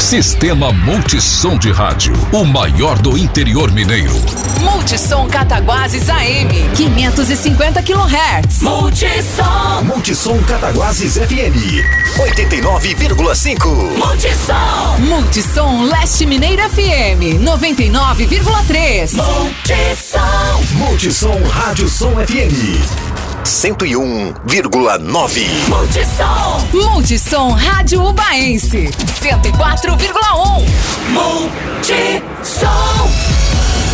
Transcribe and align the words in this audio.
Sistema 0.00 0.72
Multissom 0.72 1.58
de 1.58 1.70
Rádio, 1.72 2.14
o 2.32 2.44
maior 2.44 2.98
do 2.98 3.18
interior 3.18 3.70
mineiro. 3.72 4.14
Multissom 4.60 5.28
Cataguases 5.28 6.08
AM, 6.08 6.48
550 6.76 7.82
kHz. 7.82 8.62
Multissom. 8.62 9.84
Multissom 9.84 10.42
Cataguases 10.44 11.16
FM, 11.16 11.82
89,5. 12.16 13.98
Multissom. 13.98 15.00
Multissom 15.00 15.84
Leste 15.90 16.24
Mineira 16.26 16.68
FM, 16.70 17.40
99,3. 17.42 19.14
Multissom. 19.16 20.78
Multissom 20.78 21.42
Rádio 21.44 21.88
Som 21.88 22.12
FM, 22.20 22.54
101,9. 23.44 25.46
Multissom. 25.68 26.68
Multissom 26.72 27.52
Rádio 27.52 28.04
Ubaense, 28.04 28.90
104,1. 29.20 30.64
Multissom. 31.10 32.68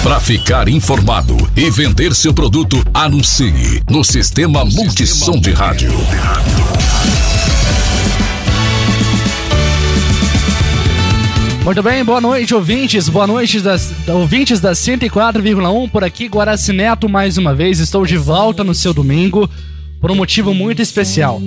Para 0.02 0.20
ficar 0.20 0.68
informado 0.68 1.36
e 1.56 1.70
vender 1.70 2.14
seu 2.14 2.34
produto, 2.34 2.82
anuncie 2.92 3.82
no 3.88 4.04
Sistema 4.04 4.62
Multissom 4.64 5.40
de 5.40 5.52
Rádio. 5.52 5.92
Muito 11.64 11.82
bem, 11.82 12.04
boa 12.04 12.20
noite, 12.20 12.54
ouvintes. 12.54 13.08
Boa 13.08 13.26
noite, 13.26 13.58
das, 13.58 13.90
ouvintes 14.06 14.60
da 14.60 14.72
104,1. 14.72 15.90
Por 15.90 16.04
aqui, 16.04 16.26
Guaraci 16.26 16.74
Neto, 16.74 17.08
mais 17.08 17.38
uma 17.38 17.54
vez. 17.54 17.78
Estou 17.78 18.04
de 18.04 18.18
volta 18.18 18.62
no 18.62 18.74
seu 18.74 18.92
domingo 18.92 19.48
por 19.98 20.10
um 20.10 20.14
motivo 20.14 20.52
muito 20.52 20.82
especial. 20.82 21.40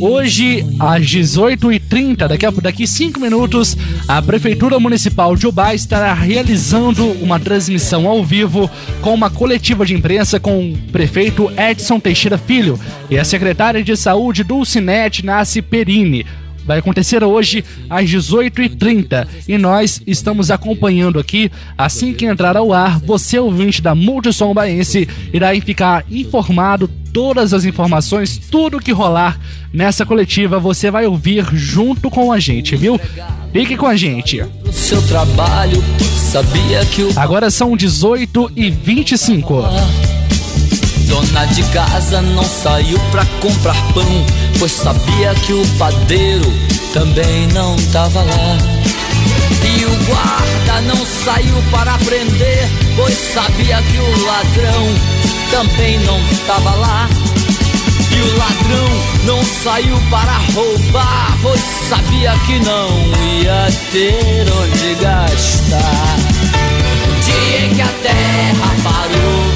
Hoje, 0.00 0.64
às 0.78 1.04
18h30, 1.04 2.28
daqui 2.28 2.46
a 2.46 2.50
daqui 2.52 2.86
5 2.86 3.18
minutos, 3.18 3.76
a 4.06 4.22
Prefeitura 4.22 4.78
Municipal 4.78 5.34
de 5.34 5.48
Ubá 5.48 5.74
estará 5.74 6.14
realizando 6.14 7.04
uma 7.20 7.40
transmissão 7.40 8.06
ao 8.06 8.24
vivo 8.24 8.70
com 9.00 9.12
uma 9.12 9.28
coletiva 9.28 9.84
de 9.84 9.94
imprensa 9.94 10.38
com 10.38 10.70
o 10.70 10.78
prefeito 10.92 11.50
Edson 11.58 11.98
Teixeira 11.98 12.38
Filho 12.38 12.78
e 13.10 13.18
a 13.18 13.24
secretária 13.24 13.82
de 13.82 13.96
Saúde 13.96 14.44
Dulcinete 14.44 15.26
Nasce 15.26 15.60
Perini 15.60 16.24
vai 16.66 16.78
acontecer 16.78 17.22
hoje 17.22 17.64
às 17.88 18.10
18h30 18.10 19.26
e 19.48 19.56
nós 19.56 20.02
estamos 20.06 20.50
acompanhando 20.50 21.18
aqui. 21.18 21.50
Assim 21.78 22.12
que 22.12 22.26
entrar 22.26 22.56
ao 22.56 22.72
ar, 22.72 22.98
você, 22.98 23.38
ouvinte 23.38 23.80
da 23.80 23.94
Multissom 23.94 24.52
Baense, 24.52 25.08
irá 25.32 25.54
ficar 25.60 26.04
informado 26.10 26.88
todas 27.12 27.54
as 27.54 27.64
informações, 27.64 28.36
tudo 28.36 28.78
que 28.78 28.92
rolar 28.92 29.38
nessa 29.72 30.04
coletiva, 30.04 30.58
você 30.58 30.90
vai 30.90 31.06
ouvir 31.06 31.46
junto 31.54 32.10
com 32.10 32.30
a 32.30 32.38
gente, 32.38 32.76
viu? 32.76 33.00
Fique 33.52 33.76
com 33.76 33.86
a 33.86 33.96
gente. 33.96 34.44
Seu 34.70 35.00
trabalho, 35.02 35.82
sabia 36.14 36.84
que 36.84 37.08
Agora 37.16 37.50
são 37.50 37.76
18 37.76 38.52
e 38.54 38.70
25. 38.70 39.64
Dona 41.06 41.44
de 41.46 41.62
casa 41.64 42.20
não 42.20 42.42
saiu 42.42 42.98
pra 43.10 43.24
comprar 43.40 43.76
pão, 43.92 44.26
pois 44.58 44.72
sabia 44.72 45.34
que 45.34 45.52
o 45.52 45.66
padeiro 45.78 46.52
também 46.92 47.46
não 47.48 47.76
tava 47.92 48.22
lá. 48.22 48.58
E 49.64 49.84
o 49.84 50.04
guarda 50.04 50.80
não 50.82 51.06
saiu 51.06 51.62
para 51.70 51.96
prender, 51.98 52.68
pois 52.96 53.14
sabia 53.14 53.82
que 53.82 53.98
o 53.98 54.26
ladrão 54.26 54.86
também 55.50 55.98
não 56.00 56.20
tava 56.46 56.74
lá. 56.74 57.08
E 58.10 58.20
o 58.20 58.38
ladrão 58.38 58.88
não 59.24 59.42
saiu 59.44 59.98
para 60.10 60.38
roubar, 60.54 61.36
pois 61.42 61.60
sabia 61.88 62.32
que 62.46 62.58
não 62.60 62.88
ia 63.42 63.68
ter 63.92 64.46
onde 64.52 64.94
gastar. 65.02 66.16
No 67.08 67.20
dia 67.20 67.66
em 67.66 67.74
que 67.74 67.82
a 67.82 67.92
terra 68.02 68.74
parou, 68.82 69.55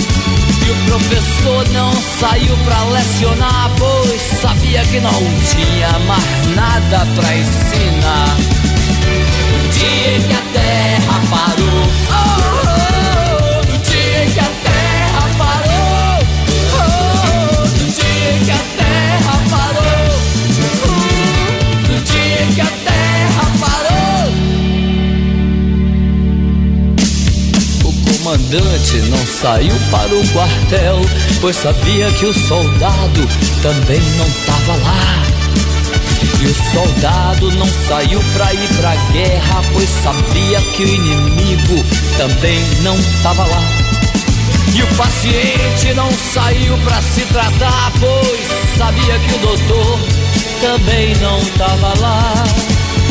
O 0.71 0.85
professor 0.85 1.67
não 1.73 1.91
saiu 2.17 2.55
pra 2.63 2.81
lecionar, 2.85 3.69
pois 3.77 4.21
sabia 4.41 4.81
que 4.85 5.01
não 5.01 5.11
tinha 5.11 5.99
mais 6.07 6.55
nada 6.55 7.05
pra 7.13 7.35
ensinar. 7.35 8.37
No 9.51 9.69
dia 9.69 10.19
que 10.27 10.33
a 10.33 10.41
terra 10.53 11.21
parou, 11.29 11.83
oh, 12.09 12.60
comandante 28.51 28.97
não 29.09 29.25
saiu 29.25 29.73
para 29.89 30.13
o 30.13 30.27
quartel, 30.29 30.99
pois 31.39 31.55
sabia 31.55 32.11
que 32.11 32.25
o 32.25 32.33
soldado 32.33 33.27
também 33.61 34.01
não 34.17 34.29
tava 34.45 34.75
lá. 34.83 35.23
E 36.41 36.45
o 36.45 36.55
soldado 36.73 37.49
não 37.51 37.67
saiu 37.87 38.19
pra 38.33 38.53
ir 38.53 38.67
pra 38.75 38.95
guerra, 39.13 39.61
pois 39.71 39.87
sabia 39.87 40.59
que 40.73 40.83
o 40.83 40.87
inimigo 40.87 41.85
também 42.17 42.59
não 42.81 42.97
tava 43.23 43.45
lá. 43.45 43.63
E 44.75 44.83
o 44.83 44.87
paciente 44.95 45.93
não 45.95 46.11
saiu 46.11 46.77
pra 46.79 47.01
se 47.01 47.21
tratar, 47.27 47.91
pois 48.01 48.77
sabia 48.77 49.17
que 49.19 49.33
o 49.33 49.39
doutor 49.39 49.99
também 50.59 51.15
não 51.17 51.39
tava 51.57 51.93
lá. 52.01 52.43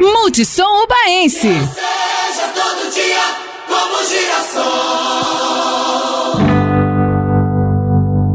Multissom 0.00 0.84
Ubaense. 0.84 1.40
Seja 1.40 2.48
todo 2.54 2.92
dia 2.92 3.22
como 3.66 4.04
girassol. 4.08 5.16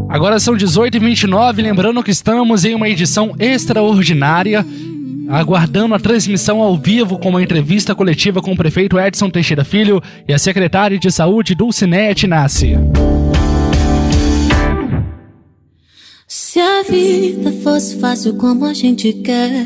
Agora 0.10 0.40
são 0.40 0.56
18h29, 0.56 1.62
lembrando 1.62 2.04
que 2.04 2.12
estamos 2.12 2.66
em 2.66 2.76
uma 2.76 2.90
edição 2.90 3.34
extraordinária, 3.40 4.66
aguardando 5.30 5.96
a 5.96 6.00
transmissão 6.00 6.62
ao 6.62 6.76
vivo 6.76 7.18
com 7.18 7.30
uma 7.30 7.42
entrevista 7.42 7.96
coletiva 7.96 8.42
com 8.42 8.52
o 8.52 8.58
prefeito 8.58 9.00
Edson 9.00 9.30
Teixeira 9.30 9.64
Filho 9.64 10.02
e 10.28 10.34
a 10.34 10.40
secretária 10.40 11.00
de 11.00 11.10
saúde 11.12 11.56
Dulcinete 11.56 12.28
Nasce. 12.28 12.76
Se 16.28 16.60
a 16.60 16.84
vida 16.84 17.52
fosse 17.64 17.98
fácil 18.00 18.36
como 18.36 18.66
a 18.66 18.74
gente 18.74 19.14
quer, 19.14 19.66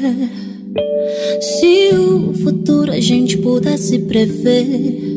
se 1.41 1.89
o 1.93 2.33
futuro 2.33 2.91
a 2.91 2.99
gente 2.99 3.37
pudesse 3.37 3.99
prever, 3.99 5.15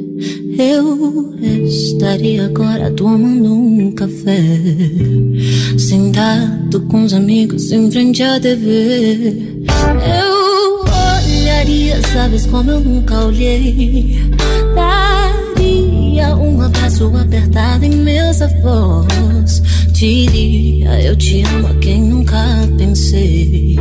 eu 0.58 1.34
estaria 1.64 2.44
agora 2.44 2.90
tomando 2.90 3.52
um 3.52 3.92
café, 3.92 4.40
sentado 5.78 6.80
com 6.82 7.04
os 7.04 7.12
amigos 7.12 7.70
em 7.72 7.90
frente 7.90 8.22
à 8.22 8.38
TV. 8.38 9.64
Eu 10.20 10.84
olharia, 11.24 12.00
sabes 12.12 12.46
como 12.46 12.70
eu 12.70 12.80
nunca 12.80 13.24
olhei, 13.26 14.16
daria 14.74 16.36
um 16.36 16.60
abraço 16.60 17.04
apertado 17.16 17.84
em 17.84 17.96
meus 17.96 18.40
avós. 18.42 19.62
Diria 19.92 21.00
eu 21.02 21.16
te 21.16 21.42
amo 21.42 21.68
a 21.68 21.74
quem 21.74 22.00
nunca 22.02 22.44
pensei. 22.76 23.76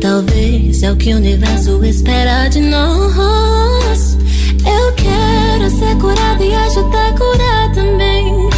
Talvez 0.00 0.82
é 0.82 0.92
o 0.92 0.96
que 0.96 1.12
o 1.12 1.16
universo 1.16 1.84
espera 1.84 2.48
de 2.48 2.60
nós. 2.60 4.16
Eu 4.64 4.92
quero 4.94 5.70
ser 5.70 5.96
curada 5.98 6.44
e 6.44 6.54
ajudar 6.54 7.08
a 7.08 7.12
curar 7.12 7.72
também. 7.74 8.48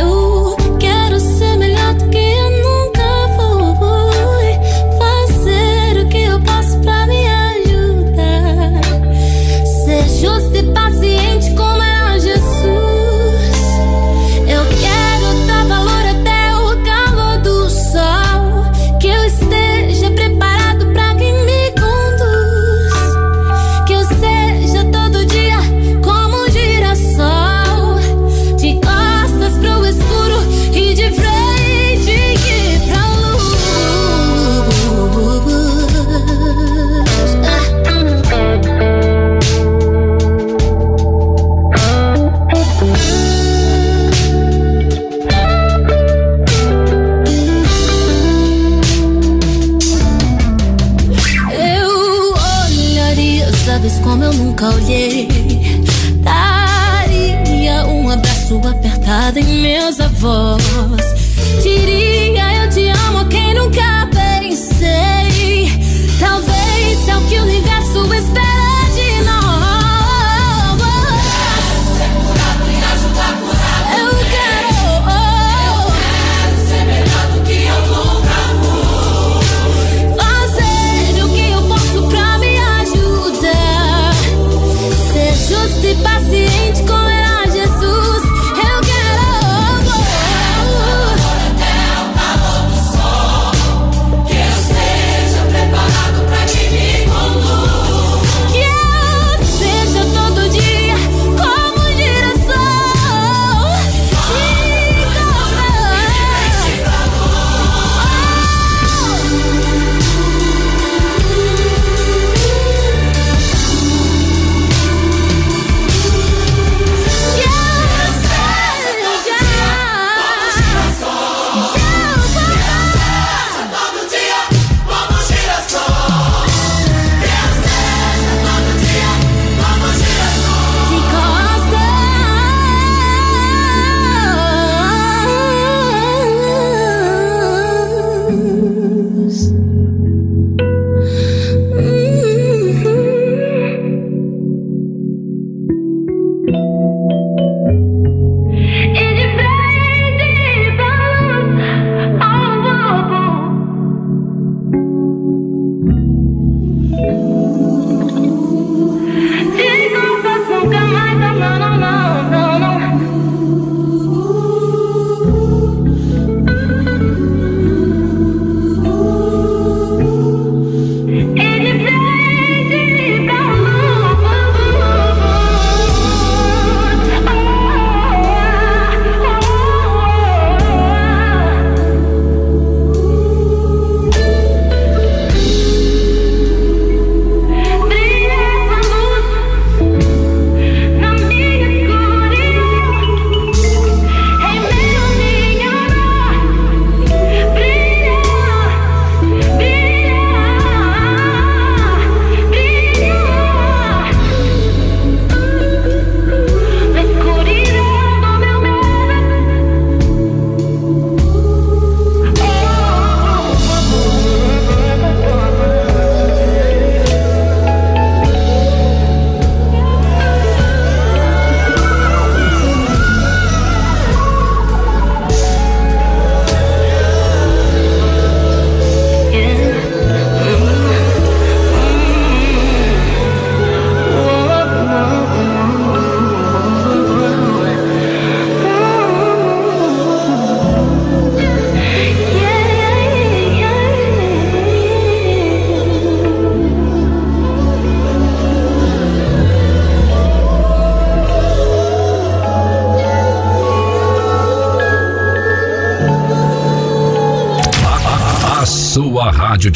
Eu 0.00 0.17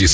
rádio 0.03 0.09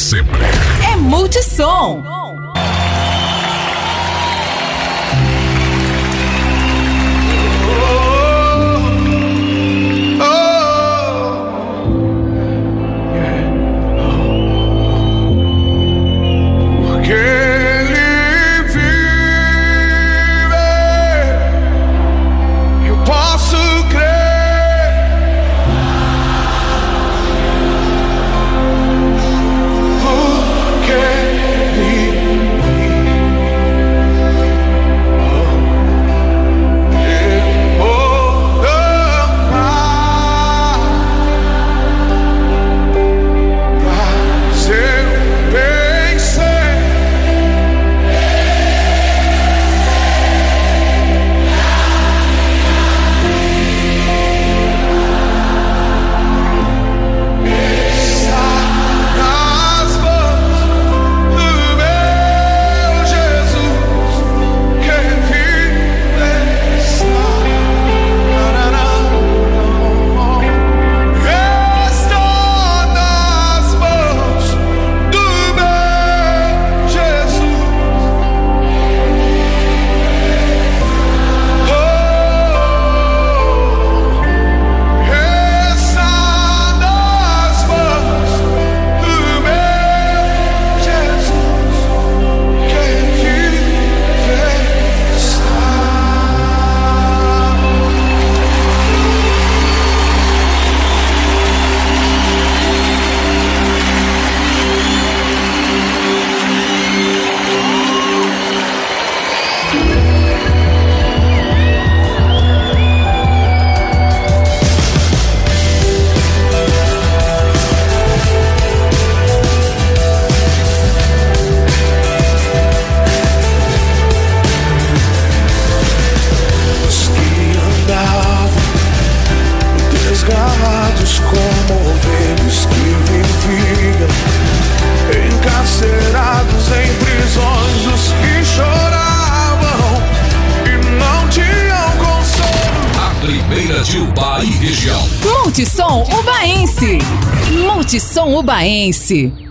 Multissom 148.49 149.48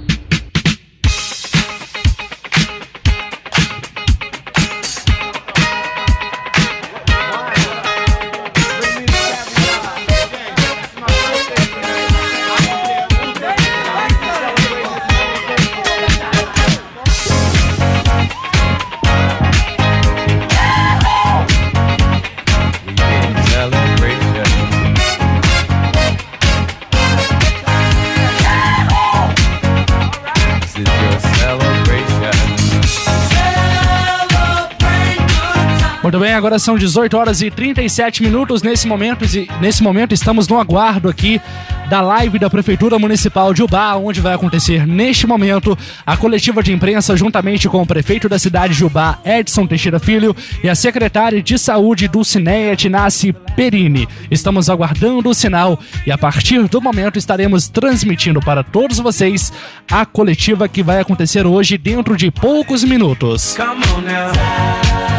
agora 36.37 36.59
são 36.59 36.77
18 36.77 37.17
horas 37.17 37.41
e 37.41 37.49
37 37.49 38.21
minutos. 38.21 38.61
Nesse 38.61 38.87
momento, 38.87 39.25
nesse 39.59 39.81
momento 39.81 40.13
estamos 40.13 40.47
no 40.47 40.59
aguardo 40.59 41.09
aqui 41.09 41.41
da 41.89 42.01
live 42.01 42.37
da 42.37 42.49
Prefeitura 42.49 42.99
Municipal 42.99 43.53
de 43.53 43.63
Ubá, 43.63 43.95
onde 43.95 44.19
vai 44.19 44.33
acontecer 44.33 44.85
neste 44.85 45.25
momento 45.25 45.77
a 46.05 46.17
coletiva 46.17 46.61
de 46.61 46.73
imprensa 46.73 47.15
juntamente 47.15 47.67
com 47.69 47.81
o 47.81 47.85
prefeito 47.85 48.27
da 48.27 48.37
cidade 48.37 48.75
de 48.75 48.85
Ubá, 48.85 49.19
Edson 49.25 49.65
Teixeira 49.65 49.99
Filho, 49.99 50.35
e 50.63 50.69
a 50.69 50.75
secretária 50.75 51.41
de 51.41 51.57
saúde 51.57 52.07
do 52.07 52.23
Cineia, 52.23 52.75
Tinassi 52.75 53.33
Perini. 53.55 54.07
Estamos 54.29 54.69
aguardando 54.69 55.29
o 55.29 55.33
sinal 55.33 55.79
e 56.05 56.11
a 56.11 56.17
partir 56.17 56.67
do 56.67 56.81
momento 56.81 57.17
estaremos 57.17 57.67
transmitindo 57.67 58.41
para 58.41 58.63
todos 58.63 58.99
vocês 58.99 59.51
a 59.89 60.05
coletiva 60.05 60.67
que 60.67 60.83
vai 60.83 60.99
acontecer 60.99 61.47
hoje 61.47 61.77
dentro 61.77 62.15
de 62.15 62.29
poucos 62.29 62.83
minutos. 62.83 63.55
Come 63.55 63.83
on 63.95 64.01
now. 64.01 65.16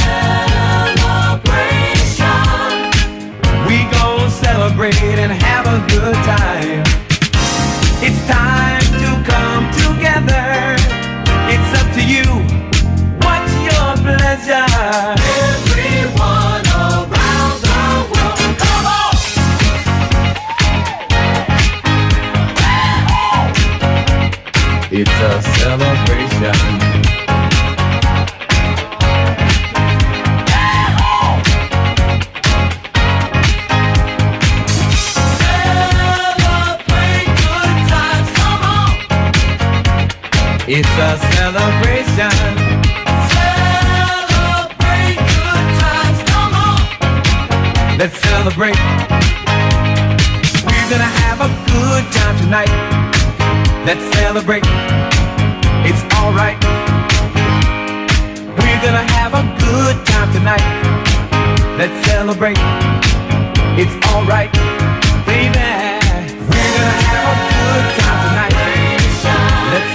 We 3.67 3.83
gon' 3.91 4.31
celebrate 4.31 4.99
and 5.19 5.31
have 5.31 5.67
a 5.67 5.85
good 5.87 6.15
time. 6.25 6.82
It's 40.65 40.88
a 40.88 41.17
celebration. 41.36 42.32
Celebrate 43.36 45.20
good 45.20 45.65
times, 45.84 46.24
come 46.32 46.55
on. 46.55 46.79
Let's 48.00 48.15
celebrate. 48.24 48.79
We're 50.63 50.88
gonna 50.89 51.12
have 51.20 51.41
a 51.41 51.51
good 51.67 52.05
time 52.15 52.38
tonight. 52.39 52.72
Let's 53.86 54.05
celebrate. 54.15 54.63
It's 55.84 56.01
alright. 56.15 56.55
We're 58.55 58.82
gonna 58.82 59.03
have 59.20 59.34
a 59.34 59.43
good 59.60 60.00
time 60.08 60.32
tonight. 60.32 60.63
Let's 61.77 62.08
celebrate. 62.08 62.58
It's 63.75 63.91
alright, 64.08 64.51
baby. 65.27 65.60
We're 66.48 66.72
gonna 66.72 67.03
have 67.12 67.25
a 67.27 67.38
good 67.51 67.86
time 68.00 68.22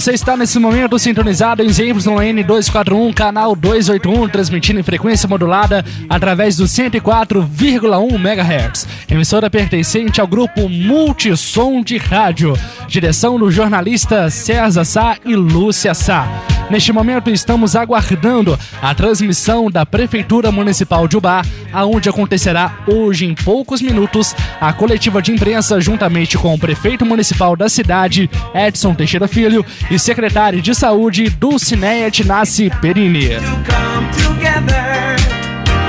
Você 0.00 0.12
está 0.12 0.34
nesse 0.34 0.58
momento 0.58 0.98
sintonizado 0.98 1.62
em 1.62 1.68
ZYN 1.68 2.42
241, 2.42 3.12
canal 3.12 3.54
281, 3.54 4.30
transmitindo 4.30 4.80
em 4.80 4.82
frequência 4.82 5.28
modulada 5.28 5.84
através 6.08 6.56
do 6.56 6.64
104,1 6.64 8.14
MHz. 8.14 8.88
Emissora 9.10 9.50
pertencente 9.50 10.18
ao 10.18 10.26
grupo 10.26 10.70
Multissom 10.70 11.82
de 11.82 11.98
Rádio. 11.98 12.54
Direção 12.88 13.38
do 13.38 13.50
jornalista 13.50 14.30
César 14.30 14.86
Sá 14.86 15.18
e 15.22 15.36
Lúcia 15.36 15.92
Sá. 15.92 16.26
Neste 16.70 16.92
momento 16.92 17.28
estamos 17.30 17.74
aguardando 17.74 18.56
a 18.80 18.94
transmissão 18.94 19.68
da 19.68 19.84
Prefeitura 19.84 20.52
Municipal 20.52 21.08
de 21.08 21.16
Ubá, 21.16 21.42
aonde 21.72 22.08
acontecerá 22.08 22.78
hoje 22.86 23.26
em 23.26 23.34
poucos 23.34 23.82
minutos 23.82 24.36
a 24.60 24.72
coletiva 24.72 25.20
de 25.20 25.32
imprensa 25.32 25.80
juntamente 25.80 26.38
com 26.38 26.54
o 26.54 26.58
prefeito 26.58 27.04
municipal 27.04 27.56
da 27.56 27.68
cidade, 27.68 28.30
Edson 28.54 28.94
Teixeira 28.94 29.26
Filho, 29.26 29.66
e 29.90 29.98
secretário 29.98 30.62
de 30.62 30.72
saúde 30.72 31.28
Dulcineia 31.28 32.08
Tinassi 32.08 32.70
Perini. 32.80 33.30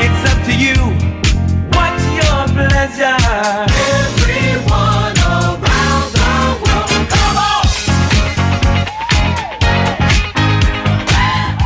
It's 0.02 0.26
up 0.26 0.44
to 0.46 0.52
you. 0.52 0.76
What's 1.74 2.04
your 2.18 2.48
pleasure? 2.56 3.81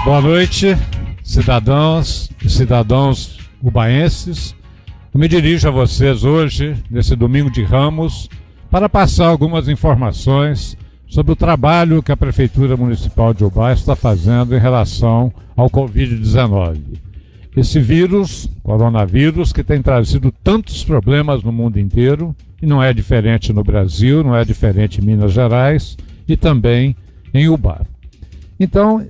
Boa 0.05 0.21
noite, 0.21 0.77
cidadãos 1.23 2.29
e 2.43 2.47
cidadãos 2.47 3.39
ubaenses. 3.59 4.55
Eu 5.11 5.19
me 5.19 5.27
dirijo 5.27 5.67
a 5.67 5.71
vocês 5.71 6.23
hoje, 6.23 6.75
nesse 6.91 7.15
domingo 7.15 7.49
de 7.49 7.63
Ramos, 7.63 8.29
para 8.69 8.87
passar 8.87 9.25
algumas 9.25 9.67
informações 9.67 10.77
sobre 11.07 11.31
o 11.31 11.35
trabalho 11.35 12.03
que 12.03 12.11
a 12.11 12.17
Prefeitura 12.17 12.77
Municipal 12.77 13.33
de 13.33 13.43
Ubá 13.43 13.73
está 13.73 13.95
fazendo 13.95 14.55
em 14.55 14.59
relação 14.59 15.33
ao 15.57 15.71
Covid-19. 15.71 16.99
Esse 17.57 17.79
vírus, 17.79 18.47
coronavírus, 18.61 19.51
que 19.51 19.63
tem 19.63 19.81
trazido 19.81 20.31
tantos 20.43 20.83
problemas 20.83 21.41
no 21.41 21.51
mundo 21.51 21.79
inteiro, 21.79 22.35
e 22.61 22.67
não 22.67 22.81
é 22.81 22.93
diferente 22.93 23.51
no 23.51 23.63
Brasil, 23.63 24.23
não 24.23 24.35
é 24.35 24.45
diferente 24.45 25.01
em 25.01 25.03
Minas 25.03 25.33
Gerais 25.33 25.97
e 26.27 26.37
também 26.37 26.95
em 27.33 27.49
Ubá. 27.49 27.81
Então, 28.59 29.03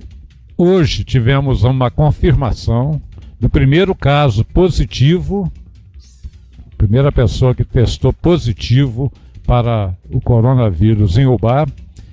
Hoje 0.58 1.04
tivemos 1.04 1.64
uma 1.64 1.90
confirmação 1.90 2.98
do 3.38 3.46
primeiro 3.46 3.94
caso 3.94 4.42
positivo, 4.42 5.52
primeira 6.78 7.12
pessoa 7.12 7.54
que 7.54 7.62
testou 7.62 8.10
positivo 8.10 9.12
para 9.46 9.92
o 10.10 10.18
coronavírus 10.18 11.18
em 11.18 11.26
Ubá. 11.26 11.66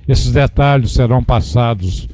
Esses 0.06 0.34
detalhes 0.34 0.92
serão 0.92 1.24
passados 1.24 2.10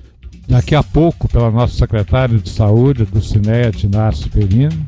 daqui 0.47 0.75
a 0.75 0.83
pouco 0.83 1.27
pela 1.27 1.49
nossa 1.49 1.75
secretária 1.75 2.37
de 2.37 2.49
saúde, 2.49 3.05
do 3.05 3.21
Cineia 3.23 3.71
Inácio 3.83 4.29
Perino. 4.29 4.85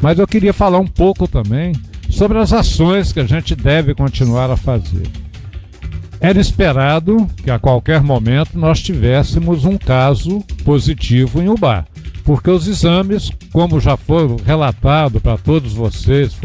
Mas 0.00 0.20
eu 0.20 0.26
queria 0.28 0.52
falar 0.52 0.78
um 0.78 0.86
pouco 0.86 1.26
também 1.26 1.72
sobre 2.08 2.38
as 2.38 2.52
ações 2.52 3.12
que 3.12 3.18
a 3.18 3.26
gente 3.26 3.56
deve 3.56 3.92
continuar 3.92 4.48
a 4.48 4.56
fazer. 4.56 5.08
Era 6.20 6.38
esperado 6.38 7.26
que 7.42 7.50
a 7.50 7.58
qualquer 7.58 8.02
momento 8.02 8.58
nós 8.58 8.80
tivéssemos 8.80 9.64
um 9.64 9.78
caso 9.78 10.40
positivo 10.64 11.40
em 11.40 11.48
Ubá, 11.48 11.86
porque 12.24 12.50
os 12.50 12.68
exames, 12.68 13.30
como 13.50 13.80
já 13.80 13.96
foi 13.96 14.36
relatado 14.44 15.18
para 15.18 15.38
todos 15.38 15.72
vocês, 15.72 16.36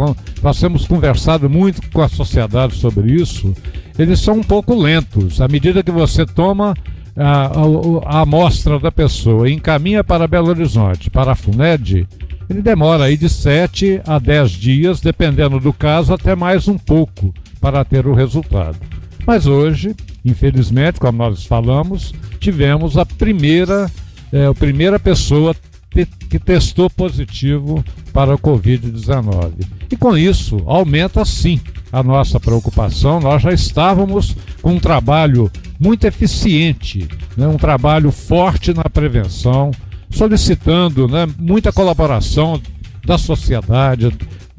nós 0.41 0.59
temos 0.59 0.87
conversado 0.87 1.49
muito 1.49 1.81
com 1.91 2.01
a 2.01 2.07
sociedade 2.07 2.75
sobre 2.75 3.11
isso, 3.11 3.53
eles 3.99 4.21
são 4.21 4.35
um 4.35 4.43
pouco 4.43 4.73
lentos. 4.73 5.41
À 5.41 5.47
medida 5.47 5.83
que 5.83 5.91
você 5.91 6.25
toma 6.25 6.73
a, 7.17 7.47
a, 7.47 8.17
a 8.17 8.21
amostra 8.21 8.79
da 8.79 8.91
pessoa 8.91 9.49
e 9.49 9.53
encaminha 9.53 10.05
para 10.05 10.27
Belo 10.27 10.49
Horizonte, 10.49 11.09
para 11.09 11.33
a 11.33 11.35
FUNED, 11.35 12.07
ele 12.49 12.61
demora 12.61 13.05
aí 13.05 13.17
de 13.17 13.27
7 13.27 14.01
a 14.07 14.19
10 14.19 14.51
dias, 14.51 15.01
dependendo 15.01 15.59
do 15.59 15.73
caso, 15.73 16.13
até 16.13 16.33
mais 16.33 16.67
um 16.67 16.77
pouco 16.77 17.33
para 17.59 17.83
ter 17.83 18.07
o 18.07 18.13
resultado. 18.13 18.77
Mas 19.25 19.47
hoje, 19.47 19.95
infelizmente, 20.23 20.99
como 20.99 21.17
nós 21.17 21.45
falamos, 21.45 22.13
tivemos 22.39 22.97
a 22.97 23.05
primeira, 23.05 23.89
eh, 24.31 24.45
a 24.45 24.53
primeira 24.53 24.99
pessoa 24.99 25.55
te- 25.89 26.05
que 26.29 26.37
testou 26.37 26.89
positivo 26.89 27.83
para 28.13 28.35
o 28.35 28.37
Covid-19. 28.37 29.51
E 29.91 29.95
com 29.97 30.15
isso, 30.17 30.61
aumenta 30.65 31.23
sim 31.25 31.59
a 31.91 32.03
nossa 32.03 32.39
preocupação. 32.39 33.19
Nós 33.19 33.41
já 33.41 33.51
estávamos 33.51 34.35
com 34.61 34.73
um 34.73 34.79
trabalho 34.79 35.49
muito 35.79 36.05
eficiente, 36.05 37.07
né, 37.35 37.47
um 37.47 37.57
trabalho 37.57 38.11
forte 38.11 38.73
na 38.73 38.83
prevenção, 38.83 39.71
solicitando 40.09 41.07
né, 41.07 41.27
muita 41.37 41.71
colaboração 41.71 42.61
da 43.05 43.17
sociedade, 43.17 44.11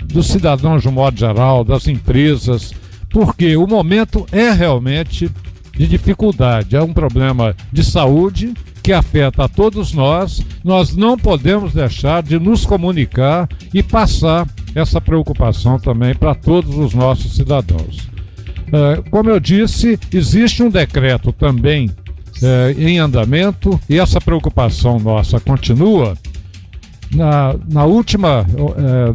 dos 0.05 0.26
cidadãos 0.29 0.83
de 0.83 0.88
um 0.88 0.92
modo 0.92 1.18
geral, 1.18 1.64
das 1.64 1.88
empresas, 1.88 2.72
porque 3.11 3.57
o 3.57 3.66
momento 3.66 4.27
é 4.33 4.51
realmente 4.51 5.31
de 5.77 5.87
dificuldade, 5.87 6.75
é 6.77 6.83
um 6.83 6.92
problema 6.92 7.55
de 7.73 7.85
saúde 7.85 8.55
que 8.83 8.92
afeta 8.92 9.45
a 9.45 9.49
todos 9.49 9.92
nós. 9.92 10.42
Nós 10.64 10.97
não 10.97 11.19
podemos 11.19 11.73
deixar 11.73 12.23
de 12.23 12.38
nos 12.38 12.64
comunicar 12.64 13.49
e 13.75 13.83
passar 13.83 14.47
essa 14.75 15.01
preocupação 15.01 15.79
também 15.79 16.14
para 16.14 16.35
todos 16.35 16.77
os 16.79 16.95
nossos 16.95 17.35
cidadãos. 17.35 18.09
Eh, 18.73 19.03
como 19.11 19.29
eu 19.31 19.40
disse, 19.40 19.99
existe 20.12 20.62
um 20.62 20.71
decreto 20.71 21.33
também 21.33 21.90
eh, 22.42 22.75
em 22.79 22.99
andamento 22.99 23.79
e 23.88 23.99
essa 23.99 24.21
preocupação 24.21 24.99
nossa 24.99 25.40
continua. 25.40 26.16
Na, 27.14 27.55
na 27.69 27.85
última, 27.85 28.45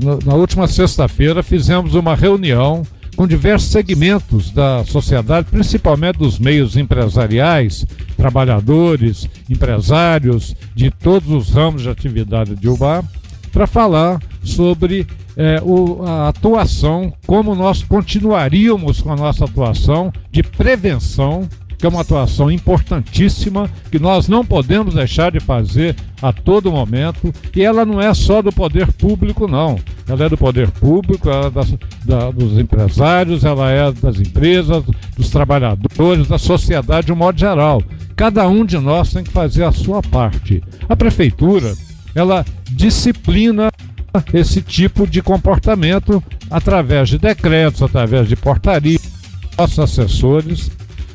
no- 0.02 0.20
na 0.26 0.34
última 0.36 0.68
sexta-feira 0.68 1.44
fizemos 1.44 1.94
uma 1.96 2.16
reunião 2.16 2.84
com 3.22 3.28
diversos 3.28 3.70
segmentos 3.70 4.50
da 4.50 4.84
sociedade, 4.84 5.46
principalmente 5.52 6.18
dos 6.18 6.40
meios 6.40 6.76
empresariais, 6.76 7.86
trabalhadores, 8.18 9.30
empresários 9.48 10.56
de 10.74 10.90
todos 10.90 11.30
os 11.30 11.52
ramos 11.54 11.84
de 11.84 11.90
atividade 11.90 12.56
de 12.56 12.68
Ubá, 12.68 13.04
para 13.52 13.68
falar 13.68 14.20
sobre 14.44 15.06
eh, 15.38 15.62
o- 15.64 16.04
a 16.04 16.30
atuação, 16.30 17.14
como 17.28 17.54
nós 17.54 17.84
continuaríamos 17.84 19.02
com 19.04 19.12
a 19.14 19.16
nossa 19.16 19.46
atuação 19.46 20.12
de 20.32 20.42
prevenção, 20.42 21.48
que 21.82 21.86
é 21.88 21.90
uma 21.90 22.02
atuação 22.02 22.52
importantíssima, 22.52 23.68
que 23.92 23.98
nós 23.98 24.28
não 24.28 24.46
podemos 24.46 24.94
deixar 24.94 25.32
de 25.32 25.40
fazer 25.40 25.96
a 26.22 26.32
todo 26.32 26.72
momento, 26.72 27.34
e 27.56 27.64
ela 27.64 27.84
não 27.84 28.00
é 28.00 28.14
só 28.14 28.40
do 28.40 28.52
poder 28.52 28.94
público, 28.94 29.48
não. 29.48 29.80
Ela 30.08 30.26
é 30.26 30.30
do 30.30 30.38
poder 30.38 30.70
público, 30.70 31.28
ela 31.28 31.48
é 31.48 31.50
das- 31.50 31.74
da- 32.06 32.30
dos 32.30 32.58
empresários, 32.60 33.44
ela 33.44 33.72
é 33.72 33.92
das 33.92 34.20
empresas, 34.20 34.84
dos 35.18 35.30
trabalhadores, 35.32 36.28
da 36.28 36.38
sociedade 36.38 37.08
de 37.08 37.14
um 37.14 37.16
modo 37.16 37.40
geral. 37.40 37.82
Cada 38.16 38.48
um 38.48 38.64
de 38.64 38.78
nós 38.78 39.12
tem 39.12 39.24
que 39.24 39.32
fazer 39.32 39.64
a 39.64 39.72
sua 39.72 40.04
parte. 40.04 40.64
A 40.88 40.96
prefeitura, 40.96 41.74
ela 42.14 42.46
disciplina 42.70 43.72
esse 44.32 44.62
tipo 44.62 45.08
de 45.08 45.22
comportamento 45.24 46.22
através 46.52 47.10
de 47.10 47.18
decretos, 47.18 47.82
através 47.82 48.28
de 48.28 48.36
portaria. 48.36 49.00
Nossos 49.58 49.80
assessores, 49.80 50.70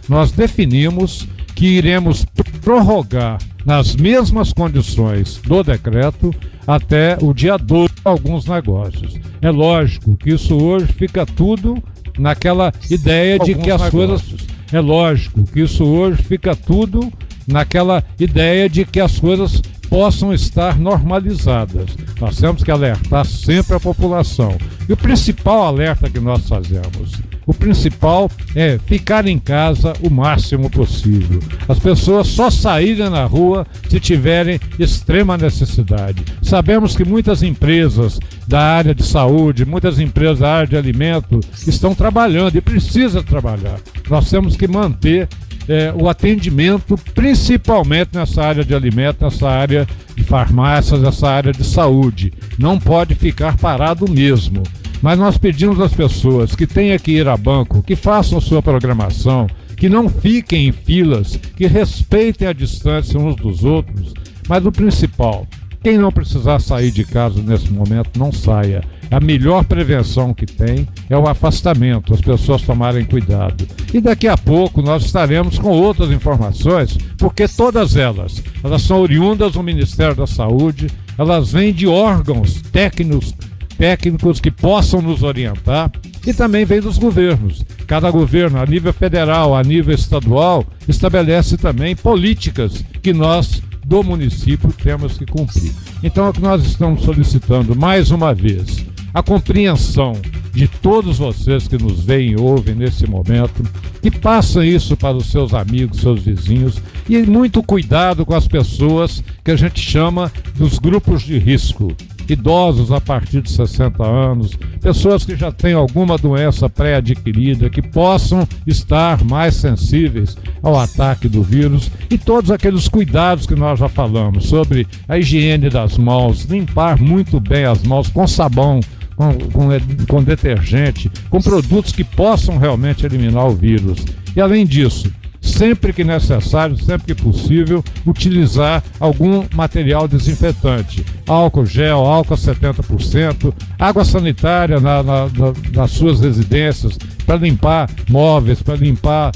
nós 0.09 0.31
definimos 0.31 1.27
que 1.55 1.67
iremos 1.67 2.25
prorrogar 2.63 3.39
nas 3.65 3.97
mesmas 3.97 4.53
condições 4.53 5.41
do 5.45 5.63
decreto 5.63 6.33
até 6.67 7.17
o 7.21 7.33
dia 7.33 7.57
12 7.57 7.95
alguns 8.05 8.47
negócios. 8.47 9.19
É 9.41 9.51
lógico 9.51 10.17
que 10.17 10.31
isso 10.31 10.55
hoje 10.55 10.87
fica 10.93 11.25
tudo 11.25 11.83
naquela 12.19 12.73
ideia 12.91 13.39
de 13.39 13.55
que 13.55 13.71
as 13.71 13.83
negócios. 13.83 14.23
coisas. 14.23 14.47
É 14.73 14.81
lógico 14.81 15.45
que 15.45 15.61
isso 15.61 15.85
hoje 15.85 16.23
fica 16.23 16.55
tudo 16.55 17.13
naquela 17.47 18.03
ideia 18.19 18.69
de 18.69 18.85
que 18.85 19.01
as 19.01 19.19
coisas 19.19 19.61
possam 19.89 20.33
estar 20.33 20.79
normalizadas. 20.79 21.97
Nós 22.21 22.37
temos 22.37 22.63
que 22.65 22.71
alertar 22.71 23.25
sempre 23.25 23.77
a 23.77 23.81
população. 23.81 24.57
E 24.89 24.93
o 24.93 24.97
principal 24.97 25.63
alerta 25.63 26.11
que 26.11 26.19
nós 26.19 26.49
fazemos 26.49 27.13
o 27.47 27.55
principal 27.55 28.31
é 28.55 28.79
ficar 28.87 29.27
em 29.27 29.39
casa 29.39 29.93
o 30.03 30.11
máximo 30.11 30.69
possível. 30.69 31.41
As 31.69 31.79
pessoas 31.79 32.27
só 32.27 32.51
saírem 32.51 33.09
na 33.09 33.25
rua 33.25 33.67
se 33.89 34.01
tiverem 34.01 34.59
extrema 34.79 35.37
necessidade. 35.37 36.25
Sabemos 36.43 36.97
que 36.97 37.05
muitas 37.05 37.43
empresas 37.43 38.19
da 38.49 38.61
área 38.61 38.95
de 38.95 39.05
saúde, 39.05 39.65
muitas 39.65 40.01
empresas 40.01 40.41
da 40.41 40.53
área 40.53 40.67
de 40.67 40.77
alimento 40.77 41.41
estão 41.67 41.95
trabalhando 41.95 42.57
e 42.57 42.61
precisam 42.61 43.23
trabalhar. 43.23 43.79
Nós 44.11 44.29
temos 44.29 44.57
que 44.57 44.67
manter 44.67 45.29
é, 45.69 45.93
o 45.95 46.09
atendimento, 46.09 46.97
principalmente 47.15 48.11
nessa 48.15 48.43
área 48.43 48.65
de 48.65 48.75
alimento, 48.75 49.25
nessa 49.25 49.49
área 49.49 49.87
de 50.15 50.23
farmácias, 50.25 51.01
nessa 51.01 51.29
área 51.29 51.53
de 51.53 51.65
saúde. 51.65 52.33
Não 52.59 52.79
pode 52.79 53.15
ficar 53.15 53.57
parado 53.57 54.11
mesmo. 54.11 54.63
Mas 55.03 55.19
nós 55.19 55.39
pedimos 55.39 55.81
às 55.81 55.93
pessoas 55.93 56.55
que 56.55 56.67
tenham 56.67 56.99
que 56.99 57.13
ir 57.13 57.29
a 57.29 57.37
banco, 57.37 57.83
que 57.83 57.95
façam 57.95 58.41
sua 58.41 58.63
programação, 58.63 59.47
que 59.77 59.89
não 59.89 60.09
fiquem 60.09 60.69
em 60.69 60.73
filas, 60.73 61.39
que 61.57 61.67
respeitem 61.67 62.49
a 62.49 62.53
distância 62.53 63.21
uns 63.21 63.37
dos 63.37 63.63
outros. 63.63 64.15
Mas 64.49 64.65
o 64.65 64.73
principal, 64.73 65.47
quem 65.83 65.99
não 65.99 66.11
precisar 66.11 66.61
sair 66.61 66.91
de 66.91 67.05
casa 67.05 67.43
nesse 67.43 67.71
momento, 67.73 68.19
não 68.19 68.33
saia. 68.33 68.83
A 69.11 69.21
melhor 69.21 69.65
prevenção 69.65 70.35
que 70.35 70.47
tem 70.47 70.89
é 71.09 71.17
o 71.17 71.29
afastamento, 71.29 72.13
as 72.13 72.21
pessoas 72.21 72.63
tomarem 72.63 73.05
cuidado. 73.05 73.67
E 73.95 74.01
daqui 74.01 74.27
a 74.27 74.37
pouco 74.37 74.83
nós 74.83 75.05
estaremos 75.05 75.59
com 75.59 75.69
outras 75.69 76.11
informações, 76.11 76.99
porque 77.17 77.47
todas 77.47 77.97
elas, 77.97 78.43
elas 78.65 78.83
são 78.83 79.01
oriundas 79.01 79.53
do 79.53 79.63
Ministério 79.63 80.17
da 80.17 80.27
Saúde, 80.27 80.89
elas 81.17 81.53
vêm 81.53 81.73
de 81.73 81.87
órgãos 81.87 82.61
técnicos 82.73 83.33
técnicos 83.79 84.41
que 84.41 84.51
possam 84.51 85.01
nos 85.01 85.23
orientar 85.23 85.91
e 86.27 86.33
também 86.33 86.65
vem 86.65 86.81
dos 86.81 86.99
governos. 86.99 87.65
Cada 87.87 88.11
governo, 88.11 88.59
a 88.59 88.67
nível 88.67 88.93
federal, 88.93 89.55
a 89.55 89.63
nível 89.63 89.95
estadual, 89.95 90.65
estabelece 90.89 91.57
também 91.57 91.95
políticas 91.95 92.85
que 93.03 93.13
nós 93.13 93.63
do 93.85 94.03
município 94.03 94.73
temos 94.73 95.17
que 95.17 95.25
cumprir. 95.25 95.73
Então 96.03 96.27
é 96.27 96.31
o 96.31 96.33
que 96.33 96.43
nós 96.43 96.65
estamos 96.65 97.03
solicitando 97.03 97.77
mais 97.77 98.11
uma 98.11 98.35
vez, 98.35 98.85
a 99.15 99.23
compreensão 99.23 100.15
de 100.53 100.67
todos 100.67 101.19
vocês 101.19 101.69
que 101.69 101.77
nos 101.77 102.03
veem 102.03 102.33
e 102.33 102.37
ouvem 102.37 102.75
nesse 102.75 103.07
momento, 103.07 103.63
que 104.03 104.11
passam 104.11 104.65
isso 104.65 104.97
para 104.97 105.17
os 105.17 105.27
seus 105.27 105.55
amigos, 105.55 106.01
seus 106.01 106.23
vizinhos, 106.23 106.83
e 107.09 107.19
muito 107.23 107.63
cuidado 107.63 108.27
com 108.27 108.35
as 108.35 108.49
pessoas 108.49 109.23
que 109.45 109.51
a 109.51 109.57
gente 109.57 109.79
chama 109.79 110.33
dos 110.57 110.79
grupos 110.79 111.23
de 111.23 111.39
risco 111.39 111.95
idosos 112.29 112.93
a 112.93 113.01
partir 113.01 113.43
de 113.43 113.51
60 113.51 114.05
anos, 114.05 114.51
pessoas 114.81 115.25
que 115.25 115.37
já 115.37 115.51
têm 115.53 115.75
alguma 115.75 116.17
doença 116.17 116.69
pré-adquirida, 116.69 117.71
que 117.71 117.83
possam 117.83 118.47
estar 118.67 119.25
mais 119.25 119.55
sensíveis 119.55 120.37
ao 120.63 120.79
ataque 120.79 121.29
do 121.29 121.43
vírus 121.43 121.91
e 122.11 122.19
todos 122.19 122.51
aqueles 122.51 122.89
cuidados 122.89 123.47
que 123.47 123.55
nós 123.55 123.79
já 123.79 123.89
falamos 123.89 124.47
sobre 124.47 124.87
a 125.09 125.19
higiene 125.19 125.71
das 125.71 125.97
mãos, 125.97 126.45
limpar 126.45 127.01
muito 127.01 127.41
bem 127.41 127.65
as 127.65 127.83
mãos 127.83 128.09
com 128.09 128.27
sabão, 128.27 128.81
com, 129.17 129.33
com, 129.51 129.69
com 130.09 130.23
detergente, 130.23 131.11
com 131.31 131.41
produtos 131.41 131.93
que 131.93 132.05
possam 132.05 132.59
realmente 132.59 133.05
eliminar 133.05 133.47
o 133.47 133.55
vírus. 133.55 134.05
E 134.35 134.41
além 134.41 134.67
disso, 134.67 135.11
sempre 135.47 135.93
que 135.93 136.05
necessário, 136.05 136.77
sempre 136.77 137.15
que 137.15 137.23
possível, 137.23 137.83
utilizar 138.05 138.83
algum 138.99 139.45
material 139.55 140.09
desinfetante. 140.09 141.05
Álcool 141.27 141.67
gel, 141.67 141.99
álcool 141.99 142.35
a 142.35 142.37
70%, 142.37 143.55
água 143.79 144.05
sanitária 144.05 144.81
na, 144.81 145.03
na, 145.03 145.25
na, 145.27 145.53
nas 145.73 145.91
suas 145.93 146.21
residências 146.21 146.99
para 147.25 147.37
limpar 147.37 147.89
móveis, 148.09 148.63
para 148.63 148.77
limpar 148.77 149.33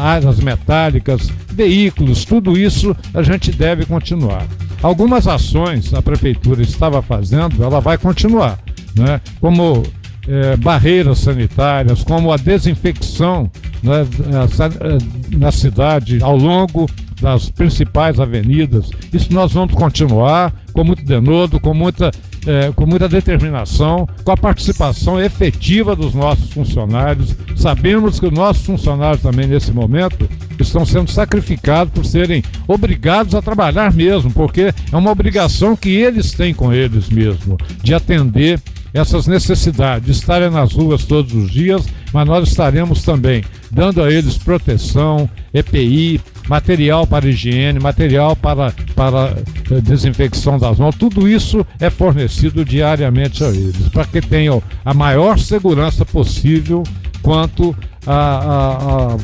áreas 0.00 0.38
metálicas, 0.40 1.30
veículos, 1.52 2.24
tudo 2.24 2.56
isso 2.56 2.96
a 3.12 3.22
gente 3.22 3.50
deve 3.50 3.84
continuar. 3.84 4.46
Algumas 4.82 5.26
ações 5.26 5.92
a 5.94 6.02
prefeitura 6.02 6.62
estava 6.62 7.02
fazendo, 7.02 7.62
ela 7.62 7.80
vai 7.80 7.98
continuar, 7.98 8.58
né? 8.94 9.20
como 9.40 9.82
é, 10.28 10.56
barreiras 10.56 11.18
sanitárias, 11.18 12.02
como 12.02 12.32
a 12.32 12.36
desinfecção 12.36 13.50
né, 13.82 14.04
eh, 14.04 15.36
na 15.36 15.52
cidade 15.52 16.18
ao 16.22 16.36
longo 16.36 16.88
das 17.20 17.48
principais 17.48 18.20
avenidas. 18.20 18.90
Isso 19.12 19.32
nós 19.32 19.52
vamos 19.52 19.74
continuar 19.74 20.52
com 20.72 20.84
muito 20.84 21.04
denodo, 21.04 21.58
com 21.58 21.72
muita, 21.72 22.10
é, 22.46 22.70
com 22.72 22.84
muita 22.84 23.08
determinação, 23.08 24.06
com 24.22 24.30
a 24.30 24.36
participação 24.36 25.20
efetiva 25.20 25.96
dos 25.96 26.12
nossos 26.12 26.50
funcionários. 26.50 27.34
Sabemos 27.56 28.20
que 28.20 28.26
os 28.26 28.32
nossos 28.32 28.66
funcionários 28.66 29.22
também 29.22 29.46
nesse 29.46 29.72
momento 29.72 30.28
estão 30.60 30.84
sendo 30.84 31.10
sacrificados 31.10 31.92
por 31.92 32.04
serem 32.04 32.42
obrigados 32.68 33.34
a 33.34 33.40
trabalhar 33.40 33.92
mesmo, 33.92 34.30
porque 34.30 34.74
é 34.92 34.96
uma 34.96 35.10
obrigação 35.10 35.74
que 35.74 35.90
eles 35.90 36.32
têm 36.32 36.52
com 36.52 36.72
eles 36.72 37.08
mesmo, 37.08 37.56
de 37.82 37.94
atender 37.94 38.60
essas 38.96 39.26
necessidades, 39.26 40.06
de 40.06 40.12
estarem 40.12 40.50
nas 40.50 40.72
ruas 40.72 41.04
todos 41.04 41.34
os 41.34 41.50
dias, 41.50 41.86
mas 42.14 42.26
nós 42.26 42.48
estaremos 42.48 43.02
também 43.02 43.44
dando 43.70 44.02
a 44.02 44.10
eles 44.10 44.38
proteção, 44.38 45.28
EPI, 45.52 46.18
material 46.48 47.06
para 47.06 47.28
higiene, 47.28 47.78
material 47.78 48.34
para, 48.34 48.72
para 48.94 49.36
eh, 49.70 49.80
desinfecção 49.82 50.58
das 50.58 50.78
mãos, 50.78 50.96
tudo 50.96 51.28
isso 51.28 51.66
é 51.78 51.90
fornecido 51.90 52.64
diariamente 52.64 53.44
a 53.44 53.48
eles, 53.48 53.88
para 53.92 54.06
que 54.06 54.22
tenham 54.22 54.62
a 54.82 54.94
maior 54.94 55.38
segurança 55.38 56.04
possível 56.04 56.82
quanto 57.20 57.76
ao 58.06 59.18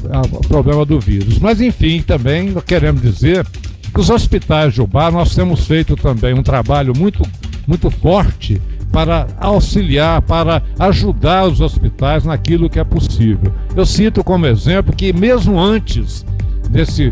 problema 0.48 0.85
do 0.85 1.00
vírus. 1.00 1.38
Mas, 1.38 1.61
enfim, 1.61 2.02
também 2.02 2.52
queremos 2.66 3.00
dizer 3.00 3.46
que 3.94 4.00
os 4.00 4.11
hospitais 4.11 4.74
de 4.74 4.82
Ubá, 4.82 5.11
nós 5.11 5.35
temos 5.35 5.66
feito 5.66 5.96
também 5.96 6.35
um 6.35 6.42
trabalho 6.42 6.92
muito, 6.96 7.22
muito 7.66 7.90
forte 7.90 8.61
para 8.92 9.26
auxiliar, 9.40 10.20
para 10.22 10.62
ajudar 10.78 11.48
os 11.48 11.61
hospitais 11.61 12.24
naquilo 12.24 12.68
que 12.68 12.78
é 12.78 12.85
possível. 12.85 13.52
Eu 13.74 13.87
cito 13.87 14.22
como 14.22 14.46
exemplo 14.46 14.94
que 14.94 15.12
mesmo 15.12 15.59
antes 15.59 16.24
desse 16.68 17.11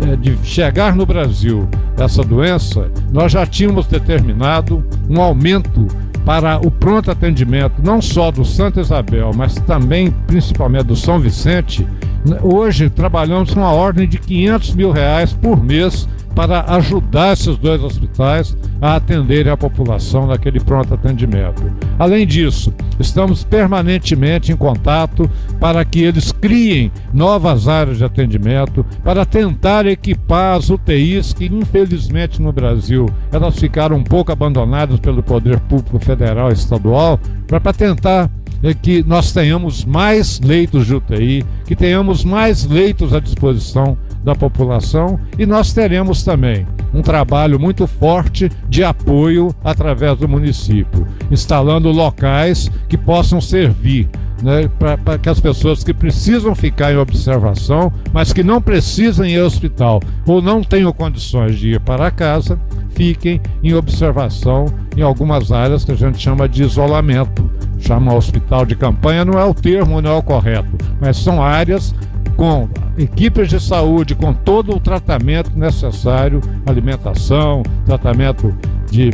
eh, 0.00 0.16
de 0.16 0.36
chegar 0.44 0.94
no 0.94 1.06
Brasil 1.06 1.68
essa 1.96 2.22
doença, 2.22 2.90
nós 3.10 3.32
já 3.32 3.46
tínhamos 3.46 3.86
determinado 3.86 4.84
um 5.08 5.20
aumento 5.20 5.86
para 6.24 6.58
o 6.58 6.70
pronto 6.70 7.10
atendimento, 7.10 7.74
não 7.82 8.00
só 8.00 8.30
do 8.30 8.44
Santa 8.44 8.80
Isabel, 8.80 9.32
mas 9.34 9.54
também, 9.54 10.10
principalmente, 10.26 10.84
do 10.84 10.96
São 10.96 11.18
Vicente. 11.18 11.86
Hoje 12.42 12.88
trabalhamos 12.88 13.52
com 13.52 13.60
uma 13.60 13.72
ordem 13.72 14.08
de 14.08 14.18
500 14.18 14.74
mil 14.74 14.92
reais 14.92 15.32
por 15.32 15.62
mês 15.62 16.08
para 16.34 16.64
ajudar 16.76 17.32
esses 17.32 17.56
dois 17.58 17.82
hospitais 17.82 18.56
a 18.80 18.96
atenderem 18.96 19.52
a 19.52 19.56
população 19.56 20.26
naquele 20.26 20.60
pronto 20.60 20.94
atendimento. 20.94 21.62
Além 21.98 22.26
disso, 22.26 22.72
estamos 22.98 23.44
permanentemente 23.44 24.52
em 24.52 24.56
contato 24.56 25.28
para 25.60 25.84
que 25.84 26.02
eles 26.02 26.32
criem 26.32 26.90
novas 27.12 27.68
áreas 27.68 27.98
de 27.98 28.04
atendimento, 28.04 28.84
para 29.04 29.26
tentar 29.26 29.86
equipar 29.86 30.56
as 30.56 30.70
UTIs 30.70 31.32
que, 31.32 31.46
infelizmente, 31.46 32.40
no 32.40 32.52
Brasil, 32.52 33.06
elas 33.30 33.58
ficaram 33.58 33.96
um 33.96 34.04
pouco 34.04 34.32
abandonadas 34.32 34.98
pelo 35.00 35.22
poder 35.22 35.60
público 35.60 35.98
federal 35.98 36.50
e 36.50 36.54
estadual, 36.54 37.20
para 37.46 37.72
tentar 37.72 38.30
que 38.80 39.02
nós 39.02 39.32
tenhamos 39.32 39.84
mais 39.84 40.40
leitos 40.40 40.86
de 40.86 40.94
UTI, 40.94 41.44
que 41.66 41.74
tenhamos 41.74 42.24
mais 42.24 42.64
leitos 42.64 43.12
à 43.12 43.18
disposição 43.18 43.98
da 44.22 44.34
população 44.34 45.18
e 45.36 45.44
nós 45.44 45.72
teremos 45.72 46.22
também 46.22 46.66
um 46.94 47.02
trabalho 47.02 47.58
muito 47.58 47.86
forte 47.86 48.50
de 48.68 48.84
apoio 48.84 49.54
através 49.64 50.16
do 50.18 50.28
município, 50.28 51.06
instalando 51.30 51.90
locais 51.90 52.70
que 52.88 52.96
possam 52.96 53.40
servir 53.40 54.08
né, 54.42 54.68
para 54.78 55.18
que 55.18 55.28
as 55.28 55.40
pessoas 55.40 55.84
que 55.84 55.94
precisam 55.94 56.54
ficar 56.54 56.92
em 56.92 56.96
observação, 56.96 57.92
mas 58.12 58.32
que 58.32 58.42
não 58.42 58.60
precisam 58.60 59.24
ir 59.24 59.38
ao 59.38 59.46
hospital 59.46 60.00
ou 60.26 60.42
não 60.42 60.62
tenham 60.62 60.92
condições 60.92 61.58
de 61.58 61.70
ir 61.70 61.80
para 61.80 62.10
casa, 62.10 62.58
fiquem 62.90 63.40
em 63.62 63.72
observação 63.74 64.66
em 64.96 65.00
algumas 65.00 65.52
áreas 65.52 65.84
que 65.84 65.92
a 65.92 65.96
gente 65.96 66.18
chama 66.18 66.48
de 66.48 66.62
isolamento. 66.62 67.48
Chama 67.82 68.14
hospital 68.14 68.64
de 68.64 68.76
campanha, 68.76 69.24
não 69.24 69.38
é 69.38 69.44
o 69.44 69.52
termo, 69.52 70.00
não 70.00 70.12
é 70.12 70.14
o 70.14 70.22
correto, 70.22 70.70
mas 71.00 71.16
são 71.16 71.42
áreas 71.42 71.94
com 72.36 72.68
equipes 72.96 73.48
de 73.48 73.60
saúde 73.60 74.14
com 74.14 74.32
todo 74.32 74.74
o 74.74 74.80
tratamento 74.80 75.50
necessário, 75.56 76.40
alimentação, 76.64 77.62
tratamento 77.84 78.54
de, 78.90 79.10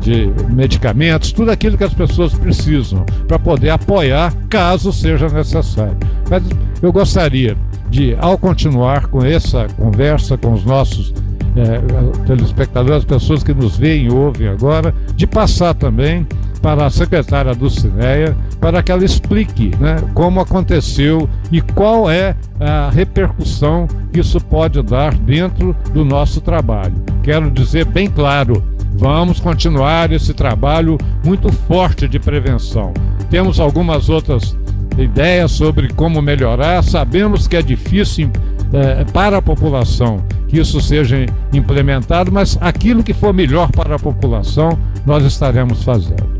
de 0.00 0.32
medicamentos, 0.50 1.32
tudo 1.32 1.50
aquilo 1.50 1.78
que 1.78 1.84
as 1.84 1.94
pessoas 1.94 2.34
precisam 2.34 3.04
para 3.28 3.38
poder 3.38 3.70
apoiar 3.70 4.34
caso 4.48 4.92
seja 4.92 5.28
necessário. 5.28 5.96
Mas 6.28 6.42
eu 6.82 6.92
gostaria 6.92 7.56
de, 7.88 8.16
ao 8.20 8.36
continuar 8.36 9.06
com 9.06 9.24
essa 9.24 9.66
conversa 9.76 10.36
com 10.36 10.52
os 10.52 10.64
nossos 10.64 11.12
é, 11.56 12.24
telespectadores, 12.26 12.98
as 12.98 13.04
pessoas 13.04 13.42
que 13.42 13.54
nos 13.54 13.76
veem 13.76 14.06
e 14.06 14.10
ouvem 14.10 14.48
agora, 14.48 14.94
de 15.14 15.26
passar 15.26 15.74
também 15.74 16.26
para 16.60 16.86
a 16.86 16.90
secretária 16.90 17.54
do 17.54 17.70
Cineia 17.70 18.36
para 18.60 18.82
que 18.82 18.90
ela 18.90 19.04
explique 19.04 19.70
né, 19.78 19.96
como 20.14 20.40
aconteceu 20.40 21.28
e 21.52 21.60
qual 21.60 22.10
é 22.10 22.34
a 22.58 22.90
repercussão 22.90 23.86
que 24.12 24.20
isso 24.20 24.40
pode 24.40 24.82
dar 24.82 25.14
dentro 25.14 25.76
do 25.92 26.04
nosso 26.04 26.40
trabalho. 26.40 26.94
Quero 27.22 27.50
dizer 27.50 27.84
bem 27.84 28.08
claro, 28.08 28.62
vamos 28.94 29.38
continuar 29.38 30.10
esse 30.12 30.34
trabalho 30.34 30.98
muito 31.24 31.52
forte 31.52 32.08
de 32.08 32.18
prevenção. 32.18 32.92
Temos 33.30 33.60
algumas 33.60 34.08
outras 34.08 34.56
ideias 34.98 35.52
sobre 35.52 35.92
como 35.92 36.22
melhorar, 36.22 36.82
sabemos 36.82 37.46
que 37.46 37.56
é 37.56 37.62
difícil 37.62 38.30
é, 38.72 39.04
para 39.04 39.38
a 39.38 39.42
população 39.42 40.22
que 40.48 40.58
isso 40.60 40.80
seja 40.80 41.26
implementado, 41.52 42.30
mas 42.30 42.56
aquilo 42.60 43.02
que 43.02 43.12
for 43.12 43.32
melhor 43.32 43.70
para 43.70 43.96
a 43.96 43.98
população, 43.98 44.78
nós 45.04 45.24
estaremos 45.24 45.82
fazendo. 45.82 46.36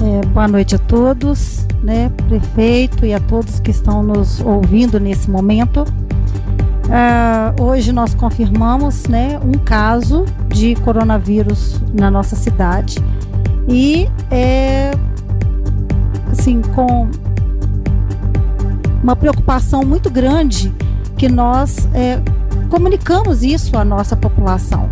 É, 0.00 0.26
boa 0.26 0.46
noite 0.46 0.74
a 0.74 0.78
todos, 0.78 1.66
né, 1.82 2.10
prefeito 2.28 3.04
e 3.04 3.12
a 3.12 3.20
todos 3.20 3.58
que 3.60 3.70
estão 3.70 4.02
nos 4.02 4.40
ouvindo 4.40 5.00
nesse 5.00 5.30
momento. 5.30 5.84
Uh, 6.84 7.62
hoje 7.62 7.92
nós 7.92 8.14
confirmamos 8.14 9.04
né, 9.04 9.38
um 9.42 9.52
caso 9.52 10.24
de 10.48 10.74
coronavírus 10.76 11.80
na 11.94 12.10
nossa 12.10 12.36
cidade 12.36 13.02
e 13.66 14.06
é, 14.30 14.90
assim 16.30 16.60
com 16.60 17.08
uma 19.02 19.16
preocupação 19.16 19.82
muito 19.82 20.10
grande 20.10 20.72
que 21.16 21.28
nós 21.28 21.88
é, 21.94 22.20
comunicamos 22.68 23.42
isso 23.42 23.76
à 23.76 23.84
nossa 23.84 24.16
população. 24.16 24.90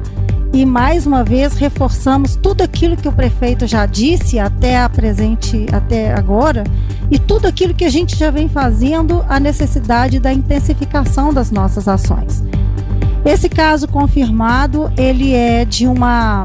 E 0.52 0.66
mais 0.66 1.06
uma 1.06 1.24
vez 1.24 1.54
reforçamos 1.54 2.36
tudo 2.36 2.62
aquilo 2.62 2.94
que 2.96 3.08
o 3.08 3.12
prefeito 3.12 3.66
já 3.66 3.86
disse 3.86 4.38
até 4.38 4.78
a 4.78 4.88
presente, 4.88 5.66
até 5.72 6.12
agora, 6.12 6.62
e 7.10 7.18
tudo 7.18 7.46
aquilo 7.46 7.72
que 7.72 7.86
a 7.86 7.90
gente 7.90 8.14
já 8.16 8.30
vem 8.30 8.48
fazendo, 8.50 9.24
a 9.28 9.40
necessidade 9.40 10.18
da 10.18 10.30
intensificação 10.30 11.32
das 11.32 11.50
nossas 11.50 11.88
ações. 11.88 12.44
Esse 13.24 13.48
caso 13.48 13.88
confirmado, 13.88 14.92
ele 14.96 15.32
é 15.32 15.64
de 15.64 15.86
uma 15.86 16.42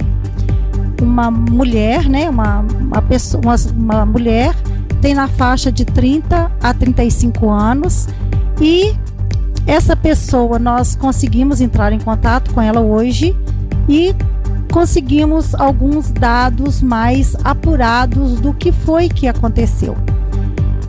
uma 1.01 1.29
mulher, 1.29 2.09
né, 2.09 2.27
uma, 2.27 2.65
uma 2.79 3.01
pessoa, 3.03 3.41
uma, 3.43 3.55
uma 3.71 4.05
mulher 4.05 4.55
tem 4.99 5.13
na 5.13 5.27
faixa 5.27 5.71
de 5.71 5.85
30 5.85 6.51
a 6.61 6.73
35 6.73 7.49
anos 7.49 8.07
e 8.59 8.95
essa 9.67 9.95
pessoa 9.95 10.57
nós 10.57 10.95
conseguimos 10.95 11.61
entrar 11.61 11.93
em 11.93 11.99
contato 11.99 12.51
com 12.51 12.61
ela 12.61 12.79
hoje 12.79 13.35
e 13.87 14.15
conseguimos 14.71 15.55
alguns 15.55 16.11
dados 16.11 16.81
mais 16.81 17.35
apurados 17.43 18.39
do 18.39 18.53
que 18.53 18.71
foi 18.71 19.09
que 19.09 19.27
aconteceu. 19.27 19.95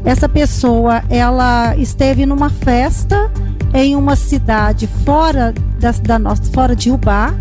Essa 0.05 0.29
pessoa, 0.29 1.03
ela 1.09 1.77
esteve 1.77 2.25
numa 2.25 2.51
festa 2.51 3.31
em 3.75 3.95
uma 3.95 4.17
cidade 4.17 4.87
fora 5.05 5.53
da, 5.79 5.91
da 5.93 6.19
nossa, 6.19 6.45
fora 6.53 6.75
de 6.75 6.91
Ubá, 6.91 7.35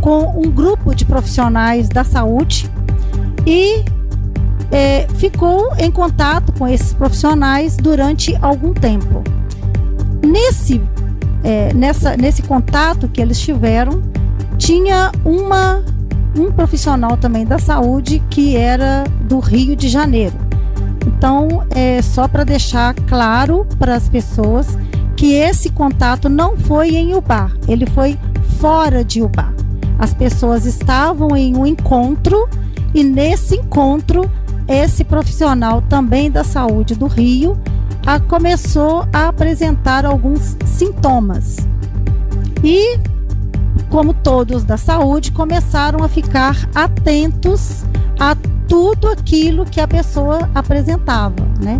com 0.00 0.40
um 0.40 0.50
grupo 0.50 0.94
de 0.94 1.04
profissionais 1.04 1.88
da 1.88 2.02
saúde 2.02 2.68
e 3.46 3.84
é, 4.70 5.06
ficou 5.16 5.72
em 5.78 5.90
contato 5.90 6.52
com 6.52 6.66
esses 6.66 6.92
profissionais 6.92 7.76
durante 7.76 8.36
algum 8.42 8.72
tempo. 8.72 9.22
Nesse, 10.24 10.80
é, 11.44 11.72
nessa, 11.74 12.16
nesse 12.16 12.42
contato 12.42 13.06
que 13.06 13.20
eles 13.20 13.38
tiveram, 13.38 14.02
tinha 14.62 15.10
uma 15.24 15.82
um 16.38 16.52
profissional 16.52 17.16
também 17.16 17.44
da 17.44 17.58
saúde 17.58 18.22
que 18.30 18.56
era 18.56 19.02
do 19.22 19.40
Rio 19.40 19.74
de 19.74 19.88
Janeiro. 19.88 20.36
Então, 21.04 21.66
é 21.70 22.00
só 22.00 22.28
para 22.28 22.44
deixar 22.44 22.94
claro 22.94 23.66
para 23.76 23.96
as 23.96 24.08
pessoas 24.08 24.78
que 25.16 25.34
esse 25.34 25.68
contato 25.68 26.28
não 26.28 26.56
foi 26.56 26.90
em 26.90 27.12
Ubá, 27.12 27.50
ele 27.66 27.86
foi 27.86 28.16
fora 28.60 29.04
de 29.04 29.20
Ubá. 29.20 29.52
As 29.98 30.14
pessoas 30.14 30.64
estavam 30.64 31.36
em 31.36 31.56
um 31.56 31.66
encontro 31.66 32.48
e 32.94 33.02
nesse 33.02 33.56
encontro 33.56 34.30
esse 34.68 35.02
profissional 35.02 35.82
também 35.88 36.30
da 36.30 36.44
saúde 36.44 36.94
do 36.94 37.08
Rio 37.08 37.58
a, 38.06 38.20
começou 38.20 39.04
a 39.12 39.26
apresentar 39.26 40.06
alguns 40.06 40.56
sintomas. 40.64 41.56
E 42.62 42.96
como 43.92 44.14
todos 44.14 44.64
da 44.64 44.78
saúde, 44.78 45.30
começaram 45.30 46.02
a 46.02 46.08
ficar 46.08 46.66
atentos 46.74 47.84
a 48.18 48.34
tudo 48.66 49.06
aquilo 49.06 49.66
que 49.66 49.82
a 49.82 49.86
pessoa 49.86 50.48
apresentava, 50.54 51.36
né? 51.62 51.78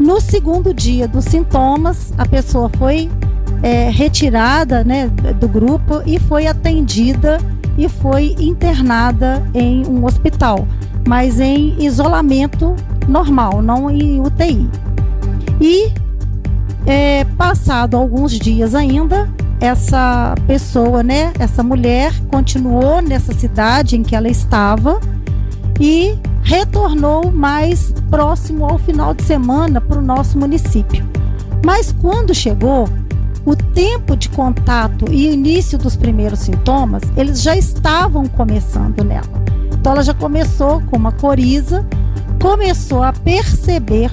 No 0.00 0.18
segundo 0.18 0.72
dia 0.72 1.06
dos 1.06 1.26
sintomas, 1.26 2.14
a 2.16 2.24
pessoa 2.24 2.70
foi 2.78 3.10
é, 3.62 3.90
retirada 3.90 4.82
né, 4.82 5.08
do 5.38 5.46
grupo 5.46 6.02
e 6.06 6.18
foi 6.18 6.46
atendida 6.46 7.36
e 7.76 7.86
foi 7.86 8.34
internada 8.38 9.46
em 9.52 9.86
um 9.86 10.06
hospital, 10.06 10.66
mas 11.06 11.38
em 11.38 11.76
isolamento 11.78 12.74
normal, 13.06 13.60
não 13.60 13.90
em 13.90 14.22
UTI. 14.22 14.70
E 15.60 15.92
é, 16.86 17.24
passado 17.36 17.94
alguns 17.94 18.38
dias 18.38 18.74
ainda, 18.74 19.28
essa 19.60 20.34
pessoa, 20.46 21.02
né, 21.02 21.32
essa 21.38 21.62
mulher 21.62 22.12
continuou 22.28 23.00
nessa 23.00 23.32
cidade 23.32 23.96
em 23.96 24.02
que 24.02 24.14
ela 24.14 24.28
estava 24.28 25.00
e 25.80 26.16
retornou 26.42 27.30
mais 27.32 27.92
próximo 28.10 28.64
ao 28.64 28.78
final 28.78 29.12
de 29.14 29.22
semana 29.22 29.80
para 29.80 29.98
o 29.98 30.02
nosso 30.02 30.38
município. 30.38 31.04
Mas 31.64 31.92
quando 32.00 32.34
chegou, 32.34 32.88
o 33.44 33.54
tempo 33.54 34.16
de 34.16 34.28
contato 34.28 35.06
e 35.10 35.32
início 35.32 35.78
dos 35.78 35.96
primeiros 35.96 36.40
sintomas, 36.40 37.02
eles 37.16 37.40
já 37.40 37.56
estavam 37.56 38.26
começando 38.26 39.04
nela. 39.04 39.26
Então 39.72 39.92
ela 39.92 40.02
já 40.02 40.14
começou 40.14 40.82
com 40.82 40.96
uma 40.96 41.12
coriza, 41.12 41.86
começou 42.40 43.02
a 43.02 43.12
perceber 43.12 44.10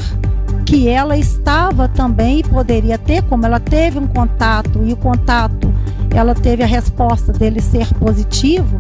que 0.66 0.88
ela 0.88 1.18
estava 1.18 1.88
também 1.88 2.40
e 2.40 2.44
poderia 2.44 2.98
ter, 2.98 3.22
como 3.24 3.46
ela 3.46 3.60
teve 3.60 4.00
um 4.00 4.08
contato 4.08 4.82
e 4.84 4.94
o 4.94 4.98
contato 4.98 5.74
ela 6.12 6.34
teve 6.34 6.64
a 6.64 6.68
resposta 6.68 7.34
dele 7.34 7.60
ser 7.60 7.92
positivo, 7.96 8.78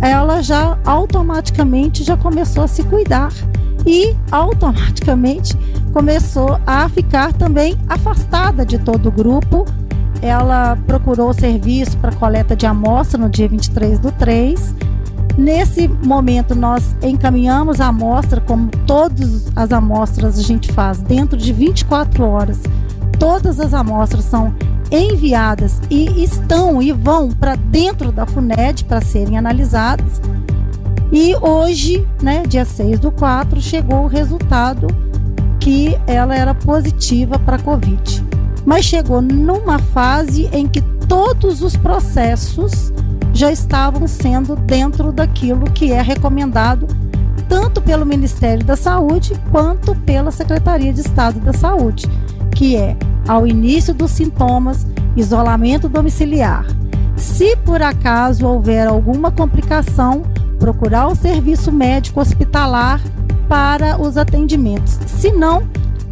ela 0.00 0.40
já 0.40 0.78
automaticamente 0.84 2.02
já 2.02 2.16
começou 2.16 2.64
a 2.64 2.68
se 2.68 2.82
cuidar 2.84 3.32
e 3.86 4.14
automaticamente 4.30 5.56
começou 5.92 6.58
a 6.66 6.88
ficar 6.88 7.32
também 7.32 7.76
afastada 7.88 8.64
de 8.64 8.78
todo 8.78 9.08
o 9.08 9.12
grupo. 9.12 9.64
Ela 10.22 10.76
procurou 10.86 11.32
serviço 11.32 11.96
para 11.98 12.12
coleta 12.12 12.54
de 12.54 12.66
amostra 12.66 13.18
no 13.18 13.28
dia 13.28 13.48
23 13.48 13.98
do 13.98 14.12
3 14.12 14.74
Nesse 15.36 15.88
momento, 15.88 16.54
nós 16.54 16.94
encaminhamos 17.02 17.80
a 17.80 17.88
amostra, 17.88 18.40
como 18.40 18.70
todas 18.86 19.50
as 19.54 19.72
amostras 19.72 20.38
a 20.38 20.42
gente 20.42 20.72
faz, 20.72 20.98
dentro 20.98 21.36
de 21.36 21.52
24 21.52 22.24
horas. 22.24 22.60
Todas 23.18 23.60
as 23.60 23.74
amostras 23.74 24.24
são 24.24 24.54
enviadas 24.90 25.80
e 25.88 26.22
estão 26.22 26.82
e 26.82 26.92
vão 26.92 27.30
para 27.30 27.54
dentro 27.54 28.10
da 28.10 28.26
FUNED 28.26 28.84
para 28.84 29.00
serem 29.00 29.38
analisadas. 29.38 30.20
E 31.12 31.34
hoje, 31.36 32.06
né, 32.22 32.42
dia 32.46 32.64
6 32.64 33.00
do 33.00 33.10
4, 33.10 33.60
chegou 33.60 34.04
o 34.04 34.08
resultado 34.08 34.86
que 35.58 35.98
ela 36.06 36.34
era 36.34 36.54
positiva 36.54 37.38
para 37.38 37.58
Covid. 37.58 38.24
Mas 38.64 38.84
chegou 38.84 39.20
numa 39.20 39.78
fase 39.78 40.48
em 40.52 40.66
que 40.66 40.80
todos 41.08 41.62
os 41.62 41.76
processos 41.76 42.92
já 43.32 43.50
estavam 43.50 44.06
sendo 44.06 44.56
dentro 44.56 45.12
daquilo 45.12 45.70
que 45.70 45.92
é 45.92 46.02
recomendado 46.02 46.86
tanto 47.48 47.80
pelo 47.82 48.06
Ministério 48.06 48.64
da 48.64 48.76
Saúde 48.76 49.32
quanto 49.50 49.94
pela 49.94 50.30
Secretaria 50.30 50.92
de 50.92 51.00
Estado 51.00 51.40
da 51.40 51.52
Saúde, 51.52 52.06
que 52.54 52.76
é 52.76 52.96
ao 53.26 53.46
início 53.46 53.92
dos 53.92 54.12
sintomas, 54.12 54.86
isolamento 55.16 55.88
domiciliar. 55.88 56.64
Se 57.16 57.56
por 57.56 57.82
acaso 57.82 58.46
houver 58.46 58.86
alguma 58.86 59.30
complicação, 59.30 60.22
procurar 60.58 61.08
o 61.08 61.16
serviço 61.16 61.72
médico 61.72 62.20
hospitalar 62.20 63.00
para 63.48 64.00
os 64.00 64.16
atendimentos. 64.16 64.98
Se 65.06 65.32
não, 65.32 65.62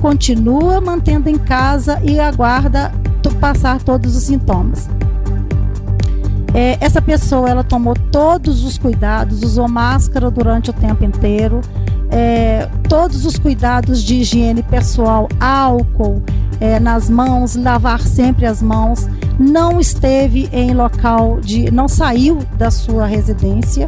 continua 0.00 0.81
mantendo 0.81 1.28
em 1.28 1.38
casa 1.38 2.00
e 2.02 2.18
aguarda 2.18 2.92
passar 3.38 3.83
todos 3.83 4.16
os 4.16 4.24
sintomas. 4.24 4.88
É, 6.54 6.78
essa 6.80 7.00
pessoa 7.00 7.48
ela 7.48 7.62
tomou 7.62 7.94
todos 8.11 8.64
os 8.64 8.78
cuidados, 8.78 9.42
usou 9.42 9.68
máscara 9.68 10.30
durante 10.30 10.70
o 10.70 10.72
tempo 10.72 11.04
inteiro, 11.04 11.61
é, 12.11 12.68
todos 12.88 13.26
os 13.26 13.38
cuidados 13.38 14.02
de 14.02 14.16
higiene 14.16 14.62
pessoal, 14.62 15.28
álcool 15.38 16.22
é, 16.61 16.80
nas 16.80 17.11
mãos, 17.11 17.54
lavar 17.54 18.00
sempre 18.00 18.46
as 18.46 18.62
mãos, 18.62 19.06
não 19.38 19.78
esteve 19.78 20.48
em 20.52 20.72
local 20.74 21.38
de, 21.40 21.70
não 21.70 21.87
saiu 21.87 22.38
da 22.56 22.70
sua 22.70 23.06
residência 23.06 23.87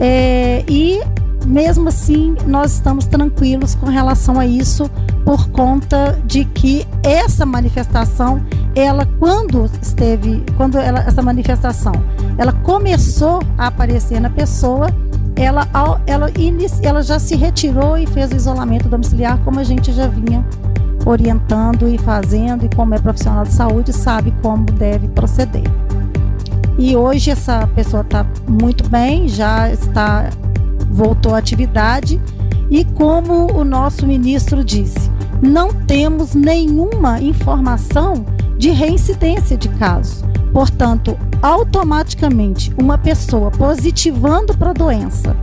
é, 0.00 0.64
e 0.68 1.00
mesmo 1.46 1.88
assim 1.88 2.34
nós 2.46 2.72
estamos 2.72 3.06
tranquilos 3.06 3.74
com 3.74 3.86
relação 3.86 4.38
a 4.38 4.46
isso 4.46 4.90
por 5.24 5.48
conta 5.50 6.20
de 6.26 6.44
que 6.44 6.86
essa 7.02 7.46
manifestação 7.46 8.42
ela 8.76 9.06
quando 9.18 9.64
esteve, 9.80 10.44
quando 10.58 10.76
ela, 10.76 11.00
essa 11.00 11.22
manifestação, 11.22 11.92
ela 12.36 12.52
começou 12.52 13.42
a 13.56 13.68
aparecer 13.68 14.20
na 14.20 14.28
pessoa, 14.28 14.88
ela, 15.34 15.66
ela, 16.06 16.30
ela 16.82 17.02
já 17.02 17.18
se 17.18 17.34
retirou 17.34 17.96
e 17.96 18.06
fez 18.06 18.30
o 18.30 18.36
isolamento 18.36 18.86
domiciliar, 18.86 19.38
como 19.44 19.58
a 19.58 19.64
gente 19.64 19.92
já 19.92 20.06
vinha 20.06 20.44
orientando 21.06 21.88
e 21.88 21.96
fazendo, 21.96 22.66
e 22.66 22.76
como 22.76 22.94
é 22.94 22.98
profissional 22.98 23.44
de 23.44 23.52
saúde, 23.52 23.92
sabe 23.94 24.34
como 24.42 24.66
deve 24.66 25.08
proceder. 25.08 25.64
E 26.78 26.94
hoje 26.94 27.30
essa 27.30 27.66
pessoa 27.68 28.02
está 28.02 28.26
muito 28.46 28.86
bem, 28.90 29.26
já 29.26 29.70
está 29.70 30.28
voltou 30.96 31.34
à 31.34 31.38
atividade 31.38 32.20
e 32.70 32.84
como 32.84 33.52
o 33.52 33.64
nosso 33.64 34.06
ministro 34.06 34.64
disse, 34.64 35.10
não 35.42 35.68
temos 35.72 36.34
nenhuma 36.34 37.20
informação 37.20 38.24
de 38.56 38.70
reincidência 38.70 39.56
de 39.56 39.68
casos. 39.68 40.24
Portanto, 40.52 41.16
automaticamente, 41.42 42.72
uma 42.78 42.96
pessoa 42.96 43.50
positivando 43.50 44.56
para 44.56 44.70
a 44.70 44.72
doença 44.72 45.36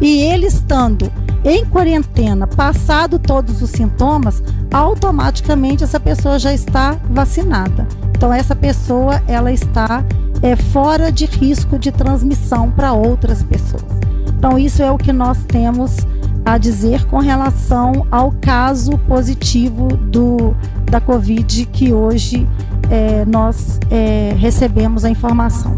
e 0.00 0.22
ele 0.22 0.46
estando 0.46 1.12
em 1.44 1.66
quarentena, 1.66 2.46
passado 2.46 3.18
todos 3.18 3.60
os 3.60 3.68
sintomas, 3.68 4.42
automaticamente 4.72 5.84
essa 5.84 6.00
pessoa 6.00 6.38
já 6.38 6.54
está 6.54 6.96
vacinada. 7.10 7.86
Então 8.16 8.32
essa 8.32 8.56
pessoa 8.56 9.22
ela 9.28 9.52
está 9.52 10.02
é, 10.40 10.56
fora 10.56 11.12
de 11.12 11.26
risco 11.26 11.78
de 11.78 11.92
transmissão 11.92 12.70
para 12.70 12.94
outras 12.94 13.42
pessoas. 13.42 13.84
Então 14.44 14.58
isso 14.58 14.82
é 14.82 14.90
o 14.92 14.98
que 14.98 15.10
nós 15.10 15.42
temos 15.44 15.96
a 16.44 16.58
dizer 16.58 17.06
com 17.06 17.16
relação 17.16 18.06
ao 18.10 18.30
caso 18.30 18.98
positivo 19.08 19.88
do, 19.88 20.54
da 20.84 21.00
Covid 21.00 21.64
que 21.72 21.94
hoje 21.94 22.46
é, 22.90 23.24
nós 23.24 23.80
é, 23.90 24.34
recebemos 24.36 25.02
a 25.02 25.08
informação. 25.08 25.74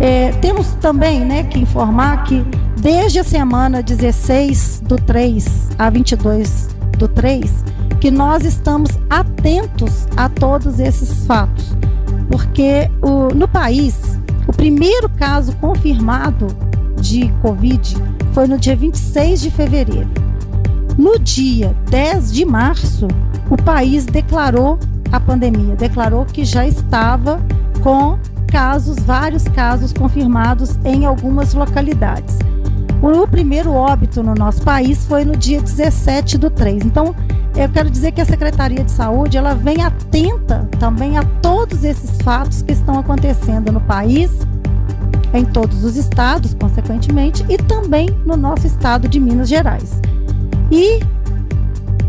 É, 0.00 0.30
temos 0.40 0.68
também 0.80 1.20
né, 1.20 1.44
que 1.44 1.58
informar 1.58 2.24
que 2.24 2.42
desde 2.80 3.18
a 3.18 3.24
semana 3.24 3.82
16 3.82 4.80
do 4.86 4.96
3 4.96 5.68
a 5.78 5.90
22 5.90 6.68
do 6.96 7.06
3, 7.06 7.62
que 8.00 8.10
nós 8.10 8.46
estamos 8.46 8.92
atentos 9.10 10.08
a 10.16 10.30
todos 10.30 10.80
esses 10.80 11.26
fatos, 11.26 11.76
porque 12.30 12.90
o, 13.02 13.34
no 13.34 13.46
país, 13.46 14.18
o 14.48 14.52
primeiro 14.54 15.10
caso 15.10 15.54
confirmado 15.56 16.46
de 17.08 17.28
Covid 17.40 17.96
foi 18.32 18.48
no 18.48 18.58
dia 18.58 18.74
26 18.74 19.40
de 19.40 19.50
fevereiro. 19.50 20.08
No 20.98 21.18
dia 21.18 21.74
10 21.88 22.32
de 22.32 22.44
março, 22.44 23.06
o 23.48 23.56
país 23.56 24.04
declarou 24.06 24.78
a 25.12 25.20
pandemia, 25.20 25.76
declarou 25.76 26.24
que 26.24 26.44
já 26.44 26.66
estava 26.66 27.40
com 27.80 28.18
casos, 28.48 28.96
vários 28.98 29.44
casos 29.44 29.92
confirmados 29.92 30.76
em 30.84 31.04
algumas 31.04 31.54
localidades. 31.54 32.38
O 33.00 33.28
primeiro 33.28 33.72
óbito 33.72 34.22
no 34.22 34.34
nosso 34.34 34.62
país 34.62 35.06
foi 35.06 35.24
no 35.24 35.36
dia 35.36 35.60
17 35.60 36.38
do 36.38 36.50
3. 36.50 36.86
Então, 36.86 37.14
eu 37.54 37.68
quero 37.68 37.88
dizer 37.88 38.12
que 38.12 38.20
a 38.20 38.24
Secretaria 38.24 38.82
de 38.82 38.90
Saúde, 38.90 39.36
ela 39.36 39.54
vem 39.54 39.82
atenta 39.82 40.68
também 40.80 41.18
a 41.18 41.22
todos 41.22 41.84
esses 41.84 42.20
fatos 42.22 42.62
que 42.62 42.72
estão 42.72 42.98
acontecendo 42.98 43.70
no 43.70 43.80
país 43.80 44.30
em 45.32 45.44
todos 45.44 45.84
os 45.84 45.96
estados, 45.96 46.54
consequentemente, 46.54 47.44
e 47.48 47.56
também 47.56 48.08
no 48.24 48.36
nosso 48.36 48.66
estado 48.66 49.08
de 49.08 49.20
Minas 49.20 49.48
Gerais. 49.48 50.00
E 50.70 51.00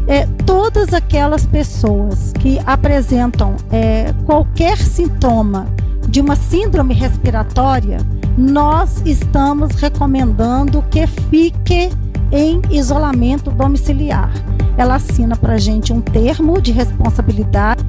é, 0.08 0.26
todas 0.46 0.94
aquelas 0.94 1.46
pessoas 1.46 2.32
que 2.40 2.60
apresentam 2.66 3.56
é, 3.72 4.14
qualquer 4.26 4.78
sintoma 4.78 5.68
de 6.08 6.22
uma 6.22 6.36
síndrome 6.36 6.94
respiratória, 6.94 7.98
nós 8.38 9.02
estamos 9.06 9.76
recomendando 9.76 10.82
que 10.90 11.06
fique 11.06 11.90
em 12.32 12.62
isolamento 12.70 13.52
domiciliar. 13.52 14.32
Ela 14.78 14.96
assina 14.96 15.36
para 15.36 15.54
a 15.54 15.58
gente 15.58 15.92
um 15.92 16.00
termo 16.00 16.62
de 16.62 16.72
responsabilidade 16.72 17.84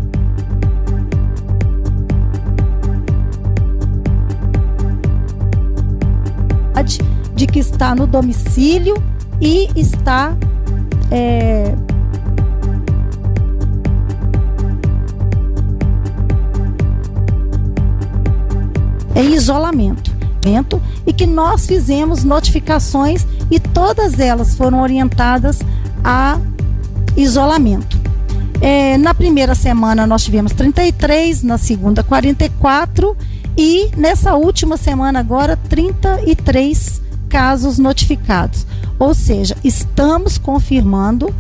de 7.38 7.46
que 7.46 7.60
está 7.60 7.94
no 7.94 8.04
domicílio 8.04 9.00
e 9.40 9.68
está 9.76 10.36
é, 11.08 11.72
em 19.14 19.34
isolamento 19.34 20.18
e 21.06 21.12
que 21.12 21.26
nós 21.26 21.66
fizemos 21.66 22.24
notificações 22.24 23.24
e 23.50 23.60
todas 23.60 24.18
elas 24.18 24.56
foram 24.56 24.80
orientadas 24.80 25.60
a 26.02 26.40
isolamento. 27.16 27.98
É, 28.60 28.96
na 28.96 29.14
primeira 29.14 29.54
semana 29.54 30.06
nós 30.06 30.24
tivemos 30.24 30.52
33, 30.52 31.44
na 31.44 31.58
segunda 31.58 32.02
44 32.02 33.16
e 33.56 33.90
nessa 33.96 34.34
última 34.34 34.76
semana 34.76 35.20
agora 35.20 35.56
33 35.68 37.07
casos 37.28 37.78
notificados. 37.78 38.66
Ou 38.98 39.14
seja, 39.14 39.56
estamos 39.62 40.38
confirmando, 40.38 41.34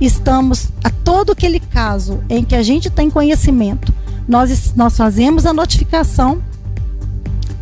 estamos 0.00 0.68
a 0.82 0.90
todo 0.90 1.32
aquele 1.32 1.60
caso 1.60 2.22
em 2.28 2.44
que 2.44 2.54
a 2.54 2.62
gente 2.62 2.88
tem 2.88 3.10
conhecimento, 3.10 3.92
nós, 4.26 4.72
nós 4.74 4.96
fazemos 4.96 5.44
a 5.46 5.52
notificação. 5.52 6.42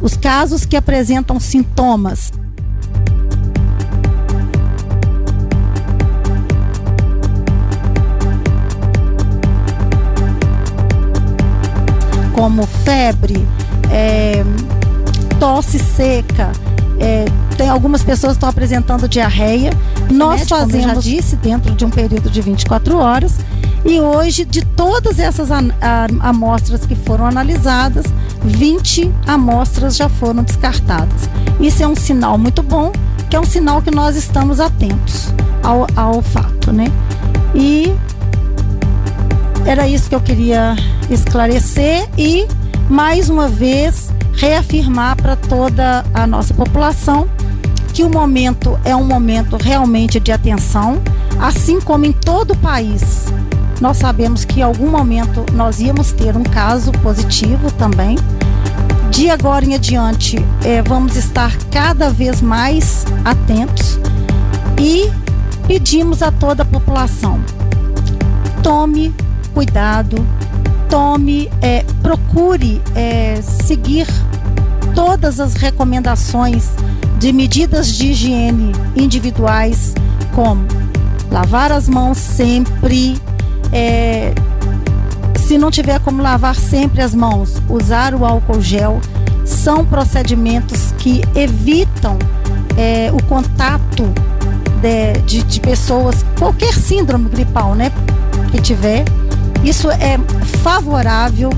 Os 0.00 0.16
casos 0.16 0.64
que 0.64 0.76
apresentam 0.76 1.38
sintomas 1.38 2.32
como 12.40 12.66
febre, 12.66 13.46
é, 13.90 14.42
tosse 15.38 15.78
seca, 15.78 16.50
é, 16.98 17.26
tem 17.60 17.68
algumas 17.68 18.02
pessoas 18.02 18.32
estão 18.32 18.48
apresentando 18.48 19.06
diarreia. 19.06 19.70
Nós 20.10 20.48
fazemos, 20.48 20.86
como 20.86 20.94
já 20.94 21.00
disse, 21.02 21.36
dentro 21.36 21.74
de 21.74 21.84
um 21.84 21.90
período 21.90 22.30
de 22.30 22.40
24 22.40 22.96
horas. 22.96 23.36
E 23.84 24.00
hoje, 24.00 24.46
de 24.46 24.64
todas 24.64 25.18
essas 25.18 25.50
amostras 26.20 26.86
que 26.86 26.94
foram 26.94 27.26
analisadas, 27.26 28.06
20 28.42 29.12
amostras 29.26 29.94
já 29.94 30.08
foram 30.08 30.42
descartadas. 30.42 31.28
Isso 31.60 31.82
é 31.82 31.86
um 31.86 31.94
sinal 31.94 32.38
muito 32.38 32.62
bom, 32.62 32.92
que 33.28 33.36
é 33.36 33.40
um 33.40 33.44
sinal 33.44 33.82
que 33.82 33.90
nós 33.90 34.16
estamos 34.16 34.58
atentos 34.58 35.28
ao, 35.62 35.86
ao 35.94 36.22
fato, 36.22 36.72
né? 36.72 36.90
E 37.54 37.94
era 39.66 39.86
isso 39.86 40.08
que 40.08 40.14
eu 40.14 40.20
queria 40.22 40.74
esclarecer 41.10 42.08
e 42.16 42.46
mais 42.88 43.28
uma 43.28 43.48
vez 43.48 44.08
reafirmar 44.32 45.14
para 45.16 45.36
toda 45.36 46.06
a 46.14 46.26
nossa 46.26 46.54
população 46.54 47.28
que 47.92 48.02
o 48.02 48.10
momento 48.10 48.78
é 48.84 48.94
um 48.94 49.04
momento 49.04 49.56
realmente 49.56 50.18
de 50.20 50.32
atenção, 50.32 51.00
assim 51.38 51.80
como 51.80 52.04
em 52.04 52.12
todo 52.12 52.52
o 52.52 52.56
país. 52.56 53.26
Nós 53.80 53.96
sabemos 53.96 54.44
que 54.44 54.60
em 54.60 54.62
algum 54.62 54.88
momento 54.88 55.44
nós 55.52 55.80
íamos 55.80 56.12
ter 56.12 56.36
um 56.36 56.42
caso 56.42 56.92
positivo 56.92 57.70
também. 57.72 58.16
De 59.10 59.28
agora 59.28 59.64
em 59.64 59.74
adiante, 59.74 60.36
é, 60.64 60.82
vamos 60.82 61.16
estar 61.16 61.56
cada 61.70 62.10
vez 62.10 62.40
mais 62.40 63.04
atentos 63.24 63.98
e 64.78 65.10
pedimos 65.66 66.22
a 66.22 66.30
toda 66.30 66.62
a 66.62 66.66
população: 66.66 67.40
tome 68.62 69.14
cuidado, 69.52 70.24
tome, 70.88 71.50
é, 71.60 71.84
procure 72.02 72.80
é, 72.94 73.40
seguir 73.42 74.06
todas 74.94 75.40
as 75.40 75.54
recomendações 75.54 76.68
de 77.20 77.32
medidas 77.32 77.94
de 77.94 78.08
higiene 78.08 78.72
individuais, 78.96 79.94
como 80.34 80.66
Lavar 81.30 81.70
as 81.70 81.88
mãos 81.88 82.18
sempre. 82.18 83.16
É, 83.72 84.34
se 85.38 85.56
não 85.56 85.70
tiver 85.70 86.00
como 86.00 86.22
lavar 86.22 86.56
sempre 86.56 87.02
as 87.02 87.14
mãos, 87.14 87.62
usar 87.68 88.14
o 88.14 88.24
álcool 88.24 88.60
gel. 88.60 89.00
São 89.44 89.84
procedimentos 89.84 90.92
que 90.98 91.22
evitam 91.34 92.18
é, 92.76 93.10
o 93.12 93.22
contato 93.24 94.04
de, 94.80 95.20
de, 95.22 95.42
de 95.44 95.60
pessoas, 95.60 96.24
qualquer 96.38 96.72
síndrome 96.72 97.28
gripal, 97.28 97.74
né? 97.74 97.92
Que 98.50 98.60
tiver. 98.60 99.04
Isso 99.62 99.90
é 99.90 100.18
favorável 100.62 101.50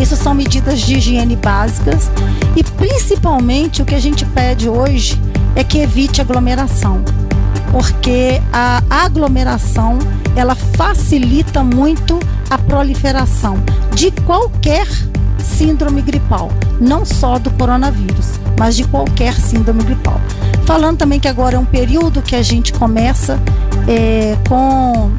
isso 0.00 0.16
são 0.16 0.34
medidas 0.34 0.80
de 0.80 0.96
higiene 0.96 1.36
básicas 1.36 2.10
e 2.54 2.62
principalmente 2.62 3.82
o 3.82 3.84
que 3.84 3.94
a 3.94 4.00
gente 4.00 4.24
pede 4.26 4.68
hoje 4.68 5.20
é 5.54 5.64
que 5.64 5.78
evite 5.78 6.20
aglomeração, 6.20 7.02
porque 7.72 8.40
a 8.52 8.82
aglomeração 8.90 9.98
ela 10.34 10.54
facilita 10.54 11.64
muito 11.64 12.20
a 12.50 12.58
proliferação 12.58 13.56
de 13.94 14.10
qualquer 14.10 14.86
síndrome 15.38 16.02
gripal, 16.02 16.50
não 16.78 17.04
só 17.04 17.38
do 17.38 17.50
coronavírus, 17.52 18.38
mas 18.58 18.76
de 18.76 18.84
qualquer 18.84 19.32
síndrome 19.32 19.82
gripal. 19.82 20.20
Falando 20.66 20.98
também 20.98 21.18
que 21.18 21.28
agora 21.28 21.56
é 21.56 21.58
um 21.58 21.64
período 21.64 22.20
que 22.20 22.36
a 22.36 22.42
gente 22.42 22.72
começa 22.72 23.40
é, 23.88 24.36
com 24.48 25.10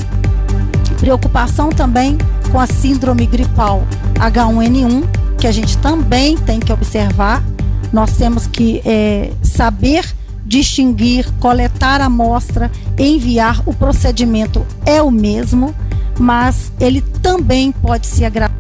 preocupação 1.00 1.70
também 1.70 2.18
com 2.52 2.60
a 2.60 2.68
síndrome 2.68 3.26
gripal 3.26 3.84
H1N1, 4.20 5.03
que 5.38 5.47
a 5.47 5.51
gente 5.51 5.78
também 5.78 6.38
tem 6.38 6.59
que 6.59 6.72
observar. 6.72 7.43
Nós 7.91 8.18
temos 8.18 8.47
que 8.47 8.82
é, 8.86 9.32
saber 9.41 10.05
distinguir, 10.45 11.32
coletar 11.39 12.01
a 12.01 12.05
amostra, 12.05 12.72
enviar. 12.97 13.61
O 13.65 13.74
procedimento 13.74 14.65
é 14.86 15.01
o 15.01 15.11
mesmo, 15.11 15.76
mas 16.20 16.72
ele 16.80 17.01
também 17.01 17.72
pode 17.72 18.07
se 18.07 18.24
agravar 18.26 18.51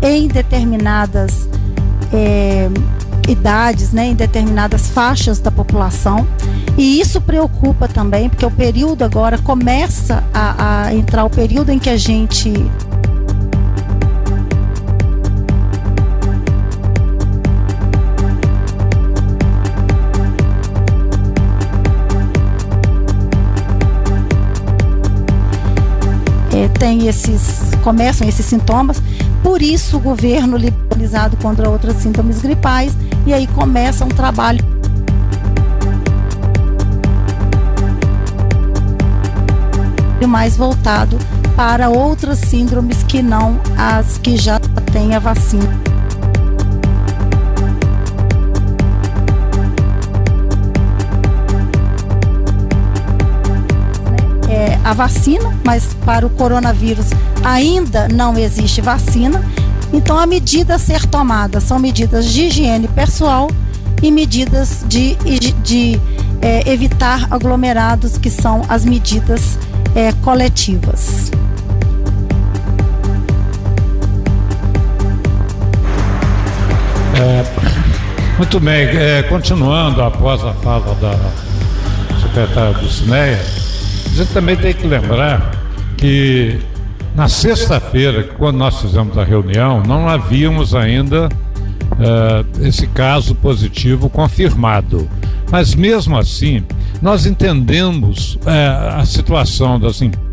em 0.00 0.26
determinadas 0.28 1.48
é, 2.12 2.68
idades, 3.28 3.92
né, 3.92 4.06
em 4.06 4.14
determinadas 4.14 4.88
faixas 4.88 5.38
da 5.38 5.50
população. 5.50 6.26
E 6.76 7.00
isso 7.00 7.20
preocupa 7.20 7.86
também, 7.86 8.28
porque 8.28 8.44
o 8.44 8.50
período 8.50 9.04
agora 9.04 9.38
começa 9.38 10.24
a, 10.32 10.86
a 10.86 10.94
entrar 10.94 11.24
o 11.24 11.30
período 11.30 11.70
em 11.70 11.78
que 11.78 11.90
a 11.90 11.96
gente 11.96 12.52
é, 26.52 26.68
tem 26.78 27.06
esses 27.06 27.60
começam 27.82 28.28
esses 28.28 28.46
sintomas 28.46 29.02
por 29.42 29.60
isso 29.60 29.96
o 29.96 30.00
governo 30.00 30.56
liberalizado 30.56 31.36
contra 31.38 31.68
outras 31.68 31.96
síndromes 31.96 32.40
gripais 32.40 32.96
e 33.26 33.34
aí 33.34 33.46
começa 33.48 34.04
um 34.04 34.08
trabalho 34.08 34.72
mais 40.32 40.56
voltado 40.56 41.18
para 41.54 41.90
outras 41.90 42.38
síndromes 42.38 43.02
que 43.02 43.22
não 43.22 43.60
as 43.76 44.16
que 44.16 44.38
já 44.38 44.58
têm 44.90 45.14
a 45.14 45.18
vacina. 45.18 45.91
A 54.92 54.94
vacina, 54.94 55.58
mas 55.64 55.94
para 56.04 56.26
o 56.26 56.30
coronavírus 56.30 57.06
ainda 57.42 58.08
não 58.08 58.36
existe 58.36 58.82
vacina. 58.82 59.42
Então, 59.90 60.18
a 60.18 60.26
medida 60.26 60.74
a 60.74 60.78
ser 60.78 61.06
tomada 61.06 61.60
são 61.60 61.78
medidas 61.78 62.30
de 62.30 62.42
higiene 62.42 62.86
pessoal 62.88 63.48
e 64.02 64.10
medidas 64.10 64.84
de, 64.86 65.14
de, 65.62 66.00
é, 66.42 66.70
evitar 66.70 67.26
aglomerados, 67.30 68.18
que 68.18 68.28
são 68.28 68.62
as 68.68 68.84
medidas 68.84 69.58
é, 69.94 70.12
coletivas. 70.20 71.30
É, 77.14 78.36
muito 78.36 78.60
bem, 78.60 78.88
é, 78.88 79.22
continuando 79.22 80.02
após 80.02 80.44
a 80.44 80.52
fala 80.54 80.94
da 80.96 81.18
secretária 82.20 82.74
do 82.74 82.90
Cineia, 82.90 83.61
a 84.12 84.14
gente 84.14 84.32
também 84.34 84.56
tem 84.56 84.74
que 84.74 84.86
lembrar 84.86 85.52
que 85.96 86.58
na 87.14 87.28
sexta-feira, 87.28 88.24
quando 88.36 88.58
nós 88.58 88.78
fizemos 88.78 89.16
a 89.16 89.24
reunião, 89.24 89.82
não 89.82 90.06
havíamos 90.06 90.74
ainda 90.74 91.28
uh, 91.28 92.66
esse 92.66 92.86
caso 92.88 93.34
positivo 93.34 94.10
confirmado. 94.10 95.08
Mas 95.50 95.74
mesmo 95.74 96.18
assim, 96.18 96.62
nós 97.00 97.24
entendemos 97.24 98.34
uh, 98.34 98.98
a 98.98 99.04
situação 99.06 99.80
das 99.80 100.02
empresas 100.02 100.31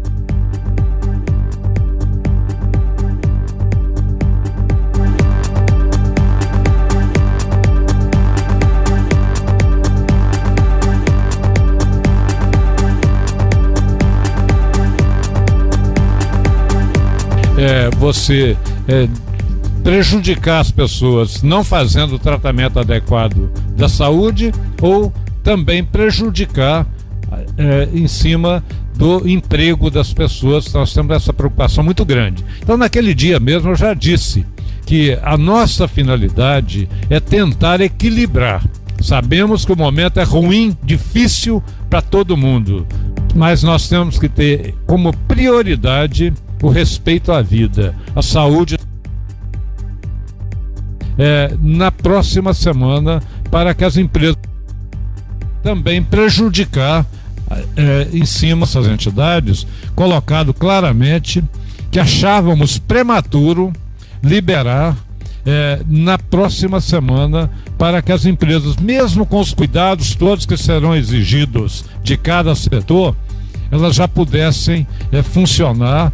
é, 17.60 17.90
você 17.98 18.56
é, 18.88 19.08
prejudicar 19.84 20.62
as 20.62 20.72
pessoas 20.72 21.44
não 21.44 21.62
fazendo 21.62 22.16
o 22.16 22.20
tratamento 22.20 22.80
adequado 22.80 23.52
da 23.76 23.90
saúde 23.90 24.54
ou 24.82 25.12
também 25.44 25.84
prejudicar 25.84 26.88
é, 27.58 27.90
em 27.94 28.08
cima 28.08 28.64
do 28.96 29.28
emprego 29.28 29.90
das 29.90 30.14
pessoas. 30.14 30.72
Nós 30.72 30.94
temos 30.94 31.14
essa 31.14 31.34
preocupação 31.34 31.84
muito 31.84 32.06
grande. 32.06 32.46
Então, 32.62 32.78
naquele 32.78 33.14
dia 33.14 33.40
mesmo, 33.40 33.72
eu 33.72 33.76
já 33.76 33.94
disse 33.94 34.46
que 34.86 35.18
a 35.22 35.38
nossa 35.38 35.88
finalidade 35.88 36.88
é 37.10 37.20
tentar 37.20 37.82
equilibrar. 37.82 38.64
Sabemos 39.02 39.66
que 39.66 39.72
o 39.74 39.78
momento 39.78 40.20
é 40.20 40.24
ruim, 40.24 40.76
difícil 40.84 41.64
para 41.90 42.02
todo 42.02 42.36
mundo, 42.36 42.88
mas 43.36 43.64
nós 43.64 43.88
temos 43.88 44.18
que 44.18 44.28
ter 44.28 44.76
como 44.86 45.16
prioridade 45.28 46.34
o 46.62 46.70
respeito 46.70 47.32
à 47.32 47.42
vida, 47.42 47.96
à 48.16 48.22
saúde. 48.22 48.78
É, 51.18 51.54
na 51.62 51.92
próxima 51.92 52.54
semana, 52.54 53.22
para 53.52 53.74
que 53.74 53.84
as 53.84 53.98
empresas 53.98 54.38
também 55.62 56.02
prejudicar 56.02 57.06
é, 57.76 58.08
em 58.14 58.26
cima 58.26 58.66
dessas 58.66 58.88
entidades, 58.88 59.68
colocado 59.96 60.54
claramente 60.54 61.44
que 61.92 62.00
achávamos 62.00 62.78
prematuro 62.78 63.74
liberar 64.24 64.96
é, 65.46 65.82
na 65.88 66.18
próxima 66.18 66.80
semana 66.80 67.50
para 67.78 68.02
que 68.02 68.12
as 68.12 68.26
empresas, 68.26 68.76
mesmo 68.76 69.26
com 69.26 69.40
os 69.40 69.54
cuidados 69.54 70.14
todos 70.14 70.46
que 70.46 70.58
serão 70.58 70.96
exigidos 70.96 71.86
de 72.04 72.18
cada 72.18 72.54
setor, 72.54 73.16
elas 73.72 73.96
já 73.96 74.08
pudessem 74.08 74.88
é, 75.12 75.22
funcionar, 75.22 76.12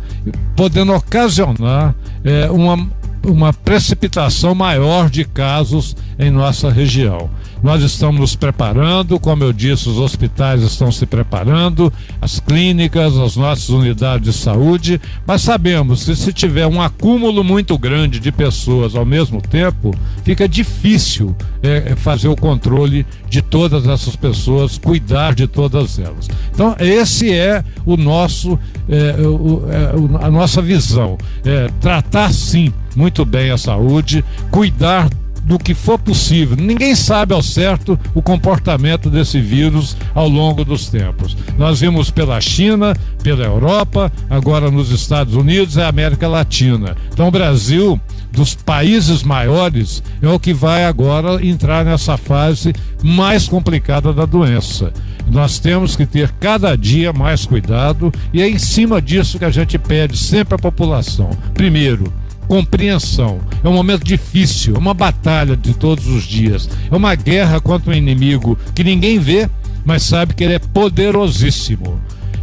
podendo 0.55 0.93
ocasionar 0.93 1.95
é, 2.23 2.49
uma, 2.49 2.87
uma 3.25 3.53
precipitação 3.53 4.53
maior 4.53 5.09
de 5.09 5.23
casos 5.25 5.95
em 6.19 6.29
nossa 6.29 6.69
região. 6.69 7.29
Nós 7.65 7.81
estamos 7.81 8.21
nos 8.21 8.35
preparando, 8.35 9.19
como 9.19 9.43
eu 9.43 9.51
disse, 9.51 9.89
os 9.89 9.97
hospitais 9.97 10.61
estão 10.61 10.91
se 10.91 11.03
preparando, 11.07 11.91
as 12.21 12.39
clínicas, 12.39 13.17
as 13.17 13.35
nossas 13.35 13.69
unidades 13.69 14.23
de 14.23 14.33
saúde, 14.33 15.01
mas 15.25 15.41
sabemos 15.41 16.05
que 16.05 16.15
se 16.15 16.31
tiver 16.31 16.67
um 16.67 16.79
acúmulo 16.79 17.43
muito 17.43 17.75
grande 17.75 18.19
de 18.19 18.31
pessoas 18.31 18.93
ao 18.93 19.03
mesmo 19.03 19.41
tempo, 19.41 19.95
fica 20.23 20.47
difícil 20.47 21.35
é, 21.63 21.93
é 21.93 21.95
fazer 21.95 22.27
o 22.27 22.35
controle 22.35 23.03
de 23.27 23.41
todas 23.41 23.87
essas 23.87 24.15
pessoas, 24.15 24.77
cuidar 24.77 25.33
de 25.33 25.47
todas 25.47 25.97
elas. 25.97 26.29
Então, 26.53 26.75
esse 26.79 27.33
é 27.33 27.63
o 27.83 27.97
nosso, 27.97 28.59
é, 28.87 29.19
o, 29.23 29.63
é, 29.67 30.23
a 30.23 30.29
nossa 30.29 30.61
visão. 30.61 31.17
É, 31.43 31.67
tratar 31.81 32.31
sim 32.31 32.71
muito 32.95 33.25
bem 33.25 33.49
a 33.49 33.57
saúde, 33.57 34.23
cuidar 34.51 35.09
do 35.45 35.59
que 35.59 35.73
for 35.73 35.99
possível. 35.99 36.57
Ninguém 36.57 36.95
sabe 36.95 37.33
ao 37.33 37.43
certo 37.43 37.97
o 38.13 38.21
comportamento 38.21 39.09
desse 39.09 39.39
vírus 39.39 39.95
ao 40.13 40.27
longo 40.27 40.65
dos 40.65 40.89
tempos. 40.89 41.37
Nós 41.57 41.79
vimos 41.79 42.09
pela 42.09 42.41
China, 42.41 42.95
pela 43.21 43.45
Europa, 43.45 44.11
agora 44.29 44.71
nos 44.71 44.89
Estados 44.91 45.35
Unidos 45.35 45.75
e 45.75 45.81
América 45.81 46.27
Latina. 46.27 46.97
Então 47.13 47.27
o 47.27 47.31
Brasil 47.31 47.99
dos 48.31 48.53
países 48.53 49.23
maiores 49.23 50.03
é 50.21 50.27
o 50.27 50.39
que 50.39 50.53
vai 50.53 50.83
agora 50.83 51.45
entrar 51.45 51.85
nessa 51.85 52.17
fase 52.17 52.73
mais 53.01 53.47
complicada 53.47 54.11
da 54.11 54.25
doença. 54.25 54.91
Nós 55.31 55.57
temos 55.57 55.95
que 55.95 56.05
ter 56.05 56.31
cada 56.33 56.75
dia 56.75 57.13
mais 57.13 57.45
cuidado 57.45 58.11
e 58.33 58.41
é 58.41 58.49
em 58.49 58.59
cima 58.59 59.01
disso 59.01 59.39
que 59.39 59.45
a 59.45 59.49
gente 59.49 59.77
pede 59.77 60.17
sempre 60.17 60.55
à 60.55 60.57
população. 60.57 61.29
Primeiro, 61.53 62.11
compreensão. 62.47 63.39
É 63.63 63.67
um 63.67 63.73
momento 63.73 64.03
difícil, 64.03 64.75
é 64.75 64.79
uma 64.79 64.93
batalha 64.93 65.55
de 65.55 65.73
todos 65.73 66.07
os 66.07 66.23
dias. 66.23 66.69
É 66.89 66.95
uma 66.95 67.15
guerra 67.15 67.59
contra 67.59 67.91
um 67.91 67.95
inimigo 67.95 68.57
que 68.73 68.83
ninguém 68.83 69.19
vê, 69.19 69.49
mas 69.85 70.03
sabe 70.03 70.33
que 70.33 70.43
ele 70.43 70.53
é 70.53 70.59
poderosíssimo. 70.59 71.99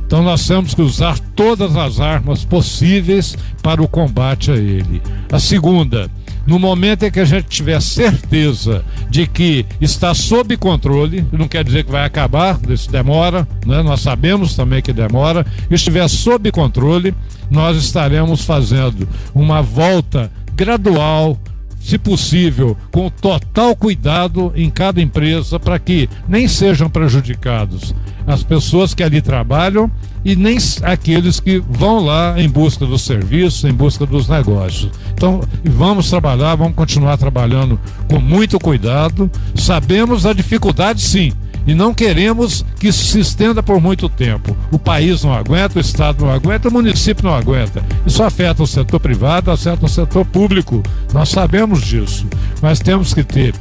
Então 0.06 0.22
nós 0.22 0.46
temos 0.46 0.74
que 0.74 0.82
usar 0.82 1.18
todas 1.34 1.74
as 1.74 1.98
armas 1.98 2.44
possíveis 2.44 3.36
para 3.62 3.82
o 3.82 3.88
combate 3.88 4.50
a 4.50 4.56
ele. 4.56 5.00
A 5.30 5.38
segunda, 5.38 6.10
no 6.46 6.58
momento 6.58 7.04
em 7.04 7.10
que 7.10 7.20
a 7.20 7.24
gente 7.24 7.48
tiver 7.48 7.80
certeza 7.80 8.84
de 9.08 9.26
que 9.26 9.64
está 9.80 10.14
sob 10.14 10.56
controle, 10.56 11.24
não 11.32 11.48
quer 11.48 11.64
dizer 11.64 11.84
que 11.84 11.90
vai 11.90 12.04
acabar, 12.04 12.58
isso 12.68 12.90
demora, 12.90 13.46
né? 13.66 13.82
nós 13.82 14.00
sabemos 14.00 14.54
também 14.54 14.82
que 14.82 14.92
demora, 14.92 15.46
estiver 15.70 16.08
sob 16.08 16.50
controle, 16.50 17.14
nós 17.50 17.76
estaremos 17.76 18.44
fazendo 18.44 19.08
uma 19.34 19.62
volta 19.62 20.30
gradual, 20.54 21.38
se 21.82 21.98
possível, 21.98 22.76
com 22.90 23.10
total 23.10 23.74
cuidado 23.74 24.52
em 24.54 24.70
cada 24.70 25.02
empresa 25.02 25.58
para 25.58 25.78
que 25.78 26.08
nem 26.28 26.46
sejam 26.46 26.88
prejudicados 26.88 27.94
as 28.26 28.42
pessoas 28.44 28.94
que 28.94 29.02
ali 29.02 29.20
trabalham 29.20 29.90
e 30.24 30.36
nem 30.36 30.56
aqueles 30.82 31.40
que 31.40 31.58
vão 31.58 32.04
lá 32.04 32.40
em 32.40 32.48
busca 32.48 32.86
do 32.86 32.96
serviço, 32.96 33.66
em 33.66 33.72
busca 33.72 34.06
dos 34.06 34.28
negócios. 34.28 34.92
Então, 35.12 35.40
vamos 35.64 36.08
trabalhar, 36.08 36.54
vamos 36.54 36.76
continuar 36.76 37.16
trabalhando 37.16 37.78
com 38.08 38.20
muito 38.20 38.60
cuidado. 38.60 39.28
Sabemos 39.54 40.24
a 40.24 40.32
dificuldade, 40.32 41.00
sim, 41.00 41.32
e 41.66 41.74
não 41.74 41.94
queremos 41.94 42.64
que 42.78 42.88
isso 42.88 43.04
se 43.04 43.20
estenda 43.20 43.62
por 43.62 43.80
muito 43.80 44.08
tempo. 44.08 44.56
O 44.70 44.78
país 44.78 45.22
não 45.22 45.32
aguenta, 45.32 45.78
o 45.78 45.80
Estado 45.80 46.24
não 46.24 46.32
aguenta, 46.32 46.68
o 46.68 46.72
município 46.72 47.24
não 47.24 47.34
aguenta. 47.34 47.82
Isso 48.06 48.22
afeta 48.22 48.62
o 48.62 48.66
setor 48.66 49.00
privado, 49.00 49.50
afeta 49.50 49.86
o 49.86 49.88
setor 49.88 50.24
público. 50.24 50.82
Nós 51.12 51.28
sabemos 51.28 51.82
disso. 51.82 52.26
Mas 52.60 52.78
temos 52.78 53.14
que 53.14 53.22
ter, 53.22 53.54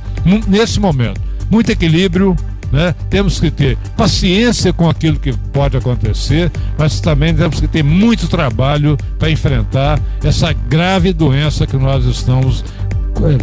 nesse 0.47 0.79
momento, 0.79 1.21
muito 1.49 1.71
equilíbrio, 1.71 2.35
né? 2.71 2.95
Temos 3.09 3.39
que 3.39 3.51
ter 3.51 3.77
paciência 3.97 4.71
com 4.71 4.89
aquilo 4.89 5.19
que 5.19 5.33
pode 5.33 5.75
acontecer, 5.75 6.51
mas 6.77 7.01
também 7.01 7.35
temos 7.35 7.59
que 7.59 7.67
ter 7.67 7.83
muito 7.83 8.27
trabalho 8.27 8.97
para 9.19 9.29
enfrentar 9.29 9.99
essa 10.23 10.53
grave 10.53 11.11
doença 11.11 11.67
que 11.67 11.75
nós 11.75 12.05
estamos 12.05 12.63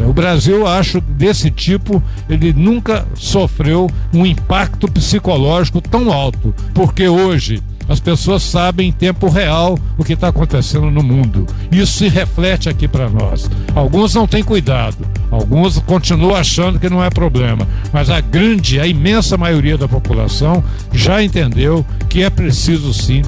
o 0.09 0.13
Brasil, 0.13 0.67
acho, 0.67 1.01
desse 1.01 1.51
tipo, 1.51 2.03
ele 2.29 2.53
nunca 2.53 3.07
sofreu 3.15 3.89
um 4.13 4.27
impacto 4.27 4.91
psicológico 4.91 5.81
tão 5.81 6.13
alto, 6.13 6.55
porque 6.75 7.09
hoje 7.09 7.63
as 7.89 8.01
pessoas 8.01 8.43
sabem 8.43 8.89
em 8.89 8.93
tempo 8.93 9.29
real 9.29 9.79
o 9.97 10.05
que 10.05 10.13
está 10.13 10.29
acontecendo 10.29 10.91
no 10.91 11.03
mundo. 11.03 11.47
Isso 11.73 11.99
se 11.99 12.09
reflete 12.09 12.69
aqui 12.69 12.87
para 12.87 13.09
nós. 13.09 13.51
Alguns 13.75 14.15
não 14.15 14.27
têm 14.27 14.45
cuidado, 14.45 15.07
alguns 15.31 15.79
continuam 15.81 16.37
achando 16.37 16.79
que 16.79 16.91
não 16.91 17.03
é 17.03 17.09
problema, 17.09 17.67
mas 17.93 18.11
a 18.11 18.21
grande, 18.21 18.79
a 18.79 18.87
imensa 18.87 19.39
maioria 19.39 19.79
da 19.79 19.89
população 19.89 20.63
já 20.93 21.23
entendeu 21.23 21.85
que 22.09 22.23
é 22.23 22.29
preciso 22.29 22.93
sim 22.93 23.23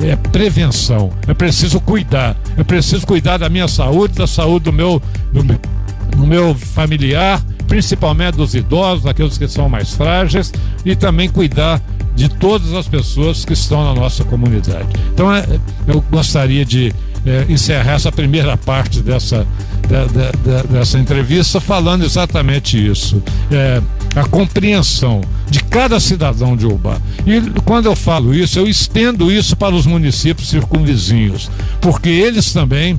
é 0.00 0.14
prevenção, 0.14 1.10
é 1.26 1.32
preciso 1.32 1.80
cuidar, 1.80 2.36
é 2.56 2.62
preciso 2.62 3.06
cuidar 3.06 3.38
da 3.38 3.48
minha 3.48 3.66
saúde, 3.66 4.14
da 4.14 4.26
saúde 4.26 4.66
do 4.66 4.72
meu, 4.72 5.00
do, 5.32 5.58
do 6.10 6.26
meu 6.26 6.54
familiar, 6.54 7.42
principalmente 7.66 8.36
dos 8.36 8.54
idosos, 8.54 9.04
daqueles 9.04 9.38
que 9.38 9.48
são 9.48 9.68
mais 9.68 9.94
frágeis, 9.94 10.52
e 10.84 10.94
também 10.94 11.28
cuidar 11.28 11.80
de 12.14 12.28
todas 12.28 12.72
as 12.72 12.88
pessoas 12.88 13.44
que 13.44 13.52
estão 13.52 13.84
na 13.84 14.00
nossa 14.00 14.24
comunidade. 14.24 14.88
Então, 15.12 15.34
é, 15.34 15.44
eu 15.86 16.00
gostaria 16.10 16.64
de 16.64 16.92
é, 17.26 17.44
encerrar 17.48 17.94
essa 17.94 18.12
primeira 18.12 18.56
parte 18.56 19.02
dessa, 19.02 19.46
dessa 20.70 20.98
entrevista 20.98 21.60
falando 21.60 22.04
exatamente 22.04 22.78
isso. 22.84 23.22
É, 23.50 23.82
a 24.14 24.24
compreensão 24.24 25.20
de 25.50 25.62
cada 25.62 26.00
cidadão 26.00 26.56
de 26.56 26.66
Ubá. 26.66 26.98
E 27.26 27.40
quando 27.62 27.86
eu 27.86 27.94
falo 27.94 28.34
isso, 28.34 28.58
eu 28.58 28.66
estendo 28.66 29.30
isso 29.30 29.54
para 29.56 29.74
os 29.74 29.84
municípios 29.84 30.48
circunvizinhos, 30.48 31.50
porque 31.80 32.08
eles 32.08 32.52
também 32.52 32.98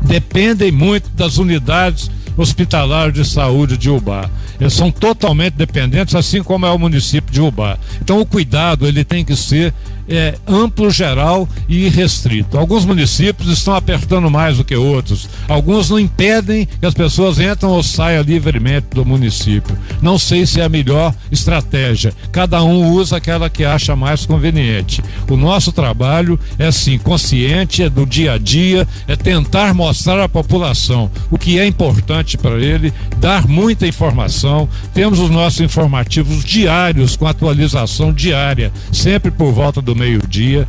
dependem 0.00 0.72
muito 0.72 1.08
das 1.10 1.38
unidades 1.38 2.10
hospitalar 2.36 3.12
de 3.12 3.24
saúde 3.24 3.76
de 3.76 3.90
Ubá. 3.90 4.28
Eles 4.60 4.72
são 4.72 4.90
totalmente 4.90 5.54
dependentes, 5.54 6.14
assim 6.14 6.42
como 6.42 6.66
é 6.66 6.70
o 6.70 6.78
município 6.78 7.32
de 7.32 7.40
Ubá. 7.40 7.78
Então 8.00 8.20
o 8.20 8.26
cuidado 8.26 8.86
ele 8.86 9.04
tem 9.04 9.24
que 9.24 9.36
ser 9.36 9.74
é, 10.12 10.34
amplo, 10.46 10.90
geral 10.90 11.48
e 11.66 11.88
restrito. 11.88 12.58
Alguns 12.58 12.84
municípios 12.84 13.48
estão 13.48 13.74
apertando 13.74 14.30
mais 14.30 14.58
do 14.58 14.64
que 14.64 14.76
outros. 14.76 15.26
Alguns 15.48 15.88
não 15.88 15.98
impedem 15.98 16.66
que 16.66 16.84
as 16.84 16.92
pessoas 16.92 17.40
entram 17.40 17.70
ou 17.70 17.82
saiam 17.82 18.22
livremente 18.22 18.88
do 18.90 19.06
município. 19.06 19.76
Não 20.02 20.18
sei 20.18 20.44
se 20.44 20.60
é 20.60 20.64
a 20.64 20.68
melhor 20.68 21.14
estratégia. 21.30 22.12
Cada 22.30 22.62
um 22.62 22.90
usa 22.90 23.16
aquela 23.16 23.48
que 23.48 23.64
acha 23.64 23.96
mais 23.96 24.26
conveniente. 24.26 25.02
O 25.30 25.36
nosso 25.36 25.72
trabalho 25.72 26.38
é 26.58 26.70
sim 26.70 26.98
consciente, 26.98 27.82
é 27.82 27.88
do 27.88 28.04
dia 28.04 28.34
a 28.34 28.38
dia, 28.38 28.86
é 29.08 29.16
tentar 29.16 29.72
mostrar 29.72 30.22
à 30.22 30.28
população 30.28 31.10
o 31.30 31.38
que 31.38 31.58
é 31.58 31.66
importante 31.66 32.36
para 32.36 32.60
ele, 32.60 32.92
dar 33.16 33.48
muita 33.48 33.86
informação. 33.86 34.68
Temos 34.92 35.18
os 35.18 35.30
nossos 35.30 35.60
informativos 35.60 36.44
diários 36.44 37.16
com 37.16 37.26
atualização 37.26 38.12
diária, 38.12 38.70
sempre 38.92 39.30
por 39.30 39.52
volta 39.52 39.80
do 39.80 39.94
meio-dia. 40.02 40.66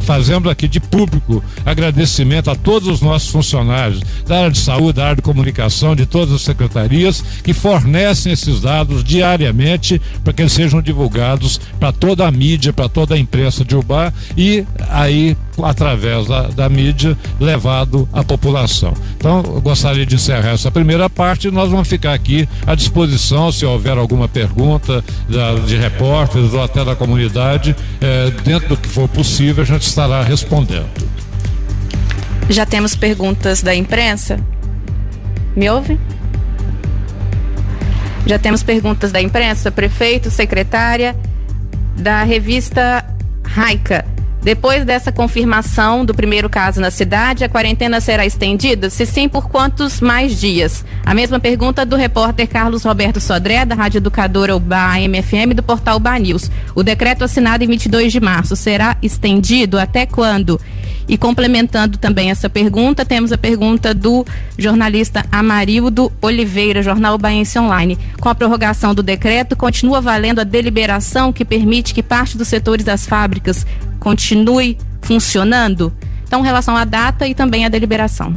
Fazemos 0.00 0.50
aqui 0.50 0.66
de 0.66 0.80
público 0.80 1.42
agradecimento 1.64 2.50
a 2.50 2.56
todos 2.56 2.88
os 2.88 3.00
nossos 3.00 3.30
funcionários 3.30 4.02
da 4.26 4.38
área 4.38 4.50
de 4.50 4.58
saúde, 4.58 4.94
da 4.94 5.04
área 5.04 5.16
de 5.16 5.22
comunicação, 5.22 5.94
de 5.94 6.04
todas 6.04 6.34
as 6.34 6.42
secretarias 6.42 7.22
que 7.42 7.52
fornecem 7.52 8.32
esses 8.32 8.60
dados 8.60 9.04
diariamente 9.04 10.00
para 10.24 10.32
que 10.32 10.42
eles 10.42 10.52
sejam 10.52 10.82
divulgados 10.82 11.60
para 11.78 11.92
toda 11.92 12.26
a 12.26 12.30
mídia, 12.30 12.72
para 12.72 12.88
toda 12.88 13.14
a 13.14 13.18
imprensa 13.18 13.64
de 13.64 13.76
Ubá 13.76 14.12
e 14.36 14.64
aí 14.88 15.36
através 15.64 16.26
da, 16.26 16.42
da 16.48 16.68
mídia 16.68 17.16
levado 17.40 18.08
à 18.12 18.22
população. 18.22 18.94
Então, 19.16 19.42
eu 19.44 19.60
gostaria 19.60 20.06
de 20.06 20.14
encerrar 20.14 20.50
essa 20.50 20.70
primeira 20.70 21.08
parte 21.08 21.48
e 21.48 21.50
nós 21.50 21.70
vamos 21.70 21.88
ficar 21.88 22.14
aqui 22.14 22.48
à 22.66 22.74
disposição 22.74 23.50
se 23.50 23.64
houver 23.64 23.96
alguma 23.96 24.28
pergunta 24.28 25.04
da, 25.28 25.54
de 25.54 25.76
repórteres 25.76 26.52
ou 26.52 26.62
até 26.62 26.84
da 26.84 26.94
comunidade, 26.94 27.74
é, 28.00 28.30
dentro 28.42 28.68
do 28.70 28.76
que 28.76 28.88
for 28.88 29.08
possível, 29.08 29.62
a 29.62 29.66
gente 29.66 29.82
estará 29.82 30.22
respondendo. 30.22 30.88
Já 32.48 32.64
temos 32.64 32.96
perguntas 32.96 33.62
da 33.62 33.74
imprensa? 33.74 34.40
Me 35.54 35.68
ouve? 35.68 35.98
Já 38.26 38.38
temos 38.38 38.62
perguntas 38.62 39.10
da 39.10 39.20
imprensa, 39.20 39.70
prefeito, 39.70 40.30
secretária, 40.30 41.16
da 41.96 42.22
revista 42.22 43.04
Raica. 43.42 44.04
Depois 44.42 44.84
dessa 44.84 45.10
confirmação 45.10 46.04
do 46.04 46.14
primeiro 46.14 46.48
caso 46.48 46.80
na 46.80 46.90
cidade, 46.90 47.44
a 47.44 47.48
quarentena 47.48 48.00
será 48.00 48.24
estendida? 48.24 48.88
Se 48.88 49.04
sim, 49.04 49.28
por 49.28 49.48
quantos 49.48 50.00
mais 50.00 50.38
dias? 50.40 50.84
A 51.04 51.12
mesma 51.12 51.40
pergunta 51.40 51.84
do 51.84 51.96
repórter 51.96 52.48
Carlos 52.48 52.84
Roberto 52.84 53.20
Sodré, 53.20 53.64
da 53.64 53.74
Rádio 53.74 53.98
Educadora 53.98 54.54
UBA 54.54 55.00
MFM 55.08 55.54
do 55.54 55.62
portal 55.62 55.96
UBA 55.96 56.18
News. 56.18 56.50
O 56.74 56.82
decreto 56.82 57.24
assinado 57.24 57.64
em 57.64 57.66
22 57.66 58.12
de 58.12 58.20
março 58.20 58.54
será 58.54 58.96
estendido 59.02 59.78
até 59.78 60.06
quando? 60.06 60.60
E 61.08 61.16
complementando 61.16 61.96
também 61.96 62.30
essa 62.30 62.50
pergunta, 62.50 63.04
temos 63.04 63.32
a 63.32 63.38
pergunta 63.38 63.94
do 63.94 64.26
jornalista 64.58 65.24
Amarildo 65.32 66.12
Oliveira, 66.20 66.82
Jornal 66.82 67.16
Baense 67.16 67.58
Online. 67.58 67.98
Com 68.20 68.28
a 68.28 68.34
prorrogação 68.34 68.94
do 68.94 69.02
decreto, 69.02 69.56
continua 69.56 70.02
valendo 70.02 70.40
a 70.40 70.44
deliberação 70.44 71.32
que 71.32 71.46
permite 71.46 71.94
que 71.94 72.02
parte 72.02 72.36
dos 72.36 72.48
setores 72.48 72.84
das 72.84 73.06
fábricas 73.06 73.66
continue 73.98 74.78
funcionando? 75.02 75.92
Então, 76.24 76.42
relação 76.42 76.76
à 76.76 76.84
data 76.84 77.26
e 77.26 77.34
também 77.34 77.64
à 77.64 77.68
deliberação. 77.68 78.34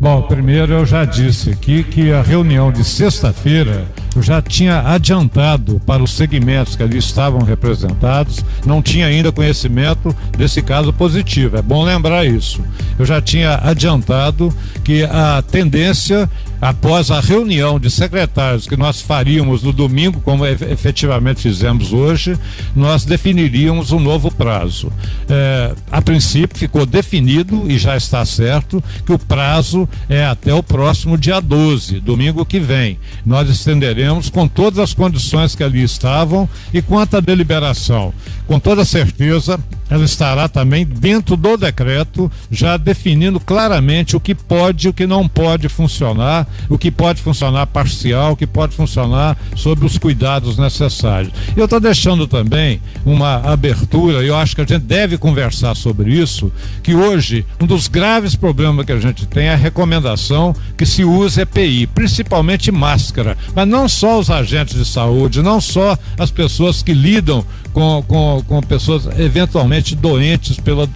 Bom, 0.00 0.22
primeiro 0.22 0.72
eu 0.72 0.86
já 0.86 1.04
disse 1.04 1.50
aqui 1.50 1.82
que 1.82 2.12
a 2.12 2.22
reunião 2.22 2.70
de 2.70 2.84
sexta-feira 2.84 3.84
eu 4.14 4.22
já 4.22 4.40
tinha 4.40 4.80
adiantado 4.80 5.80
para 5.84 6.02
os 6.02 6.12
segmentos 6.12 6.76
que 6.76 6.82
ali 6.82 6.98
estavam 6.98 7.40
representados, 7.40 8.44
não 8.64 8.80
tinha 8.80 9.06
ainda 9.06 9.32
conhecimento 9.32 10.14
desse 10.36 10.62
caso 10.62 10.92
positivo. 10.92 11.56
É 11.56 11.62
bom 11.62 11.82
lembrar 11.82 12.24
isso. 12.24 12.60
Eu 12.98 13.04
já 13.04 13.20
tinha 13.20 13.60
adiantado 13.62 14.52
que 14.84 15.02
a 15.04 15.42
tendência 15.42 16.30
após 16.60 17.10
a 17.10 17.20
reunião 17.20 17.78
de 17.78 17.90
secretários 17.90 18.66
que 18.66 18.76
nós 18.76 19.00
faríamos 19.00 19.62
no 19.62 19.72
domingo, 19.72 20.20
como 20.20 20.46
efetivamente 20.46 21.40
fizemos 21.40 21.92
hoje, 21.92 22.38
nós 22.74 23.04
definiríamos 23.04 23.92
um 23.92 24.00
novo 24.00 24.30
prazo. 24.30 24.92
É, 25.28 25.74
a 25.90 26.02
princípio 26.02 26.58
ficou 26.58 26.84
definido 26.84 27.70
e 27.70 27.78
já 27.78 27.96
está 27.96 28.24
certo 28.24 28.82
que 29.04 29.12
o 29.12 29.18
prazo 29.18 29.88
é 30.08 30.24
até 30.24 30.52
o 30.52 30.62
próximo 30.62 31.16
dia 31.16 31.40
12, 31.40 32.00
domingo 32.00 32.44
que 32.44 32.58
vem. 32.58 32.98
Nós 33.24 33.48
estenderemos 33.48 34.28
com 34.28 34.48
todas 34.48 34.78
as 34.78 34.94
condições 34.94 35.54
que 35.54 35.62
ali 35.62 35.82
estavam 35.82 36.48
e 36.72 36.82
quanto 36.82 37.16
à 37.16 37.20
deliberação. 37.20 38.12
Com 38.46 38.58
toda 38.58 38.84
certeza, 38.84 39.58
ela 39.90 40.04
estará 40.04 40.48
também 40.48 40.84
dentro 40.84 41.36
do 41.36 41.56
decreto, 41.56 42.30
já 42.50 42.76
definindo 42.76 43.40
claramente 43.40 44.16
o 44.16 44.20
que 44.20 44.34
pode 44.34 44.86
e 44.86 44.90
o 44.90 44.92
que 44.92 45.06
não 45.06 45.28
pode 45.28 45.68
funcionar, 45.68 46.46
o 46.68 46.78
que 46.78 46.90
pode 46.90 47.22
funcionar 47.22 47.66
parcial, 47.66 48.32
o 48.32 48.36
que 48.36 48.46
pode 48.46 48.74
funcionar 48.74 49.36
sob 49.54 49.84
os 49.84 49.98
cuidados 49.98 50.58
necessários. 50.58 51.32
Eu 51.56 51.64
estou 51.64 51.80
deixando 51.80 52.26
também 52.26 52.80
uma 53.04 53.36
abertura, 53.36 54.18
eu 54.18 54.36
acho 54.36 54.54
que 54.54 54.60
a 54.60 54.66
gente 54.66 54.82
deve 54.82 55.16
conversar 55.16 55.74
sobre 55.74 56.12
isso, 56.12 56.52
que 56.82 56.94
hoje 56.94 57.44
um 57.60 57.66
dos 57.66 57.88
graves 57.88 58.34
problemas 58.34 58.84
que 58.84 58.92
a 58.92 59.00
gente 59.00 59.26
tem 59.26 59.46
é 59.46 59.54
a 59.54 59.56
recomendação 59.56 60.54
que 60.76 60.86
se 60.86 61.04
use 61.04 61.40
EPI, 61.40 61.86
principalmente 61.86 62.70
máscara, 62.70 63.36
mas 63.54 63.66
não 63.66 63.88
só 63.88 64.18
os 64.18 64.30
agentes 64.30 64.76
de 64.76 64.84
saúde, 64.84 65.42
não 65.42 65.60
só 65.60 65.96
as 66.18 66.30
pessoas 66.30 66.82
que 66.82 66.92
lidam 66.92 67.44
com, 67.72 68.02
com, 68.06 68.42
com 68.46 68.60
pessoas 68.60 69.06
eventualmente 69.18 69.77
doentes 69.94 70.58
pela, 70.58 70.88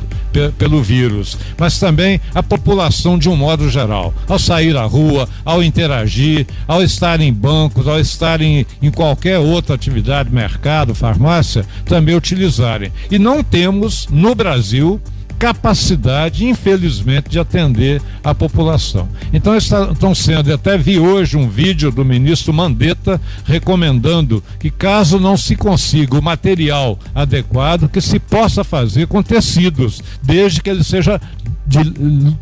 pelo 0.58 0.82
vírus, 0.82 1.36
mas 1.58 1.78
também 1.78 2.20
a 2.34 2.42
população 2.42 3.18
de 3.18 3.28
um 3.28 3.36
modo 3.36 3.70
geral. 3.70 4.14
Ao 4.28 4.38
sair 4.38 4.76
à 4.76 4.84
rua, 4.84 5.28
ao 5.44 5.62
interagir, 5.62 6.46
ao 6.66 6.82
estar 6.82 7.20
em 7.20 7.32
bancos, 7.32 7.86
ao 7.86 8.00
estar 8.00 8.40
em, 8.40 8.66
em 8.80 8.90
qualquer 8.90 9.38
outra 9.38 9.74
atividade, 9.74 10.32
mercado, 10.32 10.94
farmácia, 10.94 11.64
também 11.84 12.14
utilizarem. 12.14 12.92
E 13.10 13.18
não 13.18 13.42
temos 13.42 14.06
no 14.10 14.34
Brasil 14.34 15.00
capacidade, 15.42 16.46
infelizmente, 16.46 17.28
de 17.28 17.36
atender 17.36 18.00
a 18.22 18.32
população. 18.32 19.08
Então 19.32 19.56
estão 19.56 20.14
sendo, 20.14 20.54
até 20.54 20.78
vi 20.78 21.00
hoje 21.00 21.36
um 21.36 21.48
vídeo 21.48 21.90
do 21.90 22.04
ministro 22.04 22.52
Mandetta 22.52 23.20
recomendando 23.44 24.40
que 24.60 24.70
caso 24.70 25.18
não 25.18 25.36
se 25.36 25.56
consiga 25.56 26.16
o 26.16 26.22
material 26.22 26.96
adequado, 27.12 27.88
que 27.88 28.00
se 28.00 28.20
possa 28.20 28.62
fazer 28.62 29.08
com 29.08 29.20
tecidos, 29.20 30.00
desde 30.22 30.62
que 30.62 30.70
ele 30.70 30.84
seja 30.84 31.20
de 31.66 31.82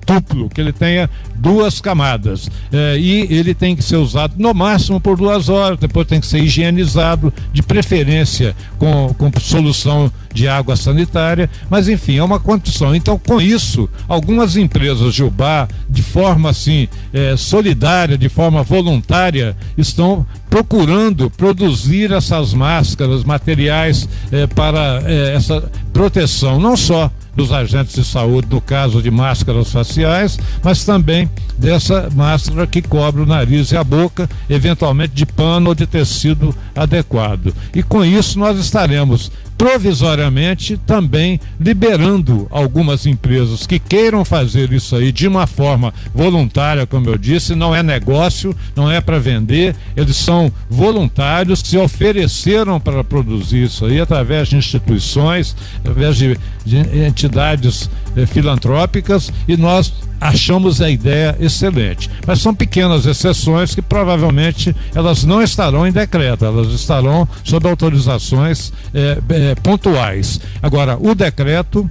duplo, 0.06 0.50
que 0.50 0.60
ele 0.60 0.72
tenha 0.72 1.08
duas 1.36 1.80
camadas. 1.80 2.50
É, 2.70 2.98
e 2.98 3.26
ele 3.30 3.54
tem 3.54 3.74
que 3.74 3.82
ser 3.82 3.96
usado 3.96 4.34
no 4.36 4.52
máximo 4.52 5.00
por 5.00 5.16
duas 5.16 5.48
horas, 5.48 5.78
depois 5.78 6.06
tem 6.06 6.20
que 6.20 6.26
ser 6.26 6.42
higienizado, 6.42 7.32
de 7.50 7.62
preferência 7.62 8.54
com, 8.78 9.14
com 9.16 9.30
solução 9.40 10.12
de 10.32 10.48
água 10.48 10.76
sanitária, 10.76 11.50
mas 11.68 11.88
enfim, 11.88 12.16
é 12.16 12.22
uma 12.22 12.40
condição. 12.40 12.94
Então, 12.94 13.18
com 13.18 13.40
isso, 13.40 13.88
algumas 14.08 14.56
empresas 14.56 15.14
de 15.14 15.24
Ubá, 15.24 15.68
de 15.88 16.02
forma 16.02 16.50
assim, 16.50 16.88
é, 17.12 17.36
solidária, 17.36 18.16
de 18.16 18.28
forma 18.28 18.62
voluntária, 18.62 19.56
estão 19.76 20.26
procurando 20.48 21.30
produzir 21.30 22.12
essas 22.12 22.54
máscaras, 22.54 23.24
materiais 23.24 24.08
é, 24.30 24.46
para 24.46 25.02
é, 25.04 25.34
essa 25.34 25.70
proteção, 25.92 26.58
não 26.58 26.76
só 26.76 27.10
dos 27.34 27.52
agentes 27.52 27.94
de 27.94 28.04
saúde 28.04 28.48
no 28.50 28.60
caso 28.60 29.00
de 29.00 29.10
máscaras 29.10 29.70
faciais, 29.70 30.38
mas 30.62 30.84
também 30.84 31.30
dessa 31.56 32.08
máscara 32.14 32.66
que 32.66 32.82
cobre 32.82 33.22
o 33.22 33.26
nariz 33.26 33.70
e 33.70 33.76
a 33.76 33.84
boca, 33.84 34.28
eventualmente 34.48 35.14
de 35.14 35.26
pano 35.26 35.68
ou 35.68 35.74
de 35.74 35.86
tecido 35.86 36.54
adequado. 36.74 37.54
E 37.74 37.82
com 37.82 38.04
isso 38.04 38.38
nós 38.38 38.58
estaremos 38.58 39.30
provisoriamente 39.60 40.78
também 40.86 41.38
liberando 41.60 42.48
algumas 42.50 43.04
empresas 43.04 43.66
que 43.66 43.78
queiram 43.78 44.24
fazer 44.24 44.72
isso 44.72 44.96
aí 44.96 45.12
de 45.12 45.28
uma 45.28 45.46
forma 45.46 45.92
voluntária, 46.14 46.86
como 46.86 47.10
eu 47.10 47.18
disse, 47.18 47.54
não 47.54 47.74
é 47.74 47.82
negócio, 47.82 48.56
não 48.74 48.90
é 48.90 49.02
para 49.02 49.18
vender, 49.18 49.76
eles 49.94 50.16
são 50.16 50.50
voluntários, 50.70 51.60
se 51.60 51.76
ofereceram 51.76 52.80
para 52.80 53.04
produzir 53.04 53.64
isso 53.64 53.84
aí 53.84 54.00
através 54.00 54.48
de 54.48 54.56
instituições, 54.56 55.54
através 55.80 56.16
de, 56.16 56.38
de 56.64 56.78
entidades 57.06 57.90
eh, 58.16 58.26
filantrópicas 58.26 59.32
e 59.46 59.56
nós 59.56 59.92
achamos 60.20 60.80
a 60.82 60.90
ideia 60.90 61.36
excelente. 61.40 62.10
Mas 62.26 62.40
são 62.40 62.54
pequenas 62.54 63.06
exceções 63.06 63.74
que 63.74 63.80
provavelmente 63.80 64.74
elas 64.94 65.24
não 65.24 65.42
estarão 65.42 65.86
em 65.86 65.92
decreto, 65.92 66.44
elas 66.44 66.68
estarão 66.72 67.26
sob 67.42 67.68
autorizações 67.68 68.72
é, 68.92 69.18
é, 69.28 69.54
pontuais. 69.56 70.40
Agora, 70.62 70.98
o 71.00 71.14
decreto 71.14 71.90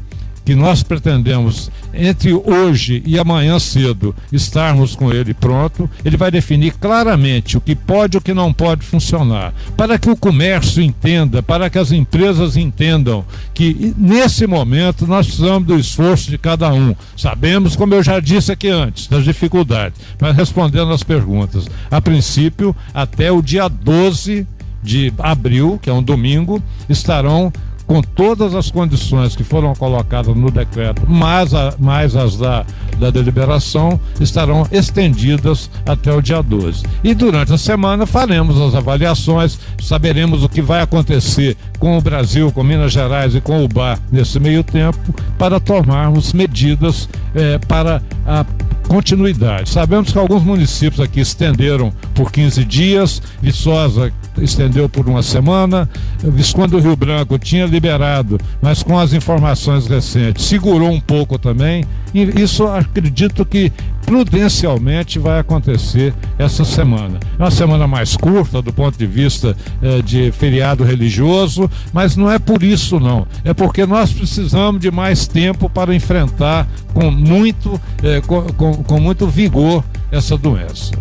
que 0.50 0.56
nós 0.56 0.82
pretendemos 0.82 1.70
entre 1.94 2.34
hoje 2.34 3.04
e 3.06 3.20
amanhã 3.20 3.60
cedo 3.60 4.16
estarmos 4.32 4.96
com 4.96 5.14
ele 5.14 5.32
pronto, 5.32 5.88
ele 6.04 6.18
vai 6.18 6.32
definir 6.32 6.74
claramente 6.74 7.56
o 7.56 7.62
que 7.62 7.76
pode 7.76 8.16
e 8.16 8.18
o 8.18 8.22
que 8.22 8.34
não 8.34 8.52
pode 8.52 8.84
funcionar, 8.84 9.54
para 9.78 10.00
que 10.00 10.10
o 10.10 10.18
comércio 10.18 10.82
entenda, 10.82 11.44
para 11.44 11.70
que 11.70 11.78
as 11.78 11.92
empresas 11.92 12.58
entendam 12.58 13.24
que 13.54 13.94
nesse 13.96 14.48
momento 14.48 15.06
nós 15.06 15.28
precisamos 15.28 15.68
do 15.68 15.78
esforço 15.78 16.32
de 16.32 16.40
cada 16.40 16.74
um. 16.74 16.96
Sabemos, 17.16 17.76
como 17.76 17.94
eu 17.94 18.02
já 18.02 18.20
disse 18.20 18.52
aqui 18.52 18.70
antes, 18.70 19.06
das 19.06 19.24
dificuldades, 19.24 20.02
mas 20.20 20.36
respondendo 20.36 20.92
às 20.92 21.04
perguntas, 21.04 21.68
a 21.92 22.02
princípio, 22.02 22.76
até 22.92 23.32
o 23.32 23.40
dia 23.40 23.68
12 23.68 24.48
de 24.82 25.14
abril, 25.20 25.78
que 25.80 25.92
é 25.92 25.94
um 25.94 26.02
domingo, 26.02 26.60
estarão 26.90 27.54
com 27.90 28.04
todas 28.04 28.54
as 28.54 28.70
condições 28.70 29.36
que 29.36 29.44
foram 29.44 29.74
colocadas 29.74 30.36
no 30.36 30.52
decreto, 30.52 31.10
mais, 31.10 31.56
a, 31.56 31.74
mais 31.80 32.16
as 32.16 32.38
da, 32.38 32.64
da 33.00 33.10
deliberação, 33.10 34.00
estarão 34.22 34.64
estendidas 34.72 35.72
até 35.88 36.14
o 36.14 36.22
dia 36.22 36.44
12. 36.44 36.84
E 37.04 37.16
durante 37.16 37.52
a 37.52 37.58
semana 37.58 38.06
faremos 38.06 38.62
as 38.62 38.76
avaliações, 38.76 39.60
saberemos 39.82 40.44
o 40.44 40.50
que 40.50 40.62
vai 40.62 40.84
acontecer 40.84 41.58
com 41.80 41.98
o 41.98 42.02
Brasil, 42.02 42.52
com 42.52 42.64
Minas 42.64 42.92
Gerais 42.92 43.34
e 43.34 43.42
com 43.42 43.66
o 43.66 43.68
BAR 43.68 44.00
nesse 44.12 44.40
meio 44.40 44.64
tempo, 44.64 45.00
para 45.40 45.60
tomarmos 45.60 46.32
medidas 46.32 47.10
eh, 47.34 47.58
para 47.68 48.04
a 48.30 48.46
continuidade. 48.88 49.70
Sabemos 49.70 50.12
que 50.12 50.18
alguns 50.18 50.44
municípios 50.44 51.00
aqui 51.00 51.20
estenderam 51.20 51.92
por 52.14 52.32
15 52.32 52.64
dias, 52.64 53.22
Viçosa 53.42 54.14
estendeu 54.38 54.88
por 54.88 55.08
uma 55.08 55.24
semana. 55.24 55.90
Visconde 56.20 56.80
Rio 56.80 56.96
Branco 56.96 57.38
tinha 57.40 57.66
liberado, 57.66 58.40
mas 58.62 58.84
com 58.84 58.98
as 58.98 59.14
informações 59.14 59.88
recentes, 59.88 60.46
segurou 60.46 60.90
um 60.90 61.00
pouco 61.00 61.38
também. 61.38 61.84
E 62.14 62.42
isso 62.42 62.66
acredito 62.68 63.46
que 63.46 63.72
prudencialmente 64.06 65.20
vai 65.20 65.40
acontecer 65.40 66.14
essa 66.38 66.66
semana. 66.66 67.20
É 67.38 67.44
uma 67.44 67.52
semana 67.52 67.86
mais 67.86 68.18
curta 68.18 68.62
do 68.62 68.74
ponto 68.74 68.98
de 68.98 69.06
vista 69.06 69.56
eh, 69.82 70.02
de 70.02 70.32
feriado 70.32 70.84
religioso, 70.84 71.70
mas 71.94 72.16
não 72.16 72.32
é 72.32 72.40
por 72.40 72.64
isso 72.64 73.00
não. 73.00 73.28
É 73.44 73.54
porque 73.54 73.86
nós 73.86 74.12
precisamos 74.12 74.82
de 74.82 74.90
mais 74.90 75.28
tempo 75.28 75.70
para 75.70 75.94
enfrentar 75.94 76.68
com 76.94 77.12
muito, 77.12 77.80
eh, 78.02 78.19
com, 78.22 78.42
com, 78.54 78.84
com 78.84 79.00
muito 79.00 79.28
vigor 79.28 79.84
essa 80.12 80.38
doença. 80.38 80.92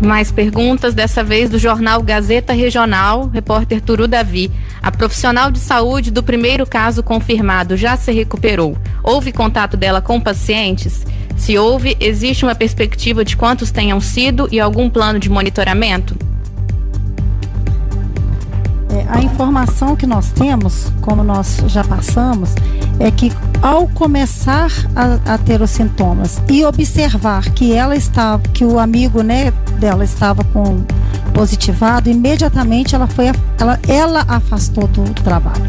Mais 0.00 0.30
perguntas, 0.30 0.94
dessa 0.94 1.24
vez 1.24 1.48
do 1.48 1.58
jornal 1.58 2.02
Gazeta 2.02 2.52
Regional, 2.52 3.28
repórter 3.28 3.80
Turu 3.80 4.06
Davi. 4.06 4.50
A 4.82 4.92
profissional 4.92 5.50
de 5.50 5.58
saúde 5.58 6.10
do 6.10 6.22
primeiro 6.22 6.66
caso 6.66 7.02
confirmado 7.02 7.76
já 7.76 7.96
se 7.96 8.12
recuperou. 8.12 8.76
Houve 9.02 9.32
contato 9.32 9.76
dela 9.76 10.02
com 10.02 10.20
pacientes? 10.20 11.06
Se 11.36 11.56
houve, 11.56 11.96
existe 11.98 12.44
uma 12.44 12.54
perspectiva 12.54 13.24
de 13.24 13.36
quantos 13.36 13.70
tenham 13.70 14.00
sido 14.00 14.48
e 14.52 14.60
algum 14.60 14.90
plano 14.90 15.18
de 15.18 15.30
monitoramento? 15.30 16.16
É, 18.96 19.04
a 19.08 19.20
informação 19.20 19.94
que 19.94 20.06
nós 20.06 20.30
temos, 20.30 20.90
como 21.02 21.22
nós 21.22 21.58
já 21.66 21.84
passamos, 21.84 22.54
é 22.98 23.10
que 23.10 23.30
ao 23.60 23.86
começar 23.88 24.70
a, 24.94 25.34
a, 25.34 25.38
ter 25.38 25.60
os 25.60 25.70
sintomas 25.70 26.40
e 26.48 26.64
observar 26.64 27.50
que 27.50 27.74
ela 27.74 27.94
estava, 27.94 28.42
que 28.54 28.64
o 28.64 28.78
amigo 28.78 29.22
né, 29.22 29.50
dela 29.78 30.02
estava 30.02 30.42
com 30.44 30.82
positivado, 31.34 32.08
imediatamente 32.08 32.94
ela 32.94 33.06
foi 33.06 33.26
ela, 33.58 33.78
ela 33.86 34.24
afastou 34.26 34.88
do, 34.88 35.02
trabalho. 35.22 35.62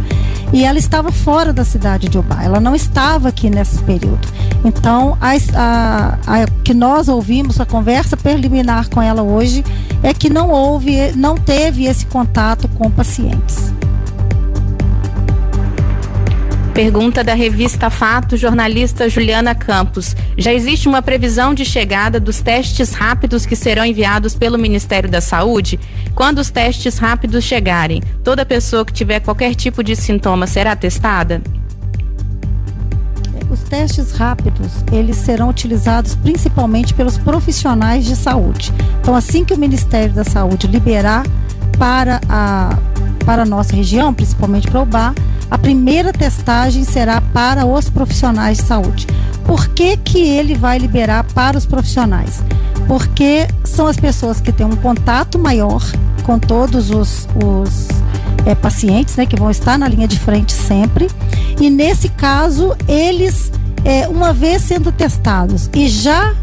E 0.54 0.64
ela 0.64 0.80
estava 0.80 1.12
fora 1.12 1.52
da 1.52 1.66
cidade 1.66 2.08
de 2.08 2.18
Ubá, 2.18 2.42
ela 2.42 2.60
não 2.60 2.74
estava 2.74 3.30
aqui 3.30 3.50
nesse 3.50 3.80
período. 3.84 4.28
Então, 4.64 5.18
a, 5.20 5.32
a, 5.56 6.14
a, 6.26 6.48
que 6.64 6.74
nós 6.74 7.08
ouvimos, 7.08 7.60
a 7.60 7.66
conversa 7.66 8.16
preliminar 8.16 8.90
com 8.90 9.02
ela 9.02 9.22
hoje, 9.22 9.64
é 10.02 10.14
que 10.14 10.30
não 10.30 10.50
houve, 10.50 11.12
não 11.14 11.36
teve 11.36 11.86
esse 11.86 12.06
contato 12.06 12.68
com 12.70 12.90
pacientes. 12.90 13.74
Pergunta 16.78 17.24
da 17.24 17.34
revista 17.34 17.90
Fato, 17.90 18.38
jornalista 18.38 19.10
Juliana 19.10 19.56
Campos. 19.56 20.16
Já 20.38 20.54
existe 20.54 20.88
uma 20.88 21.02
previsão 21.02 21.52
de 21.52 21.66
chegada 21.66 22.20
dos 22.20 22.40
testes 22.40 22.94
rápidos 22.94 23.48
que 23.48 23.56
serão 23.56 23.84
enviados 23.84 24.36
pelo 24.36 24.60
Ministério 24.60 25.10
da 25.10 25.20
Saúde? 25.20 25.80
Quando 26.14 26.38
os 26.38 26.52
testes 26.52 27.00
rápidos 27.00 27.44
chegarem, 27.44 28.04
toda 28.24 28.46
pessoa 28.46 28.86
que 28.86 28.94
tiver 28.94 29.22
qualquer 29.22 29.56
tipo 29.56 29.84
de 29.84 29.96
sintoma 29.96 30.46
será 30.46 30.76
testada? 30.76 31.42
Os 33.50 33.64
testes 33.64 34.12
rápidos, 34.12 34.68
eles 34.92 35.16
serão 35.16 35.50
utilizados 35.50 36.14
principalmente 36.14 36.94
pelos 36.94 37.18
profissionais 37.18 38.06
de 38.06 38.16
saúde. 38.16 38.72
Então, 39.02 39.16
assim 39.16 39.44
que 39.44 39.54
o 39.56 39.58
Ministério 39.58 40.14
da 40.14 40.24
Saúde 40.24 40.68
liberar 40.68 41.24
para 41.78 42.22
a, 42.30 42.78
para 43.26 43.44
a 43.44 43.46
nossa 43.46 43.76
região, 43.76 44.14
principalmente 44.14 44.68
para 44.68 44.82
o 44.82 44.86
BAR, 44.86 45.14
a 45.50 45.58
primeira 45.58 46.12
testagem 46.12 46.84
será 46.84 47.22
para 47.22 47.66
os 47.66 47.90
profissionais 47.90 48.58
de 48.58 48.64
saúde. 48.64 49.08
Por 49.46 49.70
que, 49.70 49.96
que 49.98 50.20
ele 50.20 50.56
vai 50.56 50.78
liberar 50.78 51.24
para 51.24 51.58
os 51.58 51.66
profissionais? 51.66 52.44
Porque 52.88 53.48
são 53.64 53.88
as 53.88 53.98
pessoas 53.98 54.42
que 54.42 54.52
têm 54.52 54.66
um 54.66 54.76
contato 54.76 55.40
maior 55.40 55.82
com 56.24 56.38
todos 56.38 56.90
os, 56.90 57.28
os 57.44 57.88
é, 58.46 58.54
pacientes, 58.54 59.16
né, 59.16 59.26
que 59.26 59.38
vão 59.38 59.50
estar 59.50 59.78
na 59.78 59.88
linha 59.88 60.08
de 60.08 60.20
frente 60.20 60.52
sempre. 60.52 61.10
E 61.60 61.70
nesse 61.70 62.10
caso, 62.10 62.76
eles, 62.88 63.52
é, 63.86 64.08
uma 64.08 64.34
vez 64.34 64.62
sendo 64.62 64.92
testados 64.92 65.70
e 65.74 65.88
já 65.88 66.36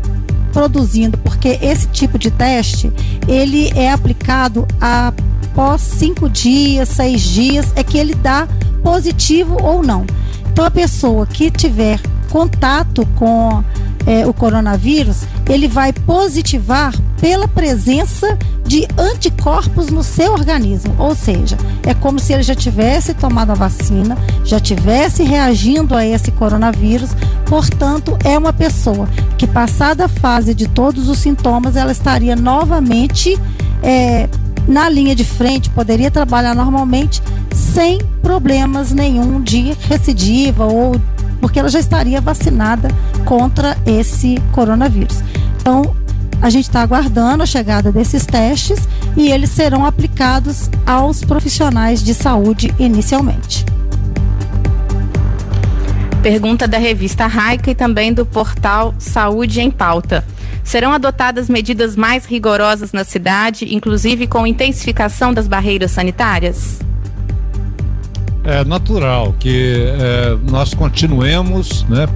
produzindo, 0.55 1.19
porque 1.19 1.59
esse 1.61 1.89
tipo 1.89 2.17
de 2.17 2.31
teste 2.31 2.91
ele 3.27 3.71
é 3.75 3.91
aplicado 3.91 4.67
após 4.81 5.83
cinco 5.83 6.31
dias, 6.31 6.89
seis 6.89 7.21
dias, 7.21 7.73
é 7.75 7.83
que 7.83 7.99
ele 7.99 8.15
dá 8.15 8.47
positivo 8.83 9.57
ou 9.61 9.83
não. 9.83 10.07
Então, 10.53 10.65
a 10.65 10.71
pessoa 10.71 11.27
que 11.27 11.51
tiver 11.51 12.01
contato 12.31 13.05
com 13.17 13.65
é, 14.07 14.27
o 14.27 14.33
coronavírus, 14.33 15.23
ele 15.49 15.69
vai 15.69 15.93
positivar 15.93 16.93
pela 17.21 17.49
presença 17.49 18.39
de 18.67 18.87
anticorpos 18.99 19.89
no 19.89 20.03
seu 20.03 20.33
organismo. 20.33 20.95
Ou 20.99 21.15
seja, 21.15 21.57
é 21.83 21.95
como 21.95 22.19
se 22.19 22.33
ele 22.33 22.43
já 22.43 22.55
tivesse 22.55 23.15
tomado 23.15 23.51
a 23.51 23.55
vacina, 23.55 24.17
já 24.45 24.61
tivesse 24.61 25.23
reagindo 25.23 25.95
a 25.95 26.05
esse 26.05 26.31
coronavírus. 26.31 27.11
Portanto, 27.47 28.17
é 28.25 28.37
uma 28.37 28.53
pessoa 28.53 29.09
que, 29.39 29.47
passada 29.47 30.07
a 30.07 30.09
fase 30.09 30.55
de 30.55 30.69
todos 30.69 31.09
os 31.09 31.19
sintomas, 31.19 31.77
ela 31.77 31.93
estaria 31.93 32.37
novamente. 32.37 33.39
É, 33.83 34.29
na 34.67 34.89
linha 34.89 35.15
de 35.15 35.25
frente, 35.25 35.69
poderia 35.69 36.11
trabalhar 36.11 36.55
normalmente 36.55 37.23
sem 37.55 37.99
problemas 38.23 38.93
nenhum 38.93 39.43
de 39.43 39.77
recidiva 39.89 40.65
ou 40.65 40.97
porque 41.45 41.59
ela 41.59 41.69
já 41.69 41.79
estaria 41.79 42.23
vacinada 42.23 42.89
contra 43.27 43.77
esse 43.85 44.37
coronavírus. 44.51 45.23
Então, 45.61 45.95
a 46.41 46.49
gente 46.49 46.65
está 46.65 46.81
aguardando 46.81 47.43
a 47.43 47.47
chegada 47.47 47.93
desses 47.93 48.25
testes 48.25 48.89
e 49.15 49.31
eles 49.31 49.51
serão 49.51 49.85
aplicados 49.85 50.71
aos 50.87 51.23
profissionais 51.23 52.03
de 52.03 52.15
saúde 52.15 52.75
inicialmente. 52.79 53.67
Pergunta 56.23 56.67
da 56.67 56.79
revista 56.79 57.27
Raica 57.27 57.71
e 57.71 57.75
também 57.75 58.11
do 58.11 58.25
portal 58.25 58.95
Saúde 58.99 59.61
em 59.61 59.71
Pauta. 59.71 60.25
Serão 60.65 60.95
adotadas 60.95 61.51
medidas 61.51 61.95
mais 61.95 62.25
rigorosas 62.25 62.91
na 62.91 63.05
cidade, 63.05 63.75
inclusive 63.75 64.27
com 64.27 64.47
intensificação 64.47 65.35
das 65.35 65.47
barreiras 65.47 65.91
sanitárias? 65.91 66.81
É 68.45 68.65
natural 68.65 69.35
que 69.39 69.87
é, 69.87 70.37
nós 70.51 70.75
continuemos, 70.75 71.85
né, 71.89 72.07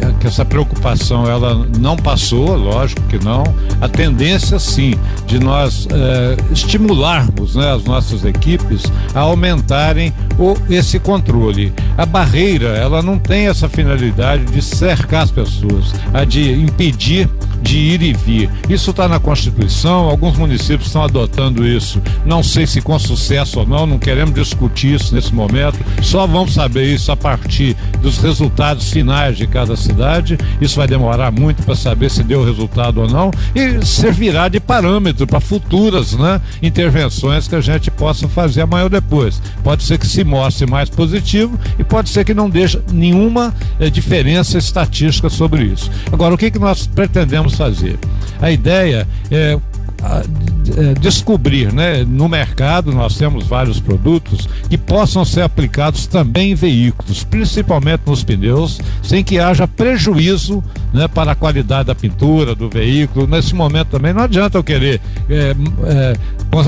é, 0.00 0.12
que 0.20 0.26
essa 0.26 0.44
preocupação 0.44 1.24
ela 1.26 1.66
não 1.78 1.96
passou, 1.96 2.56
lógico 2.56 3.02
que 3.02 3.22
não. 3.24 3.42
A 3.80 3.88
tendência 3.88 4.58
sim 4.58 4.94
de 5.26 5.38
nós 5.38 5.88
é, 5.90 6.36
estimularmos 6.52 7.56
né, 7.56 7.72
as 7.72 7.84
nossas 7.84 8.24
equipes 8.24 8.82
a 9.14 9.20
aumentarem 9.20 10.12
o, 10.38 10.56
esse 10.72 10.98
controle. 10.98 11.72
A 11.96 12.06
barreira 12.06 12.68
ela 12.68 13.02
não 13.02 13.18
tem 13.18 13.48
essa 13.48 13.68
finalidade 13.68 14.44
de 14.46 14.62
cercar 14.62 15.22
as 15.22 15.30
pessoas, 15.30 15.92
a 16.12 16.24
de 16.24 16.52
impedir 16.52 17.28
de 17.62 17.78
ir 17.78 18.02
e 18.02 18.12
vir. 18.12 18.50
Isso 18.68 18.90
está 18.90 19.08
na 19.08 19.18
Constituição, 19.18 20.08
alguns 20.08 20.36
municípios 20.36 20.86
estão 20.86 21.02
adotando 21.02 21.66
isso. 21.66 22.00
Não 22.24 22.42
sei 22.42 22.66
se 22.66 22.80
com 22.80 22.98
sucesso 22.98 23.60
ou 23.60 23.66
não, 23.66 23.86
não 23.86 23.98
queremos 23.98 24.34
discutir 24.34 24.94
isso 24.94 25.14
nesse 25.14 25.34
momento, 25.34 25.78
só 26.02 26.26
vamos 26.26 26.54
saber 26.54 26.92
isso 26.92 27.10
a 27.12 27.16
partir 27.16 27.76
dos 28.00 28.18
resultados 28.18 28.90
finais 28.90 29.36
de 29.36 29.46
cada 29.46 29.76
cidade. 29.76 30.38
Isso 30.60 30.76
vai 30.76 30.86
demorar 30.86 31.30
muito 31.30 31.62
para 31.62 31.74
saber 31.74 32.10
se 32.10 32.22
deu 32.22 32.44
resultado 32.44 33.00
ou 33.00 33.08
não 33.08 33.30
e 33.54 33.84
servirá 33.84 34.48
de 34.48 34.60
parâmetro 34.60 35.26
para 35.26 35.40
futuras 35.40 36.12
né, 36.14 36.40
intervenções 36.62 37.48
que 37.48 37.54
a 37.54 37.60
gente 37.60 37.90
possa 37.90 38.28
fazer 38.28 38.62
amanhã 38.62 38.84
ou 38.84 38.90
depois. 38.90 39.40
Pode 39.62 39.82
ser 39.82 39.98
que 39.98 40.06
se 40.06 40.24
mostre 40.24 40.66
mais 40.66 40.88
positivo 40.88 41.58
e 41.78 41.84
pode 41.84 42.08
ser 42.10 42.24
que 42.24 42.34
não 42.34 42.48
deixe 42.48 42.80
nenhuma 42.92 43.54
eh, 43.78 43.90
diferença 43.90 44.58
estatística 44.58 45.28
sobre 45.28 45.64
isso. 45.64 45.90
Agora, 46.12 46.34
o 46.34 46.38
que, 46.38 46.50
que 46.50 46.58
nós 46.58 46.86
pretendemos 46.86 47.47
fazer? 47.56 47.98
A 48.40 48.50
ideia 48.50 49.06
é 49.30 49.58
é, 50.00 50.94
descobrir, 50.94 51.72
né? 51.72 52.04
No 52.06 52.28
mercado 52.28 52.92
nós 52.92 53.16
temos 53.16 53.46
vários 53.46 53.80
produtos 53.80 54.48
que 54.68 54.78
possam 54.78 55.24
ser 55.24 55.42
aplicados 55.42 56.06
também 56.06 56.52
em 56.52 56.54
veículos, 56.54 57.24
principalmente 57.24 58.02
nos 58.06 58.22
pneus, 58.22 58.80
sem 59.02 59.24
que 59.24 59.38
haja 59.38 59.66
prejuízo, 59.66 60.62
né? 60.92 61.08
Para 61.08 61.32
a 61.32 61.34
qualidade 61.34 61.88
da 61.88 61.94
pintura 61.94 62.54
do 62.54 62.68
veículo. 62.68 63.26
Nesse 63.26 63.54
momento 63.54 63.88
também 63.88 64.12
não 64.12 64.22
adianta 64.22 64.56
eu 64.56 64.64
querer 64.64 65.00
é, 65.28 65.54
é, 65.84 66.16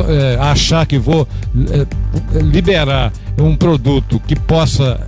é 0.09 0.39
achar 0.41 0.85
que 0.87 0.99
vou 0.99 1.29
é, 1.71 1.87
liberar 2.43 3.13
um 3.39 3.55
produto 3.55 4.21
que 4.27 4.35
possa 4.35 5.07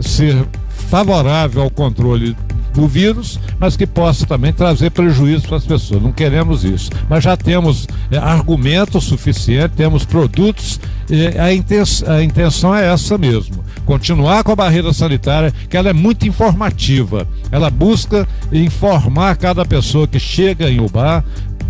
ser 0.00 0.36
favorável 0.88 1.62
ao 1.62 1.70
controle 1.70 2.34
do 2.72 2.86
vírus, 2.86 3.38
mas 3.58 3.76
que 3.76 3.86
possa 3.86 4.26
também 4.26 4.52
trazer 4.52 4.90
prejuízo 4.90 5.46
para 5.46 5.56
as 5.56 5.64
pessoas. 5.64 6.02
Não 6.02 6.12
queremos 6.12 6.64
isso. 6.64 6.90
Mas 7.08 7.24
já 7.24 7.36
temos 7.36 7.86
é, 8.10 8.18
argumentos 8.18 9.04
suficientes, 9.04 9.76
temos 9.76 10.04
produtos, 10.04 10.80
a, 11.38 11.52
intenção, 11.52 12.14
a 12.14 12.22
intenção 12.22 12.74
é 12.74 12.92
essa 12.92 13.18
mesmo. 13.18 13.62
Continuar 13.84 14.44
com 14.44 14.52
a 14.52 14.56
barreira 14.56 14.92
sanitária, 14.92 15.52
que 15.68 15.76
ela 15.76 15.90
é 15.90 15.92
muito 15.92 16.26
informativa. 16.26 17.26
Ela 17.50 17.68
busca 17.68 18.26
informar 18.52 19.36
cada 19.36 19.64
pessoa 19.64 20.06
que 20.06 20.18
chega 20.18 20.70
em 20.70 20.80
Ubar 20.80 21.24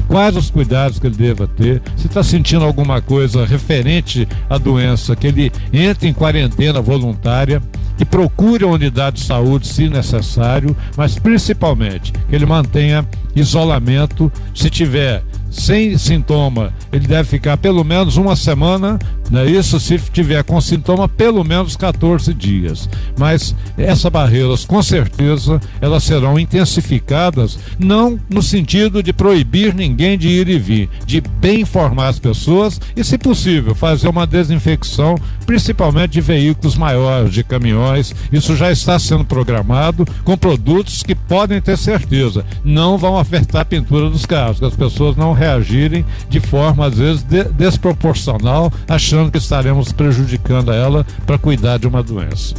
quais 0.08 0.36
os 0.36 0.50
cuidados 0.50 0.98
que 0.98 1.06
ele 1.06 1.16
deva 1.16 1.46
ter, 1.46 1.82
se 1.96 2.06
está 2.06 2.22
sentindo 2.22 2.64
alguma 2.64 3.00
coisa 3.00 3.44
referente 3.44 4.28
à 4.48 4.58
doença, 4.58 5.16
que 5.16 5.26
ele 5.26 5.52
entre 5.72 6.08
em 6.08 6.12
quarentena 6.12 6.80
voluntária 6.80 7.62
que 7.96 8.04
procure 8.04 8.64
a 8.64 8.68
unidade 8.68 9.20
de 9.20 9.26
saúde 9.26 9.66
se 9.66 9.88
necessário, 9.88 10.76
mas 10.96 11.18
principalmente 11.18 12.12
que 12.28 12.34
ele 12.34 12.46
mantenha 12.46 13.06
isolamento. 13.34 14.30
Se 14.54 14.68
tiver 14.68 15.22
sem 15.52 15.98
sintoma, 15.98 16.72
ele 16.90 17.06
deve 17.06 17.28
ficar 17.28 17.58
pelo 17.58 17.84
menos 17.84 18.16
uma 18.16 18.34
semana, 18.34 18.98
né? 19.30 19.46
isso 19.46 19.78
se 19.78 19.98
tiver 19.98 20.42
com 20.42 20.58
sintoma, 20.60 21.06
pelo 21.06 21.44
menos 21.44 21.76
14 21.76 22.32
dias. 22.32 22.88
Mas 23.18 23.54
essas 23.76 24.10
barreiras, 24.10 24.64
com 24.64 24.82
certeza, 24.82 25.60
elas 25.80 26.04
serão 26.04 26.38
intensificadas, 26.38 27.58
não 27.78 28.18
no 28.30 28.42
sentido 28.42 29.02
de 29.02 29.12
proibir 29.12 29.74
ninguém 29.74 30.16
de 30.16 30.28
ir 30.28 30.48
e 30.48 30.58
vir, 30.58 30.88
de 31.04 31.20
bem 31.20 31.60
informar 31.60 32.08
as 32.08 32.18
pessoas 32.18 32.80
e, 32.96 33.04
se 33.04 33.18
possível, 33.18 33.74
fazer 33.74 34.08
uma 34.08 34.26
desinfecção, 34.26 35.16
principalmente 35.44 36.12
de 36.12 36.20
veículos 36.22 36.76
maiores, 36.76 37.32
de 37.32 37.44
caminhões. 37.44 38.14
Isso 38.32 38.56
já 38.56 38.72
está 38.72 38.98
sendo 38.98 39.24
programado 39.24 40.06
com 40.24 40.36
produtos 40.36 41.02
que 41.02 41.14
podem 41.14 41.60
ter 41.60 41.76
certeza, 41.76 42.44
não 42.64 42.96
vão 42.96 43.18
afetar 43.18 43.62
a 43.62 43.64
pintura 43.64 44.08
dos 44.08 44.24
carros, 44.24 44.58
que 44.58 44.64
as 44.64 44.74
pessoas 44.74 45.14
não 45.14 45.41
reagirem 45.42 46.04
de 46.28 46.40
forma, 46.40 46.86
às 46.86 46.96
vezes, 46.96 47.22
de, 47.22 47.44
desproporcional, 47.44 48.72
achando 48.88 49.30
que 49.30 49.38
estaremos 49.38 49.92
prejudicando 49.92 50.72
ela 50.72 51.04
para 51.26 51.38
cuidar 51.38 51.78
de 51.78 51.86
uma 51.86 52.02
doença. 52.02 52.54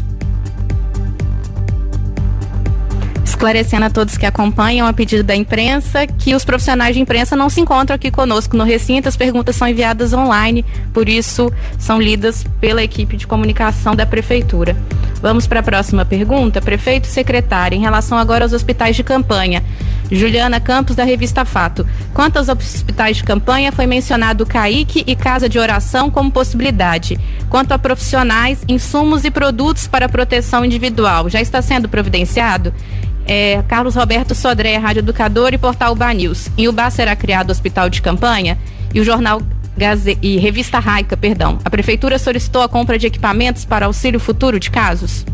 Esclarecendo 3.33 3.85
a 3.85 3.89
todos 3.89 4.15
que 4.15 4.25
acompanham 4.25 4.87
a 4.87 4.93
pedido 4.93 5.23
da 5.23 5.35
imprensa 5.35 6.05
que 6.05 6.35
os 6.35 6.45
profissionais 6.45 6.95
de 6.95 7.01
imprensa 7.01 7.35
não 7.35 7.49
se 7.49 7.59
encontram 7.59 7.95
aqui 7.95 8.11
conosco 8.11 8.55
no 8.55 8.63
recinto, 8.63 9.09
as 9.09 9.17
perguntas 9.17 9.55
são 9.55 9.67
enviadas 9.67 10.13
online, 10.13 10.63
por 10.93 11.09
isso 11.09 11.51
são 11.79 11.99
lidas 11.99 12.45
pela 12.61 12.83
equipe 12.83 13.17
de 13.17 13.25
comunicação 13.25 13.95
da 13.95 14.05
prefeitura. 14.05 14.77
Vamos 15.21 15.47
para 15.47 15.61
a 15.61 15.63
próxima 15.63 16.05
pergunta. 16.05 16.61
Prefeito 16.61 17.07
secretário, 17.07 17.77
em 17.77 17.81
relação 17.81 18.17
agora 18.17 18.43
aos 18.43 18.53
hospitais 18.53 18.95
de 18.95 19.03
campanha. 19.03 19.63
Juliana 20.11 20.59
Campos, 20.59 20.97
da 20.97 21.03
revista 21.03 21.45
Fato. 21.45 21.87
Quanto 22.13 22.37
aos 22.37 22.49
hospitais 22.49 23.17
de 23.17 23.23
campanha, 23.23 23.71
foi 23.71 23.87
mencionado 23.87 24.45
CAIC 24.45 25.03
e 25.07 25.15
Casa 25.15 25.47
de 25.47 25.57
Oração 25.57 26.11
como 26.11 26.29
possibilidade. 26.29 27.17
Quanto 27.49 27.71
a 27.71 27.79
profissionais, 27.79 28.63
insumos 28.67 29.23
e 29.23 29.31
produtos 29.31 29.87
para 29.87 30.09
proteção 30.09 30.63
individual, 30.63 31.29
já 31.29 31.41
está 31.41 31.61
sendo 31.61 31.87
providenciado? 31.87 32.73
É, 33.25 33.63
Carlos 33.67 33.95
Roberto 33.95 34.35
Sodré, 34.35 34.77
Rádio 34.77 34.99
Educador 34.99 35.53
e 35.53 35.57
Portal 35.57 35.93
Uba 35.93 36.13
News. 36.13 36.49
Em 36.57 36.67
Ubá 36.67 36.89
será 36.89 37.15
criado 37.15 37.51
hospital 37.51 37.89
de 37.89 38.01
campanha 38.01 38.57
e 38.93 38.99
o 38.99 39.03
jornal 39.03 39.41
Gaze 39.75 40.17
e 40.21 40.37
Revista 40.37 40.79
Raica, 40.79 41.17
perdão. 41.17 41.57
A 41.65 41.69
prefeitura 41.69 42.19
solicitou 42.19 42.61
a 42.61 42.69
compra 42.69 42.97
de 42.97 43.07
equipamentos 43.07 43.65
para 43.65 43.87
auxílio 43.87 44.19
futuro 44.19 44.59
de 44.59 44.69
casos? 44.69 45.25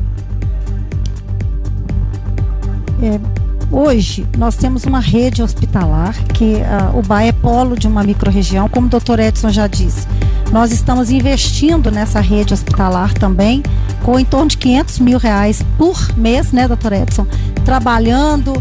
É, 3.01 3.48
hoje 3.71 4.25
nós 4.37 4.55
temos 4.55 4.83
uma 4.83 4.99
rede 4.99 5.41
hospitalar 5.41 6.13
que 6.33 6.55
uh, 6.55 6.97
o 6.97 7.01
BA 7.01 7.23
é 7.23 7.31
polo 7.31 7.77
de 7.77 7.87
uma 7.87 8.03
microrregião, 8.03 8.67
como 8.69 8.87
o 8.87 8.89
doutor 8.89 9.19
Edson 9.19 9.49
já 9.49 9.67
disse. 9.67 10.07
Nós 10.51 10.71
estamos 10.71 11.11
investindo 11.11 11.91
nessa 11.91 12.19
rede 12.19 12.53
hospitalar 12.53 13.13
também, 13.13 13.61
com 14.03 14.19
em 14.19 14.25
torno 14.25 14.47
de 14.47 14.57
500 14.57 14.99
mil 14.99 15.19
reais 15.19 15.63
por 15.77 16.17
mês, 16.17 16.51
né, 16.51 16.67
doutor 16.67 16.93
Edson? 16.93 17.27
Trabalhando, 17.63 18.53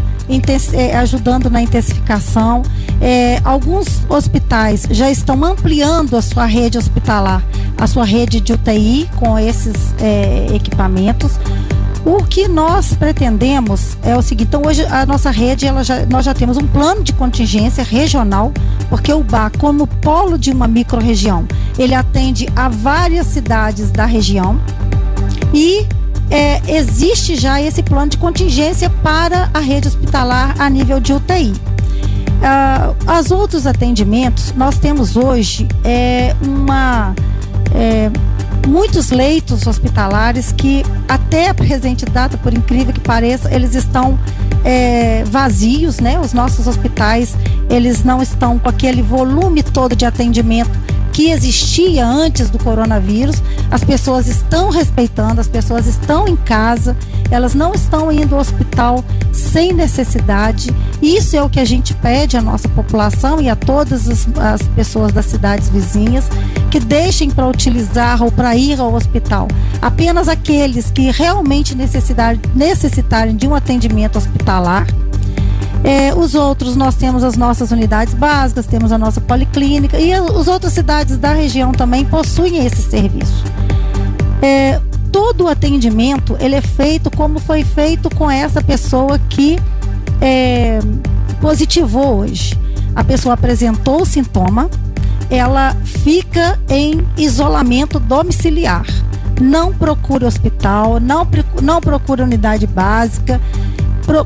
eh, 0.73 0.95
ajudando 0.95 1.49
na 1.49 1.61
intensificação. 1.61 2.61
É, 3.01 3.41
alguns 3.43 4.01
hospitais 4.07 4.85
já 4.91 5.09
estão 5.09 5.43
ampliando 5.43 6.15
a 6.15 6.21
sua 6.21 6.45
rede 6.45 6.77
hospitalar, 6.77 7.43
a 7.77 7.87
sua 7.87 8.05
rede 8.05 8.39
de 8.39 8.53
UTI 8.53 9.09
com 9.15 9.39
esses 9.39 9.95
é, 9.99 10.47
equipamentos. 10.53 11.39
O 12.05 12.23
que 12.23 12.47
nós 12.47 12.93
pretendemos 12.93 13.97
é 14.03 14.15
o 14.15 14.21
seguinte, 14.21 14.47
então 14.47 14.61
hoje 14.65 14.85
a 14.85 15.05
nossa 15.05 15.29
rede, 15.29 15.65
ela 15.65 15.83
já, 15.83 16.05
nós 16.05 16.25
já 16.25 16.33
temos 16.33 16.57
um 16.57 16.65
plano 16.65 17.03
de 17.03 17.13
contingência 17.13 17.83
regional, 17.83 18.53
porque 18.89 19.11
o 19.11 19.23
BA, 19.23 19.51
como 19.57 19.85
polo 19.85 20.37
de 20.37 20.51
uma 20.51 20.67
microrregião, 20.67 21.45
ele 21.77 21.93
atende 21.93 22.47
a 22.55 22.69
várias 22.69 23.27
cidades 23.27 23.91
da 23.91 24.05
região 24.05 24.59
e 25.53 25.85
é, 26.31 26.61
existe 26.67 27.35
já 27.35 27.61
esse 27.61 27.81
plano 27.83 28.11
de 28.11 28.17
contingência 28.17 28.89
para 28.89 29.49
a 29.53 29.59
rede 29.59 29.87
hospitalar 29.87 30.55
a 30.59 30.69
nível 30.69 30.99
de 30.99 31.13
UTI. 31.13 31.53
Ah, 32.41 32.93
os 33.19 33.31
outros 33.31 33.67
atendimentos, 33.67 34.53
nós 34.55 34.77
temos 34.77 35.17
hoje 35.17 35.67
é, 35.83 36.35
uma 36.41 37.13
é, 37.75 38.09
muitos 38.67 39.09
leitos 39.09 39.65
hospitalares 39.67 40.51
que 40.51 40.83
até 41.07 41.49
a 41.49 41.53
presente 41.53 42.05
data, 42.05 42.37
por 42.37 42.53
incrível 42.53 42.93
que 42.93 42.99
pareça, 42.99 43.53
eles 43.53 43.75
estão 43.75 44.19
é, 44.63 45.23
vazios, 45.25 45.99
né? 45.99 46.19
Os 46.19 46.33
nossos 46.33 46.67
hospitais, 46.67 47.35
eles 47.69 48.03
não 48.03 48.21
estão 48.21 48.59
com 48.59 48.69
aquele 48.69 49.01
volume 49.01 49.63
todo 49.63 49.95
de 49.95 50.05
atendimento 50.05 50.71
que 51.19 51.31
existia 51.31 52.07
antes 52.07 52.49
do 52.49 52.57
coronavírus. 52.57 53.43
As 53.69 53.83
pessoas 53.83 54.25
estão 54.25 54.69
respeitando, 54.69 55.41
as 55.41 55.49
pessoas 55.49 55.85
estão 55.85 56.25
em 56.25 56.37
casa, 56.37 56.95
elas 57.29 57.53
não 57.53 57.73
estão 57.73 58.09
indo 58.09 58.35
ao 58.35 58.39
hospital 58.39 59.03
sem 59.33 59.73
necessidade. 59.73 60.73
Isso 61.01 61.35
é 61.35 61.43
o 61.43 61.49
que 61.49 61.59
a 61.59 61.65
gente 61.65 61.93
pede 61.95 62.37
à 62.37 62.41
nossa 62.41 62.69
população 62.69 63.41
e 63.41 63.49
a 63.49 63.55
todas 63.57 64.07
as, 64.07 64.25
as 64.37 64.61
pessoas 64.69 65.11
das 65.11 65.25
cidades 65.25 65.67
vizinhas 65.67 66.29
que 66.71 66.79
deixem 66.79 67.29
para 67.29 67.49
utilizar 67.49 68.23
ou 68.23 68.31
para 68.31 68.55
ir 68.55 68.79
ao 68.79 68.93
hospital 68.93 69.49
apenas 69.81 70.29
aqueles 70.29 70.91
que 70.91 71.11
realmente 71.11 71.75
necessitarem 71.75 73.35
de 73.35 73.47
um 73.47 73.55
atendimento 73.55 74.17
hospitalar 74.17 74.87
é, 75.83 76.13
os 76.13 76.35
outros, 76.35 76.75
nós 76.75 76.95
temos 76.95 77.23
as 77.23 77.37
nossas 77.37 77.71
unidades 77.71 78.13
básicas, 78.13 78.65
temos 78.65 78.91
a 78.91 78.97
nossa 78.97 79.21
policlínica 79.21 79.99
e 79.99 80.13
as 80.13 80.47
outras 80.47 80.73
cidades 80.73 81.17
da 81.17 81.33
região 81.33 81.71
também 81.71 82.03
possuem 82.05 82.65
esse 82.65 82.81
serviço. 82.81 83.43
É, 84.41 84.79
todo 85.11 85.45
o 85.45 85.47
atendimento 85.47 86.37
ele 86.39 86.55
é 86.55 86.61
feito 86.61 87.09
como 87.11 87.39
foi 87.39 87.63
feito 87.63 88.09
com 88.15 88.29
essa 88.29 88.61
pessoa 88.61 89.19
que 89.29 89.57
é, 90.21 90.79
positivou 91.41 92.19
hoje. 92.19 92.57
A 92.95 93.03
pessoa 93.03 93.33
apresentou 93.35 94.01
o 94.01 94.05
sintoma, 94.05 94.69
ela 95.29 95.75
fica 95.85 96.59
em 96.67 97.05
isolamento 97.17 97.99
domiciliar. 97.99 98.85
Não 99.39 99.73
procura 99.73 100.27
hospital, 100.27 100.99
não, 100.99 101.25
não 101.61 101.79
procura 101.79 102.23
unidade 102.25 102.67
básica, 102.67 103.39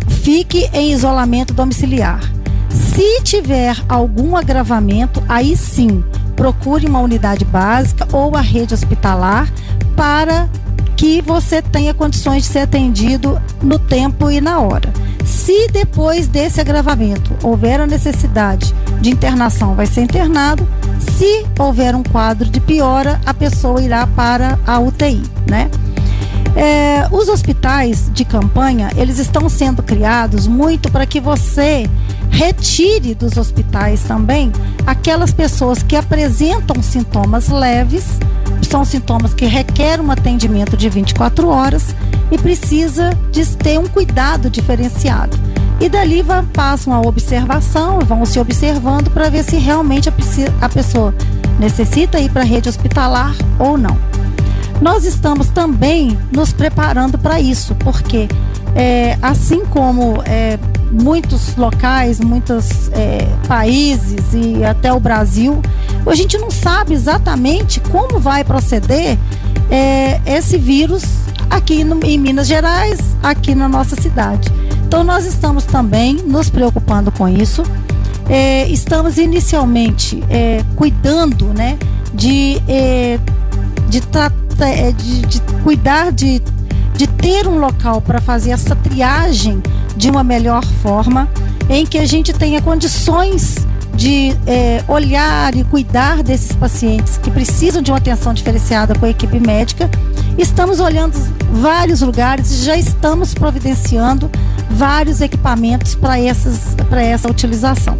fique 0.08 0.70
em 0.74 0.92
isolamento 0.92 1.54
domiciliar. 1.54 2.22
Se 2.70 3.22
tiver 3.22 3.76
algum 3.88 4.36
agravamento, 4.36 5.24
aí 5.28 5.56
sim, 5.56 6.04
procure 6.36 6.88
uma 6.88 7.00
unidade 7.00 7.46
básica 7.46 8.08
ou 8.12 8.36
a 8.36 8.42
rede 8.42 8.74
hospitalar 8.74 9.52
para 9.96 10.50
que 10.96 11.22
você 11.22 11.62
tenha 11.62 11.94
condições 11.94 12.44
de 12.44 12.50
ser 12.50 12.60
atendido 12.60 13.42
no 13.62 13.78
tempo 13.78 14.32
e 14.32 14.40
na 14.40 14.60
hora. 14.60 14.92
Se 15.26 15.68
depois 15.68 16.28
desse 16.28 16.62
agravamento 16.62 17.36
houver 17.44 17.80
a 17.80 17.88
necessidade 17.88 18.74
de 19.02 19.10
internação, 19.10 19.76
vai 19.76 19.86
ser 19.86 20.02
internado. 20.02 20.68
Se 21.18 21.46
houver 21.60 21.96
um 21.96 22.04
quadro 22.04 22.50
de 22.50 22.60
piora, 22.60 23.20
a 23.26 23.34
pessoa 23.34 23.82
irá 23.82 24.08
para 24.08 24.58
a 24.66 24.80
UTI, 24.80 25.22
né? 25.50 25.70
É, 26.56 27.08
os 27.12 27.30
hospitais 27.30 28.12
de 28.14 28.24
campanha, 28.24 28.91
eles 28.95 29.18
estão 29.18 29.49
sendo 29.49 29.82
criados 29.82 30.45
muito 30.45 30.91
para 30.91 31.06
que 31.06 31.20
você 31.20 31.89
retire 32.30 33.16
dos 33.16 33.38
hospitais 33.38 34.04
também 34.04 34.51
aquelas 34.86 35.34
pessoas 35.34 35.82
que 35.82 35.95
apresentam 35.95 36.82
sintomas 36.82 37.49
leves, 37.49 38.20
são 38.62 38.86
sintomas 38.86 39.34
que 39.34 39.45
requerem 39.45 40.06
um 40.06 40.12
atendimento 40.12 40.78
de 40.78 40.89
24 40.89 41.47
horas 41.47 41.95
e 42.32 42.38
precisa 42.38 43.12
de 43.32 43.45
ter 43.58 43.80
um 43.80 43.88
cuidado 43.88 44.49
diferenciado. 44.49 45.38
E 45.80 45.89
dali 45.89 46.22
vai, 46.22 46.43
passam 46.54 46.93
a 46.93 47.01
observação, 47.01 47.99
vão 47.99 48.26
se 48.26 48.39
observando 48.39 49.10
para 49.12 49.30
ver 49.30 49.43
se 49.43 49.58
realmente 49.58 50.10
a, 50.10 50.14
a 50.62 50.70
pessoa 50.70 51.14
necessita 51.60 52.20
ir 52.20 52.32
para 52.32 52.41
a 52.41 52.45
rede 52.45 52.70
hospitalar 52.70 53.36
ou 53.60 53.78
não. 53.78 53.97
Nós 54.84 55.06
estamos 55.06 55.48
também 55.48 56.20
nos 56.30 56.52
preparando 56.52 57.18
para 57.18 57.40
isso, 57.40 57.74
porque 57.76 58.28
é, 58.76 59.18
assim 59.22 59.64
como 59.66 60.22
é, 60.26 60.60
muitos 60.92 61.56
locais, 61.56 62.20
muitos 62.20 62.90
é, 62.92 63.26
países 63.48 64.34
e 64.34 64.62
até 64.62 64.92
o 64.92 65.00
Brasil, 65.00 65.62
a 66.06 66.14
gente 66.14 66.38
não 66.38 66.52
sabe 66.52 66.94
exatamente 66.94 67.80
como 67.80 68.20
vai 68.20 68.44
proceder 68.44 69.18
é, 69.72 70.20
esse 70.26 70.58
vírus 70.58 71.06
aqui 71.50 71.86
no, 71.86 72.04
em 72.04 72.18
Minas 72.18 72.46
Gerais, 72.46 73.00
aqui 73.24 73.56
na 73.56 73.70
nossa 73.70 73.96
cidade. 73.96 74.52
Então 74.86 75.02
nós 75.02 75.26
estamos 75.26 75.64
também 75.64 76.16
nos 76.16 76.50
preocupando 76.50 77.10
com 77.10 77.30
isso. 77.30 77.64
É, 78.28 78.68
estamos 78.68 79.18
inicialmente 79.18 80.22
é, 80.30 80.62
cuidando 80.76 81.54
né, 81.54 81.78
de, 82.14 82.62
de 83.88 84.02
tratar 84.02 84.43
é 84.68 84.91
de, 84.91 85.22
de 85.22 85.41
cuidar 85.64 86.11
de, 86.11 86.41
de 86.95 87.07
ter 87.07 87.47
um 87.47 87.57
local 87.57 88.01
para 88.01 88.22
fazer 88.22 88.51
essa 88.51 88.76
triagem 88.76 89.61
de 89.95 90.09
uma 90.09 90.24
melhor 90.24 90.64
forma, 90.82 91.30
em 91.70 91.86
que 91.86 91.97
a 91.97 92.05
gente 92.05 92.34
tenha 92.34 92.61
condições 92.61 93.55
de 93.95 94.36
é, 94.47 94.84
olhar 94.88 95.55
e 95.55 95.64
cuidar 95.64 96.24
desses 96.24 96.51
pacientes 96.53 97.18
que 97.18 97.30
precisam 97.30 97.82
de 97.82 97.91
uma 97.91 97.97
atenção 97.97 98.34
diferenciada 98.34 98.95
com 98.95 99.05
a 99.05 99.09
equipe 99.09 99.39
médica. 99.39 99.89
Estamos 100.38 100.80
olhando 100.80 101.14
vários 101.51 102.01
lugares 102.01 102.51
e 102.51 102.66
já 102.66 102.76
estamos 102.76 103.34
providenciando 103.34 104.30
vários 104.70 105.22
equipamentos 105.22 105.95
para 105.95 106.18
essa 106.20 107.30
utilização. 107.30 107.97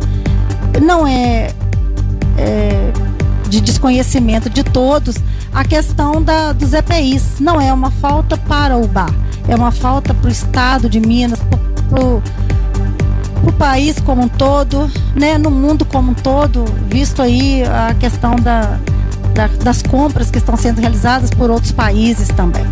Não 0.82 1.06
é, 1.06 1.52
é 2.38 2.92
de 3.48 3.62
desconhecimento 3.62 4.50
de 4.50 4.64
todos 4.64 5.16
a 5.54 5.64
questão 5.64 6.22
da, 6.22 6.52
dos 6.52 6.74
EPIs. 6.74 7.40
Não 7.40 7.60
é 7.62 7.72
uma 7.72 7.92
falta 7.92 8.38
para 8.38 8.78
o 8.78 8.88
bar, 8.88 9.14
é 9.48 9.56
uma 9.56 9.72
falta 9.72 10.14
para 10.14 10.28
o 10.28 10.32
estado 10.32 10.90
de 10.90 11.00
Minas, 11.00 11.40
para 11.90 12.04
o 12.04 12.22
país 13.58 14.00
como 14.00 14.24
um 14.24 14.28
todo, 14.28 14.90
né, 15.16 15.38
no 15.38 15.52
mundo 15.52 15.86
como 15.86 16.12
um 16.12 16.14
todo, 16.14 16.66
visto 16.90 17.22
aí 17.22 17.64
a 17.64 17.94
questão 17.94 18.36
da, 18.36 18.80
da, 19.34 19.48
das 19.64 19.82
compras 19.82 20.30
que 20.30 20.38
estão 20.38 20.58
sendo 20.58 20.82
realizadas 20.82 21.30
por 21.30 21.50
outros 21.50 21.72
países 21.72 22.28
também. 22.30 22.66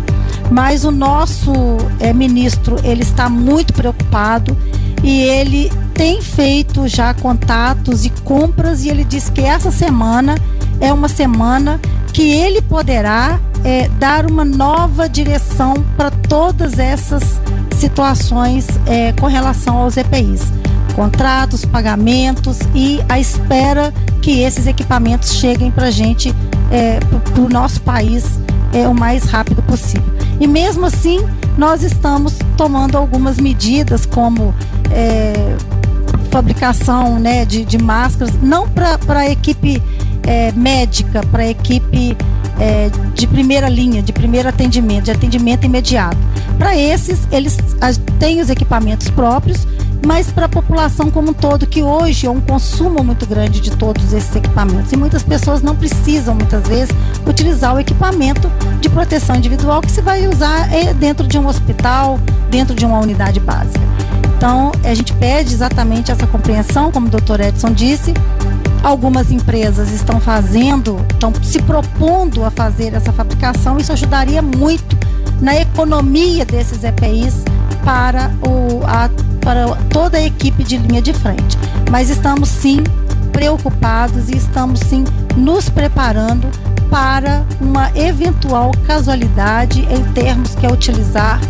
Mas 0.50 0.84
o 0.84 0.90
nosso 0.90 1.52
é, 1.98 2.12
ministro 2.12 2.76
ele 2.84 3.02
está 3.02 3.28
muito 3.28 3.72
preocupado 3.72 4.56
e 5.02 5.22
ele 5.22 5.70
tem 5.94 6.20
feito 6.20 6.86
já 6.88 7.14
contatos 7.14 8.04
e 8.04 8.10
compras 8.10 8.84
e 8.84 8.88
ele 8.88 9.04
diz 9.04 9.30
que 9.30 9.40
essa 9.40 9.70
semana 9.70 10.34
é 10.80 10.92
uma 10.92 11.08
semana 11.08 11.80
que 12.12 12.30
ele 12.30 12.60
poderá 12.60 13.40
é, 13.64 13.88
dar 13.98 14.26
uma 14.30 14.44
nova 14.44 15.08
direção 15.08 15.74
para 15.96 16.10
todas 16.10 16.78
essas 16.78 17.40
situações 17.76 18.66
é, 18.86 19.12
com 19.12 19.26
relação 19.26 19.78
aos 19.78 19.96
EPIs. 19.96 20.52
contratos, 20.94 21.64
pagamentos 21.64 22.58
e 22.74 23.00
a 23.08 23.18
espera 23.18 23.94
que 24.20 24.40
esses 24.42 24.66
equipamentos 24.66 25.32
cheguem 25.36 25.70
para 25.70 25.86
a 25.86 25.90
gente, 25.90 26.34
é, 26.70 27.00
para 27.00 27.40
o 27.40 27.48
nosso 27.48 27.80
país, 27.80 28.38
é, 28.74 28.86
o 28.86 28.94
mais 28.94 29.24
rápido 29.24 29.62
possível. 29.62 30.12
E 30.38 30.46
mesmo 30.46 30.84
assim, 30.84 31.18
nós 31.56 31.82
estamos 31.82 32.36
tomando 32.58 32.98
algumas 32.98 33.38
medidas, 33.38 34.04
como 34.04 34.54
é, 34.90 35.56
fabricação 36.30 37.18
né, 37.18 37.44
de, 37.44 37.64
de 37.64 37.78
máscaras, 37.78 38.34
não 38.42 38.68
para 38.68 39.20
a 39.20 39.30
equipe 39.30 39.82
é, 40.26 40.52
médica, 40.52 41.20
para 41.30 41.42
a 41.42 41.48
equipe 41.48 42.16
é, 42.58 42.90
de 43.14 43.26
primeira 43.26 43.68
linha, 43.68 44.02
de 44.02 44.12
primeiro 44.12 44.48
atendimento, 44.48 45.04
de 45.04 45.10
atendimento 45.10 45.64
imediato. 45.64 46.16
Para 46.58 46.76
esses, 46.76 47.26
eles 47.30 47.58
têm 48.18 48.40
os 48.40 48.50
equipamentos 48.50 49.08
próprios, 49.10 49.66
mas 50.06 50.30
para 50.30 50.46
a 50.46 50.48
população 50.48 51.10
como 51.10 51.30
um 51.30 51.32
todo, 51.32 51.66
que 51.66 51.82
hoje 51.82 52.26
é 52.26 52.30
um 52.30 52.40
consumo 52.40 53.02
muito 53.04 53.26
grande 53.26 53.60
de 53.60 53.70
todos 53.70 54.12
esses 54.12 54.34
equipamentos. 54.34 54.92
E 54.92 54.96
muitas 54.96 55.22
pessoas 55.22 55.62
não 55.62 55.76
precisam, 55.76 56.34
muitas 56.34 56.66
vezes, 56.66 56.94
utilizar 57.26 57.74
o 57.74 57.80
equipamento 57.80 58.50
de 58.80 58.88
proteção 58.88 59.36
individual 59.36 59.80
que 59.80 59.90
se 59.90 60.00
vai 60.00 60.26
usar 60.26 60.72
é, 60.72 60.92
dentro 60.92 61.26
de 61.26 61.38
um 61.38 61.46
hospital, 61.46 62.18
dentro 62.50 62.74
de 62.74 62.84
uma 62.84 62.98
unidade 62.98 63.38
básica. 63.40 63.80
Então, 64.36 64.72
a 64.82 64.92
gente 64.92 65.12
pede 65.14 65.54
exatamente 65.54 66.10
essa 66.10 66.26
compreensão, 66.26 66.90
como 66.90 67.06
o 67.06 67.10
doutor 67.10 67.40
Edson 67.40 67.70
disse. 67.70 68.12
Algumas 68.82 69.30
empresas 69.30 69.92
estão 69.92 70.20
fazendo, 70.20 70.98
estão 71.12 71.32
se 71.42 71.62
propondo 71.62 72.44
a 72.44 72.50
fazer 72.50 72.94
essa 72.94 73.12
fabricação. 73.12 73.78
Isso 73.78 73.92
ajudaria 73.92 74.42
muito 74.42 74.96
na 75.40 75.56
economia 75.56 76.44
desses 76.44 76.82
EPIs 76.82 77.44
para, 77.84 78.30
o, 78.46 78.84
a, 78.84 79.08
para 79.40 79.66
toda 79.88 80.18
a 80.18 80.22
equipe 80.22 80.64
de 80.64 80.78
linha 80.78 81.00
de 81.00 81.12
frente. 81.12 81.56
Mas 81.90 82.10
estamos 82.10 82.48
sim 82.48 82.82
preocupados 83.32 84.28
e 84.28 84.36
estamos 84.36 84.80
sim 84.80 85.04
nos 85.36 85.68
preparando 85.68 86.48
para 86.90 87.44
uma 87.60 87.90
eventual 87.96 88.70
casualidade 88.86 89.80
em 89.90 90.04
termos 90.12 90.54
que 90.54 90.66
é 90.66 90.70
utilizar 90.70 91.40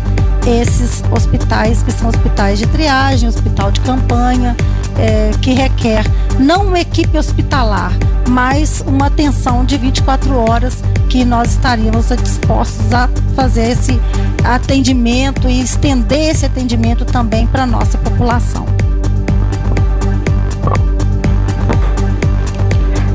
esses 0.47 1.03
hospitais 1.11 1.83
que 1.83 1.91
são 1.91 2.09
hospitais 2.09 2.59
de 2.59 2.67
triagem, 2.67 3.27
hospital 3.27 3.71
de 3.71 3.81
campanha, 3.81 4.55
é, 4.97 5.31
que 5.41 5.53
requer 5.53 6.03
não 6.39 6.67
uma 6.67 6.79
equipe 6.79 7.17
hospitalar, 7.17 7.91
mas 8.27 8.83
uma 8.85 9.07
atenção 9.07 9.63
de 9.65 9.77
24 9.77 10.35
horas 10.35 10.83
que 11.09 11.23
nós 11.23 11.51
estaríamos 11.51 12.07
dispostos 12.09 12.91
a 12.93 13.09
fazer 13.35 13.71
esse 13.71 13.99
atendimento 14.43 15.47
e 15.47 15.61
estender 15.61 16.31
esse 16.31 16.45
atendimento 16.45 17.05
também 17.05 17.45
para 17.47 17.63
a 17.63 17.67
nossa 17.67 17.97
população. 17.97 18.65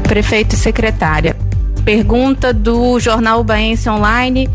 Prefeito 0.04 0.54
e 0.54 0.58
secretária, 0.58 1.36
pergunta 1.84 2.52
do 2.52 2.98
Jornal 2.98 3.44
Baense 3.44 3.88
Online 3.88 4.48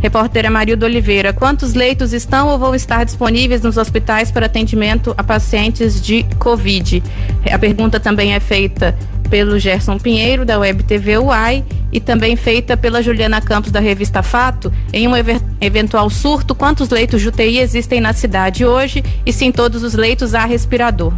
Repórter 0.00 0.50
Marildo 0.50 0.86
Oliveira, 0.86 1.32
quantos 1.32 1.74
leitos 1.74 2.12
estão 2.12 2.48
ou 2.48 2.58
vão 2.58 2.74
estar 2.74 3.04
disponíveis 3.04 3.62
nos 3.62 3.76
hospitais 3.76 4.30
para 4.30 4.46
atendimento 4.46 5.12
a 5.18 5.24
pacientes 5.24 6.00
de 6.00 6.24
Covid? 6.38 7.02
A 7.50 7.58
pergunta 7.58 7.98
também 7.98 8.32
é 8.32 8.40
feita 8.40 8.96
pelo 9.28 9.58
Gerson 9.58 9.98
Pinheiro, 9.98 10.44
da 10.44 10.58
Web 10.58 10.84
TV 10.84 11.18
UAI, 11.18 11.64
e 11.92 12.00
também 12.00 12.36
feita 12.36 12.76
pela 12.76 13.02
Juliana 13.02 13.40
Campos, 13.40 13.70
da 13.70 13.80
revista 13.80 14.22
Fato. 14.22 14.72
Em 14.92 15.08
um 15.08 15.12
eventual 15.60 16.08
surto, 16.10 16.54
quantos 16.54 16.90
leitos 16.90 17.20
de 17.20 17.28
UTI 17.28 17.58
existem 17.58 18.00
na 18.00 18.12
cidade 18.12 18.64
hoje 18.64 19.02
e 19.24 19.32
se 19.32 19.44
em 19.44 19.52
todos 19.52 19.82
os 19.82 19.94
leitos 19.94 20.34
há 20.34 20.44
respirador? 20.44 21.12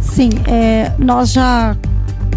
Sim, 0.00 0.30
é, 0.48 0.90
nós 0.98 1.32
já 1.32 1.76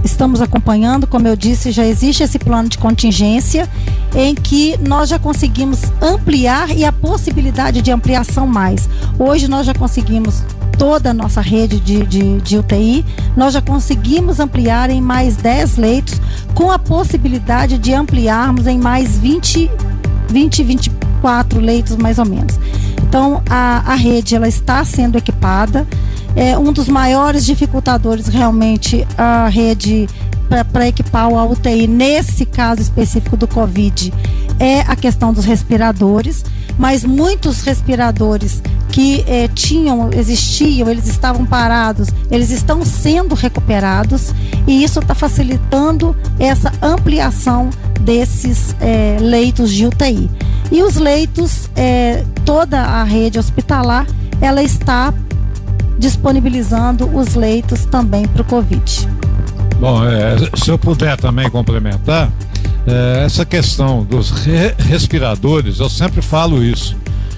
estamos 0.04 0.42
acompanhando, 0.42 1.08
como 1.08 1.28
eu 1.28 1.36
disse, 1.36 1.72
já 1.72 1.86
existe 1.86 2.24
esse 2.24 2.40
plano 2.40 2.70
de 2.70 2.78
contingência 2.78 3.68
em 4.16 4.36
que 4.36 4.78
nós 4.88 5.10
já 5.10 5.20
conseguimos 5.20 5.80
ampliar 6.02 6.70
e 6.76 6.84
a 6.84 6.92
possibilidade 6.92 7.82
de 7.82 7.92
ampliação 7.92 8.46
mais. 8.48 8.90
Hoje 9.18 9.48
nós 9.48 9.66
já 9.66 9.74
conseguimos 9.74 10.44
toda 10.78 11.12
a 11.12 11.14
nossa 11.14 11.42
rede 11.42 11.80
de, 11.80 12.06
de, 12.06 12.42
de 12.42 12.58
UTI, 12.58 13.06
nós 13.38 13.54
já 13.54 13.62
conseguimos 13.62 14.40
ampliar 14.40 14.90
em 14.90 15.00
mais 15.00 15.36
10 15.38 15.78
leitos, 15.78 16.20
com 16.56 16.72
a 16.72 16.80
possibilidade 16.80 17.78
de 17.78 17.94
ampliarmos 17.94 18.68
em 18.68 18.80
mais 18.80 19.18
20, 19.18 19.70
20 20.30 20.64
24 20.64 21.60
leitos 21.60 21.96
mais 21.96 22.18
ou 22.18 22.26
menos. 22.26 22.60
Então 23.04 23.42
a, 23.50 23.92
a 23.92 23.96
rede 23.96 24.36
ela 24.36 24.48
está 24.48 24.84
sendo 24.84 25.18
equipada 25.18 25.86
é, 26.36 26.58
um 26.58 26.72
dos 26.72 26.88
maiores 26.88 27.46
dificultadores 27.46 28.28
realmente 28.28 29.06
a 29.18 29.48
rede 29.48 30.08
para 30.72 30.88
equipar 30.88 31.30
o 31.30 31.52
UTI 31.52 31.88
nesse 31.88 32.46
caso 32.46 32.82
específico 32.82 33.38
do 33.38 33.48
Covid 33.48 34.14
é 34.60 34.82
a 34.82 34.96
questão 34.96 35.34
dos 35.34 35.46
respiradores, 35.46 36.44
mas 36.78 37.04
muitos 37.04 37.62
respiradores 37.62 38.62
que 38.90 39.24
eh, 39.28 39.48
tinham, 39.56 40.10
existiam, 40.12 40.90
eles 40.90 41.08
estavam 41.08 41.46
parados, 41.46 42.10
eles 42.30 42.52
estão 42.52 42.84
sendo 42.86 43.34
recuperados 43.34 44.34
e 44.68 44.84
isso 44.84 45.00
está 45.00 45.16
facilitando 45.16 46.16
essa 46.38 46.72
ampliação 46.82 47.70
desses 48.02 48.76
eh, 48.82 49.18
leitos 49.20 49.72
de 49.72 49.88
UTI. 49.88 50.30
E 50.72 50.84
os 50.84 50.96
leitos, 50.96 51.70
eh, 51.76 52.24
toda 52.46 52.82
a 52.82 53.04
rede 53.04 53.40
hospitalar, 53.40 54.06
ela 54.42 54.62
está 54.62 55.14
disponibilizando 56.02 57.06
os 57.16 57.36
leitos 57.36 57.86
também 57.86 58.28
para 58.28 58.42
o 58.42 58.46
Covid. 58.46 59.08
Bom, 59.80 60.04
é, 60.04 60.36
se 60.56 60.72
eu 60.72 60.78
puder 60.78 61.16
também 61.16 61.48
complementar, 61.50 62.32
é, 62.88 63.24
essa 63.24 63.46
questão 63.46 64.04
dos 64.04 64.32
re 64.32 64.74
respiradores, 64.80 65.80
eu 65.80 65.90
sempre 65.90 66.22
falo 66.22 66.64
isso. 66.64 66.98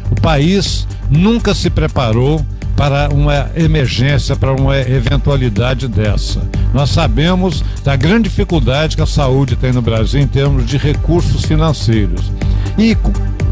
O 0.09 0.15
país 0.21 0.87
nunca 1.09 1.53
se 1.53 1.69
preparou 1.69 2.43
para 2.77 3.09
uma 3.13 3.49
emergência, 3.55 4.35
para 4.35 4.53
uma 4.53 4.77
eventualidade 4.77 5.89
dessa. 5.89 6.41
Nós 6.73 6.89
sabemos 6.89 7.63
da 7.83 7.97
grande 7.97 8.29
dificuldade 8.29 8.95
que 8.95 9.01
a 9.01 9.05
saúde 9.05 9.57
tem 9.57 9.73
no 9.73 9.81
Brasil 9.81 10.21
em 10.21 10.27
termos 10.27 10.65
de 10.65 10.77
recursos 10.77 11.43
financeiros. 11.43 12.31
E, 12.77 12.97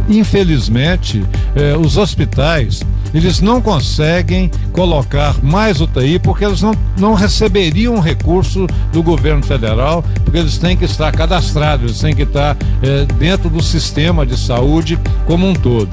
infelizmente, 0.10 1.24
eh, 1.56 1.78
os 1.78 1.98
hospitais 1.98 2.82
eles 3.14 3.42
não 3.42 3.62
conseguem 3.62 4.50
colocar 4.72 5.36
mais 5.44 5.82
UTI 5.82 6.20
porque 6.20 6.46
eles 6.46 6.62
não, 6.62 6.74
não 6.98 7.14
receberiam 7.14 8.00
recurso 8.00 8.68
do 8.92 9.04
governo 9.04 9.44
federal, 9.44 10.04
porque 10.24 10.38
eles 10.38 10.58
têm 10.58 10.78
que 10.78 10.86
estar 10.86 11.12
cadastrados, 11.12 11.86
eles 11.86 12.00
têm 12.00 12.16
que 12.16 12.24
estar 12.24 12.56
é, 12.82 13.06
dentro 13.18 13.50
do 13.50 13.62
sistema 13.62 14.26
de 14.26 14.38
saúde 14.38 14.98
como 15.26 15.48
um 15.48 15.54
todo. 15.54 15.90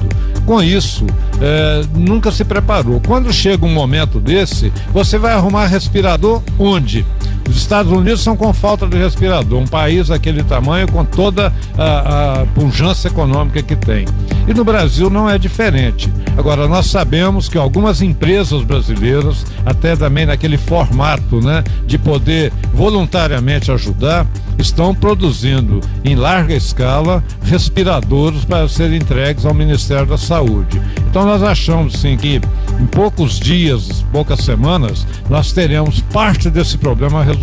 Com 0.46 0.62
isso, 0.62 1.04
é, 1.40 1.82
nunca 1.94 2.32
se 2.32 2.44
preparou. 2.44 3.00
Quando 3.06 3.32
chega 3.32 3.66
um 3.66 3.72
momento 3.72 4.18
desse, 4.18 4.72
você 4.92 5.18
vai 5.18 5.32
arrumar 5.32 5.66
respirador 5.66 6.42
onde? 6.58 7.04
Os 7.48 7.56
Estados 7.56 7.90
Unidos 7.90 8.20
são 8.20 8.36
com 8.36 8.52
falta 8.52 8.86
de 8.86 8.98
respirador, 8.98 9.58
um 9.58 9.66
país 9.66 10.08
daquele 10.08 10.42
tamanho 10.42 10.86
com 10.90 11.04
toda 11.04 11.52
a, 11.76 12.42
a 12.42 12.46
pujança 12.46 13.08
econômica 13.08 13.62
que 13.62 13.74
tem. 13.74 14.04
E 14.46 14.52
no 14.52 14.64
Brasil 14.64 15.08
não 15.08 15.28
é 15.28 15.38
diferente. 15.38 16.12
Agora, 16.36 16.68
nós 16.68 16.86
sabemos 16.86 17.48
que 17.48 17.56
algumas 17.56 18.02
empresas 18.02 18.62
brasileiras, 18.62 19.46
até 19.64 19.96
também 19.96 20.26
naquele 20.26 20.58
formato 20.58 21.40
né, 21.40 21.64
de 21.86 21.96
poder 21.96 22.52
voluntariamente 22.74 23.72
ajudar, 23.72 24.26
estão 24.58 24.94
produzindo 24.94 25.80
em 26.04 26.14
larga 26.14 26.54
escala 26.54 27.22
respiradores 27.42 28.44
para 28.44 28.68
serem 28.68 28.98
entregues 28.98 29.46
ao 29.46 29.54
Ministério 29.54 30.06
da 30.06 30.18
Saúde. 30.18 30.80
Então 31.08 31.24
nós 31.24 31.42
achamos 31.42 31.94
sim 31.94 32.16
que 32.16 32.40
em 32.80 32.86
poucos 32.86 33.38
dias, 33.38 34.04
poucas 34.12 34.40
semanas, 34.40 35.06
nós 35.28 35.52
teremos 35.52 36.00
parte 36.00 36.50
desse 36.50 36.76
problema 36.76 37.22
resolvido. 37.22 37.37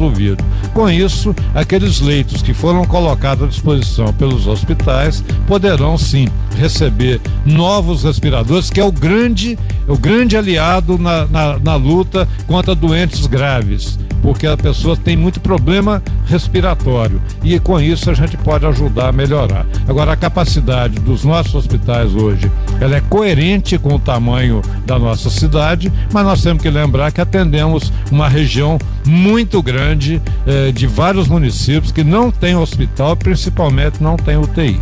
Com 0.73 0.89
isso, 0.89 1.35
aqueles 1.53 1.99
leitos 1.99 2.41
que 2.41 2.53
foram 2.53 2.85
colocados 2.85 3.45
à 3.45 3.47
disposição 3.47 4.13
pelos 4.13 4.47
hospitais 4.47 5.23
poderão 5.47 5.97
sim 5.97 6.27
receber 6.57 7.21
novos 7.45 8.03
respiradores, 8.03 8.69
que 8.69 8.79
é 8.79 8.83
o 8.83 8.91
grande, 8.91 9.57
o 9.87 9.97
grande 9.97 10.37
aliado 10.37 10.97
na, 10.97 11.25
na, 11.25 11.59
na 11.59 11.75
luta 11.75 12.27
contra 12.47 12.75
doentes 12.75 13.25
graves 13.25 13.97
porque 14.25 14.47
a 14.47 14.57
pessoa 14.57 14.97
tem 14.97 15.15
muito 15.15 15.39
problema 15.39 16.01
respiratório 16.25 17.21
e 17.43 17.59
com 17.59 17.79
isso 17.79 18.09
a 18.09 18.13
gente 18.15 18.35
pode 18.37 18.65
ajudar 18.65 19.09
a 19.09 19.11
melhorar. 19.11 19.67
Agora 19.87 20.13
a 20.13 20.17
capacidade 20.17 20.99
dos 20.99 21.23
nossos 21.23 21.53
hospitais 21.53 22.15
hoje, 22.15 22.51
ela 22.81 22.95
é 22.95 23.01
coerente 23.01 23.77
com 23.77 23.93
o 23.93 23.99
tamanho 23.99 24.63
da 24.83 24.97
nossa 24.97 25.29
cidade, 25.29 25.93
mas 26.11 26.25
nós 26.25 26.41
temos 26.41 26.63
que 26.63 26.69
lembrar 26.71 27.11
que 27.11 27.21
atendemos 27.21 27.93
uma 28.11 28.27
região 28.27 28.79
muito 29.05 29.61
grande 29.61 30.21
eh, 30.45 30.71
de 30.71 30.87
vários 30.87 31.27
municípios 31.27 31.91
que 31.91 32.03
não 32.03 32.31
tem 32.31 32.55
hospital, 32.55 33.15
principalmente 33.15 34.01
não 34.01 34.17
tem 34.17 34.37
UTI. 34.37 34.81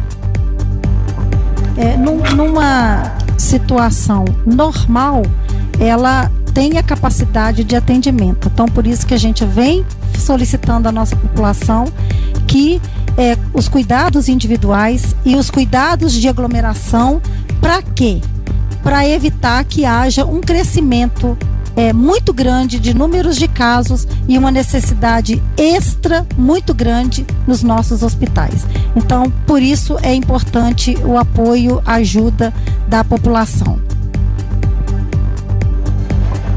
É, 1.75 1.97
num, 1.97 2.21
numa 2.35 3.15
situação 3.37 4.25
normal, 4.45 5.23
ela 5.79 6.31
tem 6.53 6.77
a 6.77 6.83
capacidade 6.83 7.63
de 7.63 7.75
atendimento. 7.75 8.49
Então, 8.53 8.67
por 8.67 8.85
isso 8.85 9.05
que 9.05 9.13
a 9.13 9.17
gente 9.17 9.43
vem 9.43 9.83
solicitando 10.19 10.87
à 10.87 10.91
nossa 10.91 11.15
população 11.15 11.85
que 12.47 12.79
é, 13.17 13.37
os 13.53 13.67
cuidados 13.67 14.29
individuais 14.29 15.15
e 15.25 15.35
os 15.35 15.49
cuidados 15.49 16.13
de 16.13 16.27
aglomeração, 16.27 17.21
para 17.59 17.81
quê? 17.81 18.21
Para 18.83 19.07
evitar 19.07 19.63
que 19.63 19.85
haja 19.85 20.25
um 20.25 20.41
crescimento 20.41 21.37
é, 21.75 21.91
muito 21.93 22.33
grande 22.33 22.79
de 22.79 22.93
números 22.93 23.35
de 23.37 23.47
casos 23.47 24.07
e 24.27 24.37
uma 24.37 24.51
necessidade 24.51 25.41
extra 25.57 26.25
muito 26.37 26.73
grande 26.73 27.25
nos 27.47 27.63
nossos 27.63 28.03
hospitais. 28.03 28.65
Então, 28.95 29.31
por 29.45 29.61
isso 29.61 29.97
é 30.01 30.13
importante 30.13 30.95
o 31.03 31.17
apoio, 31.17 31.81
a 31.85 31.95
ajuda 31.95 32.53
da 32.87 33.03
população. 33.03 33.79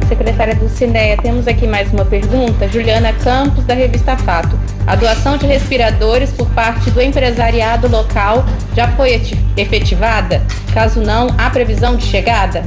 Secretária 0.09 0.55
do 0.55 0.69
Cineia, 0.69 1.17
temos 1.17 1.49
aqui 1.49 1.67
mais 1.67 1.93
uma 1.93 2.05
pergunta. 2.05 2.69
Juliana 2.69 3.13
Campos, 3.13 3.65
da 3.65 3.75
revista 3.75 4.17
Fato. 4.17 4.57
A 4.87 4.95
doação 4.95 5.37
de 5.37 5.47
respiradores 5.47 6.31
por 6.31 6.49
parte 6.51 6.91
do 6.93 7.03
empresariado 7.03 7.89
local 7.89 8.45
já 8.77 8.87
foi 8.93 9.21
efetivada? 9.57 10.41
Caso 10.73 11.01
não, 11.01 11.27
há 11.37 11.51
previsão 11.51 11.97
de 11.97 12.05
chegada? 12.05 12.63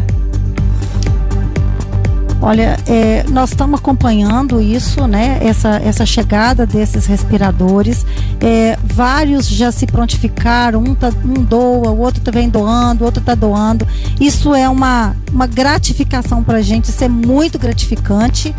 Olha, 2.41 2.77
é, 2.87 3.25
nós 3.29 3.49
estamos 3.49 3.79
acompanhando 3.79 4.61
isso, 4.61 5.05
né? 5.07 5.39
Essa, 5.41 5.71
essa 5.83 6.05
chegada 6.05 6.65
desses 6.65 7.05
respiradores. 7.05 8.05
É, 8.39 8.77
vários 8.83 9.47
já 9.47 9.71
se 9.71 9.85
prontificaram, 9.85 10.79
um, 10.79 10.95
tá, 10.95 11.11
um 11.25 11.43
doa, 11.43 11.91
o 11.91 11.99
outro 11.99 12.21
vem 12.31 12.49
doando, 12.49 13.03
o 13.03 13.05
outro 13.05 13.19
está 13.19 13.35
doando. 13.35 13.85
Isso 14.21 14.55
é 14.55 14.69
uma, 14.69 15.15
uma 15.31 15.47
gratificação 15.47 16.41
para 16.41 16.59
a 16.59 16.61
gente, 16.61 16.85
isso 16.85 17.03
é 17.03 17.09
muito 17.09 17.59
gratificante. 17.59 18.55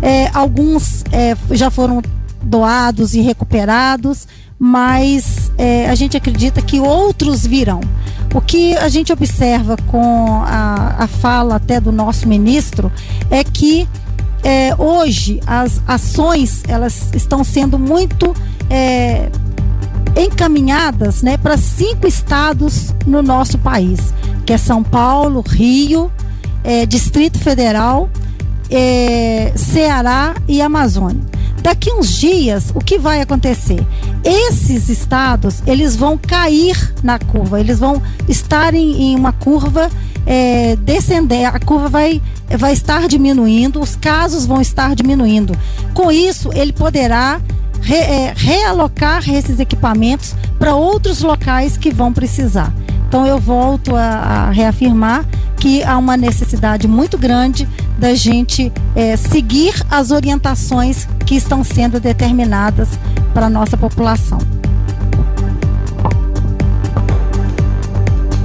É, 0.00 0.30
alguns 0.32 1.04
é, 1.12 1.36
já 1.50 1.70
foram 1.70 2.00
doados 2.42 3.14
e 3.14 3.20
recuperados, 3.20 4.26
mas 4.58 5.52
é, 5.56 5.88
a 5.88 5.94
gente 5.94 6.16
acredita 6.16 6.60
que 6.60 6.80
outros 6.80 7.46
virão. 7.46 7.80
O 8.34 8.40
que 8.40 8.76
a 8.76 8.88
gente 8.88 9.12
observa 9.12 9.76
com 9.86 10.42
a, 10.44 10.96
a 10.98 11.06
fala 11.06 11.56
até 11.56 11.80
do 11.80 11.92
nosso 11.92 12.26
ministro 12.28 12.90
é 13.30 13.44
que 13.44 13.88
é, 14.42 14.74
hoje 14.76 15.40
as 15.46 15.80
ações 15.86 16.62
elas 16.66 17.10
estão 17.14 17.44
sendo 17.44 17.78
muito 17.78 18.34
é, 18.68 19.30
encaminhadas 20.16 21.22
né, 21.22 21.36
para 21.36 21.56
cinco 21.56 22.06
estados 22.06 22.94
no 23.06 23.22
nosso 23.22 23.58
país, 23.58 24.12
que 24.44 24.52
é 24.52 24.58
São 24.58 24.82
Paulo, 24.82 25.42
Rio, 25.46 26.10
é, 26.64 26.84
Distrito 26.84 27.38
Federal, 27.38 28.08
é, 28.70 29.52
Ceará 29.56 30.34
e 30.46 30.60
Amazônia. 30.60 31.37
Daqui 31.62 31.92
uns 31.92 32.12
dias, 32.12 32.70
o 32.74 32.80
que 32.80 32.98
vai 32.98 33.20
acontecer? 33.20 33.84
Esses 34.24 34.88
estados, 34.88 35.62
eles 35.66 35.96
vão 35.96 36.16
cair 36.16 36.94
na 37.02 37.18
curva, 37.18 37.60
eles 37.60 37.78
vão 37.78 38.02
estar 38.28 38.74
em, 38.74 39.02
em 39.02 39.16
uma 39.16 39.32
curva 39.32 39.90
é, 40.24 40.76
descendente, 40.76 41.44
a 41.44 41.58
curva 41.58 41.88
vai, 41.88 42.22
vai 42.58 42.72
estar 42.72 43.08
diminuindo, 43.08 43.80
os 43.80 43.96
casos 43.96 44.46
vão 44.46 44.60
estar 44.60 44.94
diminuindo. 44.94 45.56
Com 45.94 46.12
isso, 46.12 46.50
ele 46.54 46.72
poderá 46.72 47.40
re, 47.80 47.96
é, 47.96 48.34
realocar 48.36 49.28
esses 49.28 49.58
equipamentos 49.58 50.34
para 50.58 50.74
outros 50.74 51.22
locais 51.22 51.76
que 51.76 51.90
vão 51.90 52.12
precisar. 52.12 52.72
Então 53.08 53.26
eu 53.26 53.38
volto 53.38 53.96
a, 53.96 54.02
a 54.02 54.50
reafirmar 54.50 55.24
que 55.56 55.82
há 55.82 55.96
uma 55.96 56.16
necessidade 56.16 56.86
muito 56.86 57.16
grande 57.16 57.66
da 57.98 58.14
gente 58.14 58.70
é, 58.94 59.16
seguir 59.16 59.74
as 59.90 60.10
orientações 60.10 61.08
que 61.26 61.34
estão 61.34 61.64
sendo 61.64 61.98
determinadas 61.98 62.88
para 63.32 63.46
a 63.46 63.50
nossa 63.50 63.76
população. 63.76 64.38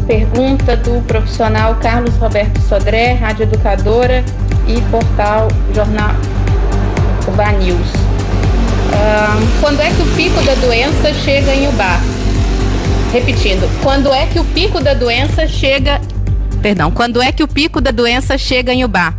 Pergunta 0.07 0.76
do 0.78 1.01
profissional 1.05 1.76
Carlos 1.76 2.16
Roberto 2.16 2.59
Sodré, 2.61 3.14
rádio 3.14 3.43
educadora 3.43 4.24
e 4.68 4.82
portal 4.89 5.49
Jornal 5.74 6.11
Uba 7.28 7.51
News. 7.51 7.88
Ah, 8.93 9.38
quando 9.59 9.82
é 9.82 9.89
que 9.89 10.01
o 10.01 10.16
pico 10.16 10.41
da 10.43 10.55
doença 10.55 11.14
chega 11.14 11.53
em 11.53 11.68
Ubar? 11.68 11.99
Repetindo, 13.14 13.70
quando 13.84 14.11
é 14.11 14.26
que 14.26 14.39
o 14.39 14.43
pico 14.43 14.82
da 14.82 14.95
doença 14.95 15.47
chega. 15.47 16.01
Perdão, 16.64 16.89
quando 16.89 17.22
é 17.22 17.32
que 17.32 17.43
o 17.43 17.47
pico 17.47 17.80
da 17.80 17.91
doença 17.91 18.39
chega 18.39 18.74
em 18.74 18.84
Ubá? 18.84 19.14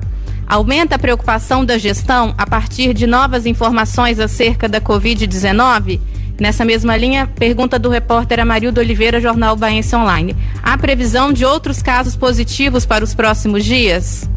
Aumenta 0.48 0.96
a 0.96 0.98
preocupação 0.98 1.64
da 1.64 1.78
gestão 1.78 2.34
a 2.36 2.44
partir 2.44 2.92
de 2.92 3.06
novas 3.06 3.46
informações 3.46 4.18
acerca 4.18 4.68
da 4.68 4.80
Covid-19? 4.80 6.00
Nessa 6.40 6.64
mesma 6.64 6.96
linha, 6.96 7.28
pergunta 7.36 7.78
do 7.78 7.88
repórter 7.88 8.40
Amarildo 8.40 8.80
Oliveira, 8.80 9.20
Jornal 9.20 9.54
Baense 9.54 9.94
Online. 9.94 10.34
Há 10.60 10.76
previsão 10.76 11.32
de 11.32 11.44
outros 11.44 11.80
casos 11.80 12.16
positivos 12.16 12.84
para 12.84 13.04
os 13.04 13.14
próximos 13.14 13.64
dias? 13.64 14.28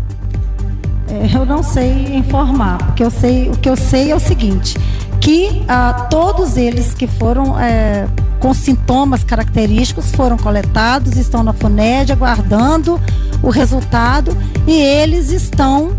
É, 1.09 1.35
eu 1.35 1.47
não 1.47 1.63
sei 1.63 2.15
informar, 2.15 2.77
porque 2.77 3.03
eu 3.03 3.09
sei, 3.09 3.49
o 3.49 3.57
que 3.57 3.67
eu 3.67 3.75
sei 3.75 4.11
é 4.11 4.15
o 4.15 4.19
seguinte, 4.19 4.77
que 5.19 5.63
ah, 5.67 6.07
todos 6.09 6.57
eles 6.57 6.93
que 6.93 7.07
foram 7.07 7.59
é, 7.59 8.07
com 8.39 8.53
sintomas 8.53 9.23
característicos 9.23 10.11
foram 10.11 10.37
coletados, 10.37 11.17
estão 11.17 11.43
na 11.43 11.53
FUNED 11.53 12.11
aguardando 12.11 12.99
o 13.41 13.49
resultado 13.49 14.35
e 14.65 14.73
eles 14.73 15.31
estão 15.31 15.91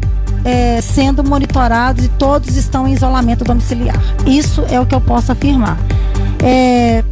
é, 0.45 0.81
sendo 0.81 1.25
monitorados 1.25 2.05
e 2.05 2.09
todos 2.09 2.57
estão 2.57 2.87
em 2.87 2.93
isolamento 2.93 3.45
domiciliar. 3.45 3.99
Isso 4.27 4.64
é 4.71 4.81
o 4.81 4.87
que 4.87 4.95
eu 4.95 5.01
posso 5.01 5.33
afirmar. 5.33 5.79
É, 6.43 7.03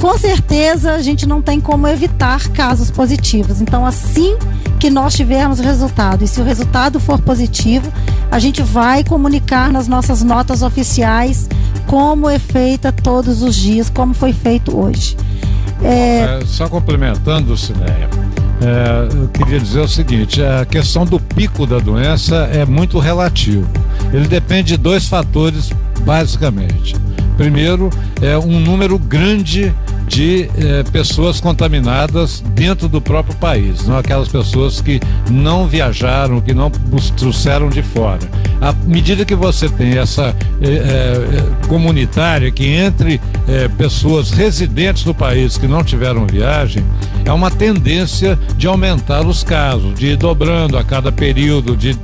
com 0.00 0.16
certeza 0.18 0.92
a 0.92 1.02
gente 1.02 1.26
não 1.26 1.40
tem 1.40 1.60
como 1.60 1.88
evitar 1.88 2.48
casos 2.50 2.90
positivos. 2.90 3.60
Então, 3.60 3.86
assim 3.86 4.36
que 4.78 4.90
nós 4.90 5.14
tivermos 5.14 5.58
o 5.58 5.62
resultado, 5.62 6.22
e 6.22 6.28
se 6.28 6.40
o 6.40 6.44
resultado 6.44 7.00
for 7.00 7.18
positivo, 7.18 7.90
a 8.30 8.38
gente 8.38 8.62
vai 8.62 9.04
comunicar 9.04 9.72
nas 9.72 9.88
nossas 9.88 10.22
notas 10.22 10.62
oficiais 10.62 11.48
como 11.86 12.28
é 12.28 12.38
feita 12.38 12.90
todos 12.90 13.42
os 13.42 13.54
dias, 13.54 13.88
como 13.88 14.12
foi 14.12 14.32
feito 14.32 14.76
hoje. 14.76 15.16
É... 15.82 16.40
É, 16.40 16.46
só 16.46 16.68
complementando, 16.68 17.56
Cineia, 17.56 18.08
é, 18.60 19.14
eu 19.14 19.28
queria 19.28 19.60
dizer 19.60 19.80
o 19.80 19.88
seguinte: 19.88 20.42
a 20.42 20.64
questão 20.64 21.04
do 21.04 21.20
pico 21.20 21.66
da 21.66 21.78
doença 21.78 22.48
é 22.52 22.64
muito 22.64 22.98
relativo. 22.98 23.68
Ele 24.12 24.26
depende 24.26 24.68
de 24.68 24.76
dois 24.76 25.06
fatores, 25.06 25.70
basicamente. 26.00 26.96
Primeiro, 27.36 27.90
é 28.22 28.36
um 28.38 28.58
número 28.58 28.98
grande 28.98 29.74
de 30.06 30.48
eh, 30.56 30.84
pessoas 30.92 31.40
contaminadas 31.40 32.42
dentro 32.54 32.88
do 32.88 33.00
próprio 33.00 33.34
país, 33.36 33.86
não 33.86 33.98
aquelas 33.98 34.28
pessoas 34.28 34.80
que 34.80 35.00
não 35.30 35.66
viajaram, 35.66 36.40
que 36.40 36.54
não 36.54 36.70
trouxeram 37.16 37.68
de 37.68 37.82
fora. 37.82 38.20
À 38.60 38.72
medida 38.86 39.24
que 39.24 39.34
você 39.34 39.68
tem 39.68 39.98
essa 39.98 40.34
eh, 40.62 40.66
eh, 40.68 41.66
comunitária 41.66 42.50
que 42.50 42.66
entre 42.66 43.20
pessoas 43.78 44.32
residentes 44.32 45.04
do 45.04 45.14
país 45.14 45.56
que 45.56 45.68
não 45.68 45.84
tiveram 45.84 46.26
viagem, 46.26 46.84
é 47.24 47.32
uma 47.32 47.50
tendência 47.50 48.36
de 48.56 48.66
aumentar 48.66 49.24
os 49.24 49.44
casos, 49.44 49.94
de 49.94 50.08
ir 50.08 50.16
dobrando 50.16 50.76
a 50.76 50.82
cada 50.82 51.12
período, 51.12 51.76
de 51.76 51.96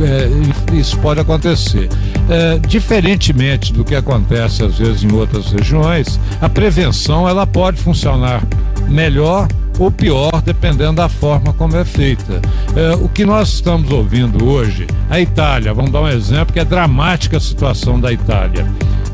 é, 0.00 0.76
isso 0.76 0.98
pode 0.98 1.20
acontecer. 1.20 1.88
É, 2.30 2.58
diferentemente 2.60 3.72
do 3.72 3.84
que 3.84 3.94
acontece 3.94 4.62
às 4.62 4.78
vezes 4.78 5.02
em 5.02 5.12
outras 5.12 5.50
regiões, 5.50 6.20
a 6.40 6.48
prevenção 6.48 7.28
ela 7.28 7.44
pode 7.44 7.82
funcionar 7.82 8.40
melhor 8.88 9.48
ou 9.80 9.90
pior, 9.90 10.42
dependendo 10.42 10.94
da 10.94 11.08
forma 11.08 11.52
como 11.54 11.74
é 11.74 11.84
feita. 11.84 12.40
É, 12.76 12.94
o 12.94 13.08
que 13.08 13.24
nós 13.24 13.54
estamos 13.54 13.90
ouvindo 13.90 14.44
hoje, 14.44 14.86
a 15.08 15.18
Itália, 15.18 15.72
vamos 15.72 15.90
dar 15.90 16.02
um 16.02 16.08
exemplo 16.08 16.52
que 16.52 16.60
é 16.60 16.64
dramática 16.64 17.38
a 17.38 17.40
situação 17.40 17.98
da 17.98 18.12
Itália. 18.12 18.66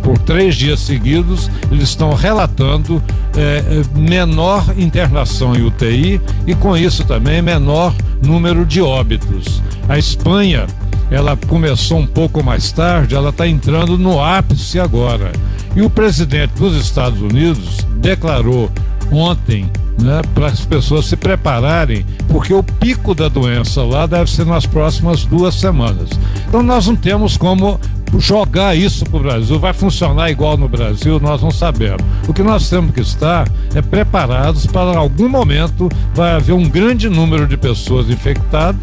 Por 0.03 0.19
três 0.19 0.57
dias 0.57 0.81
seguidos, 0.81 1.49
eles 1.71 1.85
estão 1.89 2.13
relatando 2.15 3.03
é, 3.37 3.83
menor 3.99 4.65
internação 4.77 5.55
em 5.55 5.63
UTI 5.63 6.21
e, 6.47 6.55
com 6.55 6.77
isso, 6.77 7.05
também 7.05 7.41
menor 7.41 7.95
número 8.23 8.67
de 8.67 8.83
óbitos. 8.83 9.63
A 9.89 9.97
Espanha, 9.99 10.67
ela 11.11 11.37
começou 11.37 11.99
um 11.99 12.07
pouco 12.07 12.43
mais 12.43 12.73
tarde, 12.73 13.15
ela 13.15 13.31
está 13.31 13.47
entrando 13.47 13.97
no 13.99 14.23
ápice 14.23 14.79
agora. 14.81 15.33
E 15.75 15.83
o 15.83 15.91
presidente 15.91 16.55
dos 16.55 16.75
Estados 16.77 17.21
Unidos 17.21 17.79
declarou 17.99 18.71
ontem 19.13 19.71
né, 20.01 20.21
para 20.35 20.47
as 20.47 20.65
pessoas 20.65 21.07
se 21.07 21.17
prepararem, 21.17 22.05
porque 22.29 22.53
o 22.53 22.63
pico 22.63 23.15
da 23.15 23.29
doença 23.29 23.83
lá 23.83 24.07
deve 24.07 24.31
ser 24.31 24.45
nas 24.45 24.67
próximas 24.67 25.25
duas 25.25 25.55
semanas. 25.55 26.11
Então 26.49 26.63
nós 26.63 26.87
não 26.87 26.97
temos 26.97 27.37
como 27.37 27.81
jogar 28.19 28.75
isso 28.77 29.05
para 29.05 29.17
o 29.17 29.23
Brasil. 29.23 29.59
Vai 29.59 29.73
funcionar 29.73 30.31
igual 30.31 30.57
no 30.57 30.69
Brasil? 30.69 31.21
Nós 31.21 31.43
não 31.43 31.51
sabemos. 31.51 32.03
O 32.29 32.33
que 32.33 32.43
nós 32.43 32.69
temos 32.69 32.93
que 32.93 33.01
estar 33.01 33.49
é 33.75 33.83
preparados 33.83 34.67
para 34.67 34.97
algum 34.97 35.29
momento 35.29 35.89
vai 36.15 36.33
haver 36.33 36.53
um 36.53 36.69
grande 36.69 37.09
número 37.09 37.47
de 37.47 37.57
pessoas 37.57 38.09
infectadas. 38.09 38.81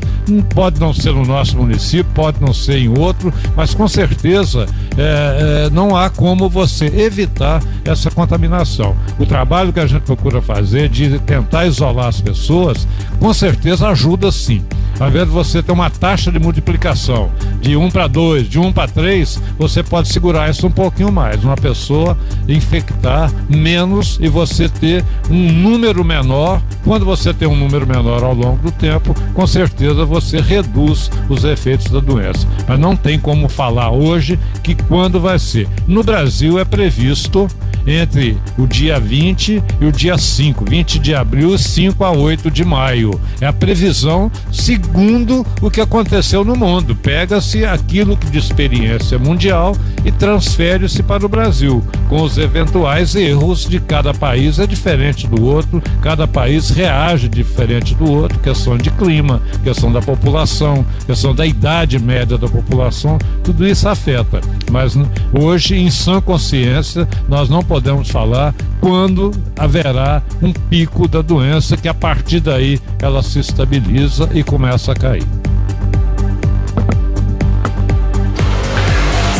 Pode 0.53 0.79
não 0.79 0.93
ser 0.93 1.13
no 1.13 1.25
nosso 1.25 1.57
município, 1.57 2.11
pode 2.13 2.41
não 2.41 2.53
ser 2.53 2.77
em 2.77 2.97
outro, 2.97 3.33
mas 3.55 3.73
com 3.73 3.87
certeza 3.87 4.65
é, 4.97 5.65
é, 5.65 5.69
não 5.69 5.95
há 5.95 6.09
como 6.09 6.49
você 6.49 6.85
evitar 6.85 7.61
essa 7.83 8.09
contaminação. 8.11 8.95
O 9.19 9.25
trabalho 9.25 9.73
que 9.73 9.79
a 9.79 9.87
gente 9.87 10.03
procura 10.03 10.41
fazer 10.41 10.89
de 10.89 11.19
tentar 11.19 11.65
isolar 11.65 12.07
as 12.07 12.21
pessoas, 12.21 12.87
com 13.19 13.33
certeza 13.33 13.87
ajuda 13.89 14.31
sim. 14.31 14.63
Ao 14.99 15.09
invés 15.09 15.25
de 15.25 15.31
você 15.31 15.63
ter 15.63 15.71
uma 15.71 15.89
taxa 15.89 16.31
de 16.31 16.39
multiplicação 16.39 17.31
de 17.59 17.75
1 17.75 17.89
para 17.89 18.07
2, 18.07 18.47
de 18.47 18.59
1 18.59 18.71
para 18.71 18.87
3, 18.87 19.22
você 19.57 19.83
pode 19.83 20.07
segurar 20.09 20.49
isso 20.49 20.67
um 20.67 20.71
pouquinho 20.71 21.11
mais. 21.11 21.43
Uma 21.43 21.55
pessoa 21.55 22.17
infectar 22.47 23.31
menos 23.49 24.17
e 24.21 24.27
você 24.27 24.67
ter 24.69 25.03
um 25.29 25.51
número 25.51 26.03
menor. 26.03 26.61
Quando 26.83 27.05
você 27.05 27.33
tem 27.33 27.47
um 27.47 27.55
número 27.55 27.87
menor 27.87 28.23
ao 28.23 28.33
longo 28.33 28.57
do 28.57 28.71
tempo, 28.71 29.15
com 29.33 29.47
certeza 29.47 30.05
você 30.05 30.39
reduz 30.39 31.09
os 31.29 31.43
efeitos 31.43 31.89
da 31.89 31.99
doença. 31.99 32.47
Mas 32.67 32.79
não 32.79 32.95
tem 32.95 33.19
como 33.19 33.47
falar 33.47 33.91
hoje 33.91 34.39
que 34.61 34.75
quando 34.75 35.19
vai 35.19 35.39
ser. 35.39 35.67
No 35.87 36.03
Brasil 36.03 36.59
é 36.59 36.65
previsto 36.65 37.47
entre 37.85 38.37
o 38.57 38.65
dia 38.65 38.99
20 38.99 39.63
e 39.81 39.85
o 39.85 39.91
dia 39.91 40.17
5, 40.17 40.65
20 40.65 40.99
de 40.99 41.13
abril, 41.15 41.57
5 41.57 42.03
a 42.03 42.11
8 42.11 42.49
de 42.49 42.63
maio. 42.63 43.19
É 43.41 43.45
a 43.45 43.53
previsão 43.53 44.31
segundo 44.51 45.45
o 45.61 45.69
que 45.69 45.81
aconteceu 45.81 46.43
no 46.43 46.55
mundo. 46.55 46.95
Pega-se 46.95 47.65
aquilo 47.65 48.17
que 48.17 48.29
de 48.29 48.39
experiência 48.39 49.02
mundial 49.17 49.75
e 50.05 50.11
transfere-se 50.11 51.03
para 51.03 51.25
o 51.25 51.29
Brasil, 51.29 51.83
com 52.09 52.21
os 52.21 52.37
eventuais 52.37 53.15
erros 53.15 53.65
de 53.65 53.79
cada 53.79 54.13
país 54.13 54.59
é 54.59 54.67
diferente 54.67 55.27
do 55.27 55.43
outro, 55.43 55.81
cada 56.01 56.27
país 56.27 56.69
reage 56.69 57.27
diferente 57.27 57.95
do 57.95 58.09
outro, 58.09 58.39
questão 58.39 58.77
de 58.77 58.89
clima, 58.91 59.41
questão 59.63 59.91
da 59.91 60.01
população, 60.01 60.85
questão 61.05 61.33
da 61.33 61.45
idade 61.45 61.99
média 61.99 62.37
da 62.37 62.47
população, 62.47 63.17
tudo 63.43 63.67
isso 63.67 63.87
afeta. 63.87 64.41
Mas 64.71 64.97
hoje, 65.33 65.75
em 65.75 65.89
sã 65.89 66.21
consciência, 66.21 67.07
nós 67.27 67.49
não 67.49 67.63
podemos 67.63 68.09
falar 68.09 68.53
quando 68.79 69.31
haverá 69.57 70.21
um 70.41 70.51
pico 70.51 71.07
da 71.07 71.21
doença, 71.21 71.77
que 71.77 71.87
a 71.87 71.93
partir 71.93 72.39
daí 72.39 72.79
ela 73.01 73.23
se 73.23 73.39
estabiliza 73.39 74.29
e 74.33 74.43
começa 74.43 74.91
a 74.91 74.95
cair. 74.95 75.42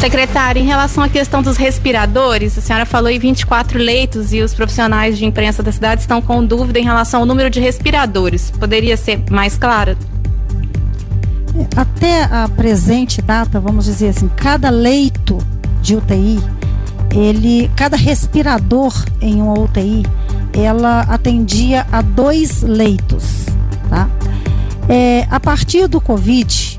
Secretário, 0.04 0.62
em 0.62 0.66
relação 0.66 1.02
à 1.02 1.08
questão 1.08 1.42
dos 1.42 1.56
respiradores, 1.56 2.58
a 2.58 2.62
senhora 2.62 2.86
falou 2.86 3.10
em 3.10 3.18
24 3.18 3.80
leitos 3.80 4.34
e 4.34 4.42
os 4.42 4.54
profissionais 4.54 5.18
de 5.18 5.26
imprensa 5.26 5.64
da 5.64 5.72
cidade 5.72 6.02
estão 6.02 6.22
com 6.22 6.46
dúvida 6.46 6.78
em 6.78 6.84
relação 6.84 7.22
ao 7.22 7.26
número 7.26 7.50
de 7.50 7.62
respiradores. 7.62 8.52
Poderia 8.52 8.98
ser 8.98 9.24
mais 9.32 9.58
clara? 9.58 9.98
Até 11.74 12.24
a 12.24 12.50
presente 12.50 13.22
data, 13.22 13.62
vamos 13.62 13.86
dizer 13.86 14.10
assim, 14.10 14.30
cada 14.36 14.70
leito 14.70 15.38
de 15.82 15.96
UTI 15.96 16.38
ele, 17.16 17.72
cada 17.74 17.96
respirador 17.96 18.94
em 19.22 19.42
uma 19.42 19.58
UTI, 19.58 20.04
ela 20.52 21.04
atendia 21.04 21.88
a 21.90 22.02
dois 22.02 22.62
leitos, 22.62 23.46
tá? 23.90 24.10
É, 24.90 25.26
a 25.32 25.40
partir 25.40 25.88
do 25.88 26.02
Covid, 26.02 26.78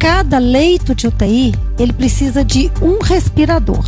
cada 0.00 0.38
leito 0.38 0.94
de 0.94 1.06
UTI, 1.06 1.54
ele 1.78 1.92
precisa 1.92 2.42
de 2.42 2.72
um 2.80 2.98
respirador. 3.02 3.84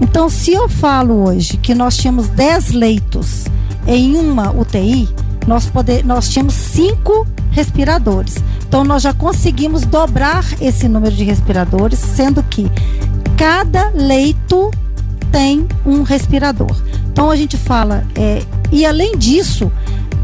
Então, 0.00 0.28
se 0.28 0.52
eu 0.52 0.68
falo 0.68 1.26
hoje 1.26 1.56
que 1.56 1.74
nós 1.74 1.96
tínhamos 1.96 2.28
10 2.28 2.72
leitos 2.72 3.46
em 3.86 4.16
uma 4.16 4.52
UTI, 4.52 5.08
nós, 5.46 5.64
poder, 5.66 6.04
nós 6.04 6.28
tínhamos 6.28 6.52
cinco 6.52 7.26
respiradores. 7.50 8.34
Então, 8.68 8.84
nós 8.84 9.02
já 9.02 9.14
conseguimos 9.14 9.86
dobrar 9.86 10.44
esse 10.60 10.86
número 10.88 11.16
de 11.16 11.24
respiradores, 11.24 11.98
sendo 11.98 12.42
que 12.42 12.70
cada 13.38 13.90
leito 13.94 14.70
tem 15.32 15.66
um 15.84 16.02
respirador. 16.02 16.76
Então 17.16 17.30
a 17.30 17.36
gente 17.36 17.56
fala, 17.56 18.04
é, 18.14 18.42
e 18.70 18.84
além 18.84 19.16
disso, 19.16 19.72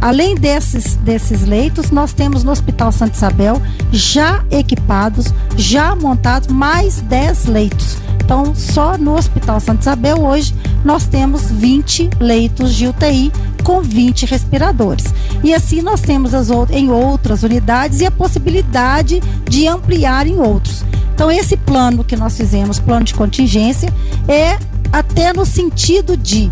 além 0.02 0.34
desses, 0.34 0.96
desses 0.96 1.46
leitos, 1.46 1.90
nós 1.90 2.12
temos 2.12 2.42
no 2.42 2.50
Hospital 2.50 2.90
Santa 2.90 3.16
Isabel 3.16 3.62
já 3.92 4.44
equipados, 4.50 5.32
já 5.56 5.94
montados 5.94 6.48
mais 6.48 7.00
10 7.00 7.46
leitos. 7.46 7.96
Então, 8.24 8.54
só 8.54 8.98
no 8.98 9.16
Hospital 9.16 9.60
Santa 9.60 9.82
Isabel 9.82 10.20
hoje 10.20 10.54
nós 10.84 11.06
temos 11.06 11.50
20 11.50 12.10
leitos 12.18 12.74
de 12.74 12.88
UTI 12.88 13.32
com 13.62 13.80
20 13.80 14.26
respiradores. 14.26 15.04
E 15.42 15.54
assim 15.54 15.80
nós 15.80 16.00
temos 16.00 16.34
as 16.34 16.48
em 16.70 16.90
outras 16.90 17.42
unidades 17.44 18.00
e 18.00 18.06
a 18.06 18.10
possibilidade 18.10 19.22
de 19.48 19.68
ampliar 19.68 20.26
em 20.26 20.38
outros. 20.38 20.84
Então, 21.14 21.30
esse 21.30 21.56
plano 21.56 22.02
que 22.02 22.16
nós 22.16 22.36
fizemos, 22.36 22.80
plano 22.80 23.04
de 23.04 23.14
contingência, 23.14 23.92
é 24.26 24.58
até 24.92 25.32
no 25.32 25.46
sentido 25.46 26.16
de 26.16 26.50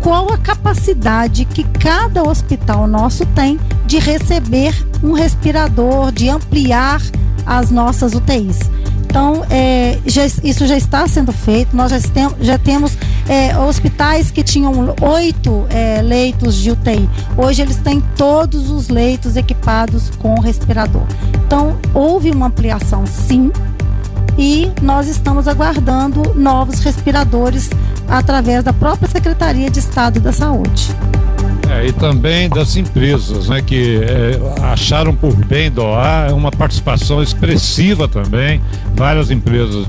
qual 0.00 0.32
a 0.32 0.38
capacidade 0.38 1.44
que 1.44 1.64
cada 1.64 2.22
hospital 2.22 2.86
nosso 2.86 3.24
tem 3.26 3.58
de 3.86 3.98
receber 3.98 4.74
um 5.02 5.12
respirador, 5.12 6.12
de 6.12 6.28
ampliar 6.28 7.00
as 7.46 7.70
nossas 7.70 8.14
UTIs. 8.14 8.58
Então, 9.10 9.44
é, 9.50 9.98
já, 10.06 10.24
isso 10.44 10.66
já 10.66 10.76
está 10.76 11.06
sendo 11.08 11.32
feito. 11.32 11.74
Nós 11.74 11.90
já, 11.90 12.00
tem, 12.00 12.28
já 12.40 12.56
temos 12.58 12.96
é, 13.28 13.58
hospitais 13.58 14.30
que 14.30 14.42
tinham 14.42 14.94
oito 15.02 15.66
é, 15.68 16.00
leitos 16.00 16.54
de 16.54 16.70
UTI. 16.70 17.10
Hoje 17.36 17.62
eles 17.62 17.76
têm 17.78 18.00
todos 18.16 18.70
os 18.70 18.88
leitos 18.88 19.36
equipados 19.36 20.10
com 20.18 20.38
respirador. 20.38 21.02
Então, 21.44 21.76
houve 21.92 22.30
uma 22.30 22.46
ampliação, 22.46 23.04
sim, 23.04 23.50
e 24.38 24.70
nós 24.80 25.08
estamos 25.08 25.48
aguardando 25.48 26.34
novos 26.34 26.80
respiradores 26.80 27.68
através 28.10 28.64
da 28.64 28.72
própria 28.72 29.08
Secretaria 29.08 29.70
de 29.70 29.78
Estado 29.78 30.18
da 30.20 30.32
Saúde. 30.32 30.94
É, 31.70 31.86
e 31.86 31.92
também 31.92 32.48
das 32.48 32.76
empresas, 32.76 33.48
né, 33.48 33.62
que 33.62 34.00
é, 34.02 34.64
acharam 34.72 35.14
por 35.14 35.32
bem 35.46 35.70
doar, 35.70 36.28
é 36.28 36.32
uma 36.32 36.50
participação 36.50 37.22
expressiva 37.22 38.08
também, 38.08 38.60
várias 38.96 39.30
empresas 39.30 39.86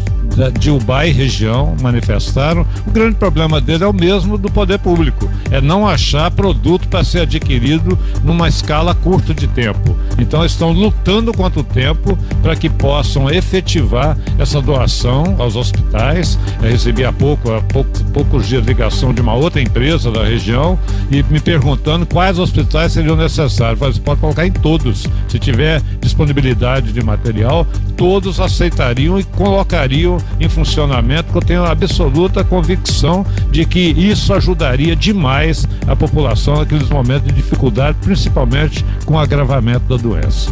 de 0.59 0.69
Ubai 0.69 1.09
e 1.09 1.13
região 1.13 1.75
manifestaram. 1.81 2.65
O 2.85 2.91
grande 2.91 3.15
problema 3.15 3.59
dele 3.59 3.83
é 3.83 3.87
o 3.87 3.93
mesmo 3.93 4.37
do 4.37 4.49
poder 4.49 4.79
público, 4.79 5.29
é 5.49 5.59
não 5.59 5.87
achar 5.87 6.31
produto 6.31 6.87
para 6.87 7.03
ser 7.03 7.21
adquirido 7.21 7.97
numa 8.23 8.47
escala 8.47 8.95
curta 8.95 9.33
de 9.33 9.47
tempo. 9.47 9.95
Então 10.17 10.45
estão 10.45 10.71
lutando 10.71 11.33
quanto 11.33 11.61
o 11.61 11.63
tempo 11.63 12.17
para 12.41 12.55
que 12.55 12.69
possam 12.69 13.29
efetivar 13.29 14.17
essa 14.39 14.61
doação 14.61 15.35
aos 15.37 15.55
hospitais. 15.55 16.37
Eu 16.61 16.69
recebi 16.69 17.03
há 17.03 17.11
pouco, 17.11 17.51
há 17.51 17.61
poucos, 17.61 18.01
poucos 18.13 18.47
dias, 18.47 18.65
ligação 18.65 19.13
de 19.13 19.21
uma 19.21 19.33
outra 19.33 19.61
empresa 19.61 20.11
da 20.11 20.23
região 20.23 20.77
e 21.09 21.23
me 21.23 21.39
perguntando 21.39 22.05
quais 22.05 22.39
hospitais 22.39 22.93
seriam 22.93 23.15
necessários. 23.15 23.79
Falei, 23.79 23.93
você 23.93 24.01
pode 24.01 24.21
colocar 24.21 24.45
em 24.45 24.51
todos. 24.51 25.07
Se 25.27 25.39
tiver 25.39 25.81
disponibilidade 25.99 26.91
de 26.91 27.03
material, 27.03 27.65
todos 27.97 28.39
aceitariam 28.39 29.19
e 29.19 29.23
colocariam 29.23 30.20
em 30.39 30.49
funcionamento, 30.49 31.25
porque 31.25 31.37
eu 31.37 31.41
tenho 31.41 31.65
absoluta 31.65 32.43
convicção 32.43 33.25
de 33.51 33.65
que 33.65 33.79
isso 33.79 34.33
ajudaria 34.33 34.95
demais 34.95 35.67
a 35.87 35.95
população 35.95 36.57
naqueles 36.57 36.89
momentos 36.89 37.27
de 37.27 37.33
dificuldade, 37.33 37.97
principalmente 38.01 38.85
com 39.05 39.15
o 39.15 39.19
agravamento 39.19 39.85
da 39.85 39.97
doença. 39.97 40.51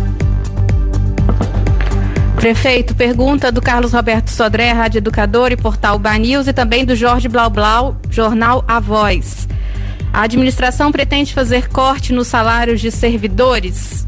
Prefeito, 2.35 2.95
pergunta 2.95 3.51
do 3.51 3.61
Carlos 3.61 3.91
Roberto 3.91 4.29
Sodré, 4.29 4.71
Rádio 4.71 4.99
Educador 4.99 5.51
e 5.51 5.57
Portal 5.57 5.99
Banews 5.99 6.47
e 6.47 6.53
também 6.53 6.85
do 6.85 6.95
Jorge 6.95 7.27
Blau 7.27 7.49
Blau, 7.49 7.97
Jornal 8.09 8.63
A 8.65 8.79
Voz. 8.79 9.45
A 10.13 10.21
administração 10.21 10.91
pretende 10.91 11.33
fazer 11.33 11.67
corte 11.67 12.13
nos 12.13 12.27
salários 12.27 12.79
de 12.79 12.91
servidores? 12.91 14.07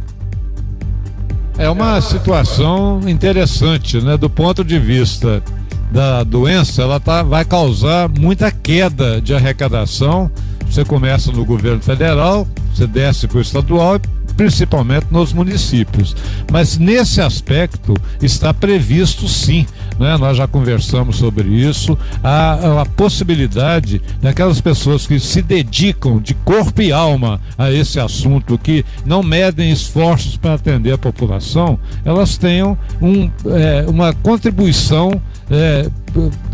É 1.62 1.70
uma 1.70 2.02
situação 2.02 3.00
interessante, 3.08 4.02
né, 4.02 4.18
do 4.18 4.28
ponto 4.28 4.64
de 4.64 4.80
vista 4.80 5.44
da 5.92 6.24
doença, 6.24 6.82
ela 6.82 7.00
tá, 7.00 7.22
vai 7.22 7.46
causar 7.46 8.10
muita 8.10 8.50
queda 8.50 9.22
de 9.22 9.36
arrecadação. 9.36 10.32
Você 10.68 10.84
começa 10.84 11.32
no 11.32 11.46
governo 11.46 11.80
federal, 11.80 12.48
você 12.74 12.88
desce 12.88 13.28
para 13.28 13.38
o 13.38 13.42
estadual 13.42 14.00
principalmente 14.36 15.06
nos 15.12 15.34
municípios. 15.34 16.16
Mas 16.52 16.80
nesse 16.80 17.22
aspecto 17.22 17.94
está 18.24 18.52
previsto 18.52 19.28
sim, 19.28 19.68
né? 20.02 20.18
nós 20.18 20.36
já 20.36 20.48
conversamos 20.48 21.18
sobre 21.18 21.48
isso, 21.48 21.98
a, 22.23 22.82
a 22.82 22.86
possibilidade 22.86 24.02
daquelas 24.19 24.60
pessoas 24.60 25.06
que 25.06 25.19
se 25.19 25.41
dedicam 25.41 26.19
de 26.19 26.34
corpo 26.34 26.82
e 26.82 26.91
alma 26.91 27.40
a 27.57 27.72
esse 27.72 27.99
assunto, 27.99 28.57
que 28.57 28.84
não 29.06 29.22
medem 29.22 29.72
esforços 29.72 30.36
para 30.36 30.56
atender 30.56 30.94
a 30.94 30.98
população, 30.98 31.80
elas 32.03 32.38
tenham 32.38 32.78
um, 32.99 33.30
é, 33.45 33.86
uma 33.88 34.11
contribuição 34.11 35.22
é, 35.52 35.86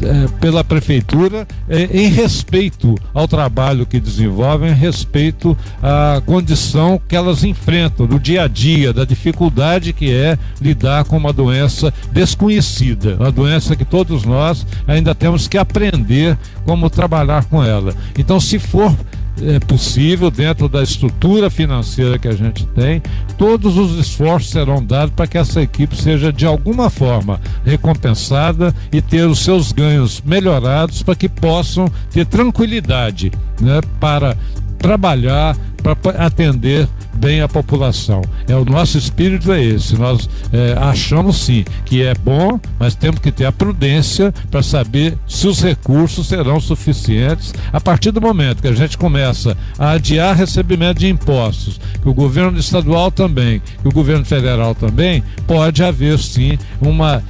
é, 0.02 0.28
pela 0.40 0.64
prefeitura 0.64 1.48
é, 1.69 1.84
em 1.84 2.10
respeito 2.10 2.95
ao 3.14 3.28
trabalho 3.28 3.86
que 3.86 3.99
desenvolvem, 3.99 4.72
em 4.72 4.76
respeito 4.76 5.56
à 5.82 6.19
condição 6.26 6.99
que 7.07 7.15
elas 7.15 7.44
enfrentam 7.44 8.07
no 8.07 8.19
dia 8.19 8.44
a 8.44 8.48
dia, 8.48 8.91
da 8.91 9.06
dificuldade 9.06 9.94
que 9.94 10.11
é 10.11 10.38
lidar 10.60 11.06
com 11.06 11.15
uma 11.15 11.32
doença 11.32 11.94
desconhecida, 12.11 13.15
uma 13.19 13.32
doença 13.32 13.76
que 13.76 13.86
todos 13.86 14.24
nós 14.24 14.65
ainda 14.88 15.14
temos 15.14 15.48
que 15.48 15.57
aprender 15.57 16.36
como 16.65 16.90
trabalhar 16.90 17.45
com 17.45 17.64
ela. 17.64 17.94
Então, 18.18 18.40
se 18.40 18.57
for 18.57 18.94
é 19.42 19.60
possível, 19.60 20.32
dentro 20.32 20.68
da 20.68 20.82
estrutura 20.82 21.50
financeira 21.50 22.18
que 22.18 22.28
a 22.28 22.34
gente 22.34 22.66
tem, 22.68 23.02
todos 23.38 23.78
os 23.78 23.98
esforços 23.98 24.50
serão 24.50 24.84
dados 24.84 25.14
para 25.16 25.28
que 25.28 25.38
essa 25.38 25.62
equipe 25.62 25.96
seja 25.96 26.32
de 26.34 26.46
alguma 26.46 26.90
forma 26.90 27.40
recompensada 27.66 28.74
e 28.92 29.02
ter 29.02 29.28
os 29.28 29.40
seus 29.40 29.72
ganhos 29.72 30.22
melhorados 30.26 31.04
para 31.04 31.16
que 31.16 31.30
possam 31.30 31.90
ter 32.12 32.26
tranquilidade 32.26 33.32
né, 33.62 33.80
para 34.00 34.38
trabalhar, 34.78 35.56
para 35.82 36.26
atender 36.26 36.88
bem 37.14 37.41
a 37.41 37.48
população. 37.48 38.22
É 38.48 38.56
o 38.56 38.66
nosso 38.66 38.98
espírito 38.98 39.52
é 39.52 39.64
esse. 39.64 39.95
Nós 39.95 40.30
é, 40.52 40.76
achamos 40.78 41.38
sim 41.38 41.66
que 41.86 42.04
é 42.04 42.14
bom, 42.14 42.60
mas 42.80 42.95
temos 42.95 43.20
que 43.20 43.32
ter 43.32 43.45
a 43.45 43.52
prudência 43.52 44.34
para 44.52 44.62
saber 44.62 45.18
se 45.28 45.48
os 45.48 45.62
recursos 45.62 46.28
serão 46.28 46.60
suficientes. 46.60 47.54
A 47.72 47.82
partir 47.82 48.12
do 48.12 48.22
momento 48.22 48.62
que 48.62 48.68
a 48.68 48.76
gente 48.76 48.98
começa 48.98 49.58
a 49.78 49.91
adiar 49.91 50.36
recebimento 50.36 50.99
de 50.99 51.08
impostos, 51.08 51.80
que 52.02 52.10
o 52.10 52.14
governo 52.14 52.58
estadual 52.60 53.12
também, 53.12 53.62
que 53.82 53.88
o 53.88 53.91
governo 53.91 54.26
federal 54.26 54.76
também, 54.76 55.24
pode 55.45 55.84
haver 55.84 56.20
sim 56.20 56.58
uma 56.82 57.24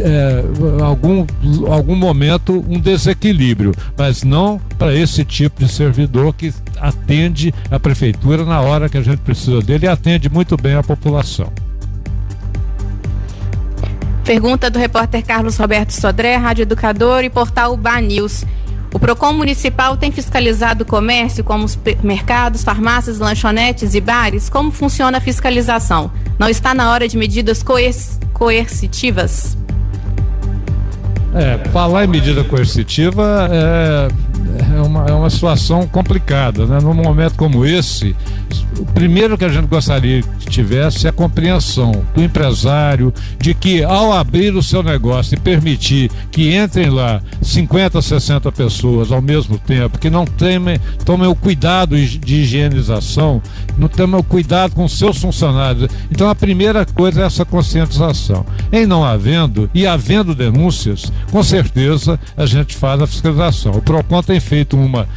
é, 0.00 0.44
algum, 0.82 1.26
algum 1.68 1.94
momento 1.94 2.64
um 2.68 2.78
desequilíbrio, 2.78 3.72
mas 3.96 4.22
não 4.22 4.60
para 4.78 4.94
esse 4.94 5.24
tipo 5.24 5.64
de 5.64 5.70
servidor 5.70 6.34
que 6.34 6.52
atende 6.78 7.54
a 7.70 7.78
prefeitura 7.78 8.44
na 8.44 8.60
hora 8.60 8.88
que 8.88 8.96
a 8.98 9.02
gente 9.02 9.18
precisa 9.18 9.60
dele 9.60 9.86
e 9.86 9.88
atende 9.88 10.28
muito 10.28 10.56
bem 10.56 10.74
a 10.74 10.82
população. 10.82 11.52
Pergunta 14.24 14.68
do 14.68 14.78
repórter 14.78 15.24
Carlos 15.24 15.56
Roberto 15.56 15.92
Sodré, 15.92 16.34
Rádio 16.36 16.62
Educador 16.62 17.22
e 17.22 17.30
portal 17.30 17.76
Ba 17.76 18.00
News. 18.00 18.44
O 18.92 18.98
PROCON 18.98 19.34
municipal 19.34 19.96
tem 19.96 20.10
fiscalizado 20.10 20.82
o 20.82 20.86
comércio 20.86 21.44
como 21.44 21.64
os 21.64 21.78
mercados, 22.02 22.64
farmácias, 22.64 23.18
lanchonetes 23.18 23.94
e 23.94 24.00
bares? 24.00 24.48
Como 24.48 24.72
funciona 24.72 25.18
a 25.18 25.20
fiscalização? 25.20 26.10
Não 26.38 26.48
está 26.48 26.74
na 26.74 26.90
hora 26.90 27.06
de 27.06 27.16
medidas 27.16 27.62
coercitivas? 28.32 29.56
É, 31.36 31.68
falar 31.68 32.04
em 32.04 32.08
medida 32.08 32.42
coercitiva 32.42 33.46
é, 33.52 34.08
é, 34.74 34.80
uma, 34.80 35.06
é 35.06 35.12
uma 35.12 35.28
situação 35.28 35.86
complicada, 35.86 36.64
né? 36.64 36.78
Num 36.80 36.94
momento 36.94 37.36
como 37.36 37.66
esse, 37.66 38.16
o 38.78 38.84
primeiro 38.84 39.38
que 39.38 39.44
a 39.44 39.48
gente 39.48 39.66
gostaria 39.66 40.22
que 40.22 40.46
tivesse 40.46 41.06
é 41.06 41.10
a 41.10 41.12
compreensão 41.12 42.04
do 42.14 42.22
empresário 42.22 43.12
de 43.38 43.54
que 43.54 43.82
ao 43.82 44.12
abrir 44.12 44.54
o 44.54 44.62
seu 44.62 44.82
negócio 44.82 45.34
e 45.34 45.40
permitir 45.40 46.10
que 46.30 46.54
entrem 46.56 46.90
lá 46.90 47.20
50, 47.42 48.00
60 48.00 48.52
pessoas 48.52 49.10
ao 49.10 49.22
mesmo 49.22 49.58
tempo, 49.58 49.98
que 49.98 50.10
não 50.10 50.24
temem, 50.24 50.78
tomem 51.04 51.28
o 51.28 51.34
cuidado 51.34 51.96
de 51.96 52.36
higienização, 52.36 53.42
não 53.78 53.88
tomem 53.88 54.20
o 54.20 54.24
cuidado 54.24 54.74
com 54.74 54.86
seus 54.88 55.18
funcionários. 55.18 55.90
Então 56.10 56.28
a 56.28 56.34
primeira 56.34 56.84
coisa 56.84 57.22
é 57.22 57.24
essa 57.24 57.44
conscientização. 57.44 58.44
Em 58.72 58.86
não 58.86 59.04
havendo 59.04 59.70
e 59.74 59.86
havendo 59.86 60.34
denúncias, 60.34 61.12
com 61.30 61.42
certeza 61.42 62.18
a 62.36 62.46
gente 62.46 62.76
faz 62.76 63.00
a 63.00 63.06
fiscalização. 63.06 63.72
O 63.72 63.82
PROCON 63.82 64.22
tem 64.22 64.40
feito 64.40 64.76
uma 64.76 65.08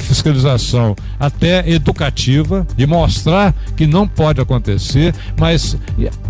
fiscalização 0.00 0.94
até 1.18 1.68
educativa, 1.68 2.66
de 2.76 2.86
mostrar 2.86 3.54
que 3.76 3.86
não 3.86 4.06
pode 4.06 4.40
acontecer, 4.40 5.14
mas 5.38 5.76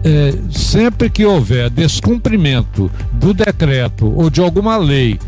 é, 0.05 0.35
sempre 0.51 1.09
que 1.11 1.25
houver 1.25 1.71
descumprimento 1.71 2.91
do 3.13 3.33
decreto 3.33 4.13
ou 4.17 4.31
de 4.31 4.41
alguma 4.41 4.77
lei 4.77 5.19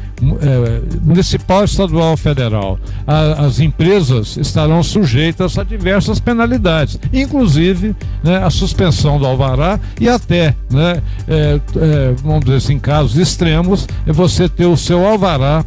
é, 0.40 1.00
municipal, 1.02 1.64
estadual 1.64 2.16
federal, 2.16 2.78
as 3.06 3.58
empresas 3.58 4.36
estarão 4.36 4.82
sujeitas 4.82 5.58
a 5.58 5.64
diversas 5.64 6.20
penalidades, 6.20 6.98
inclusive 7.12 7.94
né, 8.22 8.38
a 8.42 8.50
suspensão 8.50 9.18
do 9.18 9.26
alvará 9.26 9.78
e 10.00 10.08
até, 10.08 10.54
né, 10.70 11.02
é, 11.28 11.60
é, 11.76 12.14
vamos 12.22 12.44
dizer 12.44 12.56
assim, 12.56 12.74
em 12.74 12.78
casos 12.78 13.16
extremos, 13.16 13.86
é 14.06 14.12
você 14.12 14.48
ter 14.48 14.66
o 14.66 14.76
seu 14.76 15.06
alvará 15.06 15.64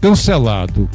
cancelado? 0.00 0.88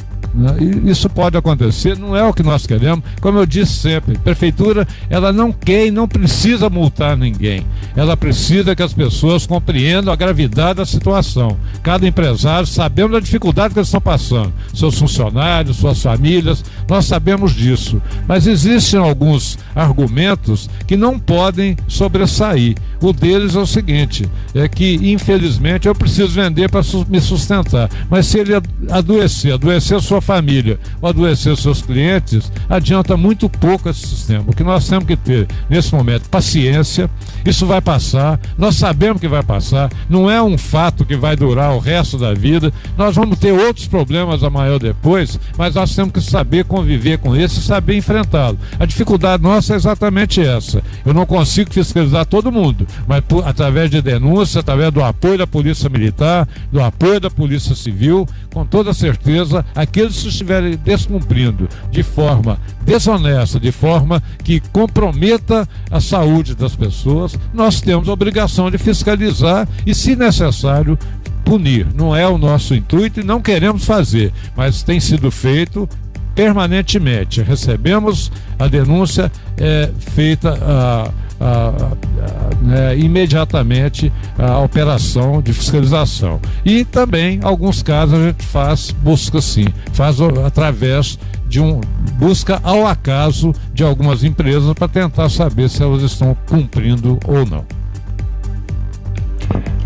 Isso 0.84 1.08
pode 1.08 1.36
acontecer, 1.36 1.98
não 1.98 2.16
é 2.16 2.22
o 2.22 2.32
que 2.32 2.42
nós 2.42 2.66
queremos. 2.66 3.04
Como 3.20 3.38
eu 3.38 3.46
disse 3.46 3.72
sempre, 3.72 4.18
prefeitura 4.18 4.86
ela 5.08 5.32
não 5.32 5.52
quer 5.52 5.86
e 5.86 5.90
não 5.90 6.06
precisa 6.06 6.68
multar 6.68 7.16
ninguém. 7.16 7.66
Ela 7.94 8.16
precisa 8.16 8.74
que 8.76 8.82
as 8.82 8.92
pessoas 8.92 9.46
compreendam 9.46 10.12
a 10.12 10.16
gravidade 10.16 10.78
da 10.78 10.86
situação. 10.86 11.56
Cada 11.82 12.06
empresário 12.06 12.66
sabendo 12.66 13.12
da 13.12 13.20
dificuldade 13.20 13.72
que 13.72 13.80
eles 13.80 13.88
estão 13.88 14.00
passando, 14.00 14.52
seus 14.74 14.98
funcionários, 14.98 15.76
suas 15.76 16.02
famílias, 16.02 16.64
nós 16.88 17.06
sabemos 17.06 17.54
disso. 17.54 18.00
Mas 18.28 18.46
existem 18.46 19.00
alguns 19.00 19.58
argumentos 19.74 20.68
que 20.86 20.96
não 20.96 21.18
podem 21.18 21.76
sobressair. 21.88 22.76
O 23.00 23.12
deles 23.12 23.54
é 23.54 23.58
o 23.58 23.66
seguinte: 23.66 24.28
é 24.54 24.68
que 24.68 24.94
infelizmente 25.02 25.88
eu 25.88 25.94
preciso 25.94 26.28
vender 26.28 26.70
para 26.70 26.82
me 27.08 27.20
sustentar. 27.20 27.88
Mas 28.10 28.26
se 28.26 28.38
ele 28.38 28.52
adoecer, 28.90 29.54
adoecer 29.54 30.00
sua 30.00 30.20
família 30.26 30.78
ou 31.00 31.08
adoecer 31.08 31.56
seus 31.56 31.80
clientes, 31.80 32.50
adianta 32.68 33.16
muito 33.16 33.48
pouco 33.48 33.88
esse 33.88 34.04
sistema. 34.06 34.44
O 34.46 34.52
que 34.52 34.64
nós 34.64 34.88
temos 34.88 35.06
que 35.06 35.16
ter 35.16 35.46
nesse 35.70 35.94
momento, 35.94 36.28
paciência, 36.28 37.08
isso 37.44 37.64
vai 37.64 37.80
passar, 37.80 38.40
nós 38.58 38.74
sabemos 38.74 39.20
que 39.20 39.28
vai 39.28 39.42
passar, 39.42 39.88
não 40.10 40.28
é 40.28 40.42
um 40.42 40.58
fato 40.58 41.04
que 41.04 41.16
vai 41.16 41.36
durar 41.36 41.72
o 41.74 41.78
resto 41.78 42.18
da 42.18 42.34
vida, 42.34 42.72
nós 42.98 43.14
vamos 43.14 43.38
ter 43.38 43.52
outros 43.52 43.86
problemas 43.86 44.42
amanhã 44.42 44.76
depois, 44.78 45.38
mas 45.56 45.74
nós 45.76 45.94
temos 45.94 46.12
que 46.12 46.20
saber 46.20 46.64
conviver 46.64 47.18
com 47.18 47.36
esse 47.36 47.60
e 47.60 47.62
saber 47.62 47.96
enfrentá-lo. 47.96 48.58
A 48.80 48.84
dificuldade 48.84 49.42
nossa 49.42 49.74
é 49.74 49.76
exatamente 49.76 50.40
essa. 50.40 50.82
Eu 51.04 51.14
não 51.14 51.24
consigo 51.24 51.72
fiscalizar 51.72 52.26
todo 52.26 52.50
mundo, 52.50 52.86
mas 53.06 53.20
por, 53.20 53.46
através 53.46 53.90
de 53.90 54.02
denúncias, 54.02 54.56
através 54.56 54.90
do 54.90 55.02
apoio 55.02 55.38
da 55.38 55.46
Polícia 55.46 55.88
Militar, 55.88 56.48
do 56.72 56.82
apoio 56.82 57.20
da 57.20 57.30
Polícia 57.30 57.74
Civil, 57.76 58.26
com 58.56 58.64
toda 58.64 58.94
certeza, 58.94 59.62
aqueles 59.74 60.16
se 60.16 60.28
estiverem 60.28 60.78
descumprindo 60.82 61.68
de 61.90 62.02
forma 62.02 62.58
desonesta, 62.86 63.60
de 63.60 63.70
forma 63.70 64.22
que 64.42 64.60
comprometa 64.72 65.68
a 65.90 66.00
saúde 66.00 66.54
das 66.54 66.74
pessoas, 66.74 67.38
nós 67.52 67.82
temos 67.82 68.08
a 68.08 68.14
obrigação 68.14 68.70
de 68.70 68.78
fiscalizar 68.78 69.68
e, 69.84 69.94
se 69.94 70.16
necessário, 70.16 70.98
punir. 71.44 71.86
Não 71.94 72.16
é 72.16 72.26
o 72.26 72.38
nosso 72.38 72.74
intuito 72.74 73.20
e 73.20 73.24
não 73.24 73.42
queremos 73.42 73.84
fazer, 73.84 74.32
mas 74.56 74.82
tem 74.82 75.00
sido 75.00 75.30
feito 75.30 75.86
permanentemente. 76.34 77.42
Recebemos 77.42 78.32
a 78.58 78.66
denúncia 78.68 79.30
é, 79.58 79.90
feita 79.98 80.58
a 80.62 81.10
a, 81.40 81.68
a, 81.68 82.64
né, 82.64 82.98
imediatamente 82.98 84.12
a 84.38 84.58
operação 84.58 85.40
de 85.42 85.52
fiscalização. 85.52 86.40
E 86.64 86.84
também, 86.84 87.40
alguns 87.42 87.82
casos, 87.82 88.14
a 88.14 88.26
gente 88.28 88.44
faz 88.44 88.90
busca 88.90 89.40
sim, 89.40 89.66
faz 89.92 90.18
através 90.44 91.18
de 91.48 91.60
um 91.60 91.80
busca 92.14 92.60
ao 92.62 92.86
acaso 92.86 93.52
de 93.72 93.84
algumas 93.84 94.24
empresas 94.24 94.72
para 94.74 94.88
tentar 94.88 95.28
saber 95.28 95.68
se 95.68 95.82
elas 95.82 96.02
estão 96.02 96.36
cumprindo 96.48 97.18
ou 97.26 97.46
não. 97.46 97.64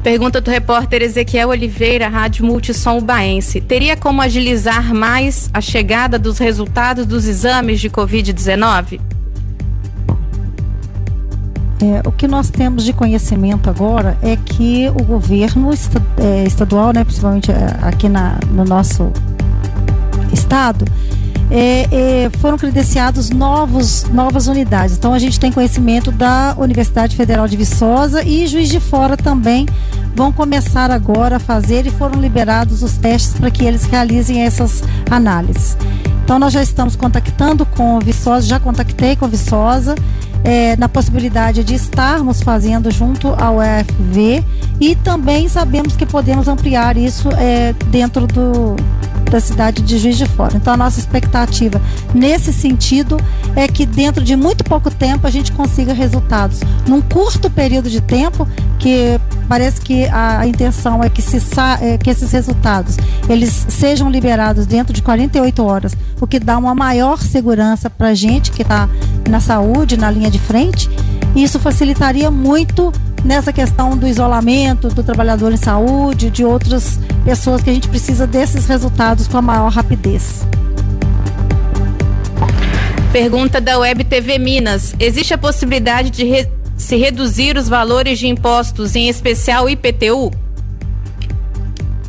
Pergunta 0.03 0.41
do 0.41 0.51
repórter 0.51 1.03
Ezequiel 1.03 1.51
Oliveira, 1.51 2.09
Rádio 2.09 2.47
Multissom 2.47 2.97
Ubaense. 2.97 3.61
Teria 3.61 3.95
como 3.99 4.23
agilizar 4.23 4.95
mais 4.95 5.51
a 5.53 5.61
chegada 5.61 6.19
dos 6.19 6.39
resultados 6.39 7.05
dos 7.05 7.27
exames 7.27 7.81
de 7.81 7.91
Covid-19? 7.91 8.99
É, 11.83 12.07
o 12.07 12.13
que 12.13 12.29
nós 12.29 12.51
temos 12.51 12.85
de 12.85 12.93
conhecimento 12.93 13.71
agora 13.71 14.19
é 14.23 14.37
que 14.37 14.89
o 14.91 15.03
governo 15.03 15.71
é, 16.19 16.45
estadual, 16.45 16.93
né, 16.93 17.05
principalmente 17.05 17.51
é, 17.51 17.79
aqui 17.81 18.07
na, 18.07 18.39
no 18.53 18.65
nosso 18.65 19.11
estado, 20.31 20.85
é, 21.51 21.89
é, 21.91 22.31
foram 22.39 22.59
credenciados 22.59 23.31
novos, 23.31 24.05
novas 24.13 24.47
unidades. 24.47 24.97
Então 24.97 25.15
a 25.15 25.19
gente 25.19 25.41
tem 25.41 25.51
conhecimento 25.51 26.13
da 26.13 26.55
Universidade 26.59 27.17
Federal 27.17 27.49
de 27.49 27.57
Viçosa 27.57 28.23
e 28.23 28.47
Juiz 28.47 28.69
de 28.69 28.79
Fora 28.79 29.17
também 29.17 29.67
vão 30.15 30.31
começar 30.31 30.91
agora 30.91 31.37
a 31.37 31.41
fazer 31.41 31.87
e 31.87 31.91
foram 31.91 32.21
liberados 32.21 32.83
os 32.83 32.99
testes 32.99 33.33
para 33.33 33.51
que 33.51 33.65
eles 33.65 33.85
realizem 33.85 34.43
essas 34.43 34.83
análises. 35.11 35.79
Então 36.25 36.39
nós 36.39 36.53
já 36.53 36.63
estamos 36.63 36.95
contactando 36.95 37.65
com 37.65 37.99
Viçosa, 38.01 38.47
já 38.47 38.61
contactei 38.61 39.17
com 39.17 39.27
Viçosa 39.27 39.95
é, 40.45 40.77
na 40.77 40.89
possibilidade 40.89 41.63
de 41.65 41.75
estarmos 41.75 42.43
fazendo 42.43 42.91
junto 42.91 43.29
ao 43.29 43.57
UFV 43.59 44.45
e 44.81 44.95
também 44.97 45.49
sabemos 45.49 45.97
que 45.97 46.07
podemos 46.07 46.49
ampliar 46.49 46.97
isso 46.97 47.29
é, 47.33 47.75
dentro 47.91 48.27
do, 48.27 48.77
da 49.31 49.41
cidade 49.41 49.83
de 49.83 49.99
Juiz 49.99 50.17
de 50.17 50.27
Fora. 50.27 50.57
Então 50.57 50.75
a 50.75 50.77
nossa 50.77 50.99
expectativa 50.99 51.81
nesse 52.15 52.53
sentido 52.53 53.17
é 53.55 53.69
que 53.69 53.87
dentro 53.87 54.25
de 54.25 54.35
muito 54.35 54.65
pouco 54.65 54.91
tempo 54.91 55.27
a 55.27 55.31
gente 55.31 55.53
consiga 55.53 55.93
resultados. 55.93 56.61
Num 56.87 57.01
curto 57.01 57.49
período 57.51 57.89
de 57.89 58.01
tempo, 58.01 58.47
que 58.79 59.21
parece 59.49 59.81
que 59.81 60.07
a, 60.07 60.41
a 60.41 60.47
intenção 60.47 61.03
é 61.03 61.11
que, 61.11 61.21
se 61.21 61.39
é, 61.81 61.99
que 61.99 62.09
esses 62.09 62.33
resultados 62.33 62.97
eles 63.29 63.67
sejam 63.69 64.11
liberados 64.11 64.67
dentro 64.67 64.93
de 64.93 65.03
48 65.03 65.65
horas, 65.65 65.93
o 66.21 66.27
que 66.27 66.39
dá 66.39 66.57
uma 66.57 66.75
maior 66.75 67.19
segurança 67.19 67.89
para 67.91 68.09
a 68.09 68.15
gente 68.15 68.51
que 68.51 68.63
está 68.63 68.89
na 69.29 69.41
saúde, 69.41 69.97
na 69.97 70.11
linha 70.11 70.30
de 70.31 70.39
frente. 70.39 70.89
E 71.35 71.43
isso 71.43 71.59
facilitaria 71.59 72.31
muito 72.31 72.93
nessa 73.25 73.53
questão 73.53 73.97
do 73.97 74.07
isolamento 74.07 74.89
do 74.89 75.03
trabalhador 75.03 75.53
em 75.53 75.57
saúde, 75.57 76.31
de 76.31 76.45
outras 76.45 76.99
pessoas 77.25 77.63
que 77.63 77.71
a 77.71 77.75
gente 77.75 77.89
precisa 77.89 78.27
desses 78.27 78.67
resultados 78.67 79.29
com 79.29 79.37
a 79.37 79.43
maior 79.43 79.71
rapidez. 79.71 80.47
Pergunta 83.13 83.61
da 83.61 83.79
Web 83.79 84.05
TV 84.05 84.39
Minas: 84.39 84.95
existe 84.99 85.35
a 85.35 85.39
possibilidade 85.39 86.11
de 86.11 86.25
re 86.25 86.49
se 86.77 86.97
reduzir 86.97 87.59
os 87.59 87.69
valores 87.69 88.19
de 88.19 88.27
impostos, 88.27 88.97
em 88.97 89.11
especial 89.11 89.69
IPTU? 89.69 90.31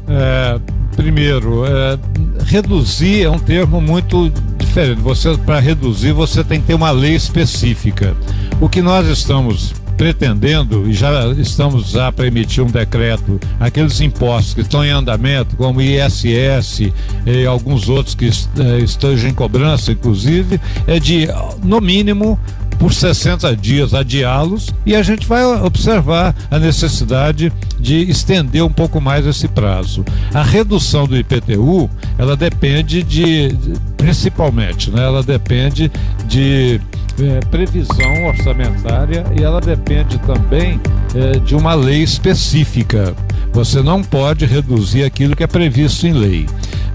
É, 0.07 0.57
primeiro, 0.95 1.65
é, 1.65 1.99
reduzir 2.45 3.23
é 3.23 3.29
um 3.29 3.37
termo 3.37 3.81
muito 3.81 4.31
diferente. 4.71 5.01
Você 5.01 5.37
para 5.37 5.59
reduzir 5.59 6.13
você 6.13 6.43
tem 6.43 6.61
que 6.61 6.67
ter 6.67 6.73
uma 6.73 6.91
lei 6.91 7.13
específica. 7.13 8.15
O 8.59 8.69
que 8.69 8.81
nós 8.81 9.05
estamos 9.07 9.73
pretendendo, 9.97 10.89
e 10.89 10.93
já 10.93 11.27
estamos 11.33 11.91
já 11.91 12.11
para 12.11 12.25
emitir 12.25 12.63
um 12.63 12.67
decreto, 12.67 13.39
aqueles 13.59 14.01
impostos 14.01 14.55
que 14.55 14.61
estão 14.61 14.83
em 14.83 14.89
andamento, 14.89 15.55
como 15.55 15.79
ISS 15.79 16.91
e 17.25 17.45
alguns 17.45 17.87
outros 17.87 18.15
que 18.15 18.25
eh, 18.27 18.79
estejam 18.79 19.29
em 19.29 19.33
cobrança, 19.33 19.91
inclusive, 19.91 20.59
é 20.87 20.99
de, 20.99 21.27
no 21.61 21.79
mínimo, 21.79 22.39
por 22.79 22.91
60 22.91 23.55
dias 23.55 23.93
adiá-los 23.93 24.73
e 24.87 24.95
a 24.95 25.03
gente 25.03 25.27
vai 25.27 25.45
observar 25.45 26.35
a 26.49 26.57
necessidade 26.57 27.53
de 27.79 28.09
estender 28.09 28.63
um 28.63 28.71
pouco 28.71 28.99
mais 28.99 29.27
esse 29.27 29.47
prazo. 29.47 30.03
A 30.33 30.41
redução 30.41 31.05
do 31.05 31.15
IPTU, 31.15 31.87
ela 32.17 32.35
depende 32.35 33.03
de, 33.03 33.55
principalmente, 34.01 34.89
né, 34.89 35.03
ela 35.03 35.21
depende 35.21 35.91
de 36.25 36.81
é, 37.21 37.39
previsão 37.51 38.25
orçamentária 38.25 39.23
e 39.39 39.43
ela 39.43 39.61
depende 39.61 40.17
também 40.19 40.81
é, 41.13 41.37
de 41.37 41.55
uma 41.55 41.75
lei 41.75 42.01
específica. 42.01 43.13
Você 43.53 43.81
não 43.81 44.01
pode 44.01 44.45
reduzir 44.45 45.03
aquilo 45.03 45.35
que 45.35 45.43
é 45.43 45.47
previsto 45.47 46.07
em 46.07 46.13
lei, 46.13 46.47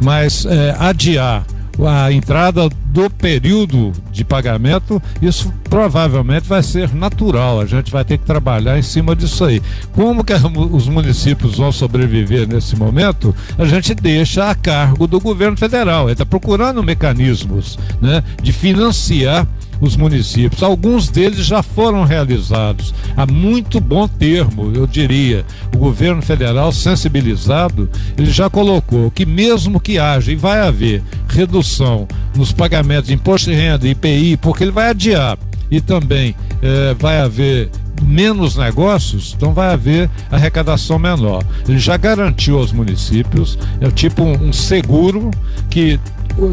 mas 0.02 0.44
é, 0.46 0.74
adiar 0.80 1.44
a 1.84 2.10
entrada 2.12 2.68
do 2.86 3.10
período 3.10 3.92
de 4.10 4.24
pagamento, 4.24 5.02
isso 5.20 5.52
provavelmente 5.64 6.48
vai 6.48 6.62
ser 6.62 6.94
natural. 6.94 7.60
A 7.60 7.66
gente 7.66 7.90
vai 7.90 8.04
ter 8.04 8.18
que 8.18 8.24
trabalhar 8.24 8.78
em 8.78 8.82
cima 8.82 9.14
disso 9.14 9.44
aí. 9.44 9.60
Como 9.92 10.24
que 10.24 10.32
os 10.32 10.88
municípios 10.88 11.56
vão 11.58 11.70
sobreviver 11.70 12.48
nesse 12.48 12.76
momento? 12.76 13.34
A 13.58 13.64
gente 13.66 13.94
deixa 13.94 14.48
a 14.48 14.54
cargo 14.54 15.06
do 15.06 15.20
governo 15.20 15.56
federal. 15.56 16.04
Ele 16.04 16.12
está 16.12 16.24
procurando 16.24 16.82
mecanismos 16.82 17.78
né, 18.00 18.22
de 18.42 18.52
financiar 18.52 19.46
os 19.80 19.96
municípios. 19.96 20.62
Alguns 20.62 21.08
deles 21.08 21.44
já 21.44 21.62
foram 21.62 22.04
realizados 22.04 22.94
há 23.16 23.26
muito 23.26 23.80
bom 23.80 24.06
termo, 24.06 24.72
eu 24.74 24.86
diria. 24.86 25.44
O 25.74 25.78
governo 25.78 26.22
federal 26.22 26.72
sensibilizado, 26.72 27.88
ele 28.16 28.30
já 28.30 28.48
colocou 28.50 29.10
que 29.10 29.26
mesmo 29.26 29.80
que 29.80 29.98
haja 29.98 30.32
e 30.32 30.36
vai 30.36 30.60
haver 30.60 31.02
redução 31.28 32.06
nos 32.34 32.52
pagamentos 32.52 33.08
de 33.08 33.14
imposto 33.14 33.50
de 33.50 33.56
renda, 33.56 33.88
IPI, 33.88 34.36
porque 34.36 34.64
ele 34.64 34.70
vai 34.70 34.90
adiar 34.90 35.38
e 35.70 35.80
também 35.80 36.34
eh, 36.62 36.94
vai 36.98 37.20
haver 37.20 37.70
menos 38.02 38.56
negócios, 38.56 39.34
então 39.36 39.52
vai 39.52 39.72
haver 39.72 40.10
arrecadação 40.30 40.98
menor. 40.98 41.42
Ele 41.66 41.78
já 41.78 41.96
garantiu 41.96 42.58
aos 42.58 42.72
municípios, 42.72 43.58
é 43.80 43.90
tipo 43.90 44.22
um, 44.22 44.48
um 44.48 44.52
seguro 44.52 45.30
que 45.70 45.98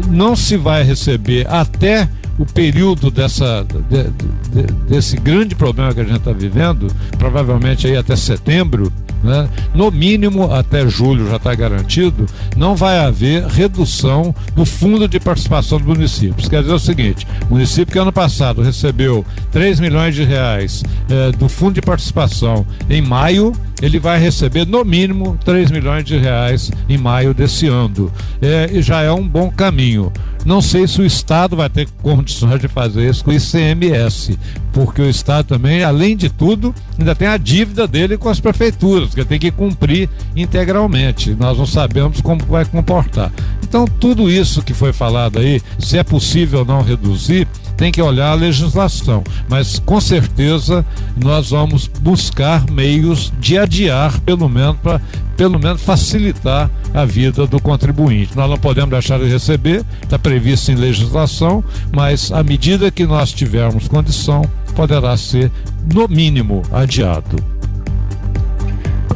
não 0.08 0.34
se 0.34 0.56
vai 0.56 0.82
receber 0.82 1.46
até 1.48 2.08
o 2.38 2.44
período 2.46 3.10
dessa, 3.10 3.64
de, 3.88 4.04
de, 4.04 4.72
desse 4.88 5.16
grande 5.16 5.54
problema 5.54 5.94
que 5.94 6.00
a 6.00 6.04
gente 6.04 6.18
está 6.18 6.32
vivendo, 6.32 6.88
provavelmente 7.18 7.86
aí 7.86 7.96
até 7.96 8.16
setembro, 8.16 8.92
né? 9.22 9.48
no 9.74 9.90
mínimo 9.90 10.52
até 10.52 10.86
julho 10.86 11.28
já 11.28 11.36
está 11.36 11.54
garantido, 11.54 12.26
não 12.56 12.76
vai 12.76 12.98
haver 12.98 13.46
redução 13.46 14.34
do 14.54 14.64
fundo 14.64 15.08
de 15.08 15.18
participação 15.18 15.78
dos 15.78 15.86
municípios. 15.86 16.48
Quer 16.48 16.60
dizer 16.62 16.74
o 16.74 16.78
seguinte: 16.78 17.26
o 17.48 17.54
município 17.54 17.92
que 17.92 17.98
ano 17.98 18.12
passado 18.12 18.62
recebeu 18.62 19.24
3 19.50 19.80
milhões 19.80 20.14
de 20.14 20.24
reais 20.24 20.84
eh, 21.08 21.32
do 21.32 21.48
fundo 21.48 21.74
de 21.74 21.82
participação 21.82 22.66
em 22.90 23.00
maio, 23.00 23.52
ele 23.80 23.98
vai 23.98 24.18
receber 24.18 24.66
no 24.66 24.84
mínimo 24.84 25.38
3 25.44 25.70
milhões 25.70 26.04
de 26.04 26.16
reais 26.16 26.70
em 26.88 26.98
maio 26.98 27.32
desse 27.34 27.66
ano. 27.66 28.12
É, 28.40 28.70
e 28.72 28.82
já 28.82 29.00
é 29.00 29.10
um 29.10 29.26
bom 29.26 29.50
caminho. 29.50 30.12
Não 30.44 30.60
sei 30.60 30.86
se 30.86 31.00
o 31.00 31.06
Estado 31.06 31.56
vai 31.56 31.70
ter 31.70 31.88
condições 32.02 32.60
de 32.60 32.68
fazer 32.68 33.08
isso 33.08 33.24
com 33.24 33.30
o 33.30 33.34
ICMS, 33.34 34.38
porque 34.72 35.00
o 35.00 35.08
Estado 35.08 35.46
também, 35.46 35.82
além 35.82 36.16
de 36.16 36.28
tudo, 36.28 36.74
ainda 36.98 37.14
tem 37.14 37.28
a 37.28 37.36
dívida 37.36 37.86
dele 37.86 38.18
com 38.18 38.28
as 38.28 38.40
prefeituras, 38.40 39.14
que 39.14 39.24
tem 39.24 39.38
que 39.38 39.50
cumprir 39.50 40.08
integralmente. 40.36 41.34
Nós 41.34 41.56
não 41.56 41.66
sabemos 41.66 42.20
como 42.20 42.44
vai 42.44 42.64
comportar. 42.64 43.32
Então, 43.62 43.86
tudo 43.86 44.30
isso 44.30 44.62
que 44.62 44.74
foi 44.74 44.92
falado 44.92 45.38
aí, 45.38 45.62
se 45.78 45.96
é 45.96 46.04
possível 46.04 46.64
não 46.64 46.82
reduzir, 46.82 47.48
tem 47.76 47.90
que 47.90 48.00
olhar 48.00 48.30
a 48.30 48.34
legislação, 48.34 49.22
mas 49.48 49.78
com 49.78 50.00
certeza 50.00 50.84
nós 51.16 51.50
vamos 51.50 51.86
buscar 51.86 52.70
meios 52.70 53.32
de 53.38 53.58
adiar, 53.58 54.20
pelo 54.20 54.48
menos 54.48 54.76
para 54.82 55.00
pelo 55.36 55.58
menos 55.58 55.82
facilitar 55.82 56.70
a 56.92 57.04
vida 57.04 57.46
do 57.46 57.60
contribuinte. 57.60 58.36
Nós 58.36 58.48
não 58.48 58.56
podemos 58.56 58.90
deixar 58.90 59.18
de 59.18 59.26
receber, 59.26 59.84
está 60.02 60.18
previsto 60.18 60.70
em 60.70 60.76
legislação, 60.76 61.62
mas 61.92 62.30
à 62.30 62.42
medida 62.42 62.90
que 62.90 63.04
nós 63.04 63.32
tivermos 63.32 63.88
condição, 63.88 64.42
poderá 64.74 65.16
ser, 65.16 65.50
no 65.92 66.08
mínimo, 66.08 66.62
adiado. 66.72 67.53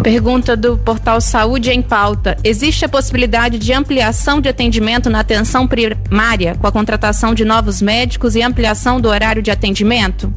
Pergunta 0.03 0.57
do 0.57 0.79
portal 0.79 1.21
Saúde 1.21 1.71
em 1.71 1.83
Pauta. 1.83 2.37
Existe 2.45 2.85
a 2.85 2.89
possibilidade 2.89 3.59
de 3.59 3.73
ampliação 3.73 4.41
de 4.41 4.49
atendimento 4.49 5.11
na 5.11 5.21
atenção 5.21 5.67
primária 5.67 6.55
com 6.55 6.67
a 6.67 6.73
contratação 6.73 7.35
de 7.35 7.45
novos 7.45 7.83
médicos 7.83 8.37
e 8.37 8.43
ampliação 8.43 9.01
do 9.01 9.09
horário 9.09 9.43
de 9.43 9.51
atendimento? 9.51 10.33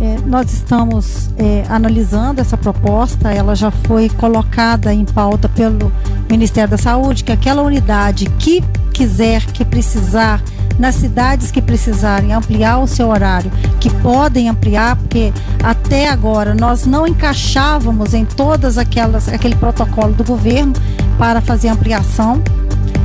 É, 0.00 0.16
nós 0.24 0.50
estamos 0.50 1.28
é, 1.36 1.62
analisando 1.68 2.40
essa 2.40 2.56
proposta, 2.56 3.30
ela 3.30 3.54
já 3.54 3.70
foi 3.70 4.08
colocada 4.08 4.94
em 4.94 5.04
pauta 5.04 5.46
pelo 5.46 5.92
Ministério 6.28 6.70
da 6.70 6.78
Saúde, 6.78 7.22
que 7.22 7.30
aquela 7.30 7.60
unidade 7.60 8.24
que 8.38 8.64
quiser, 8.94 9.44
que 9.44 9.62
precisar, 9.62 10.42
nas 10.78 10.94
cidades 10.94 11.50
que 11.50 11.60
precisarem 11.60 12.32
ampliar 12.32 12.78
o 12.78 12.86
seu 12.86 13.08
horário, 13.08 13.52
que 13.78 13.90
podem 13.96 14.48
ampliar, 14.48 14.96
porque 14.96 15.30
até 15.62 16.08
agora 16.08 16.54
nós 16.54 16.86
não 16.86 17.06
encaixávamos 17.06 18.14
em 18.14 18.24
todas 18.24 18.78
aquelas 18.78 19.28
aquele 19.28 19.54
protocolo 19.54 20.14
do 20.14 20.24
governo 20.24 20.72
para 21.18 21.42
fazer 21.42 21.68
ampliação. 21.68 22.42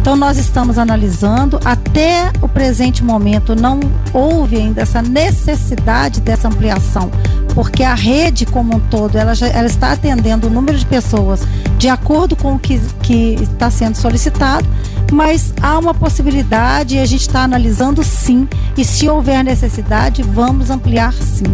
Então 0.06 0.15
nós 0.15 0.38
estamos 0.38 0.77
analisando, 0.77 1.60
até 1.65 2.32
o 2.40 2.48
presente 2.48 3.03
momento 3.03 3.56
não 3.56 3.80
houve 4.14 4.56
ainda 4.56 4.84
essa 4.84 5.02
necessidade 5.02 6.22
dessa 6.22 6.48
ampliação, 6.48 7.10
porque 7.56 7.82
a 7.82 7.95
rede 7.95 8.45
como 8.45 8.76
um 8.76 8.80
todo, 8.80 9.18
ela, 9.18 9.34
já, 9.34 9.48
ela 9.48 9.65
está 9.65 9.94
atendendo 9.94 10.45
o 10.45 10.49
número 10.52 10.77
de 10.77 10.86
pessoas 10.86 11.41
de 11.80 11.90
acordo 11.90 12.36
com 12.36 12.53
o 12.53 12.60
que, 12.60 12.80
que 13.02 13.34
está 13.41 13.72
sendo 13.72 13.95
solicitado, 13.95 14.68
mas 15.11 15.56
há 15.60 15.76
uma 15.80 15.95
possibilidade 15.95 16.98
e 16.98 16.99
a 16.99 17.06
gente 17.07 17.22
está 17.22 17.41
analisando 17.41 18.03
sim, 18.03 18.48
e 18.77 18.86
se 18.86 19.10
houver 19.10 19.44
necessidade, 19.44 20.22
vamos 20.22 20.69
ampliar 20.69 21.14
sim. 21.14 21.48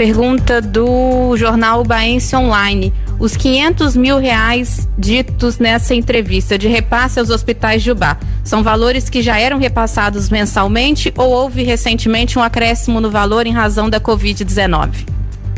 Pergunta 0.00 0.62
do 0.62 1.36
jornal 1.36 1.84
Baense 1.84 2.34
Online. 2.34 2.90
Os 3.18 3.36
500 3.36 3.94
mil 3.96 4.16
reais 4.16 4.88
ditos 4.96 5.58
nessa 5.58 5.94
entrevista 5.94 6.56
de 6.56 6.66
repasse 6.66 7.20
aos 7.20 7.28
hospitais 7.28 7.82
de 7.82 7.90
Ubá 7.90 8.16
são 8.42 8.62
valores 8.62 9.10
que 9.10 9.20
já 9.20 9.38
eram 9.38 9.58
repassados 9.58 10.30
mensalmente 10.30 11.12
ou 11.18 11.28
houve 11.28 11.64
recentemente 11.64 12.38
um 12.38 12.42
acréscimo 12.42 12.98
no 12.98 13.10
valor 13.10 13.46
em 13.46 13.52
razão 13.52 13.90
da 13.90 14.00
Covid-19? 14.00 15.06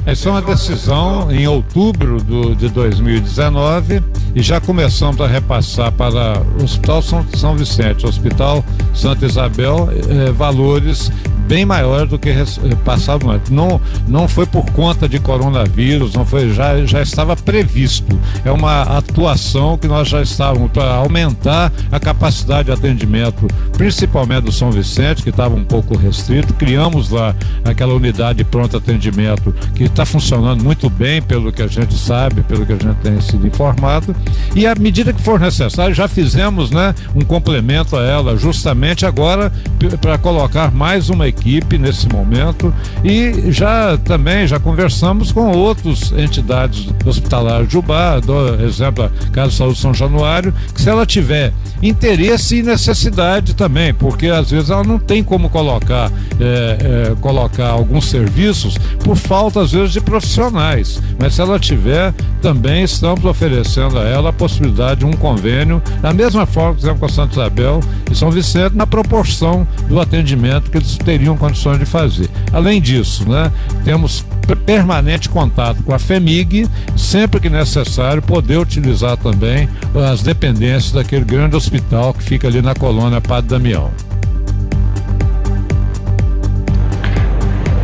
Essa 0.05 0.29
é 0.29 0.33
uma 0.33 0.43
decisão 0.43 1.31
em 1.31 1.47
outubro 1.47 2.21
do, 2.21 2.57
de 2.57 2.69
2019 2.69 4.03
e 4.35 4.43
já 4.43 4.61
começamos 4.61 5.21
a 5.21 5.29
repassar 5.29 5.93
para 5.93 6.43
o 6.59 6.65
Hospital 6.65 7.01
São, 7.01 7.25
São 7.37 7.57
Vicente, 7.57 8.05
Hospital 8.05 8.65
Santa 8.93 9.25
Isabel, 9.25 9.89
eh, 9.93 10.33
valores 10.33 11.13
bem 11.53 11.67
maiores 11.67 12.09
do 12.09 12.19
que 12.19 12.31
eh, 12.31 12.45
passavam 12.83 13.31
antes. 13.31 13.51
Não, 13.51 13.79
não 14.09 14.27
foi 14.27 14.47
por 14.47 14.65
conta 14.71 15.07
de 15.07 15.19
coronavírus, 15.19 16.15
não 16.15 16.25
foi, 16.25 16.51
já, 16.51 16.83
já 16.87 17.03
estava 17.03 17.37
previsto. 17.37 18.19
É 18.43 18.51
uma 18.51 18.81
atuação 18.97 19.77
que 19.77 19.87
nós 19.87 20.09
já 20.09 20.23
estávamos 20.23 20.71
para 20.73 20.95
aumentar 20.95 21.71
a 21.91 22.01
capacidade 22.01 22.65
de 22.69 22.73
atendimento, 22.73 23.47
principalmente 23.77 24.45
do 24.45 24.53
São 24.53 24.73
Vicente, 24.73 25.23
que 25.23 25.29
estava 25.29 25.55
um 25.55 25.63
pouco 25.63 25.95
restrito. 25.95 26.55
Criamos 26.55 27.11
lá 27.11 27.35
aquela 27.63 27.93
unidade 27.93 28.39
de 28.39 28.45
pronto 28.45 28.79
atendimento 28.79 29.55
que 29.75 29.85
está 29.85 30.07
funcionando 30.07 30.65
muito 30.65 30.89
bem, 30.89 31.21
pelo 31.21 31.53
que 31.53 31.61
a 31.61 31.67
gente 31.67 31.93
sabe, 31.99 32.41
pelo 32.45 32.65
que 32.65 32.73
a 32.73 32.79
gente 32.79 32.97
tem 33.03 33.21
sido 33.21 33.47
informado. 33.47 34.17
E 34.57 34.67
à 34.67 34.75
medida 34.75 35.13
que 35.13 35.21
for 35.21 35.39
necessário, 35.39 35.95
já 35.95 36.09
fizemos 36.09 36.71
né, 36.71 36.95
um 37.15 37.21
complemento 37.21 37.95
a 37.95 38.03
ela, 38.03 38.39
justamente 38.39 39.05
agora 39.05 39.53
para 40.01 40.17
colocar 40.17 40.73
mais 40.73 41.11
uma 41.11 41.29
equipe 41.29 41.42
nesse 41.79 42.09
momento. 42.09 42.73
E 43.05 43.51
já 43.51 43.97
também 43.99 44.47
já 44.47 44.59
conversamos 44.59 45.33
com 45.33 45.51
outras 45.53 46.13
entidades 46.13 46.89
hospitalares 47.05 47.69
de 47.69 47.79
Ubá, 47.79 48.21
do 48.21 48.63
exemplo, 48.65 49.05
a 49.05 49.31
Casa 49.31 49.51
de 49.51 49.57
Saúde 49.57 49.79
São 49.79 49.95
Januário, 49.95 50.55
que 50.75 50.81
se 50.81 50.89
ela 50.89 51.07
tiver 51.07 51.53
interesse 51.83 52.59
e 52.59 52.63
necessidade 52.63 53.55
também, 53.55 53.93
porque 53.93 54.29
às 54.29 54.51
vezes 54.51 54.71
ela 54.71 54.85
não 54.85 54.99
tem 54.99 55.23
como 55.23 55.51
colocar, 55.51 56.11
é, 56.41 57.11
é, 57.11 57.15
colocar 57.21 57.69
alguns 57.69 58.07
serviços 58.07 58.79
por 59.05 59.17
falta 59.17 59.61
às 59.61 59.73
vezes 59.73 59.93
de 59.93 60.01
profissionais. 60.01 61.03
Mas 61.19 61.35
se 61.35 61.41
ela 61.41 61.59
tiver, 61.59 62.15
também 62.41 62.85
estamos 62.85 63.25
oferecendo 63.25 63.99
a 63.99 64.05
ela 64.05 64.31
a 64.31 64.33
possibilidade 64.33 65.01
de 65.01 65.07
um 65.07 65.13
convênio, 65.13 65.83
da 66.01 66.13
mesma 66.13 66.47
forma 66.47 66.75
que 66.75 66.81
fizemos 66.81 67.01
com 67.01 67.09
Santa 67.09 67.33
Isabel 67.33 67.81
e 68.11 68.15
São 68.15 68.31
Vicente, 68.31 68.77
na 68.77 68.87
proporção 68.87 69.67
do 69.89 70.01
atendimento 70.01 70.71
que 70.71 70.79
eles 70.79 70.97
teriam 70.97 71.32
condições 71.37 71.79
de 71.79 71.85
fazer. 71.87 72.29
Além 72.53 72.81
disso, 72.81 73.29
né, 73.29 73.51
temos 73.85 74.25
per- 74.47 74.57
permanente 74.57 75.29
contato 75.29 75.83
com 75.83 75.95
a 75.95 75.99
FEMIG, 75.99 76.69
sempre 76.97 77.41
que 77.41 77.49
necessário, 77.49 78.23
poder 78.23 78.59
utilizar 78.59 79.17
também 79.17 79.69
as 80.11 80.23
dependências 80.23 80.93
daquele 80.93 81.25
grande 81.25 81.57
hospital 81.57 82.13
que 82.15 82.23
fica 82.23 82.49
ali 82.49 82.61
na 82.63 82.75
colônia 82.75 83.21
Padre 83.21 83.51
Damião. 83.51 83.91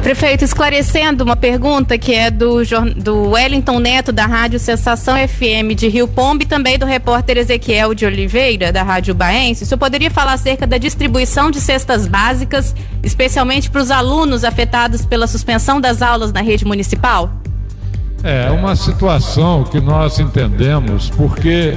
Prefeito, 0.02 0.44
esclarecendo 0.44 1.22
uma 1.24 1.36
pergunta 1.36 1.98
que 1.98 2.14
é 2.14 2.30
do, 2.30 2.62
do 2.96 3.30
Wellington 3.30 3.78
Neto, 3.78 4.12
da 4.12 4.26
Rádio 4.26 4.58
Sensação 4.58 5.16
FM 5.16 5.74
de 5.76 5.88
Rio 5.88 6.08
Pombo, 6.08 6.44
e 6.44 6.46
também 6.46 6.78
do 6.78 6.86
repórter 6.86 7.36
Ezequiel 7.36 7.92
de 7.92 8.06
Oliveira, 8.06 8.72
da 8.72 8.82
Rádio 8.82 9.14
Baense. 9.14 9.64
O 9.64 9.66
senhor 9.66 9.78
poderia 9.78 10.10
falar 10.10 10.34
acerca 10.34 10.66
da 10.66 10.78
distribuição 10.78 11.50
de 11.50 11.60
cestas 11.60 12.06
básicas, 12.06 12.74
especialmente 13.02 13.68
para 13.68 13.82
os 13.82 13.90
alunos 13.90 14.44
afetados 14.44 15.04
pela 15.04 15.26
suspensão 15.26 15.80
das 15.80 16.00
aulas 16.00 16.32
na 16.32 16.40
rede 16.40 16.64
municipal? 16.64 17.30
É 18.22 18.50
uma 18.50 18.74
situação 18.74 19.62
que 19.64 19.80
nós 19.80 20.18
entendemos 20.18 21.10
porque 21.10 21.74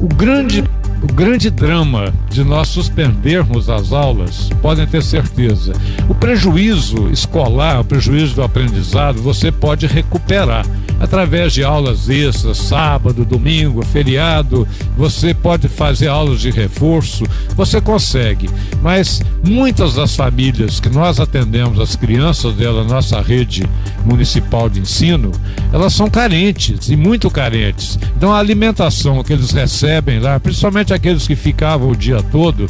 o 0.00 0.06
grande, 0.06 0.64
o 1.04 1.12
grande 1.12 1.50
drama 1.50 2.14
de 2.30 2.42
nós 2.42 2.68
suspendermos 2.68 3.68
as 3.68 3.92
aulas, 3.92 4.48
podem 4.62 4.86
ter 4.86 5.02
certeza, 5.02 5.74
o 6.08 6.14
prejuízo 6.14 7.10
escolar, 7.10 7.80
o 7.80 7.84
prejuízo 7.84 8.36
do 8.36 8.42
aprendizado, 8.42 9.20
você 9.20 9.52
pode 9.52 9.86
recuperar 9.86 10.64
através 10.98 11.52
de 11.52 11.62
aulas 11.62 12.08
extras, 12.08 12.56
sábado, 12.56 13.24
domingo, 13.24 13.84
feriado, 13.84 14.66
você 14.96 15.34
pode 15.34 15.68
fazer 15.68 16.08
aulas 16.08 16.40
de 16.40 16.50
reforço, 16.50 17.24
você 17.54 17.80
consegue. 17.80 18.48
Mas 18.80 19.20
muitas 19.46 19.94
das 19.94 20.16
famílias 20.16 20.80
que 20.80 20.88
nós 20.88 21.20
atendemos, 21.20 21.78
as 21.78 21.94
crianças 21.96 22.54
dela, 22.54 22.84
nossa 22.84 23.20
rede 23.20 23.68
municipal 24.04 24.70
de 24.70 24.80
ensino, 24.80 25.30
elas 25.72 25.92
são 25.92 26.08
carentes 26.08 26.88
e 26.88 26.96
muito 26.96 27.30
carentes. 27.30 27.98
Então 28.16 28.32
a 28.32 28.38
alimentação 28.38 29.22
que 29.22 29.32
eles 29.32 29.50
recebem 29.50 30.20
lá, 30.20 30.40
principalmente 30.40 30.93
aqueles 30.94 31.26
que 31.26 31.36
ficavam 31.36 31.90
o 31.90 31.96
dia 31.96 32.22
todo, 32.22 32.66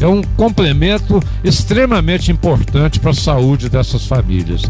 é 0.00 0.06
um 0.06 0.22
complemento 0.36 1.20
extremamente 1.42 2.30
importante 2.30 3.00
para 3.00 3.10
a 3.10 3.14
saúde 3.14 3.68
dessas 3.68 4.06
famílias. 4.06 4.62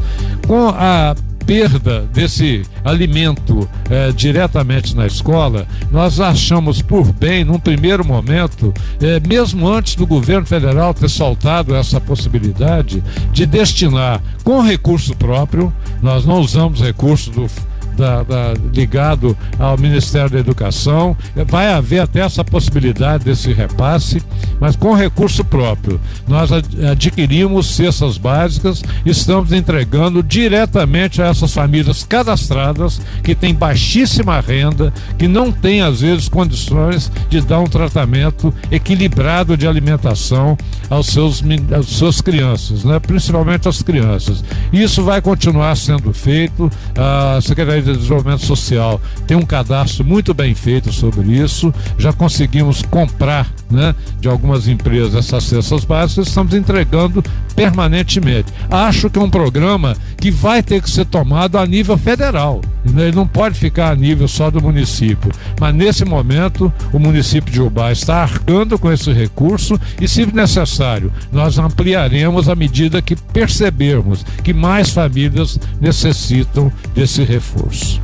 Com 0.47 0.69
a 0.69 1.15
perda 1.47 2.03
desse 2.12 2.62
alimento 2.85 3.69
eh, 3.89 4.12
diretamente 4.12 4.97
na 4.97 5.07
escola, 5.07 5.66
nós 5.93 6.19
achamos 6.19 6.83
por 6.83 7.12
bem, 7.12 7.45
num 7.45 7.59
primeiro 7.59 8.05
momento, 8.05 8.74
eh, 9.01 9.20
mesmo 9.27 9.69
antes 9.69 9.95
do 9.95 10.07
governo 10.07 10.45
federal 10.45 10.93
ter 10.93 11.09
soltado 11.09 11.74
essa 11.74 12.01
possibilidade, 12.01 13.03
de 13.33 13.47
destinar 13.47 14.20
com 14.43 14.61
recurso 14.61 15.15
próprio, 15.15 15.73
nós 16.03 16.27
não 16.27 16.41
usamos 16.41 16.81
recurso 16.81 17.31
do 17.31 17.49
da- 17.97 18.23
da- 18.23 18.55
ligado 18.73 19.36
ao 19.59 19.77
Ministério 19.78 20.31
da 20.31 20.39
Educação. 20.39 21.16
Vai 21.48 21.73
haver 21.73 22.01
até 22.01 22.20
essa 22.20 22.44
possibilidade 22.44 23.24
desse 23.24 23.52
repasse, 23.52 24.23
mas 24.60 24.77
com 24.77 24.94
recurso 24.94 25.44
próprio. 25.44 26.01
Nós 26.28 26.52
ad- 26.52 26.86
adquirimos 26.86 27.66
cestas 27.74 28.18
básicas 28.18 28.82
estamos 29.05 29.52
entregando 29.52 30.23
diretamente 30.23 31.20
a 31.23 31.27
essas 31.27 31.52
famílias 31.52 32.05
cadastradas 32.05 33.01
que 33.23 33.35
têm 33.35 33.55
baixíssima 33.55 34.40
renda, 34.40 34.93
que 35.18 35.27
não 35.28 35.51
têm, 35.52 35.82
às 35.82 36.01
vezes, 36.01 36.28
condições 36.28 37.10
de 37.28 37.40
dar 37.40 37.60
um 37.60 37.66
tratamento 37.66 38.52
equilibrado 38.70 39.56
de 39.56 39.66
alimentação 39.66 40.56
aos 40.89 41.06
seus, 41.09 41.43
às 41.77 41.86
suas 41.86 42.20
crianças, 42.20 42.85
né? 42.85 42.98
principalmente 42.98 43.68
as 43.68 43.82
crianças. 43.82 44.44
Isso 44.73 45.02
vai 45.02 45.20
continuar 45.20 45.77
sendo 45.77 46.12
feito. 46.12 46.70
A 46.97 47.40
Secretaria 47.40 47.82
de 47.93 47.99
Desenvolvimento 47.99 48.45
Social 48.45 49.01
tem 49.27 49.37
um 49.37 49.45
cadastro 49.45 50.05
muito 50.05 50.33
bem 50.35 50.55
feito 50.55 50.93
sobre 50.93 51.33
isso. 51.33 51.73
Já 51.99 52.13
conseguimos 52.13 52.83
comprar 52.83 53.51
né, 53.71 53.95
de 54.21 54.29
algumas 54.29 54.69
empresas 54.69 55.15
essas 55.15 55.45
cestas 55.45 55.85
básicas, 55.85 56.29
estamos 56.29 56.55
entregando 56.55 57.23
permanentemente. 57.55 58.53
Acho 58.71 59.09
que 59.09 59.19
é 59.19 59.23
um 59.23 59.31
programa 59.31 59.97
que 60.17 60.31
vai 60.31 60.63
ter 60.63 60.83
que 60.83 60.91
ser 60.91 61.07
tomado 61.07 61.57
a 61.59 61.67
nível 61.67 61.97
federal. 61.97 62.61
né? 62.85 63.09
Ele 63.09 63.17
não 63.17 63.27
pode 63.27 63.59
ficar 63.59 63.91
a 63.91 63.97
nível 63.97 64.29
só 64.29 64.51
do 64.51 64.61
município. 64.61 65.33
Mas 65.59 65.75
nesse 65.75 66.05
momento, 66.05 66.73
o 66.93 66.99
município 66.99 67.53
de 67.53 67.61
Ubá 67.61 67.91
está 67.91 68.23
arcando 68.23 68.79
com 68.79 68.93
esse 68.93 69.13
recurso 69.13 69.81
e, 70.01 70.07
se 70.07 70.27
necessário, 70.27 71.13
nós 71.33 71.59
ampliaremos 71.59 72.49
à 72.49 72.55
medida 72.55 73.03
que 73.03 73.17
percebermos 73.17 74.25
que 74.45 74.53
mais 74.53 74.91
famílias 74.91 75.59
necessitam 75.81 76.71
desse 76.95 77.25
reforço. 77.25 78.01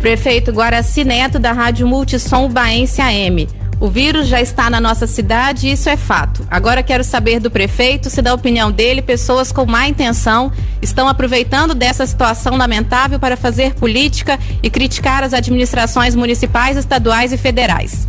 Prefeito 0.00 0.52
Guaraci 0.52 1.04
Neto, 1.04 1.38
da 1.38 1.52
Rádio 1.52 1.86
Multissom 1.86 2.46
Ubaense 2.46 3.00
AM. 3.00 3.48
O 3.80 3.88
vírus 3.88 4.26
já 4.26 4.40
está 4.40 4.68
na 4.68 4.80
nossa 4.80 5.06
cidade 5.06 5.70
isso 5.70 5.88
é 5.88 5.96
fato. 5.96 6.44
Agora 6.50 6.82
quero 6.82 7.04
saber 7.04 7.38
do 7.38 7.48
prefeito 7.48 8.10
se, 8.10 8.20
da 8.20 8.34
opinião 8.34 8.72
dele, 8.72 9.00
pessoas 9.00 9.52
com 9.52 9.64
má 9.64 9.86
intenção 9.86 10.50
estão 10.82 11.06
aproveitando 11.06 11.74
dessa 11.76 12.04
situação 12.04 12.56
lamentável 12.56 13.20
para 13.20 13.36
fazer 13.36 13.74
política 13.74 14.36
e 14.62 14.68
criticar 14.68 15.22
as 15.22 15.32
administrações 15.32 16.16
municipais, 16.16 16.76
estaduais 16.76 17.32
e 17.32 17.36
federais. 17.36 18.08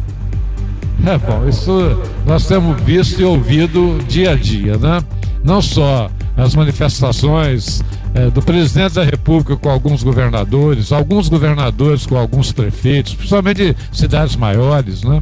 É 1.05 1.17
bom, 1.17 1.47
isso 1.47 2.01
nós 2.25 2.47
temos 2.47 2.81
visto 2.81 3.21
e 3.21 3.23
ouvido 3.23 3.99
dia 4.07 4.31
a 4.31 4.35
dia, 4.35 4.75
né? 4.75 5.01
Não 5.43 5.61
só 5.61 6.09
as 6.35 6.55
manifestações 6.55 7.83
eh, 8.13 8.29
do 8.29 8.41
presidente 8.41 8.95
da 8.95 9.03
República 9.03 9.55
com 9.55 9.69
alguns 9.69 10.03
governadores, 10.03 10.91
alguns 10.91 11.29
governadores 11.29 12.05
com 12.05 12.17
alguns 12.17 12.51
prefeitos, 12.51 13.13
principalmente 13.13 13.73
de 13.73 13.75
cidades 13.91 14.35
maiores, 14.35 15.03
né? 15.03 15.21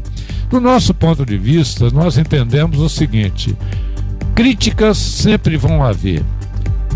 Do 0.50 0.62
nosso 0.62 0.94
ponto 0.94 1.26
de 1.26 1.38
vista, 1.38 1.90
nós 1.92 2.18
entendemos 2.18 2.80
o 2.80 2.88
seguinte: 2.88 3.56
críticas 4.34 4.98
sempre 4.98 5.58
vão 5.58 5.84
haver 5.84 6.24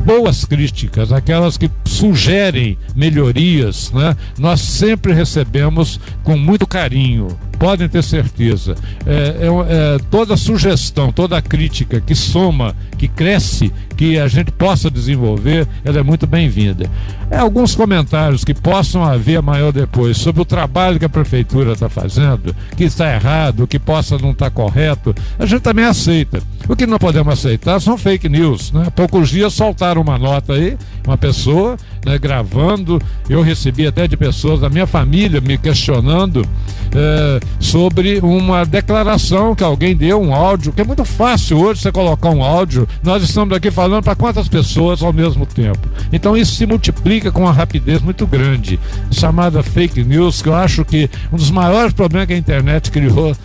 boas 0.06 0.46
críticas, 0.46 1.12
aquelas 1.12 1.58
que 1.58 1.70
sugerem 1.86 2.78
melhorias, 2.96 3.92
né? 3.92 4.16
Nós 4.38 4.62
sempre 4.62 5.14
recebemos 5.14 6.00
com 6.24 6.38
muito 6.38 6.66
carinho, 6.66 7.28
podem 7.62 7.88
ter 7.88 8.04
certeza. 8.04 8.74
É, 9.06 9.14
é, 9.14 9.96
é, 9.96 10.00
toda 10.10 10.36
sugestão, 10.36 11.12
toda 11.12 11.40
crítica 11.44 12.02
que 12.02 12.16
soma, 12.16 12.76
que 12.98 13.08
cresce, 13.08 13.72
que 13.96 14.18
a 14.18 14.28
gente 14.28 14.52
possa 14.52 14.90
desenvolver, 14.90 15.68
ela 15.86 16.00
é 16.00 16.02
muito 16.02 16.26
bem-vinda. 16.26 16.90
É, 17.30 17.38
alguns 17.38 17.76
comentários 17.76 18.44
que 18.44 18.56
possam 18.56 19.04
haver 19.04 19.40
ou 19.64 19.72
depois 19.72 20.18
sobre 20.18 20.42
o 20.42 20.46
trabalho 20.46 20.98
que 20.98 21.06
a 21.06 21.10
prefeitura 21.10 21.74
está 21.74 21.88
fazendo, 21.88 22.56
que 22.76 22.84
está 22.84 23.14
errado, 23.14 23.68
que 23.68 23.78
possa 23.78 24.18
não 24.18 24.32
estar 24.32 24.50
tá 24.50 24.52
correto, 24.52 25.14
a 25.38 25.46
gente 25.46 25.62
também 25.62 25.86
aceita. 25.86 26.42
O 26.68 26.76
que 26.76 26.88
não 26.88 26.98
podemos 26.98 27.32
aceitar 27.32 27.80
são 27.80 27.96
fake 27.96 28.28
news. 28.28 28.72
Né? 28.72 28.86
Há 28.88 28.92
poucos 28.92 29.30
dias 29.30 29.54
soltaram 29.54 30.02
uma 30.02 30.18
nota 30.18 30.54
aí, 30.54 30.76
uma 31.06 31.18
pessoa 31.18 31.78
né, 32.04 32.18
gravando, 32.18 33.00
eu 33.30 33.44
recebi 33.44 33.86
até 33.86 34.08
de 34.08 34.18
pessoas 34.18 34.60
da 34.60 34.70
minha 34.70 34.88
família 34.88 35.40
me 35.40 35.58
questionando 35.60 36.44
é, 36.96 37.40
sobre 37.60 38.20
uma 38.20 38.66
declaração 38.66 39.56
que 39.56 39.64
alguém 39.64 39.96
deu, 39.96 40.22
um 40.22 40.34
áudio, 40.34 40.74
que 40.74 40.82
é 40.82 40.84
muito 40.84 41.06
fácil 41.06 41.60
hoje 41.60 41.82
você 41.82 41.92
colocar 41.92 42.30
um 42.30 42.44
áudio. 42.44 42.88
Nós 43.04 43.24
estamos 43.24 43.56
aqui 43.56 43.70
falando 43.70 44.04
para 44.04 44.16
quantas 44.16 44.48
pessoas 44.48 45.02
ao 45.02 45.14
mesmo 45.14 45.46
tempo. 45.46 45.88
Então 46.12 46.36
isso 46.36 46.56
se 46.56 46.66
multiplica 46.66 47.32
com 47.32 47.42
uma 47.42 47.52
rapidez 47.52 48.02
muito 48.02 48.26
grande, 48.26 48.80
chamada 49.12 49.64
fake 49.64 50.04
news, 50.04 50.42
que 50.42 50.50
eu 50.50 50.56
acho 50.56 50.84
que 50.84 51.10
um 51.32 51.36
dos 51.36 51.52
maiores 51.52 51.94
problemas 51.94 52.28
que 52.28 52.34
a 52.34 52.38
internet 52.38 52.92
criou 52.92 53.36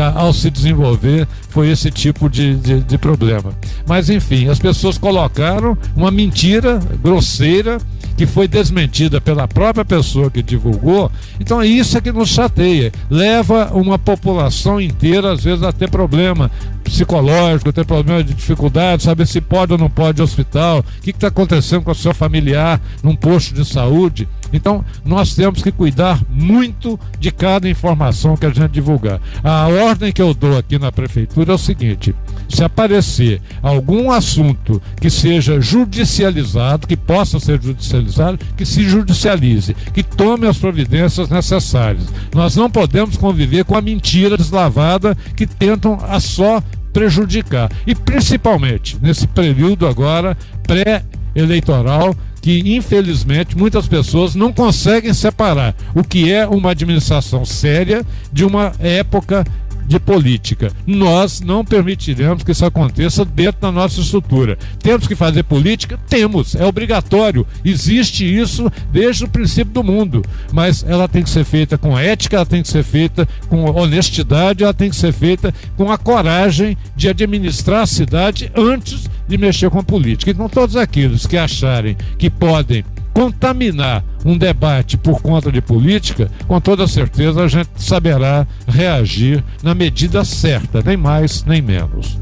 ao 0.00 0.32
se 0.32 0.50
desenvolver 0.50 1.26
foi 1.48 1.70
esse 1.70 1.90
tipo 1.90 2.28
de, 2.28 2.56
de, 2.56 2.80
de, 2.80 2.98
problema. 2.98 3.52
Mas 3.86 4.10
enfim, 4.10 4.48
as 4.48 4.58
pessoas 4.58 4.98
colocaram 4.98 5.76
uma 5.94 6.10
mentira 6.10 6.80
grosseira 7.02 7.78
que 8.16 8.26
foi 8.26 8.46
desmentida 8.46 9.20
pela 9.20 9.46
própria 9.48 9.84
pessoa 9.84 10.30
que 10.30 10.42
divulgou. 10.42 11.10
Então 11.38 11.60
é 11.60 11.66
isso 11.66 12.00
que 12.00 12.12
nos 12.12 12.28
chateia. 12.28 12.92
Leva 13.10 13.70
uma 13.72 13.98
população 13.98 14.80
inteira, 14.80 15.32
às 15.32 15.42
vezes, 15.42 15.62
a 15.62 15.72
ter 15.72 15.90
problema 15.90 16.50
psicológico, 16.84 17.72
ter 17.72 17.84
problema 17.84 18.22
de 18.22 18.34
dificuldade, 18.34 19.02
saber 19.02 19.26
se 19.26 19.40
pode 19.40 19.72
ou 19.72 19.78
não 19.78 19.90
pode 19.90 20.20
ir 20.20 20.22
ao 20.22 20.24
hospital, 20.24 20.80
o 20.80 21.02
que 21.02 21.10
está 21.10 21.28
acontecendo 21.28 21.82
com 21.82 21.90
o 21.90 21.94
seu 21.94 22.14
familiar 22.14 22.80
num 23.02 23.16
posto 23.16 23.54
de 23.54 23.64
saúde. 23.64 24.28
Então, 24.52 24.84
nós 25.04 25.34
temos 25.34 25.62
que 25.62 25.72
cuidar 25.72 26.22
muito 26.30 26.98
de 27.18 27.32
cada 27.32 27.68
informação 27.68 28.36
que 28.36 28.46
a 28.46 28.50
gente 28.50 28.70
divulgar. 28.70 29.20
A 29.42 29.66
ordem 29.66 30.12
que 30.12 30.22
eu 30.22 30.32
dou 30.32 30.56
aqui 30.56 30.78
na 30.78 30.92
prefeitura 30.92 31.50
é 31.50 31.54
o 31.54 31.58
seguinte: 31.58 32.14
se 32.48 32.62
aparecer 32.62 33.42
algum 33.60 34.12
assunto 34.12 34.80
que 35.00 35.10
seja 35.10 35.60
judicializado, 35.60 36.86
que 36.86 36.96
possa 36.96 37.40
ser 37.40 37.60
judicializado, 37.60 38.38
que 38.56 38.64
se 38.64 38.84
judicialize, 38.84 39.74
que 39.92 40.04
tome 40.04 40.46
as 40.46 40.56
providências 40.56 41.28
necessárias. 41.28 42.04
Nós 42.32 42.54
não 42.54 42.70
podemos 42.70 43.16
conviver 43.16 43.64
com 43.64 43.76
a 43.76 43.82
mentira 43.82 44.36
deslavada 44.36 45.16
que 45.36 45.46
tentam 45.46 45.98
a 46.08 46.20
só 46.20 46.62
prejudicar. 46.94 47.70
E 47.86 47.94
principalmente 47.94 48.96
nesse 49.02 49.26
período 49.26 49.86
agora 49.86 50.38
pré-eleitoral 50.62 52.16
que 52.40 52.76
infelizmente 52.76 53.56
muitas 53.56 53.88
pessoas 53.88 54.34
não 54.34 54.52
conseguem 54.52 55.12
separar 55.12 55.74
o 55.94 56.04
que 56.04 56.30
é 56.30 56.46
uma 56.46 56.70
administração 56.70 57.44
séria 57.44 58.04
de 58.30 58.44
uma 58.44 58.72
época 58.78 59.44
de 59.86 59.98
política. 59.98 60.70
Nós 60.86 61.40
não 61.40 61.64
permitiremos 61.64 62.42
que 62.42 62.52
isso 62.52 62.64
aconteça 62.64 63.24
dentro 63.24 63.60
da 63.60 63.72
nossa 63.72 64.00
estrutura. 64.00 64.58
Temos 64.82 65.06
que 65.06 65.14
fazer 65.14 65.42
política? 65.44 65.98
Temos, 66.08 66.54
é 66.54 66.64
obrigatório. 66.64 67.46
Existe 67.64 68.24
isso 68.24 68.70
desde 68.92 69.24
o 69.24 69.28
princípio 69.28 69.72
do 69.72 69.84
mundo. 69.84 70.24
Mas 70.52 70.84
ela 70.86 71.08
tem 71.08 71.22
que 71.22 71.30
ser 71.30 71.44
feita 71.44 71.76
com 71.76 71.98
ética, 71.98 72.36
ela 72.36 72.46
tem 72.46 72.62
que 72.62 72.68
ser 72.68 72.82
feita 72.82 73.28
com 73.48 73.64
honestidade, 73.70 74.64
ela 74.64 74.74
tem 74.74 74.90
que 74.90 74.96
ser 74.96 75.12
feita 75.12 75.54
com 75.76 75.90
a 75.90 75.98
coragem 75.98 76.76
de 76.96 77.08
administrar 77.08 77.82
a 77.82 77.86
cidade 77.86 78.50
antes 78.54 79.08
de 79.28 79.38
mexer 79.38 79.70
com 79.70 79.78
a 79.78 79.84
política. 79.84 80.30
Então, 80.30 80.48
todos 80.48 80.76
aqueles 80.76 81.26
que 81.26 81.36
acharem 81.36 81.96
que 82.18 82.28
podem 82.30 82.84
contaminar 83.14 84.04
um 84.24 84.36
debate 84.36 84.98
por 84.98 85.22
conta 85.22 85.50
de 85.50 85.62
política, 85.62 86.28
com 86.48 86.60
toda 86.60 86.88
certeza 86.88 87.44
a 87.44 87.48
gente 87.48 87.70
saberá 87.76 88.44
reagir 88.66 89.42
na 89.62 89.74
medida 89.74 90.24
certa, 90.24 90.82
nem 90.84 90.96
mais 90.96 91.44
nem 91.44 91.62
menos. 91.62 92.18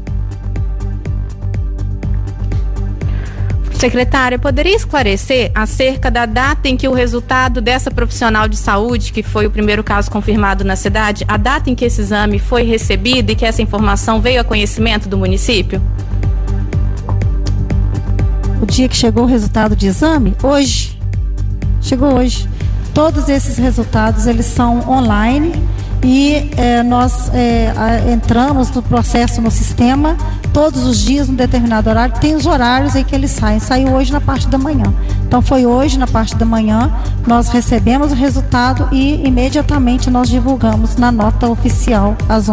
Secretária, 3.83 4.39
poderia 4.39 4.73
esclarecer 4.73 5.51
acerca 5.53 6.09
da 6.09 6.25
data 6.25 6.69
em 6.69 6.77
que 6.77 6.87
o 6.87 6.93
resultado 6.93 7.59
dessa 7.59 7.91
profissional 7.91 8.47
de 8.47 8.55
saúde, 8.55 9.11
que 9.11 9.21
foi 9.21 9.45
o 9.45 9.51
primeiro 9.51 9.83
caso 9.83 10.09
confirmado 10.09 10.63
na 10.63 10.77
cidade, 10.77 11.25
a 11.27 11.35
data 11.35 11.69
em 11.69 11.75
que 11.75 11.83
esse 11.83 11.99
exame 11.99 12.39
foi 12.39 12.63
recebido 12.63 13.31
e 13.31 13.35
que 13.35 13.45
essa 13.45 13.61
informação 13.61 14.21
veio 14.21 14.39
a 14.39 14.43
conhecimento 14.43 15.09
do 15.09 15.17
município? 15.17 15.81
O 18.63 18.65
dia 18.65 18.87
que 18.87 18.95
chegou 18.95 19.23
o 19.23 19.27
resultado 19.27 19.75
de 19.75 19.87
exame? 19.87 20.33
Hoje. 20.41 20.97
Chegou 21.81 22.15
hoje. 22.15 22.49
Todos 22.93 23.27
esses 23.27 23.57
resultados 23.57 24.25
eles 24.25 24.45
são 24.45 24.89
online 24.89 25.51
e 26.01 26.49
é, 26.55 26.81
nós 26.81 27.29
é, 27.33 27.73
entramos 28.13 28.69
no 28.71 28.81
processo 28.81 29.41
no 29.41 29.51
sistema 29.51 30.15
todos 30.53 30.85
os 30.85 30.99
dias, 30.99 31.27
num 31.27 31.35
determinado 31.35 31.89
horário, 31.89 32.15
tem 32.21 32.35
os 32.35 32.45
horários 32.45 32.95
em 32.95 33.03
que 33.03 33.15
eles 33.15 33.31
saem. 33.31 33.59
Saiu 33.59 33.89
hoje 33.93 34.13
na 34.13 34.21
parte 34.21 34.47
da 34.47 34.57
manhã. 34.57 34.93
Então 35.25 35.41
foi 35.41 35.65
hoje 35.65 35.97
na 35.97 36.07
parte 36.07 36.35
da 36.35 36.45
manhã, 36.45 36.93
nós 37.27 37.49
recebemos 37.49 38.11
o 38.11 38.15
resultado 38.15 38.87
e 38.91 39.27
imediatamente 39.27 40.09
nós 40.09 40.29
divulgamos 40.29 40.95
na 40.95 41.11
nota 41.11 41.49
oficial 41.49 42.15
às 42.29 42.47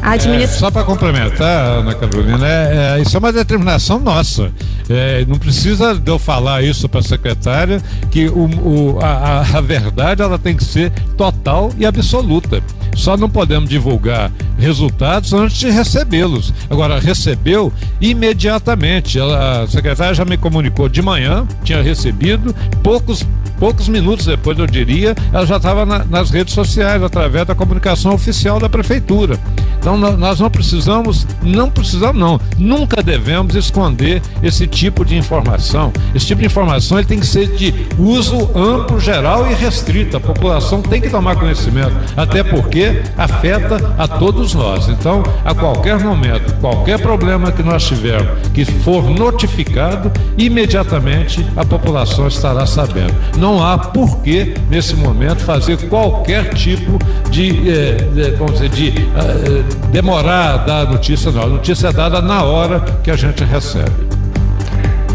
11h30. 0.00 0.42
É, 0.42 0.46
só 0.46 0.70
para 0.70 0.84
complementar, 0.84 1.78
Ana 1.78 1.94
Carolina, 1.94 2.46
é, 2.46 2.96
é, 2.98 3.02
isso 3.02 3.16
é 3.16 3.18
uma 3.18 3.32
determinação 3.32 3.98
nossa. 3.98 4.52
É, 4.88 5.24
não 5.26 5.36
precisa 5.36 5.94
de 5.94 6.10
eu 6.10 6.18
falar 6.18 6.62
isso 6.62 6.88
para 6.88 7.00
a 7.00 7.02
secretária, 7.02 7.82
que 8.10 8.28
o, 8.28 8.44
o, 8.44 8.98
a, 9.02 9.40
a 9.40 9.60
verdade 9.60 10.22
ela 10.22 10.38
tem 10.38 10.56
que 10.56 10.64
ser 10.64 10.90
total 11.16 11.70
e 11.78 11.84
absoluta. 11.84 12.62
Só 12.94 13.16
não 13.16 13.28
podemos 13.28 13.68
divulgar 13.68 14.32
resultados 14.58 15.32
antes 15.32 15.58
de 15.58 15.70
recebê-los. 15.70 16.52
Agora, 16.70 16.98
recebeu 16.98 17.72
imediatamente. 18.00 19.18
Ela, 19.18 19.62
a 19.62 19.66
secretária 19.66 20.14
já 20.14 20.24
me 20.24 20.38
comunicou 20.38 20.88
de 20.88 21.02
manhã, 21.02 21.46
tinha 21.62 21.82
recebido, 21.82 22.54
poucos, 22.82 23.26
poucos 23.58 23.88
minutos 23.88 24.26
depois, 24.26 24.58
eu 24.58 24.66
diria, 24.66 25.14
ela 25.32 25.46
já 25.46 25.56
estava 25.56 25.86
na, 25.86 26.04
nas 26.04 26.30
redes 26.30 26.54
sociais, 26.54 27.02
através 27.02 27.46
da 27.46 27.54
comunicação 27.54 28.12
oficial 28.12 28.58
da 28.58 28.68
prefeitura. 28.68 29.38
Então 29.78 29.96
nós 29.96 30.40
não 30.40 30.50
precisamos, 30.50 31.24
não 31.42 31.70
precisamos 31.70 32.20
não, 32.20 32.40
nunca 32.58 33.00
devemos 33.00 33.54
esconder 33.54 34.20
esse 34.42 34.66
tipo 34.66 35.04
de 35.04 35.16
informação. 35.16 35.92
Esse 36.12 36.26
tipo 36.26 36.40
de 36.40 36.46
informação 36.46 36.98
ele 36.98 37.06
tem 37.06 37.20
que 37.20 37.26
ser 37.26 37.54
de 37.56 37.72
uso 37.96 38.50
amplo, 38.56 38.98
geral 38.98 39.48
e 39.48 39.54
restrito. 39.54 40.16
A 40.16 40.20
população 40.20 40.82
tem 40.82 41.00
que 41.00 41.08
tomar 41.08 41.36
conhecimento, 41.36 41.94
até 42.16 42.42
porque 42.42 43.00
afeta 43.16 43.94
a 43.96 44.08
todos 44.08 44.54
nós. 44.54 44.88
Então, 44.88 45.22
a 45.44 45.54
qualquer 45.54 46.00
momento, 46.00 46.52
qualquer 46.60 47.00
problema 47.00 47.52
que 47.52 47.62
nós 47.62 47.86
tivermos 47.86 48.48
que 48.52 48.64
for 48.64 49.08
notificado, 49.08 50.10
imediatamente 50.36 51.46
a 51.56 51.64
população 51.64 52.26
estará 52.26 52.66
sabendo. 52.66 53.14
Não 53.38 53.45
há 53.54 53.78
por 53.78 54.18
que, 54.18 54.54
nesse 54.68 54.94
momento, 54.94 55.44
fazer 55.44 55.88
qualquer 55.88 56.54
tipo 56.54 56.98
de, 57.30 57.70
eh, 57.70 58.34
como 58.38 58.52
dizer, 58.52 58.68
de 58.70 58.88
eh, 58.88 59.64
demorar 59.92 60.54
a 60.54 60.56
dar 60.58 60.86
a 60.86 60.90
notícia, 60.90 61.30
não. 61.30 61.42
A 61.42 61.46
notícia 61.46 61.88
é 61.88 61.92
dada 61.92 62.20
na 62.20 62.42
hora 62.42 62.80
que 63.02 63.10
a 63.10 63.16
gente 63.16 63.44
recebe. 63.44 64.06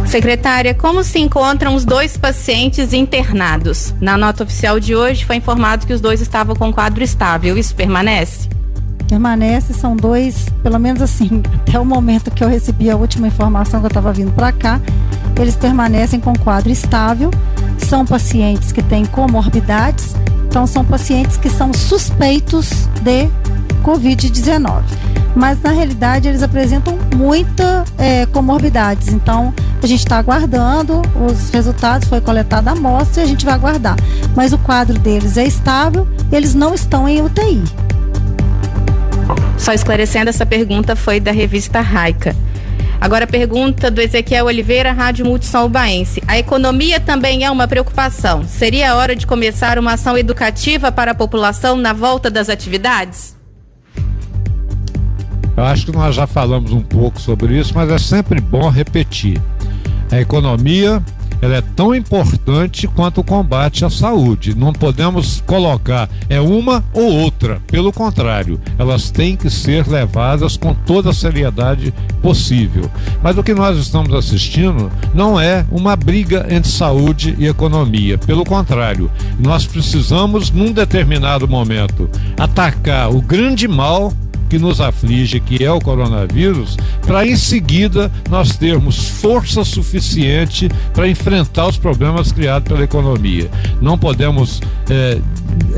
Secretária, 0.05 0.73
como 0.73 1.03
se 1.03 1.19
encontram 1.19 1.73
os 1.73 1.85
dois 1.85 2.17
pacientes 2.17 2.91
internados? 2.91 3.93
Na 4.01 4.17
nota 4.17 4.43
oficial 4.43 4.79
de 4.79 4.95
hoje 4.95 5.23
foi 5.23 5.37
informado 5.37 5.87
que 5.87 5.93
os 5.93 6.01
dois 6.01 6.19
estavam 6.19 6.55
com 6.55 6.73
quadro 6.73 7.03
estável. 7.03 7.57
Isso 7.57 7.73
permanece? 7.73 8.49
Permanece, 9.11 9.73
são 9.73 9.93
dois, 9.93 10.45
pelo 10.63 10.79
menos 10.79 11.01
assim, 11.01 11.43
até 11.53 11.77
o 11.77 11.83
momento 11.83 12.31
que 12.31 12.41
eu 12.41 12.47
recebi 12.47 12.89
a 12.89 12.95
última 12.95 13.27
informação 13.27 13.81
que 13.81 13.85
eu 13.85 13.89
estava 13.89 14.13
vindo 14.13 14.31
para 14.31 14.53
cá, 14.53 14.79
eles 15.37 15.53
permanecem 15.53 16.17
com 16.17 16.33
quadro 16.33 16.71
estável. 16.71 17.29
São 17.77 18.05
pacientes 18.05 18.71
que 18.71 18.81
têm 18.81 19.03
comorbidades, 19.03 20.15
então 20.47 20.65
são 20.65 20.85
pacientes 20.85 21.35
que 21.35 21.49
são 21.49 21.73
suspeitos 21.73 22.87
de 23.01 23.27
Covid-19. 23.83 24.81
Mas 25.35 25.61
na 25.61 25.71
realidade 25.71 26.29
eles 26.29 26.41
apresentam 26.41 26.97
muita 27.13 27.83
é, 27.97 28.25
comorbidades. 28.27 29.09
Então 29.09 29.53
a 29.83 29.87
gente 29.87 29.99
está 29.99 30.19
aguardando 30.19 31.01
os 31.27 31.49
resultados, 31.49 32.07
foi 32.07 32.21
coletada 32.21 32.69
a 32.69 32.73
amostra 32.73 33.23
e 33.23 33.25
a 33.25 33.27
gente 33.27 33.43
vai 33.43 33.55
aguardar. 33.55 33.97
Mas 34.37 34.53
o 34.53 34.57
quadro 34.57 34.97
deles 34.97 35.35
é 35.35 35.45
estável, 35.45 36.07
eles 36.31 36.55
não 36.55 36.73
estão 36.73 37.09
em 37.09 37.21
UTI. 37.21 37.61
Só 39.57 39.73
esclarecendo, 39.73 40.29
essa 40.29 40.45
pergunta 40.45 40.95
foi 40.95 41.19
da 41.19 41.31
revista 41.31 41.81
Raica. 41.81 42.35
Agora, 42.99 43.25
pergunta 43.25 43.89
do 43.89 43.99
Ezequiel 43.99 44.45
Oliveira, 44.45 44.91
Rádio 44.91 45.25
Multissom 45.25 45.65
Ubaense. 45.65 46.21
A 46.27 46.37
economia 46.37 46.99
também 46.99 47.43
é 47.43 47.49
uma 47.49 47.67
preocupação. 47.67 48.43
Seria 48.43 48.91
a 48.91 48.95
hora 48.95 49.15
de 49.15 49.25
começar 49.25 49.79
uma 49.79 49.93
ação 49.93 50.15
educativa 50.15 50.91
para 50.91 51.11
a 51.11 51.15
população 51.15 51.75
na 51.75 51.93
volta 51.93 52.29
das 52.29 52.47
atividades? 52.47 53.35
Eu 55.57 55.63
acho 55.63 55.87
que 55.87 55.91
nós 55.91 56.15
já 56.15 56.27
falamos 56.27 56.71
um 56.71 56.81
pouco 56.81 57.19
sobre 57.19 57.57
isso, 57.59 57.73
mas 57.73 57.89
é 57.89 57.97
sempre 57.97 58.39
bom 58.39 58.69
repetir. 58.69 59.41
A 60.11 60.19
economia 60.19 61.03
ela 61.41 61.55
é 61.55 61.61
tão 61.61 61.93
importante 61.95 62.87
quanto 62.87 63.21
o 63.21 63.23
combate 63.23 63.83
à 63.83 63.89
saúde. 63.89 64.55
Não 64.55 64.71
podemos 64.71 65.41
colocar 65.45 66.09
é 66.29 66.39
uma 66.39 66.83
ou 66.93 67.11
outra. 67.11 67.61
Pelo 67.67 67.91
contrário, 67.91 68.59
elas 68.77 69.09
têm 69.09 69.35
que 69.35 69.49
ser 69.49 69.87
levadas 69.87 70.55
com 70.55 70.73
toda 70.73 71.09
a 71.09 71.13
seriedade 71.13 71.93
possível. 72.21 72.89
Mas 73.23 73.37
o 73.37 73.43
que 73.43 73.53
nós 73.53 73.77
estamos 73.77 74.13
assistindo 74.13 74.91
não 75.13 75.39
é 75.39 75.65
uma 75.71 75.95
briga 75.95 76.45
entre 76.49 76.69
saúde 76.69 77.35
e 77.37 77.47
economia. 77.47 78.17
Pelo 78.17 78.45
contrário, 78.45 79.09
nós 79.39 79.65
precisamos, 79.65 80.51
num 80.51 80.71
determinado 80.71 81.47
momento, 81.47 82.09
atacar 82.37 83.09
o 83.09 83.21
grande 83.21 83.67
mal 83.67 84.13
que 84.51 84.59
nos 84.59 84.81
aflige, 84.81 85.39
que 85.39 85.63
é 85.63 85.71
o 85.71 85.79
coronavírus, 85.79 86.75
para 87.07 87.25
em 87.25 87.37
seguida 87.37 88.11
nós 88.29 88.57
termos 88.57 89.07
força 89.07 89.63
suficiente 89.63 90.67
para 90.93 91.07
enfrentar 91.07 91.67
os 91.67 91.77
problemas 91.77 92.33
criados 92.33 92.67
pela 92.67 92.83
economia. 92.83 93.49
Não 93.81 93.97
podemos 93.97 94.61
é, 94.89 95.21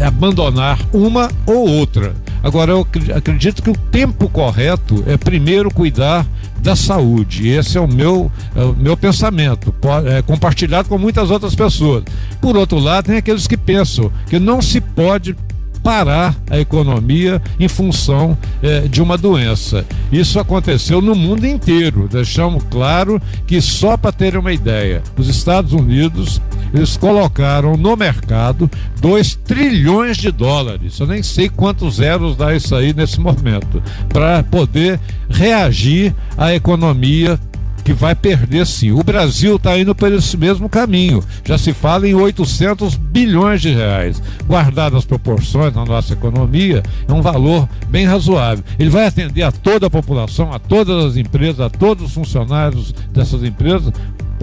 abandonar 0.03 0.79
uma 0.91 1.29
ou 1.45 1.69
outra. 1.69 2.15
Agora, 2.41 2.71
eu 2.71 2.87
acredito 3.15 3.61
que 3.61 3.69
o 3.69 3.77
tempo 3.77 4.27
correto 4.27 5.03
é 5.05 5.17
primeiro 5.17 5.71
cuidar 5.71 6.25
da 6.57 6.75
saúde. 6.75 7.49
Esse 7.49 7.77
é 7.77 7.81
o 7.81 7.87
meu, 7.87 8.31
é 8.55 8.63
o 8.63 8.75
meu 8.75 8.97
pensamento, 8.97 9.71
é, 10.07 10.23
compartilhado 10.23 10.89
com 10.89 10.97
muitas 10.97 11.29
outras 11.29 11.53
pessoas. 11.53 12.05
Por 12.41 12.57
outro 12.57 12.79
lado, 12.79 13.05
tem 13.05 13.17
aqueles 13.17 13.45
que 13.45 13.55
pensam 13.55 14.11
que 14.25 14.39
não 14.39 14.63
se 14.63 14.81
pode 14.81 15.35
parar 15.83 16.35
a 16.49 16.57
economia 16.57 17.41
em 17.59 17.67
função 17.67 18.37
eh, 18.63 18.87
de 18.87 19.01
uma 19.01 19.17
doença. 19.17 19.85
Isso 20.11 20.39
aconteceu 20.39 21.01
no 21.01 21.13
mundo 21.13 21.45
inteiro. 21.45 22.07
Deixamos 22.09 22.63
claro 22.71 23.21
que 23.45 23.61
só 23.61 23.97
para 23.97 24.13
terem 24.13 24.39
uma 24.39 24.53
ideia, 24.53 25.03
os 25.17 25.27
Estados 25.27 25.73
Unidos 25.73 26.41
eles 26.73 26.97
colocaram 26.97 27.77
no 27.77 27.95
mercado 27.95 28.69
2 28.99 29.35
trilhões 29.35 30.17
de 30.17 30.31
dólares. 30.31 30.99
Eu 30.99 31.05
nem 31.05 31.21
sei 31.21 31.47
quantos 31.47 31.95
zeros 31.95 32.35
dá 32.35 32.55
isso 32.55 32.73
aí 32.73 32.93
nesse 32.93 33.19
momento, 33.19 33.83
para 34.09 34.41
poder 34.43 34.99
reagir 35.29 36.15
à 36.35 36.53
economia 36.53 37.39
que 37.83 37.93
vai 37.93 38.15
perder 38.15 38.65
sim. 38.65 38.91
O 38.91 39.03
Brasil 39.03 39.55
está 39.57 39.77
indo 39.77 39.93
por 39.93 40.11
esse 40.11 40.37
mesmo 40.37 40.69
caminho. 40.69 41.23
Já 41.43 41.57
se 41.57 41.73
fala 41.73 42.07
em 42.07 42.13
800 42.13 42.95
bilhões 42.95 43.61
de 43.61 43.73
reais. 43.73 44.21
Guardado 44.47 44.97
as 44.97 45.05
proporções 45.05 45.73
na 45.73 45.85
nossa 45.85 46.13
economia, 46.13 46.81
é 47.07 47.13
um 47.13 47.21
valor 47.21 47.67
bem 47.89 48.05
razoável. 48.05 48.63
Ele 48.79 48.89
vai 48.89 49.05
atender 49.05 49.43
a 49.43 49.51
toda 49.51 49.87
a 49.87 49.89
população, 49.89 50.53
a 50.53 50.59
todas 50.59 51.05
as 51.05 51.17
empresas, 51.17 51.59
a 51.59 51.69
todos 51.69 52.05
os 52.05 52.13
funcionários 52.13 52.93
dessas 53.11 53.43
empresas? 53.43 53.91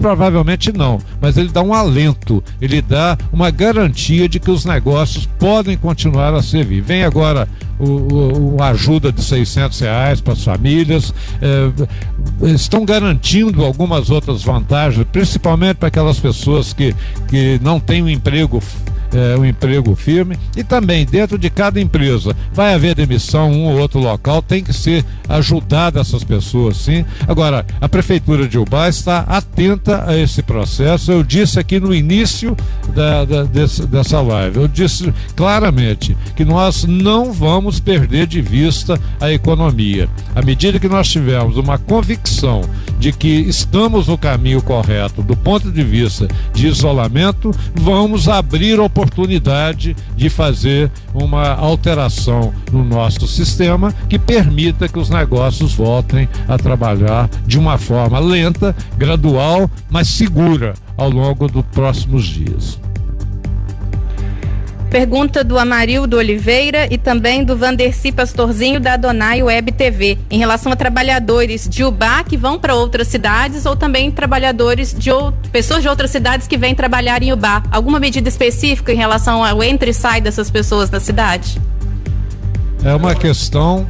Provavelmente 0.01 0.71
não, 0.71 0.99
mas 1.21 1.37
ele 1.37 1.49
dá 1.49 1.61
um 1.61 1.73
alento, 1.73 2.43
ele 2.59 2.81
dá 2.81 3.17
uma 3.31 3.51
garantia 3.51 4.27
de 4.27 4.39
que 4.39 4.49
os 4.49 4.65
negócios 4.65 5.27
podem 5.37 5.77
continuar 5.77 6.33
a 6.33 6.41
servir. 6.41 6.81
Vem 6.81 7.03
agora 7.03 7.47
o, 7.79 8.55
o, 8.55 8.63
ajuda 8.63 9.11
de 9.11 9.23
600 9.23 9.79
reais 9.79 10.19
para 10.19 10.33
as 10.33 10.43
famílias, 10.43 11.13
é, 11.41 12.47
estão 12.47 12.83
garantindo 12.83 13.63
algumas 13.63 14.09
outras 14.09 14.43
vantagens, 14.43 15.05
principalmente 15.11 15.77
para 15.77 15.87
aquelas 15.87 16.19
pessoas 16.19 16.73
que, 16.73 16.95
que 17.27 17.59
não 17.61 17.79
têm 17.79 18.01
um 18.01 18.09
emprego 18.09 18.61
é, 19.13 19.37
um 19.37 19.45
emprego 19.45 19.95
firme 19.95 20.37
e 20.55 20.63
também 20.63 21.05
dentro 21.05 21.37
de 21.37 21.49
cada 21.49 21.79
empresa. 21.79 22.35
Vai 22.53 22.73
haver 22.73 22.95
demissão 22.95 23.51
um 23.51 23.65
ou 23.65 23.79
outro 23.79 23.99
local 23.99 24.41
tem 24.41 24.63
que 24.63 24.73
ser 24.73 25.05
ajudada 25.27 25.99
essas 25.99 26.23
pessoas 26.23 26.77
sim. 26.77 27.05
Agora 27.27 27.65
a 27.79 27.89
prefeitura 27.89 28.47
de 28.47 28.57
Ubá 28.57 28.89
está 28.89 29.19
atenta 29.19 30.03
a 30.07 30.17
esse 30.17 30.41
processo. 30.41 31.11
Eu 31.11 31.23
disse 31.23 31.59
aqui 31.59 31.79
no 31.79 31.93
início 31.93 32.55
da, 32.93 33.25
da, 33.25 33.43
desse, 33.43 33.85
dessa 33.85 34.21
live 34.21 34.57
eu 34.57 34.67
disse 34.67 35.13
claramente 35.35 36.15
que 36.35 36.43
nós 36.43 36.83
não 36.83 37.31
vamos 37.31 37.79
perder 37.79 38.27
de 38.27 38.41
vista 38.41 38.99
a 39.19 39.31
economia. 39.31 40.09
À 40.35 40.41
medida 40.41 40.79
que 40.79 40.87
nós 40.87 41.09
tivermos 41.09 41.57
uma 41.57 41.77
convicção 41.77 42.61
de 42.99 43.11
que 43.11 43.27
estamos 43.27 44.07
no 44.07 44.17
caminho 44.17 44.61
correto 44.61 45.21
do 45.21 45.35
ponto 45.35 45.71
de 45.71 45.83
vista 45.83 46.27
de 46.53 46.67
isolamento 46.67 47.51
vamos 47.75 48.27
abrir 48.27 48.79
oportunidades 48.79 49.00
oportunidade 49.01 49.95
de 50.15 50.29
fazer 50.29 50.91
uma 51.13 51.53
alteração 51.53 52.53
no 52.71 52.83
nosso 52.83 53.27
sistema 53.27 53.93
que 54.07 54.19
permita 54.19 54.87
que 54.87 54.99
os 54.99 55.09
negócios 55.09 55.73
voltem 55.73 56.29
a 56.47 56.57
trabalhar 56.57 57.29
de 57.45 57.57
uma 57.57 57.77
forma 57.77 58.19
lenta, 58.19 58.75
gradual, 58.97 59.69
mas 59.89 60.07
segura 60.07 60.73
ao 60.95 61.09
longo 61.09 61.47
dos 61.47 61.65
próximos 61.71 62.25
dias. 62.25 62.79
Pergunta 64.91 65.41
do 65.41 65.57
Amarildo 65.57 66.17
Oliveira 66.17 66.85
e 66.91 66.97
também 66.97 67.45
do 67.45 67.55
Vanderci 67.55 68.11
Pastorzinho 68.11 68.77
da 68.77 68.97
Donai 68.97 69.41
Web 69.41 69.71
TV, 69.71 70.17
em 70.29 70.37
relação 70.37 70.69
a 70.69 70.75
trabalhadores 70.75 71.65
de 71.65 71.81
Ubá 71.85 72.25
que 72.25 72.35
vão 72.35 72.59
para 72.59 72.75
outras 72.75 73.07
cidades 73.07 73.65
ou 73.65 73.73
também 73.73 74.11
trabalhadores 74.11 74.93
de 74.93 75.09
pessoas 75.49 75.81
de 75.81 75.87
outras 75.87 76.11
cidades 76.11 76.45
que 76.45 76.57
vêm 76.57 76.75
trabalhar 76.75 77.23
em 77.23 77.31
Ubá. 77.31 77.63
Alguma 77.71 78.01
medida 78.01 78.27
específica 78.27 78.91
em 78.91 78.97
relação 78.97 79.45
ao 79.45 79.63
entre 79.63 79.91
e 79.91 79.93
sai 79.93 80.19
dessas 80.19 80.51
pessoas 80.51 80.91
na 80.91 80.99
cidade? 80.99 81.57
É 82.83 82.93
uma 82.93 83.15
questão 83.15 83.87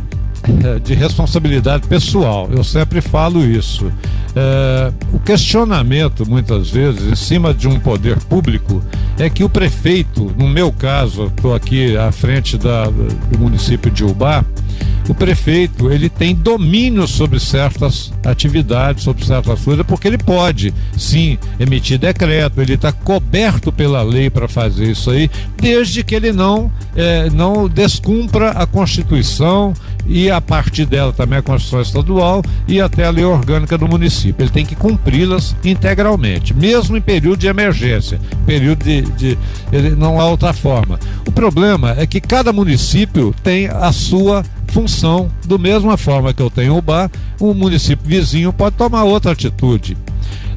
de 0.84 0.94
responsabilidade 0.94 1.88
pessoal. 1.88 2.50
Eu 2.52 2.64
sempre 2.64 3.02
falo 3.02 3.44
isso. 3.46 3.92
É, 4.36 4.92
o 5.14 5.20
questionamento, 5.20 6.28
muitas 6.28 6.70
vezes, 6.70 7.12
em 7.12 7.16
cima 7.16 7.54
de 7.54 7.68
um 7.68 7.80
poder 7.80 8.18
público, 8.20 8.82
é 9.20 9.30
que 9.30 9.44
o 9.44 9.50
prefeito, 9.50 10.34
no 10.38 10.48
meu 10.48 10.72
caso, 10.72 11.26
estou 11.26 11.54
aqui 11.54 11.98
à 11.98 12.12
frente 12.12 12.58
da, 12.58 12.86
do 12.86 13.40
município 13.40 13.92
de 13.92 14.04
Ubá, 14.04 14.44
o 15.10 15.14
prefeito 15.14 15.92
ele 15.92 16.08
tem 16.08 16.34
domínio 16.34 17.08
sobre 17.08 17.40
certas 17.40 18.14
atividades, 18.24 19.04
sobre 19.04 19.26
certas 19.26 19.60
coisas, 19.60 19.86
porque 19.86 20.08
ele 20.08 20.18
pode, 20.18 20.74
sim, 20.96 21.38
emitir 21.60 21.98
decreto, 21.98 22.62
ele 22.62 22.76
está 22.76 22.92
coberto 22.92 23.72
pela 23.72 24.02
lei 24.04 24.30
para 24.30 24.48
fazer 24.48 24.92
isso 24.92 25.10
aí, 25.10 25.30
desde 25.58 26.04
que 26.04 26.16
ele 26.16 26.32
não, 26.32 26.72
é, 26.96 27.30
não 27.30 27.68
descumpra 27.68 28.52
a 28.52 28.66
Constituição 28.66 29.74
e 30.06 30.30
a 30.30 30.42
partir 30.42 30.86
dela 30.86 31.14
também 31.14 31.40
a 31.40 31.42
Constituição 31.42 31.82
Estadual 31.82 32.42
e 32.68 32.82
até 32.82 33.06
a 33.06 33.10
lei 33.10 33.24
orgânica 33.24 33.78
do 33.78 33.88
município. 33.88 34.44
Ele 34.44 34.52
tem 34.52 34.66
que 34.66 34.76
cumpri-las 34.76 35.56
integralmente, 35.64 36.54
mesmo 36.54 36.98
em 36.98 37.02
período 37.02 37.40
de 37.40 37.48
emergência, 37.48 38.20
período 38.46 38.84
de, 38.84 39.02
de 39.02 39.38
ele, 39.72 39.92
não 39.92 40.20
há 40.20 40.26
outra 40.26 40.54
forma. 40.54 41.00
O 41.28 41.32
problema 41.32 41.96
é 41.98 42.06
que 42.06 42.22
cada 42.22 42.52
município 42.52 43.34
tem 43.44 43.68
a 43.68 43.92
sua 43.92 44.44
função, 44.68 45.30
do 45.46 45.60
mesma 45.60 45.98
forma 45.98 46.34
que 46.34 46.42
eu 46.42 46.50
tenho 46.50 46.78
o 46.78 46.82
bar, 46.82 47.12
um 47.40 47.54
município 47.54 48.08
vizinho 48.08 48.54
pode 48.54 48.76
tomar 48.76 49.04
outra 49.04 49.32
atitude. 49.32 49.98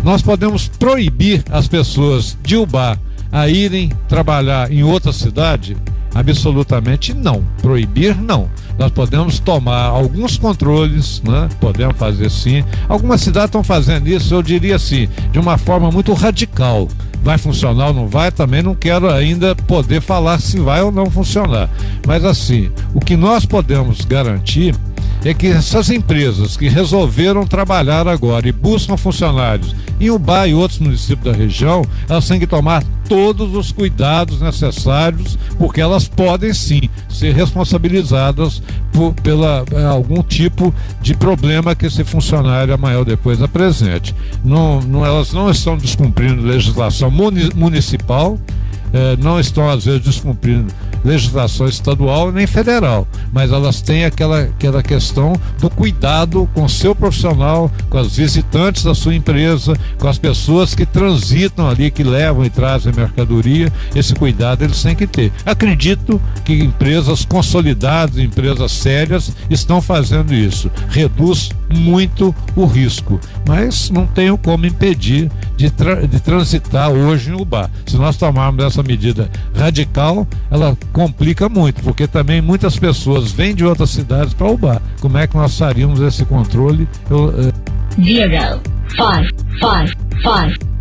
Nós 0.03 0.23
podemos 0.23 0.69
proibir 0.69 1.43
as 1.51 1.67
pessoas 1.67 2.37
de 2.43 2.57
Ubá 2.57 2.99
a 3.33 3.49
irem 3.49 3.91
trabalhar 4.09 4.71
em 4.71 4.85
outra 4.85 5.13
cidade? 5.13 5.77
Absolutamente 6.15 7.13
não. 7.13 7.43
Proibir, 7.61 8.17
não. 8.17 8.49
Nós 8.79 8.91
podemos 8.91 9.39
tomar 9.39 9.85
alguns 9.85 10.37
controles, 10.37 11.23
né? 11.23 11.49
podemos 11.61 11.97
fazer 11.97 12.31
sim. 12.31 12.65
Algumas 12.89 13.21
cidades 13.21 13.47
estão 13.47 13.63
fazendo 13.63 14.09
isso, 14.09 14.35
eu 14.35 14.43
diria 14.43 14.77
assim, 14.77 15.09
de 15.31 15.39
uma 15.39 15.57
forma 15.57 15.91
muito 15.91 16.13
radical 16.13 16.89
vai 17.25 17.39
funcionar 17.39 17.87
ou 17.89 17.95
não 17.95 18.07
vai, 18.07 18.31
também 18.31 18.63
não 18.63 18.75
quero 18.75 19.11
ainda 19.11 19.57
poder 19.57 20.03
falar 20.03 20.39
se 20.39 20.61
vai 20.61 20.83
ou 20.83 20.93
não 20.93 21.11
funcionar. 21.11 21.71
Mas 22.07 22.23
assim, 22.23 22.71
o 22.93 23.01
que 23.01 23.17
nós 23.17 23.47
podemos 23.47 24.05
garantir 24.05 24.75
é 25.25 25.33
que 25.33 25.47
essas 25.47 25.91
empresas 25.91 26.57
que 26.57 26.69
resolveram 26.69 27.47
trabalhar 27.47 28.07
agora 28.07 28.49
e 28.49 28.53
buscam 28.53 28.97
funcionários 28.97 29.75
em 30.01 30.11
Ubá 30.11 30.47
e 30.47 30.55
outros 30.55 30.81
municípios 30.81 31.25
da 31.25 31.33
região, 31.33 31.83
elas 32.09 32.27
têm 32.27 32.39
que 32.39 32.47
tomar 32.47 32.83
todos 33.09 33.55
os 33.55 33.71
cuidados 33.71 34.41
necessários, 34.41 35.39
porque 35.59 35.81
elas 35.81 36.09
podem 36.09 36.53
sim 36.53 36.83
ser 37.09 37.35
responsabilizadas 37.35 38.63
por 38.93 39.15
pela, 39.15 39.65
eh, 39.73 39.85
algum 39.85 40.23
tipo 40.23 40.75
de 41.01 41.15
problema 41.15 41.75
que 41.75 41.87
esse 41.87 42.03
funcionário 42.05 42.75
amanhã 42.75 42.99
ou 42.99 43.05
depois 43.05 43.41
apresente. 43.43 44.15
Não, 44.45 44.81
não, 44.81 45.05
elas 45.05 45.33
não 45.33 45.51
estão 45.51 45.77
descumprindo 45.77 46.43
legislação 46.43 47.11
municipal 47.55 48.39
eh, 48.95 49.17
não 49.21 49.41
estão, 49.41 49.69
às 49.69 49.85
vezes, 49.85 50.03
descumprindo 50.03 50.73
legislação 51.05 51.67
estadual 51.67 52.33
nem 52.33 52.47
federal, 52.47 53.07
mas 53.33 53.53
elas 53.53 53.83
têm 53.83 54.05
aquela, 54.05 54.43
aquela 54.43 54.83
questão 54.83 55.35
do 55.61 55.69
cuidado 55.69 56.49
com 56.55 56.65
o 56.65 56.69
seu 56.69 56.95
profissional, 56.95 57.71
com 57.91 57.99
as 57.99 58.17
visitantes 58.17 58.85
da 58.85 58.95
sua 58.95 59.15
empresa, 59.15 59.75
com 59.99 60.09
as 60.09 60.17
pessoas 60.17 60.75
que 60.75 60.87
transitam 60.87 61.69
ali, 61.69 61.91
que 61.91 62.03
levam 62.03 62.45
e 62.45 62.51
trazem 62.51 62.93
mercadoria. 62.95 63.71
Esse 63.95 64.15
cuidado 64.15 64.63
eles 64.63 64.83
têm 64.83 64.95
que 64.95 65.07
ter. 65.07 65.33
Acredito 65.45 66.21
que 66.45 66.55
empresas 66.55 67.25
consolidadas, 67.25 68.17
empresas 68.17 68.71
sérias, 68.73 69.33
estão 69.51 69.83
fazendo 69.83 70.33
isso. 70.33 70.71
Reduz 70.89 71.51
muito 71.69 72.35
o 72.55 72.65
risco, 72.65 73.21
mas 73.47 73.91
não 73.91 74.07
tenho 74.07 74.39
como 74.39 74.65
impedir 74.65 75.31
de, 75.57 75.71
tra 75.71 76.07
de 76.07 76.21
transitar 76.21 76.91
hoje 76.91 77.31
em 77.31 77.35
Ubar. 77.35 77.71
Se 77.87 77.97
nós 77.97 78.17
tomarmos 78.17 78.65
essa 78.65 78.83
medida 78.85 79.31
radical, 79.55 80.27
ela 80.51 80.77
complica 80.93 81.49
muito, 81.49 81.83
porque 81.83 82.07
também 82.07 82.41
muitas 82.41 82.79
pessoas 82.79 83.33
vêm 83.33 83.55
de 83.55 83.65
outras 83.65 83.91
cidades 83.91 84.35
para 84.35 84.49
Ubar. 84.49 84.83
Como 85.01 85.19
é 85.19 85.27
que 85.27 85.37
nós 85.37 85.59
faríamos 85.59 86.01
esse 86.01 86.25
controle? 86.25 86.89
Eu, 87.11 87.27
uh... 87.27 87.53
Zero, 88.03 88.61
five, 88.89 89.29
five, 89.61 89.93
five. 90.23 90.75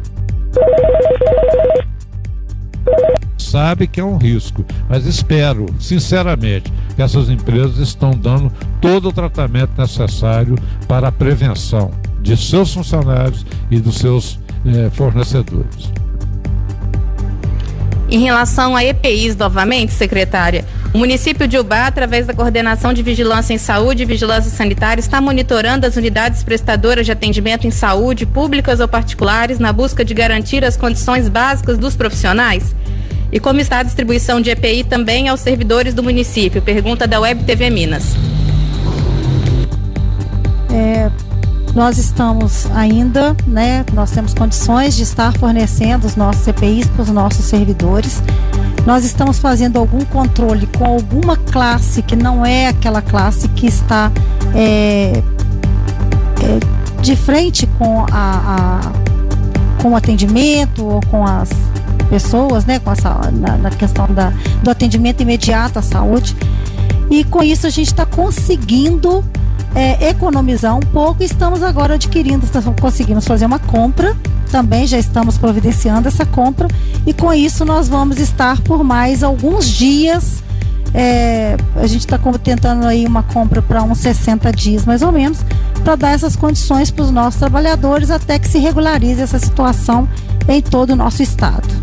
Sabe 3.37 3.85
que 3.85 3.99
é 3.99 4.03
um 4.03 4.17
risco, 4.17 4.65
mas 4.89 5.05
espero, 5.05 5.67
sinceramente, 5.79 6.73
que 6.95 7.01
essas 7.01 7.29
empresas 7.29 7.77
estão 7.77 8.11
dando 8.11 8.51
todo 8.81 9.09
o 9.09 9.13
tratamento 9.13 9.71
necessário 9.77 10.55
para 10.87 11.09
a 11.09 11.11
prevenção 11.11 11.91
de 12.21 12.35
seus 12.35 12.73
funcionários 12.73 13.45
e 13.69 13.79
dos 13.79 13.97
seus 13.97 14.39
eh, 14.65 14.89
fornecedores. 14.91 15.91
Em 18.09 18.19
relação 18.19 18.75
a 18.75 18.83
EPIs, 18.83 19.35
novamente, 19.35 19.93
secretária, 19.93 20.65
o 20.93 20.97
município 20.97 21.47
de 21.47 21.57
Ubá, 21.57 21.87
através 21.87 22.27
da 22.27 22.33
Coordenação 22.33 22.93
de 22.93 23.01
Vigilância 23.01 23.53
em 23.53 23.57
Saúde 23.57 24.03
e 24.03 24.05
Vigilância 24.05 24.51
Sanitária, 24.51 24.99
está 24.99 25.19
monitorando 25.19 25.87
as 25.87 25.95
unidades 25.95 26.43
prestadoras 26.43 27.05
de 27.05 27.11
atendimento 27.11 27.65
em 27.65 27.71
saúde, 27.71 28.27
públicas 28.27 28.79
ou 28.79 28.87
particulares, 28.87 29.57
na 29.57 29.73
busca 29.73 30.05
de 30.05 30.13
garantir 30.13 30.63
as 30.63 30.77
condições 30.77 31.27
básicas 31.27 31.79
dos 31.79 31.95
profissionais. 31.95 32.75
E 33.31 33.39
como 33.39 33.59
está 33.59 33.79
a 33.79 33.83
distribuição 33.83 34.39
de 34.39 34.51
EPI 34.51 34.83
também 34.83 35.27
aos 35.27 35.39
servidores 35.39 35.95
do 35.95 36.03
município? 36.03 36.61
Pergunta 36.61 37.07
da 37.07 37.19
Web 37.19 37.43
TV 37.45 37.71
Minas. 37.71 38.15
É, 40.71 41.09
nós 41.75 41.97
estamos 41.97 42.67
ainda, 42.71 43.35
né? 43.47 43.83
Nós 43.93 44.11
temos 44.11 44.33
condições 44.33 44.95
de 44.95 45.03
estar 45.03 45.35
fornecendo 45.37 46.05
os 46.05 46.15
nossos 46.15 46.43
CPIs 46.43 46.87
para 46.87 47.01
os 47.01 47.09
nossos 47.09 47.45
servidores. 47.45 48.21
Nós 48.85 49.03
estamos 49.03 49.39
fazendo 49.39 49.79
algum 49.79 50.05
controle 50.05 50.67
com 50.77 50.85
alguma 50.85 51.35
classe 51.35 52.03
que 52.03 52.15
não 52.15 52.45
é 52.45 52.67
aquela 52.67 53.01
classe 53.01 53.47
que 53.47 53.65
está 53.65 54.11
é, 54.53 55.23
é, 56.43 57.01
de 57.01 57.15
frente 57.15 57.65
com 57.79 58.05
a, 58.11 58.81
a, 58.81 59.81
com 59.81 59.93
o 59.93 59.95
atendimento 59.95 60.85
ou 60.85 61.01
com 61.09 61.25
as 61.25 61.49
pessoas, 62.07 62.65
né? 62.65 62.77
Com 62.77 62.91
essa, 62.91 63.31
na, 63.31 63.57
na 63.57 63.69
questão 63.71 64.05
da, 64.07 64.31
do 64.61 64.69
atendimento 64.69 65.21
imediato 65.21 65.79
à 65.79 65.81
saúde. 65.81 66.37
E 67.09 67.23
com 67.23 67.41
isso 67.41 67.65
a 67.65 67.69
gente 67.71 67.87
está 67.87 68.05
conseguindo 68.05 69.23
é, 69.75 70.09
economizar 70.09 70.75
um 70.75 70.79
pouco. 70.79 71.23
Estamos 71.23 71.63
agora 71.63 71.95
adquirindo, 71.95 72.45
conseguimos 72.79 73.25
fazer 73.25 73.45
uma 73.45 73.59
compra, 73.59 74.15
também 74.51 74.85
já 74.85 74.97
estamos 74.97 75.37
providenciando 75.37 76.07
essa 76.07 76.25
compra, 76.25 76.67
e 77.05 77.13
com 77.13 77.33
isso 77.33 77.65
nós 77.65 77.87
vamos 77.87 78.19
estar 78.19 78.61
por 78.61 78.83
mais 78.83 79.23
alguns 79.23 79.67
dias. 79.67 80.43
É, 80.95 81.57
a 81.75 81.87
gente 81.87 82.01
está 82.01 82.19
tentando 82.37 82.85
aí 82.85 83.07
uma 83.07 83.23
compra 83.23 83.63
para 83.63 83.81
uns 83.81 83.97
60 83.97 84.51
dias 84.51 84.85
mais 84.85 85.01
ou 85.01 85.11
menos, 85.11 85.39
para 85.83 85.95
dar 85.95 86.11
essas 86.11 86.35
condições 86.35 86.91
para 86.91 87.03
os 87.03 87.09
nossos 87.09 87.39
trabalhadores 87.39 88.11
até 88.11 88.37
que 88.37 88.47
se 88.47 88.59
regularize 88.59 89.19
essa 89.19 89.39
situação 89.39 90.07
em 90.47 90.61
todo 90.61 90.91
o 90.91 90.95
nosso 90.95 91.23
estado. 91.23 91.82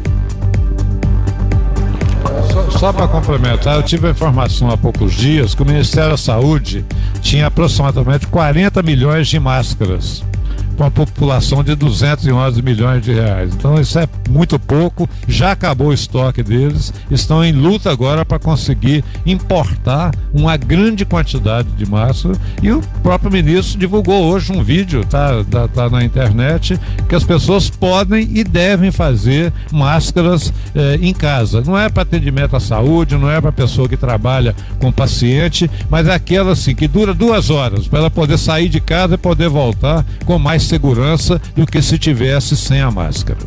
Só, 2.53 2.71
só 2.71 2.93
para 2.93 3.09
complementar, 3.09 3.77
eu 3.77 3.83
tive 3.83 4.09
a 4.09 4.11
informação 4.11 4.71
há 4.71 4.77
poucos 4.77 5.13
dias 5.13 5.55
que 5.55 5.63
o 5.63 5.67
Ministério 5.67 6.11
da 6.11 6.17
Saúde 6.17 6.85
tinha 7.21 7.47
aproximadamente 7.47 8.27
40 8.27 8.83
milhões 8.83 9.29
de 9.29 9.39
máscaras 9.39 10.23
com 10.81 10.85
uma 10.85 10.91
população 10.91 11.63
de 11.63 11.75
211 11.75 12.63
milhões 12.63 13.03
de 13.03 13.13
reais. 13.13 13.53
Então 13.55 13.79
isso 13.79 13.99
é 13.99 14.09
muito 14.31 14.59
pouco, 14.59 15.07
já 15.29 15.53
acabou 15.53 15.89
o 15.89 15.93
estoque 15.93 16.43
deles, 16.43 16.91
estão 17.11 17.45
em 17.45 17.53
luta 17.53 17.91
agora 17.91 18.25
para 18.25 18.39
conseguir 18.39 19.05
importar 19.27 20.11
uma 20.33 20.57
grande 20.57 21.05
quantidade 21.05 21.69
de 21.73 21.85
máscara 21.85 22.35
e 22.63 22.73
o 22.73 22.81
próprio 23.03 23.31
ministro 23.31 23.79
divulgou 23.79 24.25
hoje 24.25 24.53
um 24.53 24.63
vídeo, 24.63 25.05
tá, 25.05 25.45
tá, 25.51 25.69
tá 25.69 25.91
na 25.91 26.03
internet, 26.03 26.81
que 27.07 27.15
as 27.15 27.25
pessoas 27.25 27.69
podem 27.69 28.27
e 28.33 28.43
devem 28.43 28.91
fazer 28.91 29.53
máscaras 29.71 30.51
eh, 30.75 30.99
em 31.03 31.13
casa. 31.13 31.61
Não 31.61 31.77
é 31.77 31.91
para 31.91 32.05
atendimento 32.05 32.57
à 32.57 32.61
saúde, 32.61 33.19
não 33.19 33.31
é 33.31 33.39
para 33.39 33.53
pessoa 33.53 33.87
que 33.87 33.99
trabalha 33.99 34.57
com 34.79 34.91
paciente, 34.91 35.71
mas 35.91 36.07
é 36.07 36.15
aquela 36.15 36.53
assim 36.53 36.75
que 36.75 36.89
dura 36.89 37.13
duas 37.13 37.51
horas 37.51 37.87
para 37.87 37.99
ela 37.99 38.11
poder 38.11 38.39
sair 38.39 38.71
de 38.71 38.81
casa 38.81 39.17
e 39.17 39.19
poder 39.19 39.51
voltar 39.51 40.07
com 40.25 40.39
mais 40.39 40.70
segurança 40.71 41.41
do 41.57 41.67
que 41.67 41.83
se 41.83 41.99
tivesse 41.99 42.57
sem 42.57 42.81
a 42.81 42.93
máscara. 42.93 43.41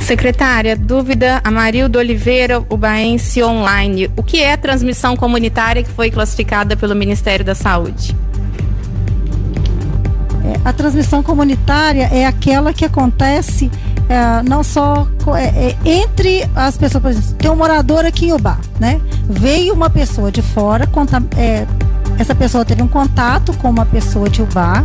Secretária, 0.00 0.76
dúvida 0.76 1.40
Amarildo 1.44 2.00
Oliveira, 2.00 2.58
Ubaense 2.68 3.40
Online. 3.44 4.10
O 4.16 4.24
que 4.24 4.42
é 4.42 4.56
transmissão 4.56 5.16
comunitária 5.16 5.84
que 5.84 5.90
foi 5.90 6.10
classificada 6.10 6.76
pelo 6.76 6.96
Ministério 6.96 7.44
da 7.44 7.54
Saúde? 7.54 8.16
É, 10.44 10.68
a 10.68 10.72
transmissão 10.72 11.22
comunitária 11.22 12.10
é 12.12 12.26
aquela 12.26 12.72
que 12.72 12.84
acontece 12.84 13.70
é, 14.08 14.42
não 14.42 14.64
só 14.64 15.06
é, 15.36 15.68
é, 15.68 15.76
entre 15.84 16.44
as 16.56 16.76
pessoas, 16.76 17.02
por 17.02 17.10
exemplo, 17.12 17.34
tem 17.34 17.50
um 17.52 17.56
morador 17.56 18.04
aqui 18.04 18.26
em 18.26 18.32
Ubá, 18.32 18.58
né? 18.80 19.00
Veio 19.30 19.72
uma 19.72 19.88
pessoa 19.88 20.32
de 20.32 20.42
fora, 20.42 20.88
conta, 20.88 21.22
é, 21.36 21.64
essa 22.18 22.34
pessoa 22.34 22.64
teve 22.64 22.82
um 22.82 22.88
contato 22.88 23.52
com 23.54 23.70
uma 23.70 23.86
pessoa 23.86 24.28
de 24.28 24.42
Ubá. 24.42 24.84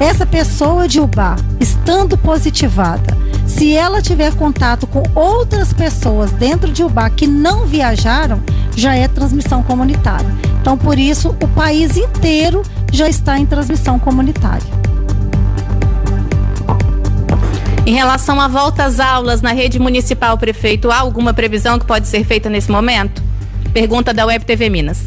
Essa 0.00 0.26
pessoa 0.26 0.88
de 0.88 1.00
Ubá, 1.00 1.36
estando 1.60 2.16
positivada, 2.18 3.16
se 3.46 3.76
ela 3.76 4.02
tiver 4.02 4.34
contato 4.34 4.86
com 4.86 5.02
outras 5.14 5.72
pessoas 5.72 6.30
dentro 6.32 6.72
de 6.72 6.82
Ubá 6.82 7.08
que 7.10 7.26
não 7.26 7.66
viajaram, 7.66 8.42
já 8.74 8.94
é 8.94 9.06
transmissão 9.06 9.62
comunitária. 9.62 10.26
Então, 10.60 10.76
por 10.76 10.98
isso, 10.98 11.36
o 11.42 11.48
país 11.48 11.96
inteiro 11.96 12.62
já 12.92 13.08
está 13.08 13.38
em 13.38 13.46
transmissão 13.46 13.98
comunitária. 13.98 14.66
Em 17.86 17.94
relação 17.94 18.40
à 18.40 18.48
volta 18.48 18.84
às 18.84 18.98
aulas 18.98 19.42
na 19.42 19.52
rede 19.52 19.78
municipal, 19.78 20.38
prefeito, 20.38 20.90
há 20.90 20.98
alguma 20.98 21.34
previsão 21.34 21.78
que 21.78 21.84
pode 21.84 22.08
ser 22.08 22.24
feita 22.24 22.48
nesse 22.48 22.70
momento? 22.70 23.22
Pergunta 23.74 24.14
da 24.14 24.24
Web 24.24 24.44
TV 24.44 24.70
Minas 24.70 25.04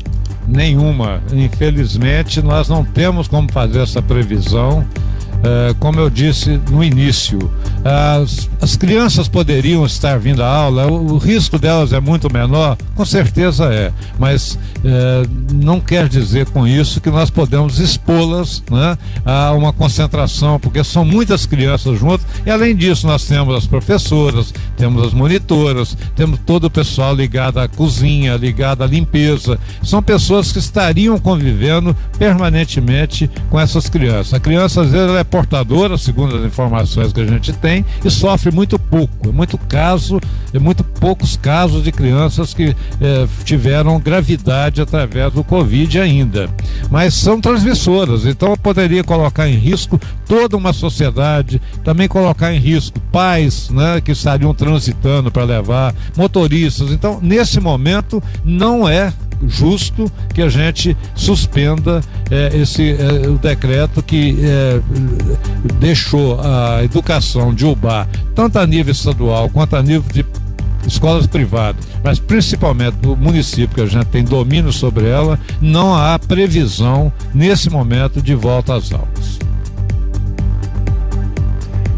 nenhuma. 0.48 1.22
Infelizmente, 1.34 2.42
nós 2.42 2.70
não 2.70 2.84
temos 2.84 3.28
como 3.28 3.52
fazer 3.52 3.82
essa 3.82 4.02
previsão. 4.02 4.86
É, 5.44 5.76
como 5.80 6.00
eu 6.00 6.10
disse 6.10 6.60
no 6.72 6.84
início, 6.84 7.38
as, 7.86 8.50
as, 8.60 8.76
crianças 8.76 9.28
poderiam 9.28 9.86
estar 9.86 10.18
vindo 10.18 10.42
à 10.42 10.48
aula, 10.48 10.88
o, 10.88 11.14
o, 11.14 11.18
risco 11.18 11.60
delas 11.60 11.94
é 11.94 12.00
muito 12.00 12.32
menor, 12.34 12.76
com 12.96 13.06
certeza 13.06 13.66
é, 13.72 13.92
mas 14.18 14.58
é, 14.88 15.28
não 15.54 15.82
quer 15.82 16.08
dizer 16.08 16.46
com 16.46 16.66
isso 16.66 17.02
que 17.02 17.10
nós 17.10 17.30
podemos 17.30 17.78
expô-las 17.78 18.64
né, 18.72 18.98
a 19.26 19.52
uma 19.52 19.74
concentração, 19.74 20.58
porque 20.58 20.82
são 20.82 21.04
muitas 21.04 21.46
crianças 21.46 22.00
juntas, 22.00 22.26
e 22.46 22.50
além 22.50 22.74
disso, 22.74 23.06
nós 23.06 23.26
temos 23.26 23.54
as 23.54 23.68
professoras, 23.68 24.54
temos 24.78 25.06
as 25.06 25.14
monitoras, 25.14 25.98
temos 26.16 26.40
todo 26.46 26.66
o 26.66 26.70
pessoal 26.70 27.14
ligado 27.14 27.60
à 27.60 27.68
cozinha, 27.68 28.38
ligado 28.38 28.82
à 28.82 28.88
limpeza. 28.88 29.60
São 29.84 30.02
pessoas 30.02 30.54
que 30.54 30.60
estariam 30.60 31.20
convivendo 31.20 31.94
permanentemente 32.18 33.30
com 33.50 33.60
essas 33.60 33.90
crianças. 33.90 34.34
A 34.34 34.40
criança, 34.40 34.82
às 34.82 34.92
vezes, 34.92 35.16
é 35.18 35.24
portadora, 35.24 35.98
segundo 35.98 36.38
as 36.38 36.46
informações 36.46 37.12
que 37.12 37.20
a 37.20 37.26
gente 37.26 37.52
tem, 37.52 37.84
e 38.06 38.10
sofre 38.10 38.52
muito 38.52 38.80
pouco. 38.80 39.30
É 39.30 39.32
muito 39.34 39.58
caso, 39.58 40.22
é 40.54 40.60
muito 40.60 40.82
poucos 40.84 41.36
casos 41.36 41.84
de 41.84 41.92
crianças 41.92 42.54
que 42.54 42.74
é, 43.02 43.28
tiveram 43.44 44.00
gravidade 44.00 44.77
através 44.82 45.34
do 45.34 45.44
Covid 45.44 46.00
ainda. 46.00 46.50
Mas 46.90 47.14
são 47.14 47.40
transmissoras, 47.40 48.26
então 48.26 48.56
poderia 48.58 49.04
colocar 49.04 49.48
em 49.48 49.56
risco 49.56 50.00
toda 50.28 50.58
uma 50.58 50.74
sociedade, 50.74 51.62
também 51.84 52.08
colocar 52.08 52.54
em 52.54 52.60
risco 52.60 53.00
pais 53.12 53.70
né, 53.70 54.02
que 54.02 54.12
estariam 54.12 54.54
transitando 54.54 55.32
para 55.32 55.44
levar, 55.44 55.94
motoristas. 56.16 56.92
Então, 56.92 57.20
nesse 57.22 57.60
momento, 57.60 58.22
não 58.44 58.88
é 58.88 59.14
justo 59.46 60.12
que 60.34 60.42
a 60.42 60.50
gente 60.50 60.98
suspenda 61.14 62.02
é, 62.32 62.58
esse 62.58 62.92
é, 62.92 63.28
o 63.28 63.38
decreto 63.38 64.02
que 64.02 64.38
é, 64.42 64.82
deixou 65.80 66.40
a 66.42 66.84
educação 66.84 67.54
de 67.54 67.66
Ubá, 67.66 68.08
tanto 68.34 68.58
a 68.58 68.66
nível 68.66 68.92
estadual 68.92 69.50
quanto 69.50 69.76
a 69.76 69.84
nível 69.84 70.06
de 70.12 70.26
escolas 70.88 71.28
privadas, 71.28 71.86
mas 72.04 72.20
principalmente 72.20 72.96
do 72.96 73.16
município 73.16 73.76
que 73.76 73.82
a 73.82 73.86
gente 73.86 74.06
tem 74.06 74.24
domínio 74.24 74.72
sobre 74.72 75.08
ela, 75.08 75.40
não 75.62 75.94
há 75.94 76.18
previsão 76.18 77.12
nesse 77.34 77.70
momento 77.70 78.22
de 78.22 78.34
volta 78.34 78.76
às 78.76 78.92
aulas. 78.92 79.40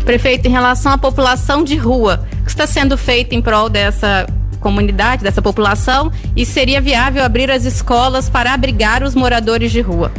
Prefeito, 0.03 0.47
em 0.47 0.51
relação 0.51 0.91
à 0.91 0.97
população 0.97 1.63
de 1.63 1.75
rua, 1.75 2.25
o 2.41 2.43
que 2.43 2.49
está 2.49 2.65
sendo 2.65 2.97
feito 2.97 3.33
em 3.33 3.41
prol 3.41 3.69
dessa 3.69 4.25
comunidade, 4.59 5.23
dessa 5.23 5.41
população, 5.41 6.11
e 6.35 6.45
seria 6.45 6.81
viável 6.81 7.23
abrir 7.23 7.51
as 7.51 7.63
escolas 7.63 8.29
para 8.29 8.53
abrigar 8.53 9.03
os 9.03 9.13
moradores 9.13 9.71
de 9.71 9.81
rua? 9.81 10.11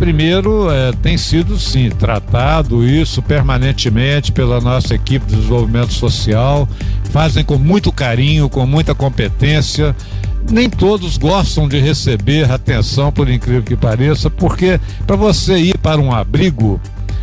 Primeiro, 0.00 0.70
é, 0.70 0.92
tem 1.02 1.18
sido 1.18 1.58
sim 1.58 1.90
tratado 1.90 2.82
isso 2.82 3.20
permanentemente 3.20 4.32
pela 4.32 4.58
nossa 4.58 4.94
equipe 4.94 5.26
de 5.26 5.36
desenvolvimento 5.36 5.92
social, 5.92 6.66
fazem 7.10 7.44
com 7.44 7.58
muito 7.58 7.92
carinho, 7.92 8.48
com 8.48 8.64
muita 8.64 8.94
competência. 8.94 9.94
Nem 10.50 10.70
todos 10.70 11.18
gostam 11.18 11.68
de 11.68 11.78
receber 11.78 12.50
atenção, 12.50 13.12
por 13.12 13.28
incrível 13.28 13.62
que 13.62 13.76
pareça, 13.76 14.30
porque 14.30 14.80
para 15.06 15.16
você 15.16 15.58
ir 15.58 15.76
para 15.76 16.00
um 16.00 16.14
abrigo, 16.14 16.80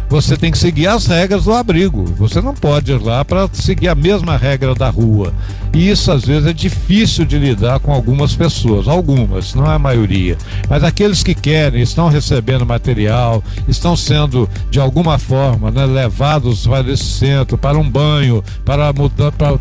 você 0.09 0.37
tem 0.37 0.51
que 0.51 0.57
seguir 0.57 0.87
as 0.87 1.05
regras 1.05 1.43
do 1.43 1.53
abrigo. 1.53 2.05
Você 2.17 2.41
não 2.41 2.53
pode 2.53 2.91
ir 2.91 3.01
lá 3.01 3.25
para 3.25 3.49
seguir 3.51 3.89
a 3.89 3.95
mesma 3.95 4.37
regra 4.37 4.73
da 4.73 4.89
rua. 4.89 5.33
E 5.73 5.89
isso 5.89 6.11
às 6.11 6.25
vezes 6.25 6.47
é 6.47 6.53
difícil 6.53 7.25
de 7.25 7.37
lidar 7.37 7.79
com 7.79 7.93
algumas 7.93 8.35
pessoas, 8.35 8.87
algumas, 8.87 9.53
não 9.53 9.65
é 9.65 9.75
a 9.75 9.79
maioria. 9.79 10.37
Mas 10.69 10.83
aqueles 10.83 11.23
que 11.23 11.35
querem, 11.35 11.81
estão 11.81 12.07
recebendo 12.07 12.65
material, 12.65 13.43
estão 13.67 13.95
sendo 13.95 14.49
de 14.71 14.79
alguma 14.79 15.19
forma 15.19 15.69
né, 15.69 15.85
levados 15.85 16.65
para 16.65 16.91
esse 16.91 17.03
centro, 17.03 17.57
para 17.57 17.77
um 17.77 17.87
banho, 17.87 18.43
para 18.63 18.91
mudar, 18.93 19.31
para 19.33 19.59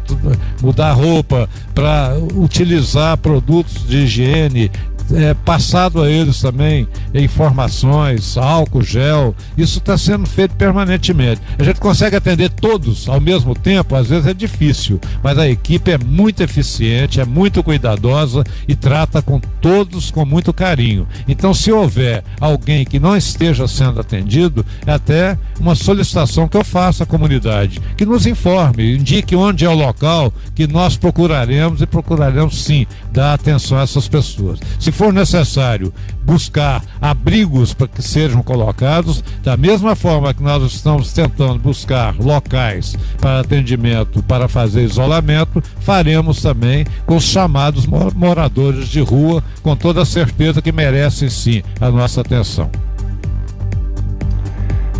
mudar 0.63 0.93
roupa, 0.93 1.49
para 1.75 2.17
utilizar 2.35 3.19
produtos 3.19 3.87
de 3.87 3.99
higiene, 3.99 4.71
é, 5.13 5.35
passado 5.35 6.03
a 6.03 6.11
eles 6.11 6.41
também 6.41 6.89
informações, 7.15 8.37
álcool, 8.37 8.83
gel, 8.83 9.35
isso 9.57 9.79
está 9.79 9.97
sendo 9.97 10.27
feito 10.27 10.55
permanentemente. 10.57 11.41
A 11.59 11.63
gente 11.63 11.81
consegue 11.81 12.17
atender 12.17 12.51
todos 12.51 13.09
ao 13.09 13.21
mesmo 13.21 13.55
tempo, 13.55 13.95
às 13.95 14.09
vezes 14.09 14.27
é 14.27 14.35
difícil, 14.35 15.01
mas 15.23 15.39
a 15.39 15.49
equipe 15.49 15.91
é 15.91 15.99
muito 15.99 16.43
eficiente, 16.43 17.21
é 17.21 17.25
muito 17.25 17.63
cuidadosa 17.63 18.45
e 18.67 18.75
trata 18.75 19.23
com 19.23 19.41
todos 19.61 20.11
com 20.11 20.25
muito 20.25 20.53
carinho. 20.53 21.07
Então, 21.27 21.55
se 21.55 21.71
houver 21.73 22.25
alguém 22.41 22.85
que 22.85 22.99
não 22.99 23.17
esteja 23.17 23.67
sendo 23.67 24.01
atendido, 24.01 24.65
é 24.87 24.93
até 24.93 25.39
uma 25.59 25.75
solicitação 25.75 26.49
que 26.49 26.57
eu 26.57 26.65
faço 26.65 27.03
à 27.03 27.07
comunidade, 27.07 27.81
que 27.97 28.07
nos 28.07 28.27
informe, 28.27 28.97
indique 28.97 29.35
onde 29.35 29.65
é 29.65 29.69
o 29.69 29.75
local 29.75 30.33
que 30.55 30.67
nós 30.67 30.97
procuraremos 30.97 31.81
e 31.81 31.87
procuraremos 31.87 32.63
sim 32.63 32.87
dar 33.13 33.35
atenção 33.35 33.79
a 33.79 33.83
essas 33.83 34.09
pessoas. 34.09 34.59
Se 34.79 34.93
for 34.97 35.13
necessário 35.13 35.93
buscar 36.23 36.83
abrigos 37.01 37.75
para 37.75 37.87
que 37.87 38.03
sejam 38.03 38.43
colocados, 38.43 39.23
da 39.43 39.57
mesma 39.57 39.95
forma 39.95 40.33
que 40.33 40.43
nós 40.43 40.63
estamos 40.73 41.13
tentando 41.13 41.59
buscar 41.59 42.17
locais 42.19 42.97
para 43.21 43.41
atendimento, 43.41 44.23
para 44.23 44.49
fazer 44.49 44.83
isolamento, 44.83 45.63
faremos 45.81 46.41
também 46.41 46.87
com 47.05 47.17
os 47.17 47.25
chamados 47.25 47.87
moradores 47.87 48.89
de 48.89 49.01
rua, 49.01 49.45
com 49.63 49.77
toda 49.77 50.05
certeza 50.05 50.63
que 50.63 50.73
merecem 50.73 51.29
sim 51.29 51.63
a 51.79 51.91
nossa 51.91 52.23
atenção. 52.23 52.71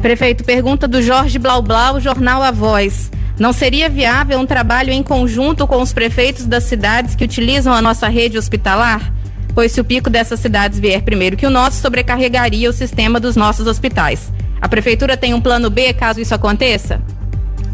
Prefeito, 0.03 0.45
pergunta 0.45 0.87
do 0.87 1.01
Jorge 1.01 1.39
Blau 1.39 1.63
Blau, 1.63 1.99
Jornal 1.99 2.43
A 2.43 2.51
Voz. 2.51 3.11
Não 3.39 3.53
seria 3.53 3.89
viável 3.89 4.39
um 4.39 4.47
trabalho 4.47 4.93
em 4.93 5.03
conjunto 5.03 5.67
com 5.67 5.81
os 5.81 5.93
prefeitos 5.93 6.45
das 6.45 6.65
cidades 6.65 7.15
que 7.15 7.25
utilizam 7.25 7.73
a 7.73 7.81
nossa 7.81 8.09
rede 8.09 8.37
hospitalar? 8.37 9.13
Pois 9.57 9.73
se 9.73 9.81
o 9.81 9.85
pico 9.85 10.11
dessas 10.11 10.39
cidades 10.39 10.79
vier 10.79 11.01
primeiro 11.01 11.35
que 11.35 11.47
o 11.47 11.51
nosso, 11.51 11.81
sobrecarregaria 11.81 12.69
o 12.69 12.75
sistema 12.75 13.19
dos 13.19 13.37
nossos 13.37 13.67
hospitais. 13.67 14.31
A 14.61 14.69
prefeitura 14.69 15.17
tem 15.17 15.33
um 15.33 15.41
plano 15.41 15.71
B 15.71 15.95
caso 15.95 16.21
isso 16.21 16.35
aconteça? 16.35 17.01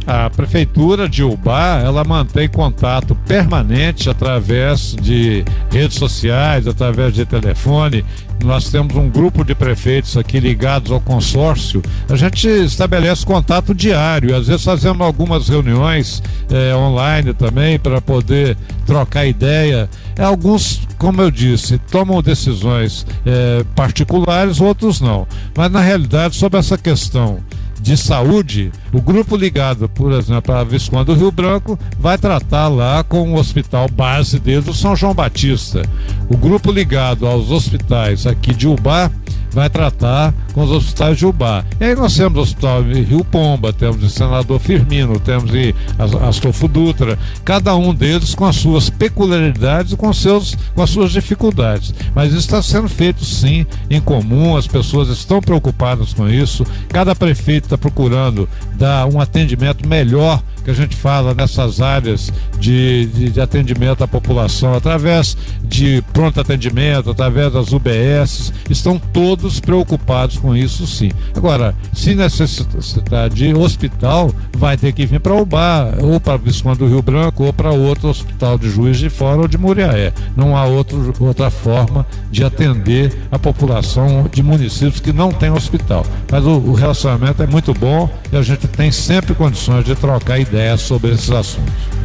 A 0.07 0.29
prefeitura 0.29 1.09
de 1.09 1.23
Ubá, 1.23 1.79
ela 1.79 2.03
mantém 2.03 2.49
contato 2.49 3.15
permanente 3.27 4.11
através 4.11 4.97
de 5.01 5.45
redes 5.71 5.97
sociais, 5.97 6.67
através 6.67 7.15
de 7.15 7.25
telefone. 7.25 8.05
Nós 8.45 8.69
temos 8.69 8.97
um 8.97 9.09
grupo 9.09 9.45
de 9.45 9.55
prefeitos 9.55 10.17
aqui 10.17 10.41
ligados 10.41 10.91
ao 10.91 11.01
consórcio. 11.01 11.81
A 12.09 12.17
gente 12.17 12.49
estabelece 12.49 13.25
contato 13.25 13.73
diário, 13.73 14.35
às 14.35 14.49
vezes 14.49 14.65
fazemos 14.65 15.01
algumas 15.01 15.49
reuniões 15.49 16.21
eh, 16.51 16.75
online 16.75 17.33
também 17.33 17.79
para 17.79 18.01
poder 18.01 18.57
trocar 18.85 19.25
ideia. 19.25 19.89
Alguns, 20.19 20.83
como 20.99 21.23
eu 21.23 21.31
disse, 21.31 21.79
tomam 21.79 22.21
decisões 22.21 23.07
eh, 23.25 23.65
particulares, 23.77 24.61
outros 24.61 25.01
não. 25.01 25.29
Mas 25.57 25.71
na 25.71 25.81
realidade, 25.81 26.35
sobre 26.35 26.59
essa 26.59 26.77
questão 26.77 27.39
de 27.83 27.97
saúde, 27.97 28.71
o 28.93 29.03
grupo 29.03 29.37
ligado, 29.37 29.89
por 29.89 30.13
exemplo, 30.13 30.55
à 30.55 30.63
Visconde 30.63 31.07
do 31.07 31.15
Rio 31.15 31.33
Branco, 31.33 31.77
vai 31.99 32.17
tratar 32.17 32.69
lá 32.69 33.03
com 33.03 33.33
o 33.33 33.37
hospital 33.37 33.89
base 33.91 34.39
dele 34.39 34.61
do 34.61 34.73
São 34.73 34.95
João 34.95 35.13
Batista. 35.13 35.83
O 36.31 36.37
grupo 36.37 36.71
ligado 36.71 37.27
aos 37.27 37.51
hospitais 37.51 38.25
aqui 38.25 38.55
de 38.55 38.69
Ubá 38.69 39.11
vai 39.53 39.69
tratar 39.69 40.35
com 40.53 40.63
os 40.63 40.71
hospitais 40.71 41.19
de 41.19 41.27
Ubá. 41.27 41.65
E 41.81 41.85
aí 41.85 41.95
nós 41.95 42.17
temos 42.17 42.39
o 42.39 42.43
hospital 42.43 42.83
Rio 42.83 43.25
Pomba, 43.25 43.73
temos 43.73 44.03
o 44.03 44.09
Senador 44.09 44.59
Firmino, 44.59 45.19
temos 45.21 45.51
o 45.51 46.19
Astolfo 46.27 46.69
Dutra, 46.69 47.19
cada 47.45 47.75
um 47.77 47.95
deles 47.95 48.35
com 48.35 48.45
as 48.45 48.57
suas 48.57 48.89
peculiaridades 48.91 49.93
e 49.93 49.97
com, 49.97 50.13
seus, 50.13 50.57
com 50.75 50.83
as 50.83 50.91
suas 50.91 51.13
dificuldades. 51.13 51.95
Mas 52.15 52.29
isso 52.29 52.41
está 52.41 52.63
sendo 52.63 52.89
feito 52.89 53.25
sim 53.25 53.67
em 53.91 54.01
comum, 54.01 54.57
as 54.57 54.67
pessoas 54.67 55.09
estão 55.09 55.41
preocupadas 55.41 56.13
com 56.15 56.29
isso, 56.29 56.65
cada 56.89 57.15
prefeito 57.15 57.65
está 57.65 57.79
procurando 57.79 58.49
dar 58.75 59.07
um 59.07 59.21
atendimento 59.21 59.87
melhor 59.87 60.43
que 60.65 60.71
a 60.71 60.75
gente 60.75 60.97
fala 60.97 61.35
nessas 61.35 61.81
áreas 61.81 62.33
de, 62.59 63.07
de, 63.07 63.31
de, 63.31 63.41
atendimento 63.41 64.05
à 64.05 64.09
população, 64.09 64.75
através 64.75 65.37
de 65.65 66.03
pronto 66.13 66.41
atendimento, 66.41 67.11
através 67.11 67.53
das 67.53 67.73
UBS, 67.73 68.53
estão 68.71 68.99
todos 69.13 69.42
preocupados 69.61 70.39
com 70.39 70.55
isso 70.55 70.87
sim. 70.87 71.11
Agora, 71.37 71.75
se 71.93 72.15
necessitar 72.15 73.29
de 73.31 73.55
hospital, 73.55 74.31
vai 74.57 74.77
ter 74.77 74.93
que 74.93 75.07
vir 75.07 75.21
para 75.21 75.35
o 75.35 75.45
Bar, 75.45 75.95
ou 76.01 76.21
para 76.21 76.37
Visconde 76.37 76.79
do 76.79 76.87
Rio 76.87 77.03
Branco, 77.03 77.45
ou 77.45 77.53
para 77.53 77.71
outro 77.71 78.09
hospital 78.09 78.59
de 78.59 78.71
Juiz 78.71 78.99
de 78.99 79.11
Fora 79.11 79.43
ou 79.43 79.49
de 79.49 79.59
Muriaé. 79.59 80.13
Não 80.37 80.57
há 80.57 80.65
outro, 80.65 81.13
outra 81.21 81.51
forma 81.51 82.07
de 82.31 82.45
atender 82.45 83.13
a 83.31 83.39
população 83.39 84.29
de 84.33 84.43
municípios 84.43 85.01
que 85.01 85.13
não 85.13 85.33
tem 85.33 85.51
hospital. 85.51 86.05
Mas 86.31 86.45
o, 86.45 86.51
o 86.51 86.75
relacionamento 86.75 87.43
é 87.43 87.47
muito 87.47 87.73
bom 87.75 88.09
e 88.33 88.37
a 88.37 88.43
gente 88.43 88.67
tem 88.69 88.91
sempre 88.91 89.35
condições 89.35 89.85
de 89.85 89.95
trocar 89.95 90.39
ideias 90.39 90.81
sobre 90.81 91.13
esses 91.13 91.31
assuntos. 91.31 92.02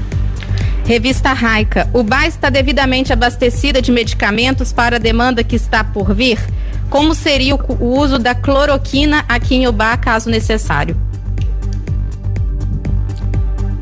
Revista 0.87 1.33
Raica. 1.33 1.89
O 1.91 2.01
BA 2.01 2.27
está 2.27 2.49
devidamente 2.49 3.11
abastecida 3.11 3.81
de 3.81 3.91
medicamentos 3.91 4.71
para 4.71 4.95
a 4.95 4.99
demanda 4.99 5.43
que 5.43 5.57
está 5.57 5.83
por 5.83 6.15
vir? 6.15 6.39
Como 6.89 7.13
seria 7.13 7.55
o 7.55 7.99
uso 7.99 8.17
da 8.17 8.33
cloroquina 8.33 9.25
aqui 9.27 9.55
em 9.55 9.67
Ubá, 9.67 9.97
caso 9.97 10.29
necessário? 10.29 10.95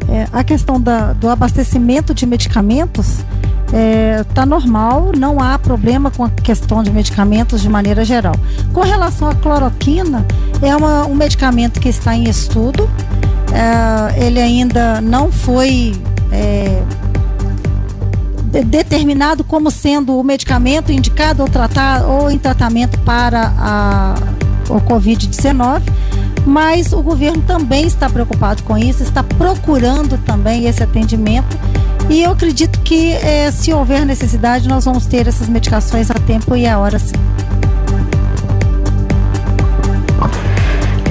É, 0.10 0.28
a 0.34 0.44
questão 0.44 0.82
da, 0.82 1.14
do 1.14 1.30
abastecimento 1.30 2.12
de 2.12 2.26
medicamentos 2.26 3.24
está 3.66 3.78
é, 3.78 4.24
tá 4.34 4.44
normal, 4.44 5.12
não 5.16 5.40
há 5.40 5.60
problema 5.60 6.10
com 6.10 6.24
a 6.24 6.30
questão 6.32 6.82
de 6.82 6.90
medicamentos 6.90 7.62
de 7.62 7.70
maneira 7.70 8.04
geral. 8.04 8.36
Com 8.74 8.82
relação 8.82 9.30
à 9.30 9.36
cloroquina, 9.36 10.26
é 10.60 10.76
uma, 10.76 11.06
um 11.06 11.14
medicamento 11.14 11.80
que 11.80 11.90
está 11.90 12.16
em 12.16 12.28
estudo, 12.28 12.90
é, 13.54 14.26
ele 14.26 14.40
ainda 14.40 15.00
não 15.02 15.32
foi 15.32 15.94
é, 16.32 16.82
de, 18.46 18.64
determinado 18.64 19.44
como 19.44 19.70
sendo 19.70 20.18
o 20.18 20.24
medicamento 20.24 20.92
indicado 20.92 21.44
ou, 21.44 21.50
tratar, 21.50 22.06
ou 22.06 22.32
em 22.32 22.38
tratamento 22.38 22.98
para 23.00 23.54
a, 23.58 24.16
o 24.70 24.80
Covid-19, 24.82 25.82
mas 26.46 26.94
o 26.94 27.02
governo 27.02 27.42
também 27.42 27.86
está 27.86 28.10
preocupado 28.10 28.64
com 28.64 28.78
isso, 28.78 29.04
está 29.04 29.24
procurando 29.24 30.18
também 30.20 30.68
esse 30.68 30.82
atendimento. 30.84 31.58
E 32.10 32.22
eu 32.22 32.32
acredito 32.32 32.80
que 32.82 33.14
é, 33.14 33.52
se 33.52 33.74
houver 33.74 34.06
necessidade, 34.06 34.68
nós 34.68 34.86
vamos 34.86 35.08
ter 35.08 35.28
essas 35.28 35.50
medicações 35.50 36.12
a 36.12 36.14
tempo 36.14 36.56
e 36.56 36.68
a 36.68 36.78
hora 36.78 37.00
sim. 37.00 37.16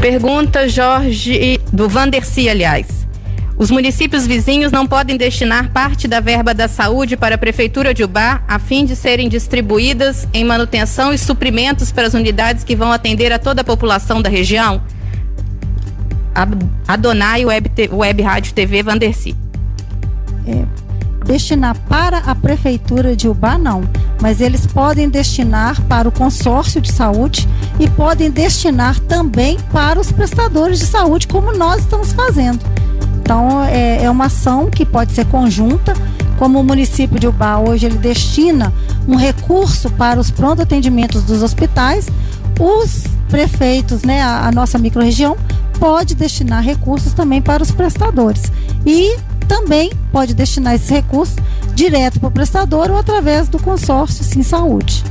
Pergunta 0.05 0.69
Jorge 0.69 1.59
do 1.73 1.89
Vanderci, 1.89 2.47
aliás. 2.47 3.07
Os 3.57 3.71
municípios 3.71 4.27
vizinhos 4.27 4.71
não 4.71 4.87
podem 4.87 5.17
destinar 5.17 5.71
parte 5.71 6.07
da 6.07 6.21
verba 6.21 6.53
da 6.53 6.69
saúde 6.69 7.17
para 7.17 7.37
a 7.37 7.39
Prefeitura 7.39 7.95
de 7.95 8.05
Ubá, 8.05 8.43
a 8.47 8.59
fim 8.59 8.85
de 8.85 8.95
serem 8.95 9.31
distribuídas 9.31 10.29
em 10.35 10.45
manutenção 10.45 11.11
e 11.11 11.17
suprimentos 11.17 11.91
para 11.91 12.07
as 12.07 12.13
unidades 12.13 12.65
que 12.65 12.77
vão 12.77 12.93
atender 12.93 13.33
a 13.33 13.39
toda 13.39 13.63
a 13.63 13.65
população 13.65 14.21
da 14.21 14.29
região? 14.29 14.83
Adonai 16.87 17.47
Web, 17.47 17.71
Web 17.91 18.23
Rádio 18.23 18.53
TV 18.53 18.83
Vanderci. 18.83 19.35
É, 20.47 20.67
destinar 21.25 21.77
para 21.89 22.19
a 22.19 22.35
Prefeitura 22.35 23.17
de 23.17 23.29
Ubá, 23.29 23.59
não. 23.59 23.83
Mas 24.21 24.41
eles 24.41 24.67
podem 24.67 25.09
destinar 25.09 25.81
para 25.83 26.09
o 26.09 26.13
consórcio 26.13 26.81
de 26.81 26.93
saúde 26.93 27.49
e 27.79 27.89
podem 27.89 28.31
destinar 28.31 28.99
também 29.01 29.59
para 29.73 29.99
os 29.99 30.13
prestadores 30.13 30.79
de 30.79 30.87
saúde, 30.87 31.27
como 31.27 31.53
nós 31.53 31.81
estamos 31.81 32.13
fazendo. 32.13 32.61
Então, 33.21 33.65
é, 33.65 34.05
é 34.05 34.11
uma 34.11 34.27
ação 34.27 34.71
que 34.71 34.85
pode 34.85 35.13
ser 35.13 35.25
conjunta, 35.27 35.95
como 36.39 36.61
o 36.61 36.65
município 36.65 37.19
de 37.19 37.27
Ubá 37.27 37.59
hoje 37.59 37.87
ele 37.87 37.97
destina 37.97 38.73
um 39.09 39.17
recurso 39.17 39.89
para 39.91 40.21
os 40.21 40.31
pronto 40.31 40.63
atendimentos 40.63 41.23
dos 41.23 41.43
hospitais, 41.43 42.09
os 42.59 43.05
prefeitos, 43.29 44.03
né, 44.03 44.23
a, 44.23 44.47
a 44.47 44.53
nossa 44.53 44.79
microrregião 44.79 45.37
pode 45.79 46.15
destinar 46.15 46.63
recursos 46.63 47.13
também 47.13 47.43
para 47.43 47.63
os 47.63 47.71
prestadores. 47.71 48.43
E 48.87 49.17
também 49.45 49.93
pode 50.11 50.35
destinar 50.35 50.75
esse 50.75 50.93
recurso 50.93 51.37
direto 51.75 52.21
para 52.21 52.29
o 52.29 52.33
prestador 52.33 52.91
ou 52.91 52.97
através 52.97 53.49
do 53.49 53.59
consórcio 53.59 54.25
Sim 54.25 54.43
Saúde. 54.43 55.05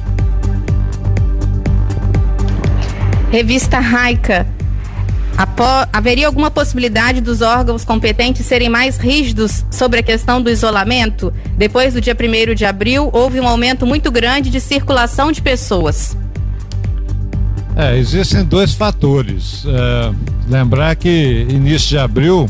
Revista 3.31 3.79
Raica. 3.79 4.45
Haveria 5.91 6.27
alguma 6.27 6.51
possibilidade 6.51 7.19
dos 7.19 7.41
órgãos 7.41 7.83
competentes 7.83 8.45
serem 8.45 8.69
mais 8.69 8.97
rígidos 8.97 9.65
sobre 9.71 9.99
a 9.99 10.03
questão 10.03 10.39
do 10.39 10.49
isolamento? 10.49 11.33
Depois 11.57 11.95
do 11.95 12.01
dia 12.01 12.15
1 12.15 12.53
de 12.53 12.65
abril, 12.65 13.09
houve 13.11 13.39
um 13.39 13.47
aumento 13.47 13.87
muito 13.87 14.11
grande 14.11 14.51
de 14.51 14.61
circulação 14.61 15.31
de 15.31 15.41
pessoas. 15.41 16.15
É, 17.75 17.97
existem 17.97 18.43
dois 18.43 18.75
fatores. 18.75 19.65
É, 19.65 20.13
lembrar 20.47 20.95
que 20.95 21.47
início 21.49 21.89
de 21.89 21.97
abril 21.97 22.47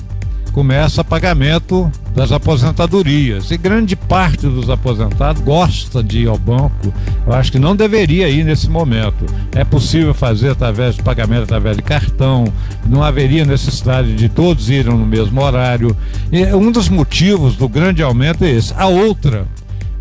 começa 0.54 1.04
pagamento 1.04 1.92
das 2.16 2.32
aposentadorias. 2.32 3.50
E 3.50 3.58
grande 3.58 3.96
parte 3.96 4.48
dos 4.48 4.70
aposentados 4.70 5.42
gosta 5.42 6.04
de 6.04 6.20
ir 6.20 6.28
ao 6.28 6.38
banco. 6.38 6.94
Eu 7.26 7.34
acho 7.34 7.52
que 7.52 7.60
não 7.60 7.76
deveria 7.76 8.30
ir 8.30 8.46
nesse 8.46 8.70
momento. 8.70 9.26
É 9.52 9.66
possível 9.66 10.14
fazer 10.14 10.52
através 10.52 10.96
de 10.96 11.04
pagamento 11.04 11.44
através 11.44 11.76
de 11.76 11.82
cartão, 11.82 12.46
não 12.86 13.04
haveria 13.04 13.44
necessidade 13.44 14.16
de 14.16 14.30
todos 14.30 14.70
irem 14.70 14.96
no 14.96 15.06
mesmo 15.06 15.42
horário. 15.42 15.98
E 16.32 16.46
um 16.54 16.72
dos 16.72 16.88
motivos 16.88 17.56
do 17.56 17.68
grande 17.68 18.04
aumento 18.04 18.44
é 18.44 18.52
esse. 18.52 18.74
A 18.78 18.86
outra, 18.86 19.48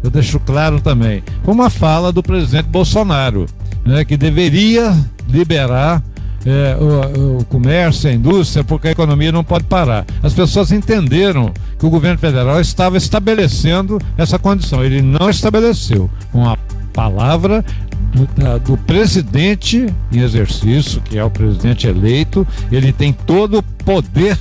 eu 0.05 0.11
deixo 0.11 0.39
claro 0.39 0.81
também, 0.81 1.23
foi 1.43 1.55
uma 1.55 1.71
fala 1.71 2.13
do 2.13 2.23
presidente 2.23 2.69
Bolsonaro, 2.69 3.47
né, 3.85 4.05
que 4.05 4.17
deveria 4.19 4.95
liberar 5.29 6.03
é, 6.47 6.77
o, 6.81 7.39
o, 7.39 7.45
comércio, 7.45 8.11
a 8.11 8.13
indústria, 8.13 8.65
porque 8.65 8.89
a 8.89 8.91
economia 8.91 9.33
não 9.33 9.45
pode 9.45 9.65
parar. 9.65 10.05
As 10.23 10.33
pessoas 10.33 10.73
entenderam 10.73 11.53
que 11.79 11.87
o 11.87 11.91
governo 11.91 12.19
federal 12.19 12.61
estava 12.61 12.97
estabelecendo 12.97 13.99
essa 14.17 14.39
condição. 14.39 14.85
Ele 14.85 15.03
não 15.03 15.31
estabeleceu. 15.31 16.11
Com 16.31 16.49
a 16.49 16.57
palavra 16.93 17.65
do, 18.15 18.27
da, 18.37 18.59
do, 18.59 18.77
presidente 18.77 19.87
em 20.13 20.21
exercício, 20.21 21.01
que 21.01 21.19
é 21.19 21.25
o 21.25 21.31
presidente 21.31 21.87
eleito, 21.87 22.47
ele 22.71 22.93
tem 22.93 23.13
todo 23.13 23.59
o 23.59 23.63
poder 23.63 24.39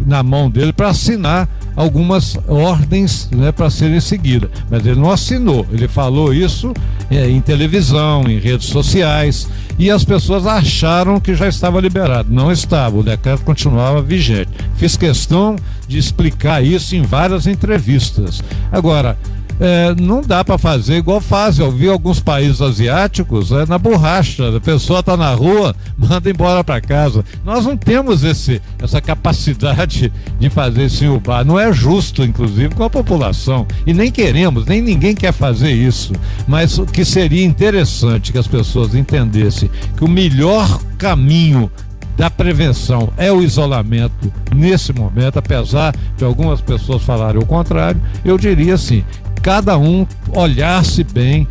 na 0.00 0.22
mão 0.22 0.50
dele 0.50 0.72
para 0.72 0.88
assinar 0.88 1.48
algumas 1.76 2.36
ordens 2.46 3.28
né, 3.32 3.52
para 3.52 3.70
serem 3.70 4.00
seguidas. 4.00 4.50
Mas 4.70 4.86
ele 4.86 5.00
não 5.00 5.10
assinou, 5.10 5.66
ele 5.72 5.88
falou 5.88 6.32
isso 6.32 6.72
é, 7.10 7.28
em 7.28 7.40
televisão, 7.40 8.24
em 8.28 8.38
redes 8.38 8.68
sociais, 8.68 9.48
e 9.78 9.90
as 9.90 10.04
pessoas 10.04 10.46
acharam 10.46 11.18
que 11.18 11.34
já 11.34 11.48
estava 11.48 11.80
liberado. 11.80 12.32
Não 12.32 12.50
estava, 12.50 12.98
o 12.98 13.02
decreto 13.02 13.44
continuava 13.44 14.00
vigente. 14.02 14.50
Fiz 14.76 14.96
questão 14.96 15.56
de 15.86 15.98
explicar 15.98 16.64
isso 16.64 16.94
em 16.94 17.02
várias 17.02 17.46
entrevistas. 17.46 18.42
Agora, 18.70 19.18
é, 19.60 19.94
não 20.00 20.20
dá 20.20 20.44
para 20.44 20.58
fazer 20.58 20.96
igual 20.96 21.20
fazem. 21.20 21.64
Eu 21.64 21.72
vi 21.72 21.88
alguns 21.88 22.20
países 22.20 22.60
asiáticos 22.60 23.52
é, 23.52 23.66
na 23.66 23.78
borracha. 23.78 24.56
A 24.56 24.60
pessoa 24.60 25.00
está 25.00 25.16
na 25.16 25.32
rua, 25.34 25.74
manda 25.96 26.30
embora 26.30 26.64
para 26.64 26.80
casa. 26.80 27.24
Nós 27.44 27.64
não 27.64 27.76
temos 27.76 28.24
esse, 28.24 28.60
essa 28.80 29.00
capacidade 29.00 30.12
de 30.38 30.50
fazer 30.50 30.86
isso 30.86 31.04
em 31.04 31.08
Ubar. 31.08 31.44
Não 31.44 31.58
é 31.58 31.72
justo, 31.72 32.22
inclusive, 32.22 32.74
com 32.74 32.84
a 32.84 32.90
população. 32.90 33.66
E 33.86 33.92
nem 33.92 34.10
queremos, 34.10 34.66
nem 34.66 34.80
ninguém 34.80 35.14
quer 35.14 35.32
fazer 35.32 35.72
isso. 35.72 36.12
Mas 36.46 36.78
o 36.78 36.86
que 36.86 37.04
seria 37.04 37.44
interessante 37.44 38.32
que 38.32 38.38
as 38.38 38.46
pessoas 38.46 38.94
entendessem 38.94 39.70
que 39.96 40.04
o 40.04 40.08
melhor 40.08 40.80
caminho 40.98 41.70
da 42.16 42.30
prevenção 42.30 43.12
é 43.16 43.32
o 43.32 43.42
isolamento 43.42 44.32
nesse 44.54 44.92
momento, 44.92 45.38
apesar 45.38 45.94
de 46.16 46.24
algumas 46.24 46.60
pessoas 46.60 47.02
falarem 47.02 47.42
o 47.42 47.46
contrário, 47.46 48.00
eu 48.24 48.38
diria 48.38 48.74
assim: 48.74 49.04
cada 49.44 49.76
um 49.76 50.06
olhasse 50.34 51.04
bem 51.04 51.46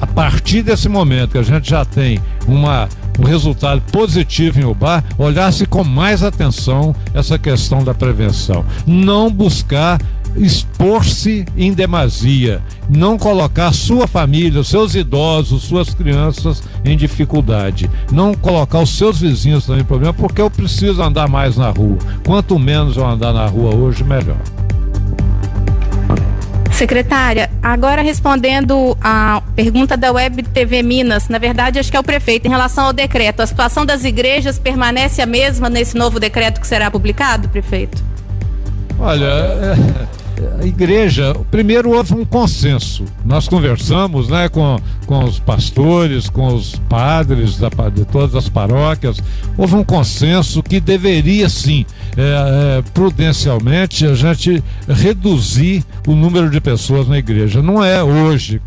a 0.00 0.06
partir 0.06 0.62
desse 0.62 0.88
momento 0.88 1.32
que 1.32 1.38
a 1.38 1.42
gente 1.42 1.68
já 1.68 1.84
tem 1.84 2.20
uma, 2.46 2.88
um 3.18 3.24
resultado 3.24 3.82
positivo 3.90 4.60
em 4.60 4.64
Ubar, 4.64 5.02
olhasse 5.18 5.66
com 5.66 5.82
mais 5.82 6.22
atenção 6.22 6.94
essa 7.12 7.36
questão 7.36 7.82
da 7.82 7.92
prevenção. 7.92 8.64
Não 8.86 9.28
buscar 9.28 10.00
expor-se 10.36 11.44
em 11.56 11.72
demasia, 11.72 12.62
não 12.88 13.18
colocar 13.18 13.72
sua 13.72 14.06
família, 14.06 14.62
seus 14.62 14.94
idosos, 14.94 15.64
suas 15.64 15.92
crianças 15.92 16.62
em 16.84 16.96
dificuldade, 16.96 17.90
não 18.12 18.32
colocar 18.32 18.78
os 18.78 18.96
seus 18.96 19.20
vizinhos 19.20 19.66
também 19.66 19.82
em 19.82 19.86
problema, 19.86 20.14
porque 20.14 20.40
eu 20.40 20.50
preciso 20.50 21.02
andar 21.02 21.28
mais 21.28 21.56
na 21.56 21.70
rua. 21.70 21.98
Quanto 22.24 22.60
menos 22.60 22.96
eu 22.96 23.04
andar 23.04 23.32
na 23.32 23.46
rua 23.46 23.74
hoje, 23.74 24.04
melhor. 24.04 24.38
Secretária, 26.74 27.48
agora 27.62 28.02
respondendo 28.02 28.98
a 29.00 29.40
pergunta 29.54 29.96
da 29.96 30.10
Web 30.10 30.42
TV 30.42 30.82
Minas, 30.82 31.28
na 31.28 31.38
verdade 31.38 31.78
acho 31.78 31.88
que 31.88 31.96
é 31.96 32.00
o 32.00 32.02
prefeito, 32.02 32.46
em 32.46 32.50
relação 32.50 32.86
ao 32.86 32.92
decreto, 32.92 33.40
a 33.40 33.46
situação 33.46 33.86
das 33.86 34.02
igrejas 34.02 34.58
permanece 34.58 35.22
a 35.22 35.26
mesma 35.26 35.70
nesse 35.70 35.96
novo 35.96 36.18
decreto 36.18 36.60
que 36.60 36.66
será 36.66 36.90
publicado, 36.90 37.48
prefeito? 37.48 38.02
Olha, 38.98 39.24
é, 39.24 39.76
a 40.60 40.66
igreja, 40.66 41.34
primeiro 41.50 41.90
houve 41.90 42.14
um 42.14 42.24
consenso. 42.24 43.04
Nós 43.24 43.48
conversamos 43.48 44.28
né, 44.28 44.48
com, 44.48 44.78
com 45.06 45.24
os 45.24 45.38
pastores, 45.38 46.28
com 46.28 46.54
os 46.54 46.76
padres 46.88 47.58
da, 47.58 47.68
de 47.92 48.04
todas 48.04 48.34
as 48.34 48.48
paróquias. 48.48 49.20
Houve 49.56 49.76
um 49.76 49.84
consenso 49.84 50.62
que 50.62 50.80
deveria 50.80 51.48
sim, 51.48 51.86
é, 52.16 52.78
é, 52.78 52.82
prudencialmente, 52.92 54.06
a 54.06 54.14
gente 54.14 54.62
reduzir 54.88 55.84
o 56.06 56.14
número 56.14 56.50
de 56.50 56.60
pessoas 56.60 57.08
na 57.08 57.18
igreja. 57.18 57.62
Não 57.62 57.82
é 57.82 58.02
hoje 58.02 58.60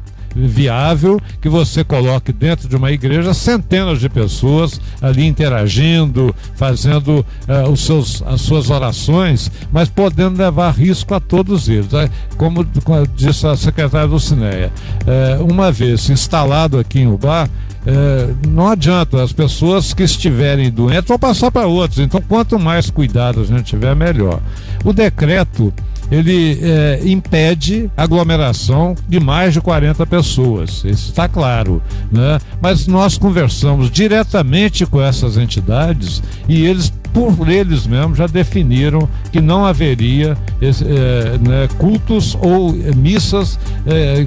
viável 0.45 1.19
que 1.41 1.49
você 1.49 1.83
coloque 1.83 2.31
dentro 2.31 2.67
de 2.67 2.75
uma 2.75 2.91
igreja 2.91 3.33
centenas 3.33 3.99
de 3.99 4.09
pessoas 4.09 4.79
ali 5.01 5.25
interagindo, 5.25 6.33
fazendo 6.55 7.25
uh, 7.47 7.69
os 7.71 7.81
seus, 7.85 8.21
as 8.23 8.41
suas 8.41 8.69
orações, 8.69 9.51
mas 9.71 9.89
podendo 9.89 10.37
levar 10.37 10.71
risco 10.71 11.13
a 11.13 11.19
todos 11.19 11.67
eles. 11.67 11.91
Né? 11.91 12.09
Como, 12.37 12.65
como 12.83 13.07
disse 13.07 13.47
a 13.47 13.55
secretária 13.55 14.07
do 14.07 14.19
Cineia, 14.19 14.71
uh, 15.05 15.43
uma 15.43 15.71
vez 15.71 16.09
instalado 16.09 16.77
aqui 16.77 16.99
em 16.99 17.07
Ubá, 17.07 17.47
é, 17.89 18.33
não 18.49 18.67
adianta, 18.67 19.23
as 19.23 19.31
pessoas 19.31 19.93
que 19.93 20.03
estiverem 20.03 20.69
doentes 20.69 21.07
vão 21.07 21.17
passar 21.17 21.49
para 21.49 21.67
outros. 21.67 21.99
Então, 21.99 22.21
quanto 22.21 22.59
mais 22.59 22.89
cuidado 22.89 23.39
a 23.39 23.45
gente 23.45 23.63
tiver, 23.63 23.95
melhor. 23.95 24.41
O 24.83 24.91
decreto 24.91 25.73
ele 26.11 26.59
é, 26.61 27.01
impede 27.05 27.89
aglomeração 27.95 28.95
de 29.07 29.19
mais 29.19 29.53
de 29.53 29.61
40 29.61 30.05
pessoas. 30.05 30.83
Isso 30.85 31.09
está 31.09 31.27
claro. 31.27 31.81
Né? 32.11 32.39
Mas 32.61 32.87
nós 32.87 33.17
conversamos 33.17 33.91
diretamente 33.91 34.85
com 34.85 35.01
essas 35.01 35.37
entidades 35.37 36.21
e 36.47 36.65
eles 36.65 36.91
por 37.13 37.49
eles 37.49 37.87
mesmos 37.87 38.17
já 38.17 38.27
definiram 38.27 39.07
que 39.31 39.41
não 39.41 39.65
haveria 39.65 40.37
é, 40.61 41.37
né, 41.37 41.67
cultos 41.77 42.37
ou 42.41 42.73
missas 42.95 43.59
é, 43.85 44.25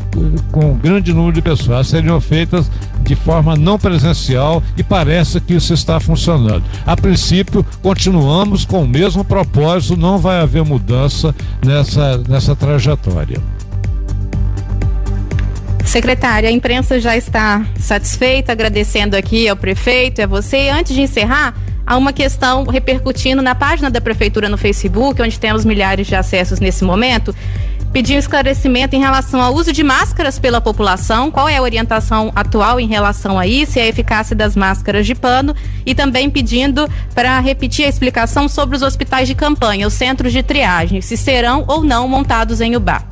com 0.51 0.77
grande 0.77 1.13
número 1.13 1.33
de 1.33 1.43
pessoas. 1.43 1.89
Seriam 1.89 2.21
feitas 2.21 2.71
de 3.03 3.15
forma 3.15 3.57
não 3.57 3.79
presencial 3.79 4.63
e 4.77 4.83
parece 4.83 5.41
que 5.41 5.55
isso 5.55 5.73
está 5.73 5.99
funcionando. 6.01 6.63
A 6.87 6.97
princípio, 6.97 7.65
continuamos 7.83 8.65
com 8.65 8.83
o 8.83 8.89
mesmo 8.89 9.25
propósito, 9.25 9.97
não 9.97 10.19
vai 10.19 10.41
haver 10.41 10.65
mudança 10.65 11.35
nessa, 11.65 12.19
nessa 12.29 12.55
trajetória. 12.55 13.41
Secretária, 15.85 16.49
a 16.49 16.53
imprensa 16.53 17.01
já 17.01 17.17
está 17.17 17.67
satisfeita, 17.79 18.53
agradecendo 18.53 19.17
aqui 19.17 19.49
ao 19.49 19.57
prefeito 19.57 20.21
e 20.21 20.23
a 20.23 20.27
você. 20.27 20.69
Antes 20.69 20.95
de 20.95 21.03
encerrar, 21.03 21.55
a 21.87 21.97
uma 21.97 22.13
questão 22.13 22.65
repercutindo 22.65 23.43
na 23.43 23.55
página 23.55 23.91
da 23.91 24.01
prefeitura 24.01 24.49
no 24.49 24.57
Facebook, 24.57 25.21
onde 25.21 25.41
temos 25.41 25.65
milhares 25.65 26.07
de 26.07 26.15
acessos 26.15 26.61
nesse 26.61 26.85
momento, 26.85 27.35
pediu 27.93 28.19
esclarecimento 28.19 28.95
em 28.95 29.01
relação 29.01 29.43
ao 29.43 29.53
uso 29.53 29.73
de 29.73 29.83
máscaras 29.83 30.39
pela 30.39 30.61
população, 30.61 31.31
qual 31.31 31.49
é 31.49 31.57
a 31.57 31.63
orientação 31.63 32.31
atual 32.37 32.79
em 32.79 32.87
relação 32.87 33.37
a 33.37 33.47
isso 33.47 33.79
e 33.79 33.83
a 33.83 33.89
eficácia 33.89 34.37
das 34.37 34.55
máscaras 34.55 35.05
de 35.05 35.15
pano, 35.17 35.55
e 35.85 35.93
também 35.93 36.31
pedindo 36.31 36.89
para 37.15 37.41
repetir 37.41 37.85
a 37.87 37.89
explicação 37.89 38.49
sobre 38.49 38.77
os 38.77 38.83
hospitais 38.83 39.27
de 39.27 39.35
campanha, 39.35 39.89
os 39.89 39.95
centros 39.95 40.33
de 40.33 40.43
triagem, 40.43 41.01
se 41.01 41.17
serão 41.17 41.65
ou 41.67 41.83
não 41.83 42.07
montados 42.07 42.61
em 42.61 42.77
Ubá. 42.77 43.10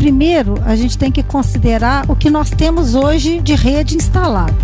Primeiro, 0.00 0.54
a 0.64 0.74
gente 0.74 0.96
tem 0.96 1.12
que 1.12 1.22
considerar 1.22 2.06
o 2.08 2.16
que 2.16 2.30
nós 2.30 2.48
temos 2.48 2.94
hoje 2.94 3.38
de 3.38 3.54
rede 3.54 3.94
instalada. 3.94 4.54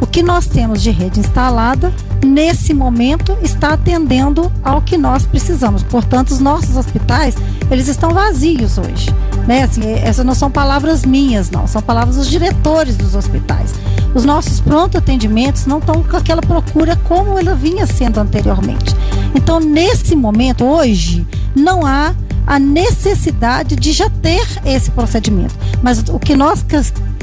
O 0.00 0.06
que 0.06 0.22
nós 0.22 0.46
temos 0.46 0.80
de 0.80 0.90
rede 0.90 1.20
instalada, 1.20 1.92
nesse 2.24 2.72
momento, 2.72 3.36
está 3.42 3.74
atendendo 3.74 4.50
ao 4.64 4.80
que 4.80 4.96
nós 4.96 5.26
precisamos. 5.26 5.82
Portanto, 5.82 6.30
os 6.30 6.40
nossos 6.40 6.78
hospitais, 6.78 7.34
eles 7.70 7.88
estão 7.88 8.14
vazios 8.14 8.78
hoje. 8.78 9.14
Né? 9.46 9.64
Assim, 9.64 9.82
essas 10.02 10.24
não 10.24 10.34
são 10.34 10.50
palavras 10.50 11.04
minhas, 11.04 11.50
não. 11.50 11.66
São 11.66 11.82
palavras 11.82 12.16
dos 12.16 12.30
diretores 12.30 12.96
dos 12.96 13.14
hospitais. 13.14 13.74
Os 14.14 14.24
nossos 14.24 14.62
pronto 14.62 14.96
atendimentos 14.96 15.66
não 15.66 15.76
estão 15.76 16.02
com 16.02 16.16
aquela 16.16 16.40
procura 16.40 16.96
como 17.06 17.38
ela 17.38 17.54
vinha 17.54 17.86
sendo 17.86 18.18
anteriormente. 18.18 18.96
Então, 19.34 19.60
nesse 19.60 20.16
momento, 20.16 20.64
hoje, 20.64 21.26
não 21.54 21.84
há 21.84 22.14
a 22.50 22.58
necessidade 22.58 23.76
de 23.76 23.92
já 23.92 24.10
ter 24.10 24.44
esse 24.66 24.90
procedimento. 24.90 25.54
Mas 25.80 26.02
o 26.08 26.18
que 26.18 26.34
nós 26.34 26.64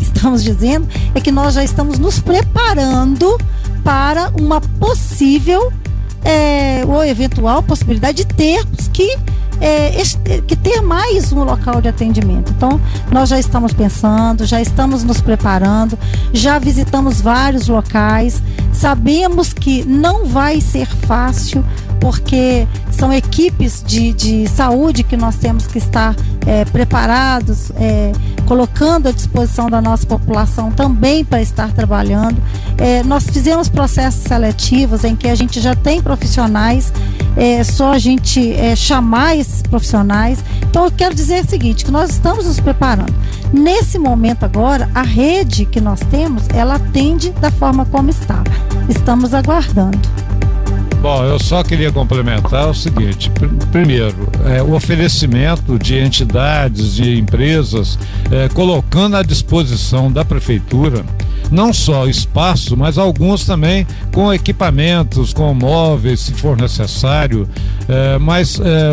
estamos 0.01 0.41
dizendo 0.41 0.87
é 1.13 1.19
que 1.19 1.33
nós 1.33 1.53
já 1.53 1.65
estamos 1.65 1.99
nos 1.99 2.17
preparando 2.17 3.37
para 3.83 4.31
uma 4.39 4.61
possível 4.61 5.69
é, 6.27 6.83
ou 6.85 7.05
eventual 7.05 7.63
possibilidade 7.63 8.17
de 8.17 8.25
termos 8.25 8.89
que 8.89 9.17
é, 9.59 9.91
que 10.45 10.55
ter 10.55 10.81
mais 10.81 11.31
um 11.31 11.43
local 11.43 11.81
de 11.81 11.87
atendimento. 11.87 12.53
Então, 12.55 12.79
nós 13.11 13.29
já 13.29 13.39
estamos 13.39 13.73
pensando, 13.73 14.45
já 14.45 14.61
estamos 14.61 15.03
nos 15.03 15.19
preparando, 15.19 15.97
já 16.31 16.59
visitamos 16.59 17.21
vários 17.21 17.67
locais, 17.67 18.41
sabemos 18.71 19.53
que 19.53 19.83
não 19.83 20.25
vai 20.25 20.61
ser 20.61 20.85
fácil 20.85 21.63
porque 21.99 22.67
são 22.91 23.11
equipes 23.11 23.83
de, 23.85 24.13
de 24.13 24.47
saúde 24.47 25.03
que 25.03 25.17
nós 25.17 25.35
temos 25.35 25.67
que 25.67 25.77
estar 25.77 26.15
é, 26.45 26.63
preparados, 26.65 27.71
é, 27.75 28.11
colocando 28.45 29.07
à 29.07 29.11
disposição 29.11 29.69
da 29.69 29.81
nossa 29.81 30.05
população 30.05 30.71
também 30.71 31.25
para 31.25 31.41
estar 31.41 31.71
trabalhando. 31.73 32.41
É, 32.77 33.03
nós 33.03 33.25
fizemos 33.25 33.67
processos 33.67 34.21
seletivos 34.23 35.03
em 35.03 35.15
que 35.15 35.27
a 35.27 35.35
gente 35.35 35.59
já 35.59 35.75
tem 35.75 36.01
profissionais, 36.01 36.16
é 37.35 37.63
só 37.63 37.93
a 37.93 37.99
gente 37.99 38.53
é, 38.53 38.75
chamar 38.75 39.37
esses 39.37 39.61
profissionais. 39.61 40.43
Então 40.69 40.85
eu 40.85 40.91
quero 40.91 41.13
dizer 41.13 41.45
o 41.45 41.47
seguinte, 41.47 41.85
que 41.85 41.91
nós 41.91 42.09
estamos 42.09 42.45
nos 42.45 42.59
preparando. 42.59 43.13
Nesse 43.53 43.97
momento 43.97 44.43
agora, 44.43 44.89
a 44.93 45.03
rede 45.03 45.65
que 45.65 45.79
nós 45.79 45.99
temos, 46.11 46.43
ela 46.49 46.75
atende 46.75 47.29
da 47.31 47.51
forma 47.51 47.85
como 47.85 48.09
está. 48.09 48.43
Estamos 48.89 49.33
aguardando. 49.33 49.99
Bom, 51.01 51.23
eu 51.23 51.39
só 51.39 51.63
queria 51.63 51.91
complementar 51.91 52.69
o 52.69 52.73
seguinte: 52.73 53.29
pr 53.31 53.47
primeiro, 53.71 54.27
é, 54.45 54.61
o 54.61 54.73
oferecimento 54.73 55.77
de 55.77 55.97
entidades, 55.97 56.95
de 56.95 57.17
empresas, 57.17 57.97
é, 58.31 58.49
colocando 58.49 59.15
à 59.15 59.23
disposição 59.23 60.11
da 60.11 60.25
prefeitura 60.25 61.05
não 61.51 61.73
só 61.73 62.07
espaço, 62.07 62.75
mas 62.75 62.97
alguns 62.97 63.45
também 63.45 63.87
com 64.13 64.33
equipamentos, 64.33 65.33
com 65.33 65.53
móveis, 65.53 66.21
se 66.21 66.33
for 66.33 66.57
necessário, 66.57 67.47
é, 67.87 68.17
mas 68.17 68.59
é, 68.59 68.91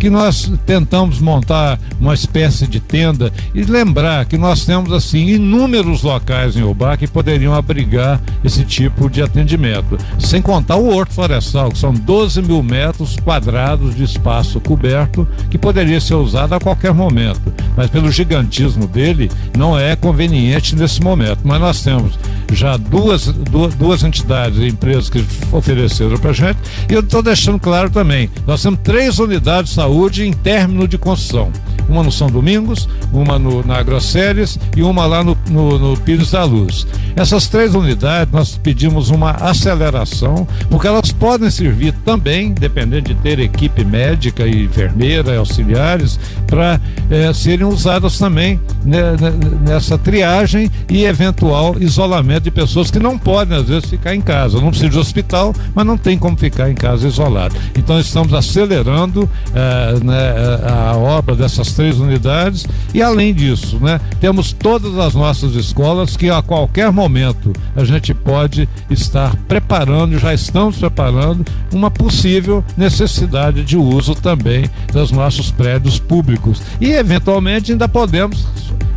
que 0.00 0.08
nós 0.08 0.50
tentamos 0.64 1.20
montar 1.20 1.78
uma 2.00 2.14
espécie 2.14 2.66
de 2.66 2.80
tenda 2.80 3.30
e 3.54 3.62
lembrar 3.62 4.24
que 4.24 4.38
nós 4.38 4.64
temos 4.64 4.90
assim 4.94 5.28
inúmeros 5.28 6.02
locais 6.02 6.56
em 6.56 6.62
Ubá 6.62 6.96
que 6.96 7.06
poderiam 7.06 7.54
abrigar 7.54 8.18
esse 8.42 8.64
tipo 8.64 9.10
de 9.10 9.20
atendimento. 9.22 9.98
Sem 10.18 10.40
contar 10.40 10.76
o 10.76 10.88
Horto 10.88 11.12
Florestal, 11.12 11.70
que 11.70 11.78
são 11.78 11.92
12 11.92 12.40
mil 12.40 12.62
metros 12.62 13.16
quadrados 13.22 13.94
de 13.94 14.02
espaço 14.02 14.58
coberto 14.58 15.28
que 15.50 15.58
poderia 15.58 16.00
ser 16.00 16.14
usado 16.14 16.54
a 16.54 16.60
qualquer 16.60 16.94
momento. 16.94 17.52
Mas 17.76 17.90
pelo 17.90 18.10
gigantismo 18.10 18.86
dele, 18.86 19.30
não 19.54 19.78
é 19.78 19.94
conveniente 19.94 20.74
nesse 20.74 21.02
momento. 21.02 21.40
Mas 21.44 21.60
nós 21.60 21.82
temos 21.82 22.18
já 22.52 22.78
duas, 22.78 23.26
duas, 23.26 23.74
duas 23.74 24.02
entidades 24.02 24.58
e 24.58 24.68
empresas 24.68 25.10
que 25.10 25.22
ofereceram 25.52 26.16
para 26.16 26.32
gente. 26.32 26.58
E 26.88 26.94
eu 26.94 27.00
estou 27.00 27.22
deixando 27.22 27.60
claro 27.60 27.90
também: 27.90 28.30
nós 28.46 28.62
temos 28.62 28.80
três 28.82 29.18
unidades 29.18 29.70
de 29.70 29.76
saúde 29.76 29.89
saúde 29.90 30.24
em 30.24 30.32
término 30.32 30.86
de 30.86 30.96
construção. 30.96 31.50
Uma 31.88 32.04
no 32.04 32.12
São 32.12 32.30
Domingos, 32.30 32.88
uma 33.12 33.36
no, 33.36 33.66
na 33.66 33.78
Agroceres 33.78 34.56
e 34.76 34.82
uma 34.82 35.04
lá 35.04 35.24
no, 35.24 35.36
no, 35.50 35.78
no 35.78 35.96
Pires 35.96 36.30
da 36.30 36.44
Luz. 36.44 36.86
Essas 37.16 37.48
três 37.48 37.74
unidades 37.74 38.32
nós 38.32 38.56
pedimos 38.56 39.10
uma 39.10 39.32
aceleração, 39.32 40.46
porque 40.70 40.86
elas 40.86 41.10
podem 41.10 41.50
servir 41.50 41.92
também, 42.04 42.52
dependendo 42.52 43.08
de 43.08 43.14
ter 43.16 43.40
equipe 43.40 43.84
médica 43.84 44.46
e 44.46 44.66
enfermeira 44.66 45.36
auxiliares, 45.36 46.20
para 46.46 46.80
é, 47.10 47.32
serem 47.32 47.66
usadas 47.66 48.16
também 48.16 48.60
né, 48.84 49.16
né, 49.20 49.32
nessa 49.66 49.98
triagem 49.98 50.70
e 50.88 51.04
eventual 51.04 51.76
isolamento 51.80 52.44
de 52.44 52.52
pessoas 52.52 52.92
que 52.92 53.00
não 53.00 53.18
podem, 53.18 53.58
às 53.58 53.64
vezes, 53.64 53.90
ficar 53.90 54.14
em 54.14 54.20
casa. 54.20 54.60
Não 54.60 54.68
precisa 54.68 54.90
de 54.90 54.98
hospital, 54.98 55.52
mas 55.74 55.84
não 55.84 55.98
tem 55.98 56.16
como 56.16 56.36
ficar 56.36 56.70
em 56.70 56.74
casa 56.74 57.08
isolado. 57.08 57.56
Então, 57.76 57.98
estamos 57.98 58.32
acelerando. 58.32 59.28
É, 59.52 59.79
né, 60.02 60.34
a 60.68 60.96
obra 60.96 61.34
dessas 61.34 61.72
três 61.72 61.98
unidades 61.98 62.66
e 62.94 63.02
além 63.02 63.34
disso, 63.34 63.78
né, 63.80 64.00
temos 64.20 64.52
todas 64.52 64.98
as 64.98 65.14
nossas 65.14 65.54
escolas 65.54 66.16
que 66.16 66.30
a 66.30 66.42
qualquer 66.42 66.90
momento 66.92 67.52
a 67.74 67.84
gente 67.84 68.12
pode 68.14 68.68
estar 68.88 69.34
preparando, 69.48 70.18
já 70.18 70.34
estamos 70.34 70.76
preparando 70.78 71.44
uma 71.72 71.90
possível 71.90 72.64
necessidade 72.76 73.64
de 73.64 73.76
uso 73.76 74.14
também 74.14 74.64
dos 74.92 75.10
nossos 75.10 75.50
prédios 75.50 75.98
públicos 75.98 76.60
e 76.80 76.90
eventualmente 76.90 77.72
ainda 77.72 77.88
podemos 77.88 78.46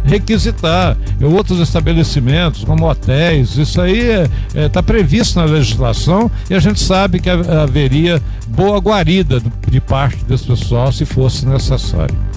requisitar 0.03 0.97
outros 1.21 1.59
estabelecimentos, 1.59 2.63
como 2.63 2.89
hotéis. 2.89 3.57
Isso 3.57 3.79
aí 3.79 3.99
está 3.99 4.59
é, 4.59 4.65
é, 4.65 4.69
tá 4.69 4.83
previsto 4.83 5.39
na 5.39 5.45
legislação 5.45 6.29
e 6.49 6.53
a 6.53 6.59
gente 6.59 6.79
sabe 6.79 7.19
que 7.19 7.29
haveria 7.29 8.21
boa 8.47 8.79
guarida 8.79 9.41
de 9.67 9.79
parte 9.79 10.23
desse 10.25 10.51
pessoal 10.73 10.91
se 10.91 11.05
fosse 11.05 11.45
necessário. 11.45 12.32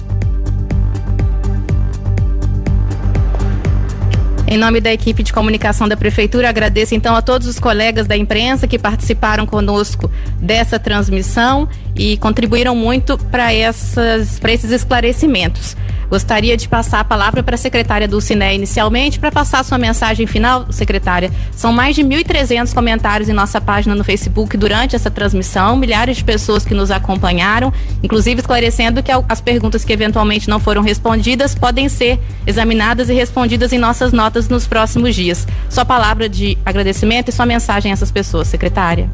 Em 4.49 4.57
nome 4.57 4.79
da 4.79 4.93
equipe 4.93 5.23
de 5.23 5.33
comunicação 5.33 5.89
da 5.89 5.97
Prefeitura, 5.97 6.47
agradeço 6.47 6.95
então 6.95 7.13
a 7.13 7.21
todos 7.21 7.47
os 7.47 7.59
colegas 7.59 8.07
da 8.07 8.15
imprensa 8.15 8.65
que 8.65 8.79
participaram 8.79 9.45
conosco 9.45 10.09
dessa 10.39 10.79
transmissão 10.79 11.67
e 11.93 12.15
contribuíram 12.15 12.73
muito 12.73 13.17
para 13.17 13.53
esses 13.53 14.71
esclarecimentos. 14.71 15.75
Gostaria 16.09 16.55
de 16.55 16.69
passar 16.69 17.01
a 17.01 17.03
palavra 17.03 17.43
para 17.43 17.55
a 17.55 17.57
secretária 17.57 18.07
do 18.07 18.21
Cine 18.21 18.55
inicialmente, 18.55 19.19
para 19.19 19.29
passar 19.29 19.59
a 19.59 19.63
sua 19.63 19.77
mensagem 19.77 20.25
final, 20.25 20.71
secretária. 20.71 21.29
São 21.51 21.73
mais 21.73 21.97
de 21.97 22.01
1.300 22.01 22.73
comentários 22.73 23.27
em 23.27 23.33
nossa 23.33 23.59
página 23.59 23.93
no 23.93 24.05
Facebook 24.05 24.55
durante 24.55 24.95
essa 24.95 25.11
transmissão, 25.11 25.75
milhares 25.75 26.15
de 26.15 26.23
pessoas 26.23 26.63
que 26.63 26.73
nos 26.73 26.91
acompanharam, 26.91 27.73
inclusive 28.01 28.39
esclarecendo 28.39 29.03
que 29.03 29.11
as 29.27 29.41
perguntas 29.41 29.83
que 29.83 29.91
eventualmente 29.91 30.47
não 30.47 30.61
foram 30.61 30.81
respondidas 30.81 31.53
podem 31.53 31.89
ser 31.89 32.17
examinadas 32.45 33.09
e 33.09 33.13
respondidas 33.13 33.73
em 33.73 33.77
nossas 33.77 34.13
notas 34.13 34.36
nos 34.49 34.67
próximos 34.67 35.15
dias. 35.15 35.47
Sua 35.69 35.85
palavra 35.85 36.27
de 36.29 36.57
agradecimento 36.65 37.29
e 37.29 37.31
sua 37.31 37.45
mensagem 37.45 37.91
a 37.91 37.93
essas 37.93 38.11
pessoas, 38.11 38.47
secretária. 38.47 39.09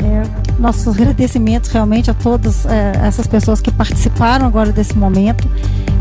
É, 0.00 0.22
nossos 0.60 0.86
agradecimentos 0.94 1.70
realmente 1.70 2.10
a 2.10 2.14
todas 2.14 2.64
é, 2.66 2.92
essas 3.02 3.26
pessoas 3.26 3.60
que 3.60 3.70
participaram 3.70 4.46
agora 4.46 4.70
desse 4.70 4.96
momento 4.96 5.48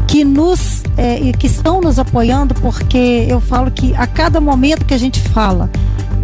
que 0.07 0.23
nos 0.23 0.83
é, 0.95 1.31
que 1.33 1.47
estão 1.47 1.81
nos 1.81 1.99
apoiando, 1.99 2.53
porque 2.55 3.25
eu 3.27 3.41
falo 3.41 3.69
que 3.71 3.95
a 3.95 4.07
cada 4.07 4.39
momento 4.39 4.85
que 4.85 4.93
a 4.93 4.97
gente 4.97 5.19
fala 5.19 5.69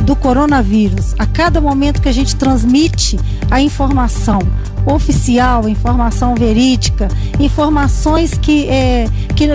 do 0.04 0.16
coronavírus, 0.16 1.16
a 1.18 1.26
cada 1.26 1.62
momento 1.62 2.02
que 2.02 2.10
a 2.10 2.12
gente 2.12 2.36
transmite 2.36 3.20
a 3.50 3.62
informação 3.62 4.40
oficial, 4.86 5.68
informação 5.68 6.36
verídica, 6.36 7.08
informações 7.40 8.34
que 8.34 8.68
é, 8.68 9.06
que, 9.36 9.48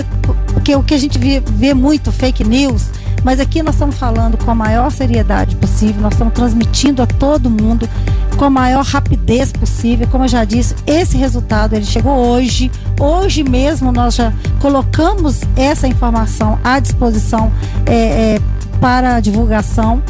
que 0.65 0.75
o 0.75 0.83
que 0.83 0.95
a 0.95 0.99
gente 0.99 1.19
vê, 1.19 1.41
vê 1.41 1.75
muito 1.75 2.11
fake 2.11 2.45
news, 2.45 2.89
mas 3.23 3.41
aqui 3.41 3.63
nós 3.63 3.75
estamos 3.75 3.97
falando 3.97 4.43
com 4.43 4.51
a 4.51 4.55
maior 4.55 4.91
seriedade 4.91 5.57
possível, 5.57 6.01
nós 6.01 6.13
estamos 6.13 6.33
transmitindo 6.33 7.03
a 7.03 7.07
todo 7.07 7.51
mundo 7.51 7.89
com 8.37 8.45
a 8.45 8.51
maior 8.51 8.85
rapidez 8.85 9.53
possível. 9.53 10.07
Como 10.09 10.25
eu 10.25 10.29
já 10.29 10.45
disse, 10.45 10.75
esse 10.87 11.17
resultado 11.17 11.75
ele 11.75 11.85
chegou 11.85 12.17
hoje. 12.17 12.71
Hoje 12.99 13.43
mesmo 13.43 13.91
nós 13.91 14.15
já 14.15 14.33
colocamos 14.61 15.41
essa 15.57 15.89
informação 15.89 16.59
à 16.63 16.79
disposição 16.79 17.53
é, 17.85 17.95
é, 17.95 18.39
para 18.81 19.21
divulgação. 19.21 20.03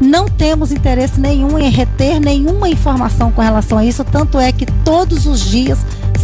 Não 0.00 0.26
temos 0.26 0.72
interesse 0.72 1.20
nenhum 1.20 1.58
em 1.58 1.70
reter 1.70 2.20
nenhuma 2.20 2.68
informação 2.68 3.30
com 3.30 3.40
relação 3.40 3.78
a 3.78 3.84
isso, 3.84 4.04
tanto 4.04 4.38
é 4.38 4.50
que 4.50 4.66
todos 4.84 5.26
os 5.26 5.40
dias 5.40 5.78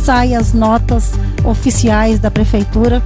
saem 0.05 0.37
as 0.37 0.53
notas 0.53 1.13
oficiais 1.45 2.19
da 2.19 2.31
prefeitura 2.31 3.03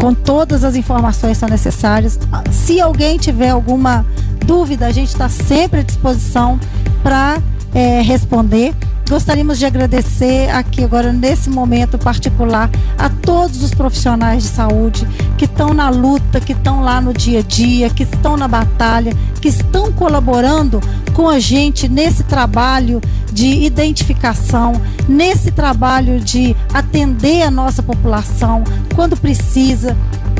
com 0.00 0.14
todas 0.14 0.62
as 0.62 0.76
informações 0.76 1.32
que 1.32 1.40
são 1.40 1.48
necessárias. 1.48 2.18
Se 2.50 2.80
alguém 2.80 3.18
tiver 3.18 3.50
alguma 3.50 4.06
dúvida, 4.46 4.86
a 4.86 4.92
gente 4.92 5.08
está 5.08 5.28
sempre 5.28 5.80
à 5.80 5.82
disposição 5.82 6.58
para 7.02 7.38
é, 7.74 8.00
responder. 8.00 8.74
Gostaríamos 9.08 9.58
de 9.58 9.64
agradecer 9.64 10.50
aqui 10.50 10.84
agora 10.84 11.14
nesse 11.14 11.48
momento 11.48 11.96
particular 11.96 12.70
a 12.98 13.08
todos 13.08 13.62
os 13.62 13.72
profissionais 13.72 14.42
de 14.42 14.50
saúde 14.50 15.08
que 15.38 15.46
estão 15.46 15.72
na 15.72 15.88
luta, 15.88 16.38
que 16.40 16.52
estão 16.52 16.82
lá 16.82 17.00
no 17.00 17.14
dia 17.14 17.38
a 17.38 17.42
dia, 17.42 17.88
que 17.88 18.02
estão 18.02 18.36
na 18.36 18.46
batalha, 18.46 19.16
que 19.40 19.48
estão 19.48 19.90
colaborando 19.90 20.78
com 21.14 21.26
a 21.26 21.38
gente 21.38 21.88
nesse 21.88 22.22
trabalho 22.22 23.00
de 23.32 23.46
identificação, 23.64 24.72
nesse 25.08 25.50
trabalho 25.52 26.20
de 26.20 26.54
atender 26.74 27.42
a 27.42 27.50
nossa 27.50 27.82
população 27.82 28.62
quando 28.94 29.16
precisa 29.16 29.96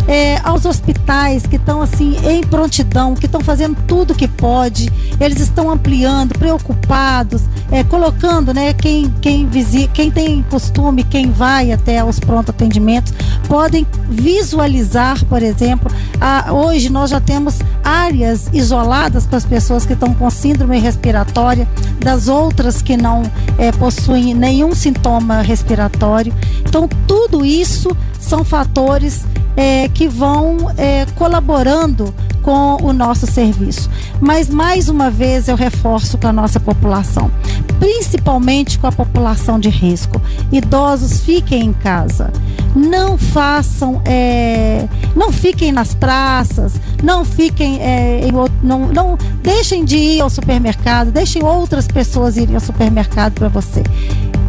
é, 0.08 0.40
aos 0.42 0.64
hospitais 0.64 1.46
que 1.46 1.56
estão 1.56 1.82
assim 1.82 2.16
em 2.26 2.40
prontidão, 2.40 3.14
que 3.14 3.26
estão 3.26 3.42
fazendo 3.42 3.76
tudo 3.86 4.14
que 4.14 4.26
pode, 4.26 4.90
eles 5.20 5.38
estão 5.38 5.70
ampliando, 5.70 6.32
preocupados, 6.38 7.42
é, 7.70 7.84
colocando, 7.84 8.54
né, 8.58 8.72
quem 8.74 9.08
quem 9.20 9.46
visita, 9.46 9.92
quem 9.92 10.10
tem 10.10 10.42
costume, 10.42 11.04
quem 11.04 11.30
vai 11.30 11.70
até 11.70 12.02
os 12.02 12.18
pronto 12.18 12.50
atendimentos, 12.50 13.12
podem 13.46 13.86
visualizar, 14.08 15.24
por 15.26 15.42
exemplo, 15.42 15.90
a, 16.20 16.52
hoje 16.52 16.90
nós 16.90 17.10
já 17.10 17.20
temos 17.20 17.60
áreas 17.84 18.48
isoladas 18.52 19.26
para 19.26 19.38
as 19.38 19.44
pessoas 19.44 19.86
que 19.86 19.92
estão 19.92 20.12
com 20.12 20.28
síndrome 20.28 20.78
respiratória, 20.78 21.68
das 22.00 22.26
outras 22.26 22.82
que 22.82 22.96
não 22.96 23.22
é, 23.56 23.70
possuem 23.70 24.34
nenhum 24.34 24.74
sintoma 24.74 25.40
respiratório. 25.40 26.34
Então 26.60 26.88
tudo 27.06 27.44
isso 27.44 27.96
são 28.18 28.44
fatores 28.44 29.24
é, 29.56 29.88
que 29.88 30.06
vão 30.08 30.56
é, 30.76 31.06
colaborando 31.14 32.14
com 32.42 32.78
o 32.82 32.92
nosso 32.92 33.26
serviço. 33.26 33.90
Mas, 34.20 34.48
mais 34.48 34.88
uma 34.88 35.10
vez, 35.10 35.48
eu 35.48 35.56
reforço 35.56 36.16
com 36.16 36.28
a 36.28 36.32
nossa 36.32 36.58
população, 36.58 37.30
principalmente 37.78 38.78
com 38.78 38.86
a 38.86 38.92
população 38.92 39.58
de 39.58 39.68
risco. 39.68 40.20
Idosos, 40.50 41.20
fiquem 41.20 41.66
em 41.66 41.72
casa. 41.72 42.32
Não 42.74 43.18
façam, 43.18 44.00
é, 44.04 44.86
não 45.14 45.32
fiquem 45.32 45.72
nas 45.72 45.94
praças, 45.94 46.80
não 47.02 47.24
fiquem, 47.24 47.80
é, 47.82 48.20
em, 48.26 48.32
não, 48.62 48.86
não 48.86 49.18
deixem 49.42 49.84
de 49.84 49.96
ir 49.96 50.20
ao 50.20 50.30
supermercado, 50.30 51.10
deixem 51.10 51.42
outras 51.42 51.86
pessoas 51.86 52.36
irem 52.36 52.54
ao 52.54 52.60
supermercado 52.60 53.34
para 53.34 53.48
você 53.48 53.82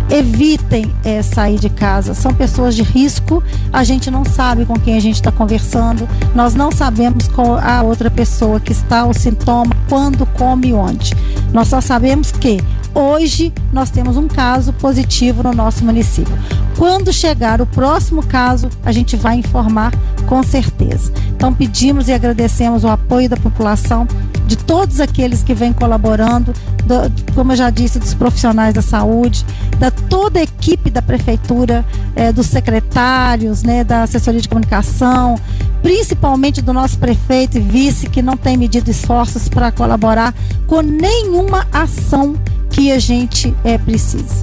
evitem 0.10 0.94
é, 1.03 1.22
sair 1.22 1.60
de 1.60 1.69
casa. 1.69 2.14
São 2.14 2.34
pessoas 2.34 2.76
de 2.76 2.84
risco, 2.84 3.44
a 3.72 3.84
gente 3.84 4.10
não 4.10 4.26
sabe 4.26 4.65
com 4.65 4.73
quem 4.73 4.98
a 4.98 4.99
gente 4.99 5.15
está 5.15 5.31
conversando, 5.31 6.07
nós 6.34 6.56
não 6.56 6.72
sabemos 6.72 7.27
qual 7.27 7.57
a 7.57 7.81
outra 7.81 8.10
pessoa 8.10 8.60
que 8.60 8.72
está 8.72 9.06
o 9.06 9.14
sintoma, 9.14 9.76
quando, 9.88 10.26
como 10.26 10.65
e 10.65 10.73
onde. 10.73 11.14
Nós 11.53 11.68
só 11.68 11.81
sabemos 11.81 12.31
que 12.31 12.60
hoje 12.94 13.53
nós 13.72 13.90
temos 13.90 14.18
um 14.18 14.27
caso 14.27 14.73
positivo 14.73 15.44
no 15.44 15.53
nosso 15.53 15.84
município. 15.84 16.38
Quando 16.77 17.11
chegar 17.11 17.61
o 17.61 17.65
próximo 17.65 18.26
caso, 18.26 18.69
a 18.86 18.91
gente 18.91 19.15
vai 19.15 19.36
informar 19.36 19.94
com 20.27 20.41
certeza. 20.44 21.11
Então 21.36 21.53
pedimos 21.53 22.07
e 22.07 22.14
agradecemos 22.14 22.84
o 22.84 22.88
apoio 22.88 23.30
da 23.30 23.38
população, 23.38 24.07
de 24.45 24.57
todos 24.57 24.99
aqueles 24.99 25.44
que 25.44 25.53
vêm 25.53 25.73
colaborando, 25.73 26.53
do, 26.89 27.33
como 27.35 27.51
eu 27.51 27.55
já 27.55 27.69
disse, 27.69 27.99
dos 27.99 28.15
profissionais 28.15 28.73
da 28.73 28.81
saúde, 28.81 29.45
da 29.77 29.91
toda 29.91 30.39
a 30.39 30.43
equipe 30.43 30.89
da 30.89 31.01
prefeitura, 31.01 31.85
eh, 32.15 32.33
dos 32.33 32.47
secretários, 32.47 33.61
né, 33.61 33.83
da 33.83 34.03
assessoria 34.03 34.41
de 34.41 34.49
comunicação, 34.49 35.35
principalmente 35.83 36.61
do 36.61 36.73
nosso 36.73 36.97
prefeito 36.97 37.57
e 37.57 37.61
vice 37.61 38.09
que 38.09 38.21
não 38.21 38.35
tem 38.35 38.57
medido 38.57 38.89
esforços 38.89 39.47
para 39.47 39.71
colaborar 39.71 40.33
com 40.65 40.81
nenhuma 40.81 41.67
ação 41.71 42.35
que 42.71 42.91
a 42.91 42.97
gente 42.97 43.53
é, 43.63 43.77
precise. 43.77 44.41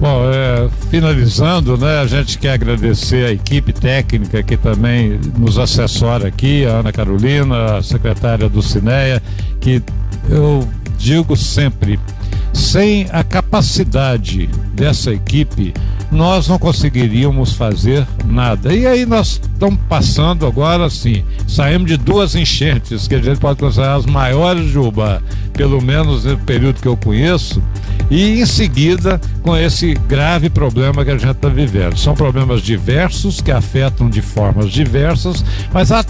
Bom, 0.00 0.22
é, 0.32 0.66
finalizando, 0.90 1.76
né, 1.76 2.00
a 2.00 2.06
gente 2.06 2.38
quer 2.38 2.54
agradecer 2.54 3.26
a 3.26 3.32
equipe 3.32 3.70
técnica 3.70 4.42
que 4.42 4.56
também 4.56 5.20
nos 5.38 5.58
assessora 5.58 6.28
aqui, 6.28 6.64
a 6.64 6.78
Ana 6.78 6.90
Carolina, 6.90 7.76
a 7.76 7.82
secretária 7.82 8.48
do 8.48 8.62
Cineia, 8.62 9.22
que 9.60 9.82
eu 10.30 10.66
digo 10.96 11.36
sempre, 11.36 11.98
sem 12.52 13.06
a 13.10 13.24
capacidade 13.24 14.48
dessa 14.74 15.12
equipe, 15.12 15.72
nós 16.10 16.48
não 16.48 16.58
conseguiríamos 16.58 17.52
fazer 17.52 18.06
nada. 18.24 18.72
E 18.74 18.86
aí 18.86 19.06
nós 19.06 19.40
estamos 19.42 19.78
passando 19.88 20.46
agora 20.46 20.86
assim, 20.86 21.24
saímos 21.46 21.88
de 21.88 21.96
duas 21.96 22.34
enchentes, 22.34 23.06
que 23.06 23.14
a 23.14 23.22
gente 23.22 23.38
pode 23.38 23.58
considerar 23.58 23.96
as 23.96 24.06
maiores 24.06 24.70
de 24.70 24.78
Uba, 24.78 25.22
pelo 25.52 25.80
menos 25.80 26.24
no 26.24 26.36
período 26.38 26.80
que 26.80 26.88
eu 26.88 26.96
conheço, 26.96 27.62
e 28.10 28.40
em 28.40 28.46
seguida 28.46 29.20
com 29.42 29.56
esse 29.56 29.94
grave 30.08 30.50
problema 30.50 31.04
que 31.04 31.10
a 31.10 31.18
gente 31.18 31.30
está 31.30 31.48
vivendo. 31.48 31.96
São 31.96 32.14
problemas 32.14 32.60
diversos 32.60 33.40
que 33.40 33.52
afetam 33.52 34.10
de 34.10 34.20
formas 34.20 34.70
diversas, 34.70 35.44
mas 35.72 35.92
a, 35.92 36.04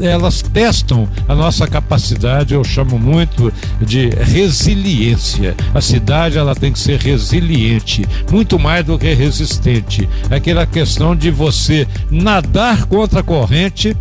elas 0.00 0.42
testam 0.42 1.08
a 1.26 1.34
nossa 1.34 1.66
capacidade, 1.66 2.54
eu 2.54 2.64
chamo 2.64 2.98
muito 2.98 3.52
de 3.80 4.08
resiliência. 4.08 5.54
A 5.74 5.80
cidade 5.80 6.38
ela 6.38 6.54
tem 6.54 6.72
que 6.72 6.78
ser 6.78 6.98
resiliente, 6.98 8.06
muito 8.30 8.58
mais 8.58 8.84
do 8.84 8.98
que 8.98 9.12
resistente. 9.12 10.08
Aquela 10.30 10.66
questão 10.66 11.14
de 11.14 11.30
você 11.30 11.86
nadar 12.10 12.86
contra 12.86 13.20
a 13.20 13.22
corrente 13.22 13.96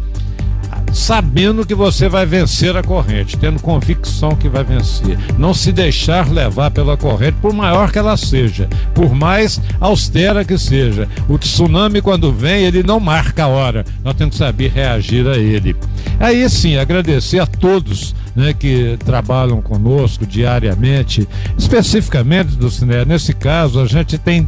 sabendo 0.93 1.65
que 1.65 1.75
você 1.75 2.09
vai 2.09 2.25
vencer 2.25 2.75
a 2.75 2.83
corrente, 2.83 3.37
tendo 3.37 3.61
convicção 3.61 4.35
que 4.35 4.49
vai 4.49 4.63
vencer. 4.63 5.17
Não 5.37 5.53
se 5.53 5.71
deixar 5.71 6.29
levar 6.29 6.71
pela 6.71 6.97
corrente, 6.97 7.37
por 7.41 7.53
maior 7.53 7.91
que 7.91 7.99
ela 7.99 8.17
seja, 8.17 8.67
por 8.93 9.13
mais 9.13 9.61
austera 9.79 10.43
que 10.45 10.57
seja. 10.57 11.07
O 11.27 11.37
tsunami, 11.37 12.01
quando 12.01 12.31
vem, 12.31 12.63
ele 12.63 12.83
não 12.83 12.99
marca 12.99 13.43
a 13.43 13.47
hora. 13.47 13.85
Nós 14.03 14.15
temos 14.15 14.35
que 14.35 14.39
saber 14.39 14.71
reagir 14.71 15.27
a 15.27 15.37
ele. 15.37 15.75
Aí 16.19 16.49
sim, 16.49 16.77
agradecer 16.77 17.39
a 17.39 17.45
todos 17.45 18.15
né, 18.35 18.53
que 18.53 18.97
trabalham 19.03 19.61
conosco 19.61 20.25
diariamente, 20.25 21.27
especificamente 21.57 22.55
do 22.55 22.69
cinema. 22.69 23.05
Nesse 23.05 23.33
caso, 23.33 23.79
a 23.79 23.85
gente 23.85 24.17
tem 24.17 24.47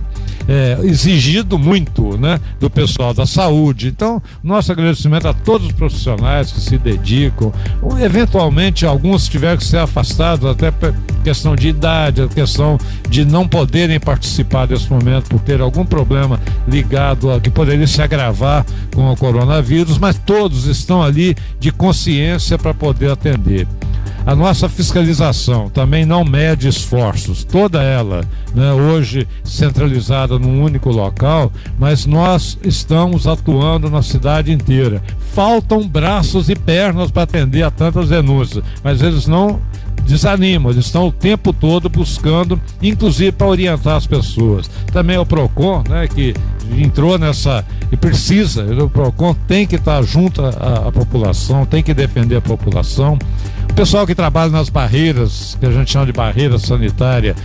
é, 0.49 0.79
exigido 0.83 1.59
muito 1.59 2.17
né, 2.17 2.39
do 2.59 2.71
pessoal 2.71 3.13
da 3.13 3.27
saúde. 3.27 3.87
Então, 3.87 4.19
nosso 4.43 4.71
agradecimento 4.71 5.27
a 5.27 5.33
todos 5.33 5.67
os 5.67 5.73
profissionais 5.73 6.51
que 6.51 6.59
se 6.59 6.75
dedicam. 6.75 7.53
Eventualmente, 8.01 8.83
alguns 8.83 9.27
tiveram 9.27 9.57
que 9.57 9.63
ser 9.63 9.77
afastados, 9.77 10.49
até 10.49 10.71
por 10.71 10.91
questão 11.23 11.55
de 11.55 11.67
idade, 11.67 12.27
questão 12.29 12.79
de 13.07 13.23
não 13.23 13.47
poderem 13.47 13.99
participar 13.99 14.65
desse 14.65 14.89
momento 14.91 15.29
por 15.29 15.39
ter 15.39 15.61
algum 15.61 15.85
problema 15.85 16.39
ligado 16.67 17.31
a 17.31 17.39
que 17.39 17.51
poderia 17.51 17.85
se 17.85 18.01
agravar 18.01 18.65
com 18.95 19.11
o 19.11 19.15
coronavírus, 19.15 19.99
mas 19.99 20.17
todos 20.17 20.65
estão 20.65 21.03
ali 21.03 21.35
de 21.59 21.71
consciência 21.71 22.57
para 22.57 22.73
poder 22.73 23.11
atender. 23.11 23.67
A 24.25 24.35
nossa 24.35 24.69
fiscalização 24.69 25.69
também 25.69 26.05
não 26.05 26.23
mede 26.23 26.67
esforços, 26.67 27.43
toda 27.43 27.81
ela, 27.81 28.21
né, 28.53 28.71
hoje 28.73 29.27
centralizada 29.43 30.37
num 30.37 30.63
único 30.63 30.89
local, 30.91 31.51
mas 31.79 32.05
nós 32.05 32.57
estamos 32.63 33.25
atuando 33.25 33.89
na 33.89 34.01
cidade 34.01 34.51
inteira. 34.51 35.01
Faltam 35.33 35.87
braços 35.87 36.49
e 36.49 36.55
pernas 36.55 37.11
para 37.11 37.23
atender 37.23 37.63
a 37.63 37.71
tantas 37.71 38.09
denúncias, 38.09 38.63
mas 38.83 39.01
eles 39.01 39.25
não 39.25 39.59
desanimam, 40.09 40.71
eles 40.71 40.85
estão 40.85 41.07
o 41.07 41.11
tempo 41.11 41.53
todo 41.53 41.87
buscando, 41.87 42.59
inclusive 42.81 43.31
para 43.31 43.47
orientar 43.47 43.95
as 43.95 44.07
pessoas. 44.07 44.69
Também 44.91 45.17
o 45.17 45.25
PROCON, 45.25 45.83
né, 45.87 46.07
que 46.07 46.33
entrou 46.77 47.17
nessa 47.17 47.63
e 47.91 47.95
precisa, 47.95 48.65
o 48.83 48.89
PROCON 48.89 49.35
tem 49.47 49.65
que 49.65 49.75
estar 49.75 50.01
junto 50.01 50.43
à, 50.43 50.87
à 50.87 50.91
população, 50.91 51.65
tem 51.65 51.83
que 51.83 51.93
defender 51.93 52.37
a 52.37 52.41
população. 52.41 53.17
O 53.69 53.73
pessoal 53.73 54.05
que 54.05 54.15
trabalha 54.15 54.51
nas 54.51 54.67
barreiras, 54.67 55.55
que 55.59 55.65
a 55.65 55.71
gente 55.71 55.91
chama 55.91 56.07
de 56.07 56.11
barreira 56.11 56.57
sanitária, 56.57 57.35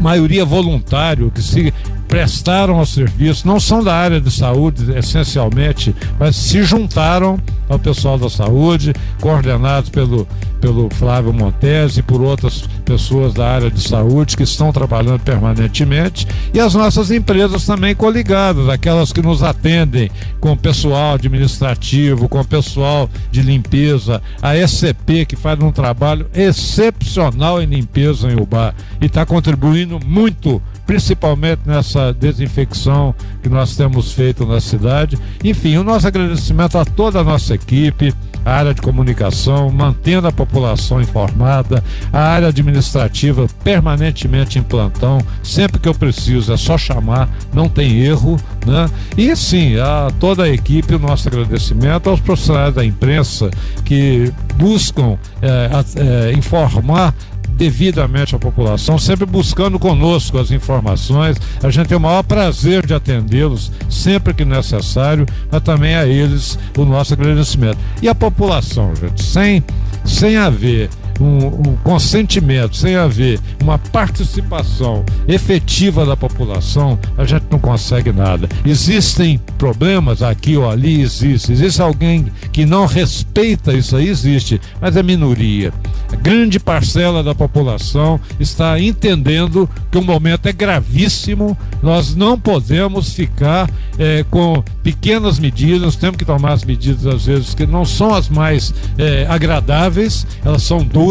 maioria 0.00 0.44
voluntário, 0.44 1.30
que 1.30 1.42
se 1.42 1.72
prestaram 2.12 2.76
ao 2.76 2.84
serviço, 2.84 3.46
não 3.46 3.58
são 3.58 3.82
da 3.82 3.94
área 3.96 4.20
de 4.20 4.30
saúde 4.30 4.92
essencialmente, 4.94 5.96
mas 6.20 6.36
se 6.36 6.62
juntaram 6.62 7.40
ao 7.70 7.78
pessoal 7.78 8.18
da 8.18 8.28
saúde, 8.28 8.92
coordenados 9.18 9.88
pelo, 9.88 10.28
pelo 10.60 10.90
Flávio 10.90 11.32
Montese 11.32 12.00
e 12.00 12.02
por 12.02 12.20
outras 12.20 12.68
pessoas 12.84 13.32
da 13.32 13.48
área 13.48 13.70
de 13.70 13.80
saúde 13.80 14.36
que 14.36 14.42
estão 14.42 14.70
trabalhando 14.70 15.20
permanentemente. 15.20 16.26
E 16.52 16.60
as 16.60 16.74
nossas 16.74 17.10
empresas 17.10 17.64
também 17.64 17.94
coligadas, 17.94 18.68
aquelas 18.68 19.10
que 19.10 19.22
nos 19.22 19.42
atendem 19.42 20.10
com 20.38 20.54
pessoal 20.54 21.14
administrativo, 21.14 22.28
com 22.28 22.44
pessoal 22.44 23.08
de 23.30 23.40
limpeza, 23.40 24.20
a 24.42 24.54
SCP 24.54 25.24
que 25.24 25.34
faz 25.34 25.58
um 25.60 25.72
trabalho 25.72 26.26
excepcional 26.34 27.62
em 27.62 27.64
limpeza 27.64 28.30
em 28.30 28.38
Ubá 28.38 28.74
e 29.00 29.06
está 29.06 29.24
contribuindo 29.24 29.98
muito 30.04 30.60
principalmente 30.92 31.62
nessa 31.64 32.12
desinfecção 32.12 33.14
que 33.42 33.48
nós 33.48 33.74
temos 33.74 34.12
feito 34.12 34.44
na 34.44 34.60
cidade. 34.60 35.18
Enfim, 35.42 35.78
o 35.78 35.82
nosso 35.82 36.06
agradecimento 36.06 36.76
a 36.76 36.84
toda 36.84 37.20
a 37.20 37.24
nossa 37.24 37.54
equipe, 37.54 38.12
a 38.44 38.52
área 38.52 38.74
de 38.74 38.82
comunicação, 38.82 39.70
mantendo 39.70 40.28
a 40.28 40.32
população 40.32 41.00
informada, 41.00 41.82
a 42.12 42.20
área 42.20 42.48
administrativa 42.48 43.46
permanentemente 43.64 44.58
em 44.58 44.62
plantão, 44.62 45.18
sempre 45.42 45.80
que 45.80 45.88
eu 45.88 45.94
preciso 45.94 46.52
é 46.52 46.58
só 46.58 46.76
chamar, 46.76 47.26
não 47.54 47.70
tem 47.70 48.00
erro, 48.00 48.38
né? 48.66 48.86
E 49.16 49.34
sim, 49.34 49.78
a 49.78 50.10
toda 50.20 50.42
a 50.42 50.48
equipe, 50.50 50.94
o 50.94 50.98
nosso 50.98 51.26
agradecimento 51.26 52.10
aos 52.10 52.20
profissionais 52.20 52.74
da 52.74 52.84
imprensa 52.84 53.48
que 53.82 54.30
buscam 54.56 55.16
é, 55.40 55.70
é, 55.96 56.32
informar 56.32 57.14
devidamente 57.56 58.34
à 58.34 58.38
população, 58.38 58.98
sempre 58.98 59.26
buscando 59.26 59.78
conosco 59.78 60.38
as 60.38 60.50
informações. 60.50 61.36
A 61.62 61.70
gente 61.70 61.88
tem 61.88 61.96
o 61.96 62.00
maior 62.00 62.22
prazer 62.22 62.86
de 62.86 62.94
atendê-los 62.94 63.70
sempre 63.88 64.34
que 64.34 64.44
necessário, 64.44 65.26
mas 65.50 65.62
também 65.62 65.94
a 65.94 66.06
eles 66.06 66.58
o 66.76 66.84
nosso 66.84 67.14
agradecimento. 67.14 67.78
E 68.00 68.08
a 68.08 68.14
população, 68.14 68.94
gente, 68.96 69.22
sem, 69.22 69.62
sem 70.04 70.36
haver 70.36 70.88
um, 71.20 71.70
um, 71.70 71.76
consentimento, 71.82 72.76
sem 72.76 72.96
haver 72.96 73.38
uma 73.62 73.78
participação 73.78 75.04
efetiva 75.28 76.04
da 76.04 76.16
população, 76.16 76.98
a 77.16 77.24
gente 77.24 77.44
não 77.50 77.58
consegue 77.58 78.12
nada. 78.12 78.48
Existem 78.64 79.40
problemas 79.58 80.22
aqui 80.22 80.56
ou 80.56 80.68
ali, 80.68 81.00
existe. 81.00 81.52
Existe 81.52 81.80
alguém 81.80 82.26
que 82.52 82.64
não 82.64 82.86
respeita 82.86 83.72
isso 83.72 83.96
aí, 83.96 84.08
existe, 84.08 84.60
mas 84.80 84.96
é 84.96 85.02
minoria. 85.02 85.72
A 86.12 86.16
grande 86.16 86.58
parcela 86.58 87.22
da 87.22 87.34
população 87.34 88.20
está 88.38 88.78
entendendo 88.80 89.68
que 89.90 89.98
o 89.98 90.02
momento 90.02 90.46
é 90.46 90.52
gravíssimo, 90.52 91.56
nós 91.82 92.14
não 92.14 92.38
podemos 92.38 93.12
ficar 93.12 93.70
é, 93.98 94.24
com 94.30 94.62
pequenas 94.82 95.38
medidas, 95.38 95.96
temos 95.96 96.16
que 96.16 96.24
tomar 96.24 96.52
as 96.52 96.64
medidas, 96.64 97.06
às 97.06 97.26
vezes, 97.26 97.54
que 97.54 97.66
não 97.66 97.84
são 97.84 98.14
as 98.14 98.28
mais 98.28 98.74
é, 98.98 99.26
agradáveis, 99.28 100.26
elas 100.44 100.62
são 100.62 100.78
duras 100.78 101.01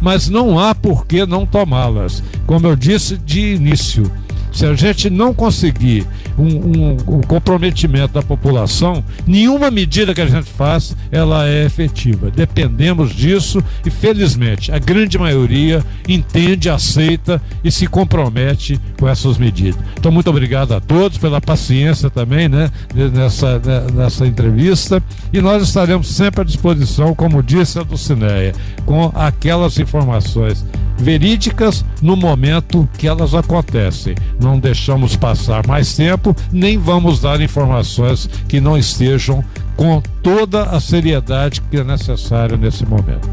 mas 0.00 0.28
não 0.28 0.58
há 0.58 0.74
por 0.74 1.06
que 1.06 1.24
não 1.26 1.46
tomá-las. 1.46 2.22
Como 2.46 2.66
eu 2.66 2.76
disse 2.76 3.16
de 3.16 3.54
início, 3.54 4.10
se 4.58 4.66
a 4.66 4.74
gente 4.74 5.08
não 5.08 5.32
conseguir 5.32 6.04
um, 6.36 6.44
um, 6.44 6.96
um, 7.06 7.20
comprometimento 7.20 8.14
da 8.14 8.22
população, 8.22 9.04
nenhuma 9.24 9.70
medida 9.70 10.12
que 10.12 10.20
a 10.20 10.26
gente 10.26 10.50
faz 10.50 10.96
ela 11.12 11.48
é 11.48 11.64
efetiva. 11.64 12.28
Dependemos 12.28 13.14
disso 13.14 13.62
e 13.86 13.90
felizmente 13.90 14.72
a 14.72 14.78
grande 14.80 15.16
maioria 15.16 15.84
entende, 16.08 16.68
aceita 16.68 17.40
e 17.62 17.70
se 17.70 17.86
compromete 17.86 18.80
com 18.98 19.08
essas 19.08 19.38
medidas. 19.38 19.80
Então 19.96 20.10
muito 20.10 20.28
obrigado 20.28 20.74
a 20.74 20.80
todos 20.80 21.18
pela 21.18 21.40
paciência 21.40 22.10
também, 22.10 22.48
né, 22.48 22.68
nessa, 23.14 23.60
né, 23.60 23.86
nessa 23.94 24.26
entrevista 24.26 25.00
e 25.32 25.40
nós 25.40 25.62
estaremos 25.62 26.08
sempre 26.08 26.40
à 26.40 26.44
disposição, 26.44 27.14
como 27.14 27.44
disse 27.44 27.78
a 27.78 27.84
Dulcineia, 27.84 28.52
com 28.84 29.12
aquelas 29.14 29.78
informações 29.78 30.64
verídicas 30.98 31.84
no 32.02 32.16
momento 32.16 32.88
que 32.98 33.06
elas 33.06 33.34
acontecem. 33.34 34.14
Deixamos 34.56 35.16
passar 35.16 35.66
mais 35.66 35.96
tempo, 35.96 36.36
nem 36.52 36.78
vamos 36.78 37.20
dar 37.20 37.40
informações 37.40 38.30
que 38.48 38.60
não 38.60 38.78
estejam 38.78 39.44
com 39.76 40.00
toda 40.22 40.62
a 40.62 40.78
seriedade 40.78 41.60
que 41.60 41.78
é 41.78 41.82
necessária 41.84 42.56
nesse 42.56 42.86
momento. 42.86 43.28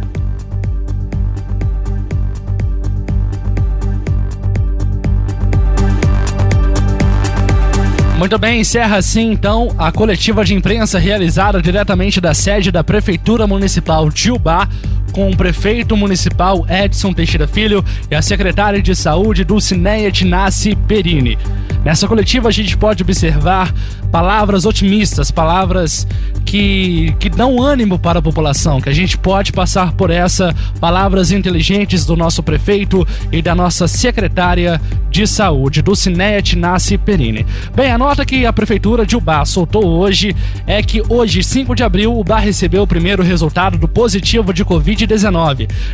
Muito 8.18 8.40
bem, 8.40 8.62
encerra 8.62 8.98
assim 8.98 9.32
então 9.34 9.76
a 9.78 9.92
coletiva 9.92 10.44
de 10.44 10.56
imprensa 10.56 10.98
realizada 10.98 11.62
diretamente 11.62 12.22
da 12.22 12.34
sede 12.34 12.72
da 12.72 12.84
Prefeitura 12.84 13.46
Municipal 13.46 14.10
de 14.10 14.32
Ubá 14.32 14.68
com 15.16 15.30
o 15.30 15.38
prefeito 15.38 15.96
municipal 15.96 16.66
Edson 16.70 17.14
Teixeira 17.14 17.48
Filho 17.48 17.82
e 18.12 18.16
a 18.16 18.22
secretária 18.22 18.82
de 18.82 18.94
saúde 18.94 19.46
Dulcineia 19.46 20.12
Tinassi 20.12 20.76
Perini. 20.76 21.38
Nessa 21.86 22.06
coletiva 22.06 22.50
a 22.50 22.52
gente 22.52 22.76
pode 22.76 23.02
observar 23.02 23.74
palavras 24.12 24.66
otimistas, 24.66 25.32
palavras 25.32 26.06
que, 26.46 27.16
que 27.20 27.30
dão 27.30 27.62
ânimo 27.62 27.98
para 27.98 28.20
a 28.20 28.22
população, 28.22 28.82
que 28.82 28.90
a 28.90 28.94
gente 28.94 29.18
pode 29.18 29.54
passar 29.54 29.94
por 29.94 30.10
essa, 30.10 30.54
palavras 30.80 31.32
inteligentes 31.32 32.06
do 32.06 32.18
nosso 32.18 32.44
prefeito 32.44 33.08
e 33.32 33.42
da 33.42 33.56
nossa 33.56 33.88
secretária 33.88 34.82
de 35.10 35.26
saúde, 35.26 35.82
Dulcineia 35.82 36.42
Tinassi 36.42 36.98
Perini. 36.98 37.46
Bem, 37.74 37.92
a 37.92 37.98
nota 37.98 38.26
que 38.26 38.46
a 38.46 38.52
prefeitura 38.52 39.06
de 39.06 39.16
Ubá 39.16 39.46
soltou 39.46 39.86
hoje 39.86 40.36
é 40.68 40.82
que 40.84 41.02
hoje, 41.08 41.42
5 41.44 41.74
de 41.74 41.84
abril, 41.84 42.18
Ubá 42.18 42.38
recebeu 42.38 42.84
o 42.84 42.88
primeiro 42.88 43.24
resultado 43.24 43.78
do 43.78 43.88
positivo 43.88 44.54
de 44.54 44.66
Covid-19. 44.66 45.05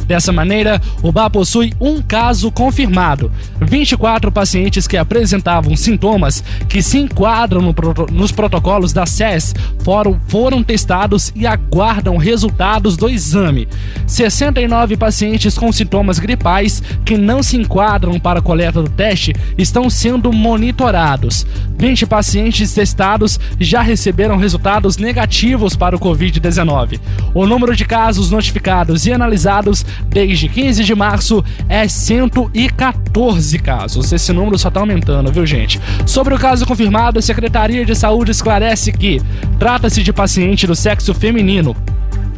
Dessa 0.05 0.31
maneira, 0.31 0.81
Ubá 1.03 1.29
possui 1.29 1.73
um 1.79 2.01
caso 2.01 2.51
confirmado. 2.51 3.31
24 3.59 4.31
pacientes 4.31 4.87
que 4.87 4.97
apresentavam 4.97 5.75
sintomas 5.75 6.43
que 6.67 6.81
se 6.81 6.97
enquadram 6.97 7.61
no, 7.61 7.75
nos 8.11 8.31
protocolos 8.31 8.93
da 8.93 9.05
SES 9.05 9.53
foram, 9.83 10.19
foram 10.27 10.63
testados 10.63 11.31
e 11.35 11.45
aguardam 11.45 12.17
resultados 12.17 12.97
do 12.97 13.09
exame. 13.09 13.67
69 14.07 14.97
pacientes 14.97 15.57
com 15.57 15.71
sintomas 15.71 16.19
gripais 16.19 16.81
que 17.05 17.17
não 17.17 17.41
se 17.41 17.57
enquadram 17.57 18.19
para 18.19 18.39
a 18.39 18.41
coleta 18.41 18.81
do 18.81 18.89
teste 18.89 19.33
estão 19.57 19.89
sendo 19.89 20.31
monitorados. 20.31 21.45
20 21.77 22.05
pacientes 22.05 22.73
testados 22.73 23.39
já 23.59 23.81
receberam 23.81 24.37
resultados 24.37 24.97
negativos 24.97 25.75
para 25.75 25.95
o 25.95 25.99
Covid-19. 25.99 26.99
O 27.33 27.45
número 27.45 27.75
de 27.75 27.85
casos 27.85 28.31
notificados 28.31 29.00
e 29.05 29.13
analisados 29.13 29.85
desde 30.07 30.47
15 30.47 30.83
de 30.83 30.95
março 30.95 31.43
é 31.67 31.87
114 31.87 33.59
casos. 33.59 34.11
Esse 34.11 34.33
número 34.33 34.57
só 34.57 34.67
está 34.67 34.79
aumentando, 34.79 35.31
viu, 35.31 35.45
gente? 35.45 35.79
Sobre 36.05 36.33
o 36.33 36.39
caso 36.39 36.65
confirmado, 36.65 37.19
a 37.19 37.21
Secretaria 37.21 37.85
de 37.85 37.95
Saúde 37.95 38.31
esclarece 38.31 38.91
que 38.91 39.21
trata-se 39.59 40.03
de 40.03 40.11
paciente 40.11 40.67
do 40.67 40.75
sexo 40.75 41.13
feminino 41.13 41.75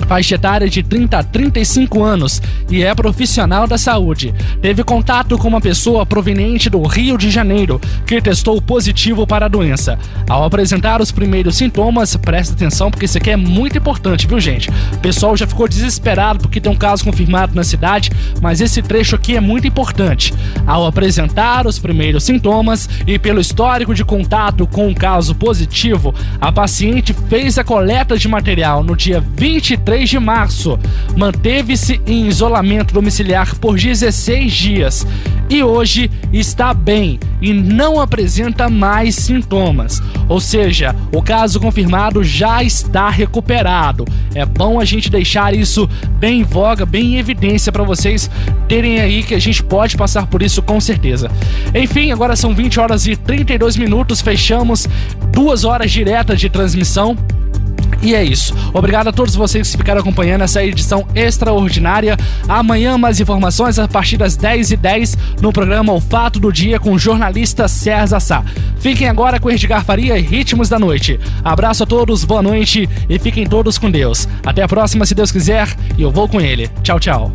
faixa 0.05 0.35
etária 0.35 0.69
de 0.69 0.83
30 0.83 1.17
a 1.17 1.23
35 1.23 2.03
anos 2.03 2.41
e 2.69 2.83
é 2.83 2.93
profissional 2.93 3.67
da 3.67 3.77
saúde. 3.77 4.33
Teve 4.61 4.83
contato 4.83 5.37
com 5.37 5.47
uma 5.47 5.61
pessoa 5.61 6.05
proveniente 6.05 6.69
do 6.69 6.81
Rio 6.83 7.17
de 7.17 7.29
Janeiro 7.29 7.79
que 8.05 8.21
testou 8.21 8.61
positivo 8.61 9.25
para 9.25 9.45
a 9.45 9.49
doença. 9.49 9.97
Ao 10.29 10.43
apresentar 10.43 11.01
os 11.01 11.11
primeiros 11.11 11.55
sintomas, 11.55 12.15
presta 12.15 12.53
atenção 12.53 12.89
porque 12.89 13.05
isso 13.05 13.17
aqui 13.17 13.31
é 13.31 13.37
muito 13.37 13.77
importante, 13.77 14.27
viu, 14.27 14.39
gente? 14.39 14.69
O 14.93 14.97
pessoal 14.99 15.35
já 15.35 15.47
ficou 15.47 15.67
desesperado 15.67 16.39
porque 16.39 16.61
tem 16.61 16.71
um 16.71 16.75
caso 16.75 17.03
confirmado 17.03 17.55
na 17.55 17.63
cidade, 17.63 18.11
mas 18.41 18.61
esse 18.61 18.81
trecho 18.81 19.15
aqui 19.15 19.35
é 19.35 19.41
muito 19.41 19.67
importante. 19.67 20.33
Ao 20.65 20.85
apresentar 20.85 21.67
os 21.67 21.79
primeiros 21.79 22.23
sintomas 22.23 22.89
e 23.05 23.17
pelo 23.19 23.39
histórico 23.39 23.93
de 23.93 24.03
contato 24.03 24.65
com 24.67 24.87
um 24.87 24.93
caso 24.93 25.35
positivo, 25.35 26.13
a 26.39 26.51
paciente 26.51 27.13
fez 27.29 27.57
a 27.57 27.63
coleta 27.63 28.17
de 28.17 28.27
material 28.27 28.83
no 28.83 28.95
dia 28.95 29.23
23 29.35 29.92
3 29.93 30.09
de 30.09 30.17
março. 30.17 30.79
Manteve-se 31.15 32.01
em 32.07 32.27
isolamento 32.27 32.95
domiciliar 32.95 33.55
por 33.57 33.77
16 33.77 34.51
dias 34.51 35.07
e 35.47 35.61
hoje 35.61 36.09
está 36.31 36.73
bem 36.73 37.19
e 37.39 37.53
não 37.53 38.01
apresenta 38.01 38.67
mais 38.71 39.13
sintomas. 39.13 40.01
Ou 40.27 40.41
seja, 40.41 40.95
o 41.13 41.21
caso 41.21 41.59
confirmado 41.59 42.23
já 42.23 42.63
está 42.63 43.07
recuperado. 43.07 44.03
É 44.33 44.43
bom 44.43 44.79
a 44.79 44.85
gente 44.85 45.11
deixar 45.11 45.53
isso 45.53 45.87
bem 46.17 46.39
em 46.39 46.43
voga, 46.43 46.87
bem 46.87 47.13
em 47.13 47.19
evidência 47.19 47.71
para 47.71 47.83
vocês 47.83 48.31
terem 48.67 48.99
aí 48.99 49.21
que 49.21 49.35
a 49.35 49.39
gente 49.39 49.61
pode 49.61 49.95
passar 49.95 50.25
por 50.25 50.41
isso 50.41 50.63
com 50.63 50.81
certeza. 50.81 51.29
Enfim, 51.75 52.11
agora 52.11 52.35
são 52.35 52.55
20 52.55 52.79
horas 52.79 53.05
e 53.05 53.15
32 53.15 53.77
minutos, 53.77 54.21
fechamos 54.21 54.89
duas 55.31 55.63
horas 55.63 55.91
diretas 55.91 56.39
de 56.39 56.49
transmissão. 56.49 57.15
E 58.01 58.13
é 58.13 58.23
isso. 58.23 58.53
Obrigado 58.73 59.07
a 59.07 59.13
todos 59.13 59.35
vocês 59.35 59.71
que 59.71 59.77
ficaram 59.77 60.01
acompanhando 60.01 60.41
essa 60.41 60.63
edição 60.63 61.07
extraordinária. 61.15 62.17
Amanhã, 62.47 62.97
mais 62.97 63.19
informações 63.19 63.79
a 63.79 63.87
partir 63.87 64.17
das 64.17 64.37
10h10 64.37 65.17
no 65.41 65.53
programa 65.53 65.93
O 65.93 66.01
Fato 66.01 66.39
do 66.39 66.51
Dia 66.51 66.79
com 66.79 66.93
o 66.93 66.99
jornalista 66.99 67.67
César 67.67 68.19
Sá. 68.19 68.43
Fiquem 68.79 69.07
agora 69.07 69.39
com 69.39 69.49
Edgar 69.49 69.83
Faria 69.85 70.17
e 70.17 70.21
Ritmos 70.21 70.67
da 70.67 70.77
Noite. 70.77 71.19
Abraço 71.43 71.83
a 71.83 71.85
todos, 71.85 72.25
boa 72.25 72.41
noite 72.41 72.89
e 73.09 73.17
fiquem 73.17 73.45
todos 73.45 73.77
com 73.77 73.89
Deus. 73.89 74.27
Até 74.45 74.63
a 74.63 74.67
próxima, 74.67 75.05
se 75.05 75.15
Deus 75.15 75.31
quiser, 75.31 75.67
e 75.97 76.01
eu 76.01 76.11
vou 76.11 76.27
com 76.27 76.41
ele. 76.41 76.69
Tchau, 76.83 76.99
tchau. 76.99 77.33